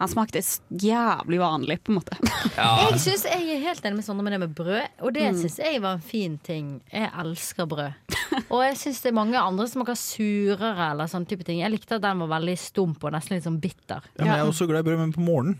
han 0.00 0.08
smakte 0.08 0.40
jævlig 0.80 1.38
vanlig, 1.42 1.76
på 1.84 1.92
en 1.92 1.98
måte. 2.00 2.16
Jeg 2.56 3.00
synes 3.04 3.24
jeg 3.28 3.44
er 3.52 3.60
helt 3.66 3.84
enig 3.84 3.98
med 4.00 4.06
Sondre 4.06 4.24
med 4.24 4.32
det 4.34 4.40
med 4.40 4.54
brød, 4.56 4.86
og 5.04 5.12
det 5.14 5.26
Mm. 5.30 5.38
syns 5.42 5.58
jeg 5.60 5.82
var 5.84 5.98
en 5.98 6.04
fin 6.04 6.38
ting. 6.42 6.80
Jeg 6.92 7.10
elsker 7.20 7.66
brød. 7.68 7.92
Og 8.54 8.62
jeg 8.64 8.76
syns 8.80 9.00
det 9.04 9.10
er 9.12 9.18
mange 9.20 9.36
andre 9.38 9.66
som 9.68 9.80
smaker 9.82 9.98
surere 10.00 10.90
eller 10.92 11.06
sånn 11.10 11.26
type 11.28 11.44
ting. 11.46 11.60
Jeg 11.60 11.70
likte 11.74 11.98
at 11.98 12.02
den 12.04 12.18
var 12.24 12.30
veldig 12.38 12.56
stump 12.58 13.04
og 13.04 13.12
nesten 13.12 13.36
litt 13.36 13.44
sånn 13.46 13.60
bitter. 13.60 14.00
Ja, 14.16 14.24
men 14.24 14.30
jeg 14.32 14.38
er 14.44 14.50
også 14.50 14.66
glad 14.70 14.84
i 14.84 14.88
brød, 14.88 14.98
men 15.04 15.12
på 15.14 15.20
morgenen. 15.24 15.58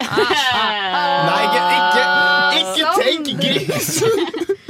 Nei, 0.00 1.40
ikke, 1.46 1.62
ikke, 1.76 2.04
ikke 2.60 2.94
tenk 3.02 3.32
gris! 3.42 3.92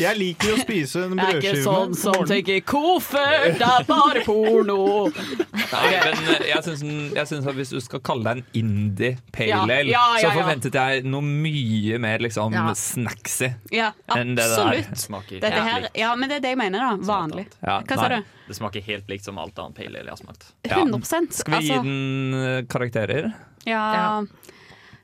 Jeg 0.00 0.16
liker 0.18 0.48
jo 0.50 0.54
å 0.56 0.60
spise 0.60 1.02
en 1.06 1.18
Jeg 1.18 1.26
er 1.26 1.38
ikke 1.40 1.62
sånn 1.64 1.94
som 1.96 2.16
tenker 2.28 2.60
koffert, 2.66 3.56
det 3.58 3.66
er 3.66 3.84
bare 3.88 4.22
porno. 4.26 4.76
Nei, 5.10 5.90
men 6.04 6.20
jeg 6.46 6.62
syns, 6.66 6.82
jeg 7.16 7.28
syns 7.30 7.48
at 7.50 7.56
hvis 7.58 7.72
du 7.74 7.78
skal 7.84 8.02
kalle 8.06 8.26
deg 8.26 8.40
en 8.40 8.60
indie 8.60 9.12
pale 9.34 9.48
Ja, 9.50 9.60
ale, 9.64 9.78
ja, 9.88 10.04
ja, 10.20 10.28
så 10.30 10.32
forventet 10.36 10.76
jeg 10.78 11.04
noe 11.08 11.24
mye 11.26 11.98
mer 12.02 12.22
liksom 12.24 12.54
Ja. 12.56 12.66
snacksy 12.76 13.50
Ja, 13.74 13.90
enn 14.16 14.34
det 14.38 14.46
der. 14.46 14.84
absolutt. 14.92 15.40
Dette 15.42 15.64
her, 15.68 15.88
ja, 15.96 16.14
men 16.16 16.30
det 16.32 16.40
er 16.40 16.46
det 16.46 16.54
jeg 16.54 16.60
mener, 16.62 16.86
da. 16.86 16.92
Vanlig. 17.12 17.46
Ja, 17.62 17.80
Hva 17.82 17.98
sa 18.00 18.08
du? 18.12 18.32
Det 18.46 18.56
smaker 18.56 18.84
helt 18.86 19.08
likt 19.10 19.26
som 19.26 19.38
alt 19.42 19.58
annet 19.58 19.76
pale 19.76 19.98
ale 20.00 20.06
jeg 20.06 20.14
har 20.14 20.22
smakt. 20.22 20.48
Ja. 20.68 20.80
100 20.84 21.32
Skal 21.34 21.58
vi 21.58 21.66
gi 21.66 21.72
altså. 21.74 21.82
den 21.82 22.40
eh, 22.42 22.62
karakterer? 22.70 23.32
Ja. 23.66 24.22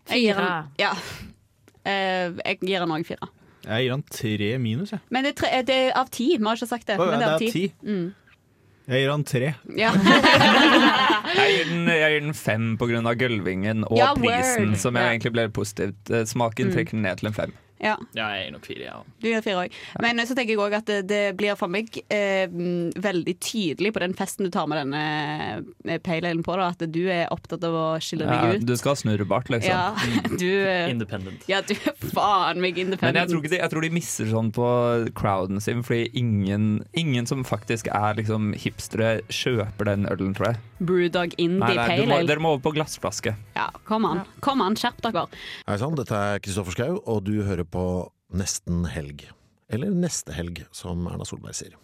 Fire. 0.08 0.48
Ja. 0.78 0.92
Eh, 1.84 2.32
jeg 2.46 2.58
gir 2.62 2.78
den 2.84 2.90
òg 2.94 3.04
fire. 3.06 3.28
Jeg 3.66 3.84
gir 3.84 3.90
han 3.94 4.02
tre 4.10 4.58
minus, 4.58 4.90
jeg. 4.90 5.00
Men 5.10 5.24
det 5.24 5.30
er, 5.32 5.38
tre, 5.42 5.62
det 5.66 5.76
er 5.88 5.92
av 6.00 6.08
ti. 6.10 6.36
Vi 6.38 6.44
har 6.44 6.56
ikke 6.58 6.66
sagt 6.70 6.86
det. 6.90 6.98
Oh, 6.98 7.06
ja, 7.06 7.10
men 7.12 7.20
det 7.22 7.28
er 7.28 7.34
av 7.34 7.38
ti. 7.38 7.50
ti. 7.50 7.72
Mm. 7.86 8.14
Jeg 8.88 9.02
gir 9.04 9.10
han 9.12 9.24
tre. 9.24 9.52
Ja. 9.78 9.92
Jeg 11.32 11.52
gir 11.54 11.68
den, 11.70 11.86
jeg 11.88 12.10
gir 12.12 12.20
den 12.26 12.34
fem 12.36 12.64
pga. 12.76 13.12
gulvingen 13.16 13.84
og 13.86 13.96
Ja, 13.96 14.10
prisen, 14.14 14.68
word. 14.72 14.76
som 14.82 14.96
jeg 14.98 15.04
Ja. 15.06 15.10
egentlig 15.14 15.32
ble 15.32 15.48
positivt. 15.48 16.10
Eh, 16.10 16.24
Smaken 16.26 16.66
Mm. 16.66 16.72
trekker 16.74 16.90
den 16.90 17.02
ned 17.02 17.16
til 17.18 17.26
en 17.28 17.32
fem. 17.32 17.52
Ja. 17.82 17.96
Ja, 18.14 18.28
jeg 18.38 18.46
er 18.48 18.52
nok 18.54 18.66
fire, 18.68 18.84
ja. 18.86 18.96
Du 19.22 19.28
er 19.32 19.42
fire 19.44 19.64
òg. 19.64 19.76
Men 20.04 20.22
så 20.28 20.36
tenker 20.38 20.54
jeg 20.54 20.60
òg 20.62 20.76
at 20.78 20.86
det, 20.88 21.00
det 21.10 21.20
blir 21.38 21.56
for 21.58 21.70
meg 21.72 21.90
eh, 22.12 22.46
veldig 23.02 23.34
tydelig 23.42 23.92
på 23.96 24.02
den 24.04 24.14
festen 24.18 24.46
du 24.46 24.52
tar 24.54 24.68
med 24.70 24.78
denne 24.84 25.02
eh, 25.90 25.98
pale 26.04 26.30
alen 26.30 26.44
på, 26.46 26.54
da, 26.58 26.70
at 26.76 26.84
du 26.94 27.00
er 27.10 27.26
opptatt 27.34 27.64
av 27.66 27.74
å 27.76 27.86
skille 28.02 28.26
Ja, 28.28 28.38
deg 28.52 28.62
ut. 28.62 28.66
du 28.70 28.74
skal 28.78 28.94
ha 28.94 29.00
snurrebart, 29.02 29.50
liksom. 29.52 29.72
Ja, 29.74 30.30
du 30.38 30.48
eh, 30.48 30.90
Independent. 30.92 31.44
Ja, 31.50 31.60
du 31.66 31.74
er 31.74 31.96
faen 32.14 32.62
meg 32.62 32.78
Men 32.78 32.94
jeg 33.18 33.28
tror, 33.32 33.42
ikke 33.42 33.52
de, 33.56 33.60
jeg 33.60 33.72
tror 33.74 33.86
de 33.86 33.92
mister 33.98 34.30
sånn 34.30 34.52
på 34.54 34.68
crowden 35.18 35.60
sin, 35.64 35.82
fordi 35.86 36.08
ingen, 36.22 36.84
ingen 36.98 37.26
som 37.28 37.42
faktisk 37.46 37.90
er 37.92 38.14
liksom 38.20 38.52
hipstere, 38.58 39.18
kjøper 39.32 39.90
den 39.90 40.06
ølen, 40.10 40.34
tror 40.38 40.52
jeg. 40.52 40.62
Brewdog 40.82 41.34
Indie 41.38 41.60
Nei, 41.62 41.74
nei, 41.78 41.88
Pale 42.02 42.16
Ale. 42.20 42.26
dere 42.30 42.42
må 42.42 42.54
over 42.56 42.62
på 42.64 42.72
glassflaske. 42.78 43.34
Ja, 43.56 43.68
kom 43.88 44.06
an. 44.08 44.22
Kom 44.44 44.62
an, 44.64 44.74
skjerp 44.78 44.98
dere. 45.04 45.26
Hei 45.68 45.76
sann, 45.82 45.94
dette 45.98 46.16
er 46.18 46.40
Kristoffer 46.42 46.74
Schau, 46.74 46.96
og 47.06 47.22
du 47.26 47.36
hører 47.46 47.66
på 47.72 47.84
Nesten 48.32 48.84
helg. 48.88 49.26
Eller 49.72 49.92
Neste 49.92 50.34
helg, 50.36 50.64
som 50.76 51.06
Erna 51.08 51.26
Solberg 51.28 51.56
sier. 51.56 51.76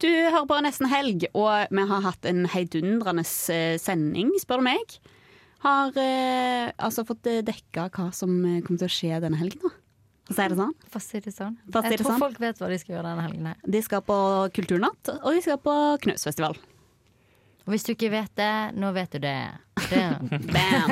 Du 0.00 0.08
hører 0.08 0.46
på 0.48 0.56
Nesten 0.64 0.88
Helg, 0.88 1.26
og 1.36 1.68
vi 1.68 1.82
har 1.90 2.04
hatt 2.06 2.24
en 2.28 2.46
heidundrende 2.48 3.20
eh, 3.52 3.74
sending, 3.76 4.30
spør 4.40 4.62
du 4.62 4.68
meg. 4.70 4.94
Har 5.60 5.92
eh, 6.00 6.70
altså 6.80 7.04
fått 7.04 7.28
eh, 7.28 7.42
dekka 7.44 7.90
hva 7.92 8.06
som 8.16 8.32
eh, 8.48 8.62
kommer 8.64 8.80
til 8.80 8.88
å 8.88 8.94
skje 8.94 9.20
denne 9.20 9.40
helgen, 9.42 9.60
da. 9.66 9.74
For 10.30 10.32
å 10.32 10.38
si 10.38 10.48
det 10.48 10.56
sånn. 10.60 10.74
For 10.86 11.00
å 11.00 11.04
si 11.04 11.20
det 11.20 11.34
sånn. 11.34 11.56
Jeg 11.66 11.84
det 11.84 11.98
tror 12.00 12.12
sånn. 12.14 12.22
folk 12.22 12.40
vet 12.40 12.60
hva 12.62 12.70
de 12.70 12.78
skal 12.80 12.94
gjøre 12.94 13.10
denne 13.10 13.26
helgen. 13.26 13.48
her 13.50 13.72
De 13.76 13.82
skal 13.84 14.04
på 14.06 14.18
Kulturnatt, 14.56 15.12
og 15.18 15.36
de 15.36 15.44
skal 15.44 15.60
på 15.60 15.74
Knausfestival. 16.06 16.56
Og 17.70 17.76
hvis 17.76 17.84
du 17.86 17.92
ikke 17.92 18.08
vet 18.10 18.32
det, 18.34 18.54
nå 18.82 18.88
vet 18.90 19.12
du 19.14 19.20
det. 19.22 19.36
det. 19.92 20.06
Bam! 20.50 20.90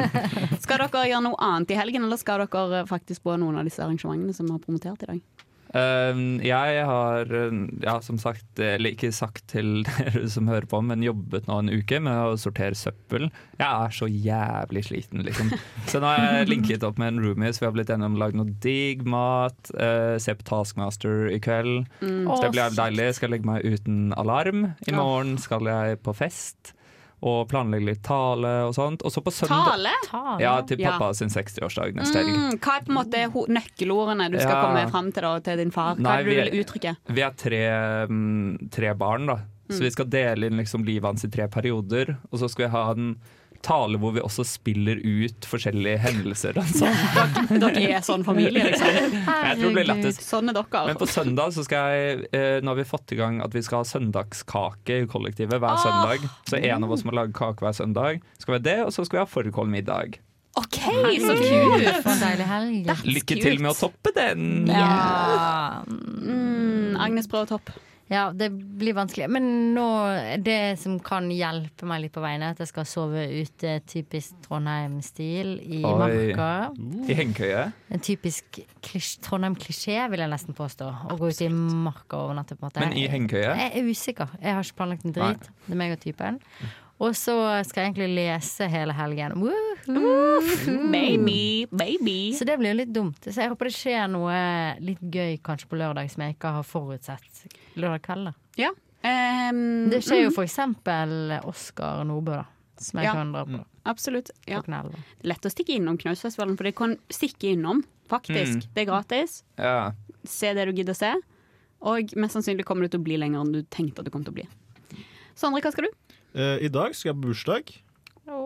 Skal 0.63 0.79
dere 0.85 1.01
gjøre 1.11 1.25
noe 1.25 1.39
annet 1.43 1.73
i 1.75 1.79
helgen, 1.81 2.05
eller 2.07 2.21
skal 2.21 2.45
dere 2.45 2.85
faktisk 2.87 3.25
på 3.27 3.35
noen 3.35 3.59
av 3.59 3.67
disse 3.67 3.83
arrangementene 3.83 4.31
som 4.31 4.47
vi 4.47 4.55
har 4.55 4.63
promotert 4.63 5.03
i 5.03 5.09
dag? 5.11 5.48
Um, 5.77 6.39
jeg 6.41 6.85
har, 6.89 7.29
uh, 7.29 7.57
ja, 7.83 7.99
som 8.05 8.17
sagt, 8.21 8.47
eller 8.57 8.95
ikke 8.95 9.11
sagt 9.13 9.45
til 9.53 9.83
dere 9.89 10.25
som 10.33 10.49
hører 10.49 10.69
på, 10.71 10.81
men 10.85 11.05
jobbet 11.05 11.49
nå 11.49 11.59
en 11.61 11.73
uke 11.73 12.01
med 12.05 12.33
å 12.33 12.39
sortere 12.41 12.79
søppel. 12.79 13.29
Jeg 13.59 13.69
er 13.69 13.95
så 13.95 14.09
jævlig 14.09 14.87
sliten, 14.89 15.27
liksom. 15.27 15.53
Så 15.91 16.01
nå 16.01 16.09
har 16.09 16.41
jeg 16.41 16.51
linket 16.51 16.85
opp 16.85 16.99
med 17.01 17.15
en 17.15 17.23
roomie, 17.25 17.53
så 17.53 17.63
vi 17.63 17.69
har 17.69 17.77
blitt 17.77 17.93
enige 17.93 18.11
om 18.11 18.17
å 18.19 18.23
lage 18.23 18.41
noe 18.41 18.57
digg 18.65 19.05
mat. 19.09 19.73
uh, 19.77 20.17
se 20.21 20.35
på 20.37 20.49
Taskmaster 20.49 21.29
i 21.33 21.39
kveld. 21.43 21.87
Mm. 22.01 22.25
Så 22.29 22.41
det 22.45 22.53
blir 22.57 22.77
deilig. 22.77 23.13
Skal 23.19 23.33
legge 23.35 23.49
meg 23.49 23.65
uten 23.65 24.13
alarm. 24.17 24.73
I 24.89 24.97
morgen 24.97 25.37
skal 25.41 25.69
jeg 25.69 26.01
på 26.05 26.17
fest. 26.17 26.75
Og 27.21 27.49
planlegge 27.51 27.85
litt 27.85 28.03
tale 28.07 28.51
og 28.69 28.75
sånt. 28.77 29.03
Og 29.03 29.11
så 29.11 29.19
på 29.27 29.33
søndag 29.35 29.73
Tale? 30.07 30.39
Ja, 30.41 30.61
til 30.63 30.79
Ja. 30.79 30.93
pappa 30.93 31.13
sin 31.15 31.29
60-årsdag 31.29 31.95
neste 31.97 32.15
helg. 32.23 32.31
Mm, 32.31 32.59
hva 32.63 32.77
er 32.77 32.85
på 32.85 32.93
en 32.93 32.99
måte 33.01 33.49
nøkkelordene 33.49 34.31
du 34.31 34.39
skal 34.39 34.55
Ja. 34.55 34.63
komme 34.65 34.91
fram 34.91 35.13
til 35.13 35.23
da, 35.23 35.39
til 35.41 35.57
din 35.57 35.71
far? 35.73 35.97
Hva 35.97 36.01
Nei, 36.03 36.21
er 36.21 36.25
det 36.25 36.31
du 36.53 36.53
vil 36.53 36.65
uttrykke? 36.65 36.97
Vi 37.09 37.21
er 37.23 37.31
tre, 37.35 37.63
mm, 38.09 38.71
tre 38.71 38.95
barn, 38.95 39.27
da. 39.27 39.37
Så 39.69 39.81
Mm. 39.81 39.85
vi 39.85 39.91
skal 39.91 40.07
dele 40.07 40.47
inn 40.47 40.57
liksom 40.57 40.85
livet 40.87 41.05
hans 41.05 41.25
i 41.25 41.29
tre 41.29 41.49
perioder. 41.49 42.17
Og 42.33 42.39
så 42.39 42.49
skal 42.49 42.67
vi 42.69 42.71
ha 42.73 42.91
en 42.93 43.17
tale 43.67 43.99
hvor 44.01 44.13
vi 44.15 44.21
også 44.23 44.45
spiller 44.47 45.01
ut 45.03 45.47
forskjellige 45.51 45.99
hendelser. 46.05 46.59
Altså. 46.63 46.87
dere, 47.51 47.59
Dere 47.65 47.83
er 47.99 48.05
sånn 48.07 48.23
familie, 48.27 48.63
liksom. 48.71 49.17
Jeg 49.49 49.59
tror 49.59 49.65
det 49.67 49.73
blir 49.81 49.89
lettest. 49.91 50.23
Sånn 50.25 50.53
er 50.53 50.57
dere. 50.59 50.85
Men 50.93 51.01
på 51.01 51.09
søndag 51.11 51.53
så 51.57 51.65
skal 51.67 51.91
jeg 51.97 52.29
eh, 52.37 52.59
Nå 52.63 52.73
har 52.73 52.79
vi 52.81 52.87
fått 52.89 53.13
i 53.17 53.19
gang 53.19 53.41
at 53.45 53.55
vi 53.57 53.63
skal 53.67 53.83
ha 53.83 53.89
søndagskake 53.89 55.03
i 55.03 55.09
kollektivet 55.11 55.59
hver 55.59 55.75
Ah. 55.75 55.83
søndag. 55.83 56.25
Så 56.49 56.61
en 56.63 56.85
av 56.87 56.95
oss 56.95 57.05
må 57.05 57.13
lage 57.17 57.35
kake 57.37 57.65
hver 57.67 57.75
søndag. 57.77 58.23
Skal 58.39 58.55
vi 58.55 58.59
ha 58.61 58.65
det, 58.71 58.79
og 58.87 58.95
så 58.95 59.05
skal 59.07 59.21
vi 59.21 59.25
ha 59.27 59.31
fårikålmiddag. 59.35 60.19
OK, 60.59 60.79
så 61.23 61.35
kult! 61.39 62.07
Deilig 62.19 62.47
helg. 62.51 62.89
Lykke 63.07 63.37
til 63.43 63.61
med 63.63 63.71
å 63.71 63.77
toppe 63.79 64.11
den! 64.17 64.65
Ja. 64.67 65.83
Mm, 65.87 66.97
Agnes 66.99 67.29
prøver 67.31 67.47
å 67.47 67.53
toppe. 67.59 67.77
Ja, 68.09 68.31
det 68.33 68.49
blir 68.51 68.97
vanskelig. 68.97 69.27
Men 69.29 69.75
nå, 69.77 69.85
det 70.41 70.79
som 70.81 70.97
kan 71.05 71.29
hjelpe 71.33 71.85
meg 71.89 72.07
litt 72.07 72.15
på 72.15 72.23
veien, 72.25 72.41
er 72.45 72.55
at 72.57 72.63
jeg 72.63 72.71
skal 72.71 72.87
sove 72.89 73.27
ute 73.29 73.75
typisk 73.89 74.39
Trondheim-stil 74.47 75.59
i 75.61 75.83
Oi. 75.83 75.93
marka. 76.01 76.49
I 77.05 77.19
hengekøye. 77.19 77.67
En 77.93 78.05
typisk 78.05 78.63
Trondheim-klisjé, 79.27 80.01
vil 80.09 80.25
jeg 80.25 80.33
nesten 80.33 80.57
påstå. 80.57 80.89
Å 81.13 81.21
gå 81.21 81.29
ut 81.29 81.45
i 81.45 81.53
marka 81.53 82.17
og 82.17 82.31
overnatte. 82.31 82.57
på 82.57 82.65
en 82.65 82.71
måte. 82.71 82.81
Men 82.81 82.97
i 82.97 83.07
hengekøye? 83.13 83.55
Jeg 83.61 83.73
er 83.77 83.93
usikker. 83.93 84.37
Jeg 84.41 84.57
har 84.57 84.65
ikke 84.65 84.81
planlagt 84.81 85.05
en 85.05 85.17
drit. 85.17 85.51
Det 85.67 85.77
er 85.77 85.83
meg 85.85 85.97
og 85.99 86.05
typen. 86.05 86.41
Og 86.99 87.15
så 87.15 87.35
skal 87.63 87.85
jeg 87.85 87.93
egentlig 87.93 88.09
lese 88.17 88.67
hele 88.73 88.95
helgen. 88.97 89.37
Baby, 90.91 91.67
baby. 91.71 92.33
Så 92.35 92.45
det 92.49 92.59
blir 92.59 92.73
jo 92.73 92.81
litt 92.81 92.91
dumt. 92.93 93.21
Så 93.23 93.39
jeg 93.39 93.53
håper 93.53 93.69
det 93.69 93.77
skjer 93.77 94.09
noe 94.11 94.35
litt 94.83 95.05
gøy 95.05 95.39
kanskje 95.47 95.71
på 95.71 95.79
lørdag 95.79 96.11
som 96.11 96.25
jeg 96.25 96.35
ikke 96.35 96.57
har 96.57 96.67
forutsett 96.67 97.47
lørdag 97.83 98.03
kveld. 98.07 98.31
da. 98.31 98.33
Ja. 98.59 98.71
Um, 98.99 99.91
Det 99.93 100.01
skjer 100.03 100.25
jo 100.25 100.31
mm. 100.33 100.35
for 100.35 100.45
eksempel 100.45 101.13
Oskar 101.47 102.05
Nordbø, 102.09 102.41
da. 102.41 102.47
Som 102.79 103.01
jeg 103.01 103.09
Ja. 103.09 103.13
kan 103.15 103.33
dra 103.33 103.45
på. 103.45 103.65
Absolutt. 103.87 104.31
Ja. 104.47 104.61
Lett 105.25 105.47
å 105.47 105.51
stikke 105.51 105.75
innom 105.75 105.97
Knausfestivalen, 105.99 106.57
for 106.57 106.65
det 106.69 106.75
kan 106.77 106.97
stikke 107.11 107.55
innom, 107.57 107.83
faktisk. 108.11 108.61
Mm. 108.61 108.75
Det 108.75 108.83
er 108.83 108.91
gratis. 108.91 109.43
Ja. 109.59 109.93
Se 110.25 110.53
det 110.55 110.67
du 110.69 110.73
gidder 110.73 110.95
å 110.95 110.97
se. 110.99 111.15
Og 111.81 112.15
mest 112.19 112.35
sannsynlig 112.35 112.65
kommer 112.67 112.83
du 112.87 112.89
til 112.89 113.01
å 113.01 113.05
bli 113.07 113.17
lenger 113.17 113.41
enn 113.41 113.53
du 113.55 113.63
tenkte 113.63 114.01
at 114.03 114.05
du 114.05 114.11
kom 114.11 114.25
til 114.27 114.33
å 114.35 114.39
bli. 114.41 114.47
Sondre, 115.39 115.63
hva 115.63 115.73
skal 115.73 115.87
du? 115.87 115.91
Eh, 116.35 116.65
I 116.67 116.69
dag 116.69 116.95
skal 116.95 117.13
jeg 117.13 117.21
på 117.21 117.29
bursdag. 117.31 117.75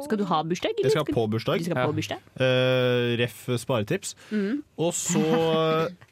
Skal 0.05 0.19
du 0.19 0.25
ha 0.25 0.43
bursdag? 0.47 0.77
eller 0.79 0.91
Jeg 0.91 0.93
skal 0.95 1.05
på 1.09 1.25
bursdag. 1.29 1.59
Du 1.59 1.65
skal 1.65 1.87
på 1.89 1.95
bursdag? 1.97 2.21
Eh, 2.39 3.17
ref 3.19 3.49
sparetips. 3.59 4.15
Mm. 4.31 4.63
Og 4.79 4.93
så 4.95 5.23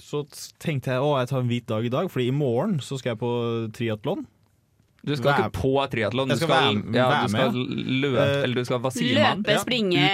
Så 0.00 0.22
tenkte 0.62 0.94
jeg 0.96 1.00
å 1.04 1.12
jeg 1.20 1.28
tar 1.32 1.40
en 1.44 1.48
hvit 1.50 1.66
dag 1.66 1.84
i 1.84 1.92
dag, 1.92 2.08
Fordi 2.12 2.28
i 2.28 2.36
morgen 2.36 2.78
så 2.84 2.98
skal 3.00 3.14
jeg 3.14 3.18
på 3.22 3.34
triatlon. 3.76 4.26
Du 5.06 5.12
skal 5.14 5.28
Væ 5.30 5.34
ikke 5.38 5.52
på 5.54 5.70
triatlon, 5.92 6.26
du 6.26 6.34
skal 6.34 6.48
skal, 6.48 6.62
være- 6.82 6.94
ja, 6.96 7.04
du 7.22 7.28
skal 7.30 7.52
med, 7.52 7.76
løpe, 8.02 8.22
Eh, 8.26 8.42
eller 8.42 8.54
du 8.58 8.64
skal 8.66 8.80
hva 8.82 8.90
sier 8.90 9.20
man? 9.22 9.44
Løpe, 9.44 9.58
springe, 9.62 10.06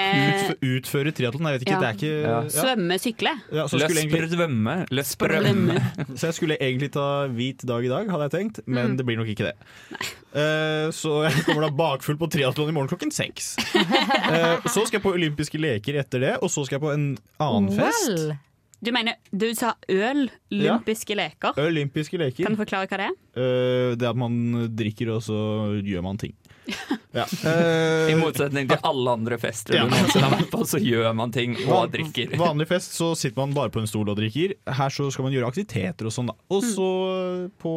Ut, 0.53 0.59
utføre 0.69 1.13
triatlon. 1.17 1.47
Jeg 1.49 1.55
vet 1.55 1.65
ikke, 1.65 1.73
Ja. 1.73 1.81
det 1.81 1.89
er 1.89 1.97
ikke 1.97 2.29
Ja. 2.29 2.41
svømme, 2.53 2.99
sykle. 3.01 3.33
Ja, 3.57 3.65
så 3.73 3.79
skulle 3.81 4.03
egentlig- 4.03 4.21
Løsprødvømme. 4.21 4.75
Løsprødvømme. 4.91 5.79
Så 6.19 6.23
jeg 6.29 6.35
skulle 6.35 6.59
egentlig 6.61 6.91
ta 6.93 7.07
hvit 7.29 7.65
dag 7.65 7.85
i 7.85 7.89
dag, 7.89 8.11
hadde 8.11 8.29
jeg 8.29 8.33
tenkt, 8.37 8.61
men 8.67 8.91
Mm. 8.93 8.97
det 8.99 9.07
blir 9.07 9.17
nok 9.17 9.29
ikke 9.33 9.49
det. 9.49 9.57
Eh, 10.35 10.91
så 10.93 11.25
jeg 11.25 11.45
kommer 11.47 11.63
da 11.63 11.71
bakfull 11.71 12.19
på 12.19 12.29
triatlon 12.29 12.69
i 12.69 12.73
morgen 12.73 12.89
klokken 12.93 13.11
seks. 13.11 13.57
Eh, 14.33 14.61
så 14.69 14.85
skal 14.87 15.01
jeg 15.01 15.03
på 15.09 15.15
olympiske 15.17 15.59
leker 15.59 15.95
etter 16.05 16.21
det, 16.21 16.37
og 16.43 16.51
så 16.51 16.67
skal 16.67 16.79
jeg 16.81 16.83
på 16.85 16.93
en 16.93 17.17
annen 17.41 17.73
fest. 17.73 18.37
Du 18.83 18.91
mener, 18.91 19.15
du 19.31 19.45
sa 19.55 19.77
øl, 19.89 20.25
olympiske 20.51 21.15
leker. 21.15 21.55
Olympiske 21.63 22.19
leker. 22.19 22.43
Kan 22.49 22.57
du 22.57 22.59
forklare 22.65 22.89
hva 22.91 22.99
det 22.99 23.05
er? 23.13 23.19
Uh, 23.39 23.93
det 23.95 24.09
at 24.09 24.19
man 24.19 24.35
drikker, 24.75 25.13
og 25.15 25.21
så 25.23 25.37
gjør 25.87 26.03
man 26.09 26.19
ting. 26.23 26.35
Ja. 27.13 27.27
uh, 27.29 28.09
I 28.09 28.15
motsetning 28.17 28.71
til 28.71 28.79
alle 28.89 29.13
andre 29.19 29.37
fester 29.37 29.75
Ja. 29.77 29.83
du 29.85 29.91
noensinne 29.93 30.25
har 30.31 30.33
vært 30.39 30.49
på, 30.55 30.63
så 30.65 30.79
gjør 30.81 31.11
man 31.19 31.31
ting 31.35 31.53
og 31.67 31.69
Van- 31.69 31.91
drikker. 31.93 32.31
Vanlig 32.41 32.67
fest 32.71 32.95
så 32.97 33.11
sitter 33.21 33.37
man 33.43 33.53
bare 33.53 33.69
på 33.75 33.83
en 33.83 33.91
stol 33.91 34.09
og 34.09 34.17
drikker. 34.17 34.55
Her 34.79 34.95
så 34.95 35.11
skal 35.13 35.27
man 35.27 35.35
gjøre 35.37 35.51
aktiviteter 35.53 36.09
og 36.09 36.15
sånn. 36.17 36.31
da 36.33 36.37
Og 36.57 36.65
så 36.65 36.89
på 37.61 37.75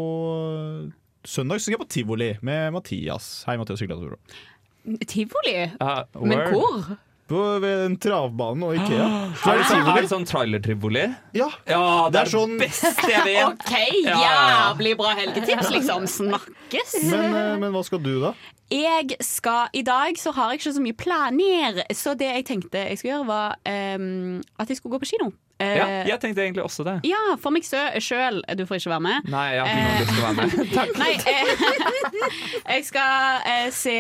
søndag 1.28 1.60
så 1.60 1.66
skal 1.68 1.76
jeg 1.76 1.82
på 1.84 1.90
tivoli 1.98 2.30
med 2.48 2.72
Mathias. 2.78 3.28
Hei, 3.50 3.58
Mathias. 3.60 3.84
Hyggelig 3.84 4.08
at 4.08 4.16
du. 4.16 5.04
Tivoli? 5.12 5.58
Uh, 5.82 6.04
Men 6.24 6.46
hvor? 6.54 6.96
På 7.26 7.60
ved 7.60 7.86
en 7.88 7.96
travbane 7.98 8.68
og 8.68 8.76
Ikea. 8.78 9.06
Så 9.42 9.50
Er 9.50 9.58
det, 9.58 9.64
sånn, 9.66 9.88
er 9.90 10.02
det 10.04 10.10
sånn 10.12 10.26
trailertrivoli? 10.30 11.06
Ja. 11.34 11.48
ja, 11.66 11.80
det 12.10 12.12
Det 12.14 12.20
er 12.22 12.30
sånn- 12.36 12.60
beste 12.62 12.92
jeg 13.10 13.24
vet! 13.26 13.46
OK, 13.66 13.72
jævlig 14.06 14.92
bra 15.00 15.14
helgetips, 15.18 15.72
liksom. 15.74 16.06
Snakkes. 16.06 16.94
Men, 17.10 17.34
eh, 17.34 17.56
men 17.64 17.72
hva 17.74 17.82
skal 17.88 18.04
du, 18.06 18.20
da? 18.22 18.36
Jeg 18.70 19.18
skal, 19.26 19.70
I 19.74 19.82
dag 19.86 20.18
så 20.22 20.32
har 20.34 20.52
jeg 20.54 20.60
ikke 20.62 20.74
så 20.78 20.82
mye 20.86 20.98
planer, 20.98 21.82
så 21.94 22.14
det 22.18 22.30
jeg 22.30 22.46
tenkte 22.46 22.86
jeg 22.92 22.98
skulle 23.02 23.16
gjøre, 23.16 23.28
var 23.30 23.58
um, 23.98 24.40
at 24.62 24.70
jeg 24.70 24.78
skulle 24.78 24.94
gå 24.98 25.02
på 25.04 25.10
kino. 25.16 25.32
Uh, 25.62 25.66
Ja, 25.66 25.86
jeg 26.10 26.20
tenkte 26.20 26.42
egentlig 26.44 26.66
også 26.66 26.84
det. 26.84 26.96
ja, 27.08 27.20
for 27.40 27.50
meg 27.56 27.64
sjøl. 27.64 28.42
Du 28.58 28.66
får 28.68 28.82
ikke 28.82 28.92
være 28.92 29.06
med. 29.06 29.30
Nei, 29.32 29.46
jeg 29.54 29.62
har 29.62 29.70
ikke 29.70 29.86
noe 29.86 30.02
lyst 30.02 30.12
til 30.12 30.20
å 30.20 30.26
være 30.26 30.36
med. 30.42 30.50
Takk. 30.78 30.92
Nei, 31.00 31.14
uh, 31.26 32.70
jeg 32.76 32.86
skal 32.90 33.72
se 33.72 33.96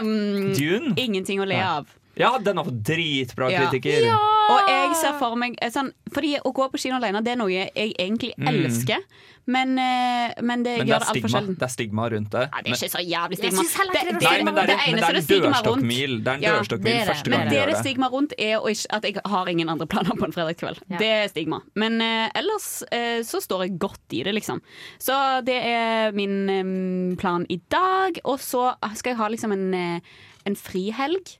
um, 0.00 0.52
Dune? 0.58 0.92
Ingenting 0.98 1.40
å 1.40 1.48
le 1.48 1.60
av. 1.64 1.94
Ja, 2.18 2.38
den 2.38 2.56
har 2.56 2.64
fått 2.64 2.82
dritbra 2.82 3.50
Ja. 3.52 3.68
kritikker. 3.70 4.08
Og 4.48 4.68
jeg 4.68 4.96
ser 4.96 5.18
for 5.18 5.34
meg 5.36 5.58
eh, 5.60 5.68
sånn, 5.70 5.92
Fordi 6.10 6.38
å 6.40 6.52
gå 6.56 6.70
på 6.72 6.78
kino 6.80 6.96
alene 6.96 7.20
Det 7.22 7.32
er 7.34 7.36
noe 7.36 7.50
jeg 7.52 7.70
egentlig 7.76 8.32
Mm. 8.38 8.48
elsker, 8.48 8.98
men, 9.46 9.78
eh, 9.78 10.32
men 10.42 10.62
det 10.62 10.78
Men 10.78 10.86
det 10.86 10.88
gjør 10.88 10.98
det 10.98 11.08
altfor 11.08 11.12
stigma. 11.12 11.28
sjelden. 11.40 11.54
det 11.58 11.62
er 11.62 11.72
stigma 11.74 12.08
rundt 12.10 12.30
det. 12.30 12.44
Nei, 12.52 12.62
det 12.62 12.68
er 12.68 12.76
ikke 12.76 12.96
så 12.96 13.02
jævlig 13.04 13.36
stigma. 13.38 13.62
det 13.92 14.00
er 14.00 14.12
noe 14.12 14.20
Nei, 14.28 14.42
men 14.44 14.54
det 14.54 14.62
er, 14.62 14.66
det 14.66 14.78
eneste 14.88 15.08
er 15.08 15.16
en 15.16 15.52
dørstokkmil. 15.52 16.12
Det 16.24 16.28
er 16.28 16.34
en 16.34 16.42
Ja, 16.42 16.52
dørstokkmil 16.58 16.84
det 16.98 17.08
første 17.08 17.28
Men 17.28 17.38
gang 17.38 17.48
det 17.48 17.52
jeg 17.52 17.52
det 17.52 17.58
gjør 17.58 17.68
er 17.68 17.72
det. 17.72 17.84
stigma 17.84 18.08
rundt, 18.10 18.32
er 18.38 18.56
å 18.58 18.66
ikke, 18.68 18.86
at 18.90 19.02
jeg 19.04 19.14
har 19.26 19.46
ingen 19.48 19.68
andre 19.68 19.86
planer 19.86 20.14
på 20.16 20.24
en 20.24 20.32
fredagskveld. 20.32 20.78
Ja. 20.88 20.96
Det 20.98 21.06
er 21.08 21.28
stigma. 21.28 21.60
Men 21.74 22.00
uh, 22.00 22.28
ellers 22.34 22.82
uh, 22.92 23.20
så 23.22 23.40
står 23.44 23.60
jeg 23.68 23.78
godt 23.78 24.00
i 24.12 24.22
det, 24.24 24.34
liksom. 24.34 24.60
Så 24.98 25.44
det 25.44 25.60
er 25.64 26.12
min 26.12 26.48
um, 26.50 27.16
plan 27.16 27.44
i 27.50 27.60
dag. 27.70 28.18
Og 28.24 28.38
så 28.40 28.74
skal 28.96 29.10
jeg 29.12 29.16
ha 29.18 29.28
liksom 29.28 29.52
en, 29.52 29.74
uh, 29.74 30.00
en 30.46 30.56
frihelg. 30.56 31.36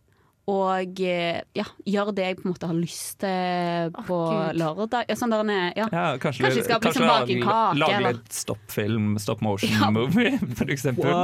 Og 0.49 1.01
eh, 1.05 1.43
ja, 1.53 1.65
gjøre 1.85 2.13
det 2.17 2.25
jeg 2.25 2.37
på 2.39 2.47
en 2.47 2.53
måte 2.55 2.69
har 2.71 2.77
lyst 2.79 3.19
til 3.21 3.91
på 4.09 4.17
oh, 4.17 4.47
lørdag. 4.57 5.05
Ja, 5.11 5.17
sånn 5.21 5.29
der, 5.35 5.43
en, 5.45 5.51
ja. 5.77 5.89
Ja, 5.93 6.05
kanskje, 6.23 6.47
Kanskje 6.47 6.63
jeg 6.63 6.65
skal 6.65 6.81
liksom 6.87 7.05
bake 7.05 7.35
en 7.37 7.43
kake, 7.45 7.79
lage 7.83 7.97
eller- 7.99 8.17
litt 8.17 8.33
stoppfilm, 8.33 9.11
stop 9.21 9.43
motion 9.45 9.75
Ja. 9.77 9.91
movie, 9.93 10.39
for 10.57 10.73
eksempel. 10.73 11.13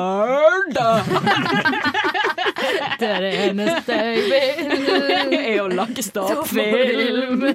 Det 2.98 3.08
er 3.08 3.20
det 3.24 3.32
eneste 3.48 3.92
jeg 4.04 4.16
vil. 4.28 5.34
er 5.38 5.62
å 5.62 5.68
lage 5.72 6.02
stoppfilm. 6.04 7.42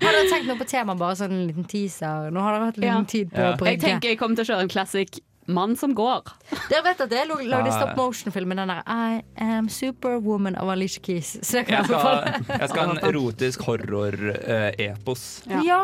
Har 0.00 0.14
dere 0.16 0.28
tenkt 0.30 0.48
noe 0.48 0.58
på 0.58 0.66
temaet, 0.68 0.98
bare 1.00 1.16
sånn 1.18 1.32
en 1.34 1.46
liten 1.48 1.66
teaser? 1.68 2.30
Nå 2.34 2.42
har 2.42 2.56
dere 2.56 2.68
hatt 2.70 2.78
liten 2.80 2.90
Ja. 2.90 3.02
tid 3.08 3.30
på 3.32 3.40
Ja. 3.40 3.52
å 3.54 3.58
brygge. 3.60 3.72
Jeg 3.76 3.80
tenker 3.84 4.08
jeg 4.12 4.18
kommer 4.20 4.36
til 4.40 4.44
å 4.44 4.48
kjøre 4.52 4.64
en 4.66 4.72
classic 4.72 5.20
Mann 5.54 5.76
som 5.76 5.94
går. 5.96 6.30
Dere 6.70 6.82
vet 6.86 7.00
at 7.04 7.12
jeg 7.14 7.28
lagde 7.28 7.72
stop 7.74 7.96
motion-filmen 7.98 8.60
den 8.62 8.72
der 8.72 8.82
I 8.86 9.20
Am 9.42 9.68
Superwoman 9.72 10.56
av 10.60 10.70
Alicia 10.74 11.02
Keys. 11.04 11.36
Så 11.46 11.60
Jeg 11.60 11.68
jeg 11.70 11.84
skal, 11.88 12.46
jeg 12.48 12.68
skal 12.70 12.80
ha 12.80 12.94
en 12.94 13.02
erotisk 13.10 13.64
horror-epos. 13.68 15.24
Ja! 15.66 15.82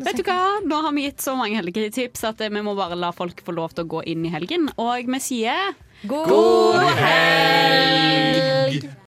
Vet 0.00 0.20
du 0.20 0.24
hva? 0.26 0.40
Nå 0.66 0.82
har 0.86 0.96
vi 0.96 1.06
gitt 1.08 1.24
så 1.24 1.36
mange 1.38 1.60
helgetips 1.60 2.24
at 2.28 2.40
eh, 2.44 2.52
vi 2.52 2.62
må 2.64 2.74
bare 2.78 2.98
la 2.98 3.12
folk 3.16 3.42
få 3.46 3.54
lov 3.56 3.74
til 3.76 3.86
å 3.86 3.92
gå 3.96 4.04
inn 4.10 4.26
i 4.26 4.32
helgen. 4.34 4.68
Og 4.80 5.10
vi 5.10 5.20
sier 5.22 5.74
God 6.08 6.80
helg! 7.00 8.90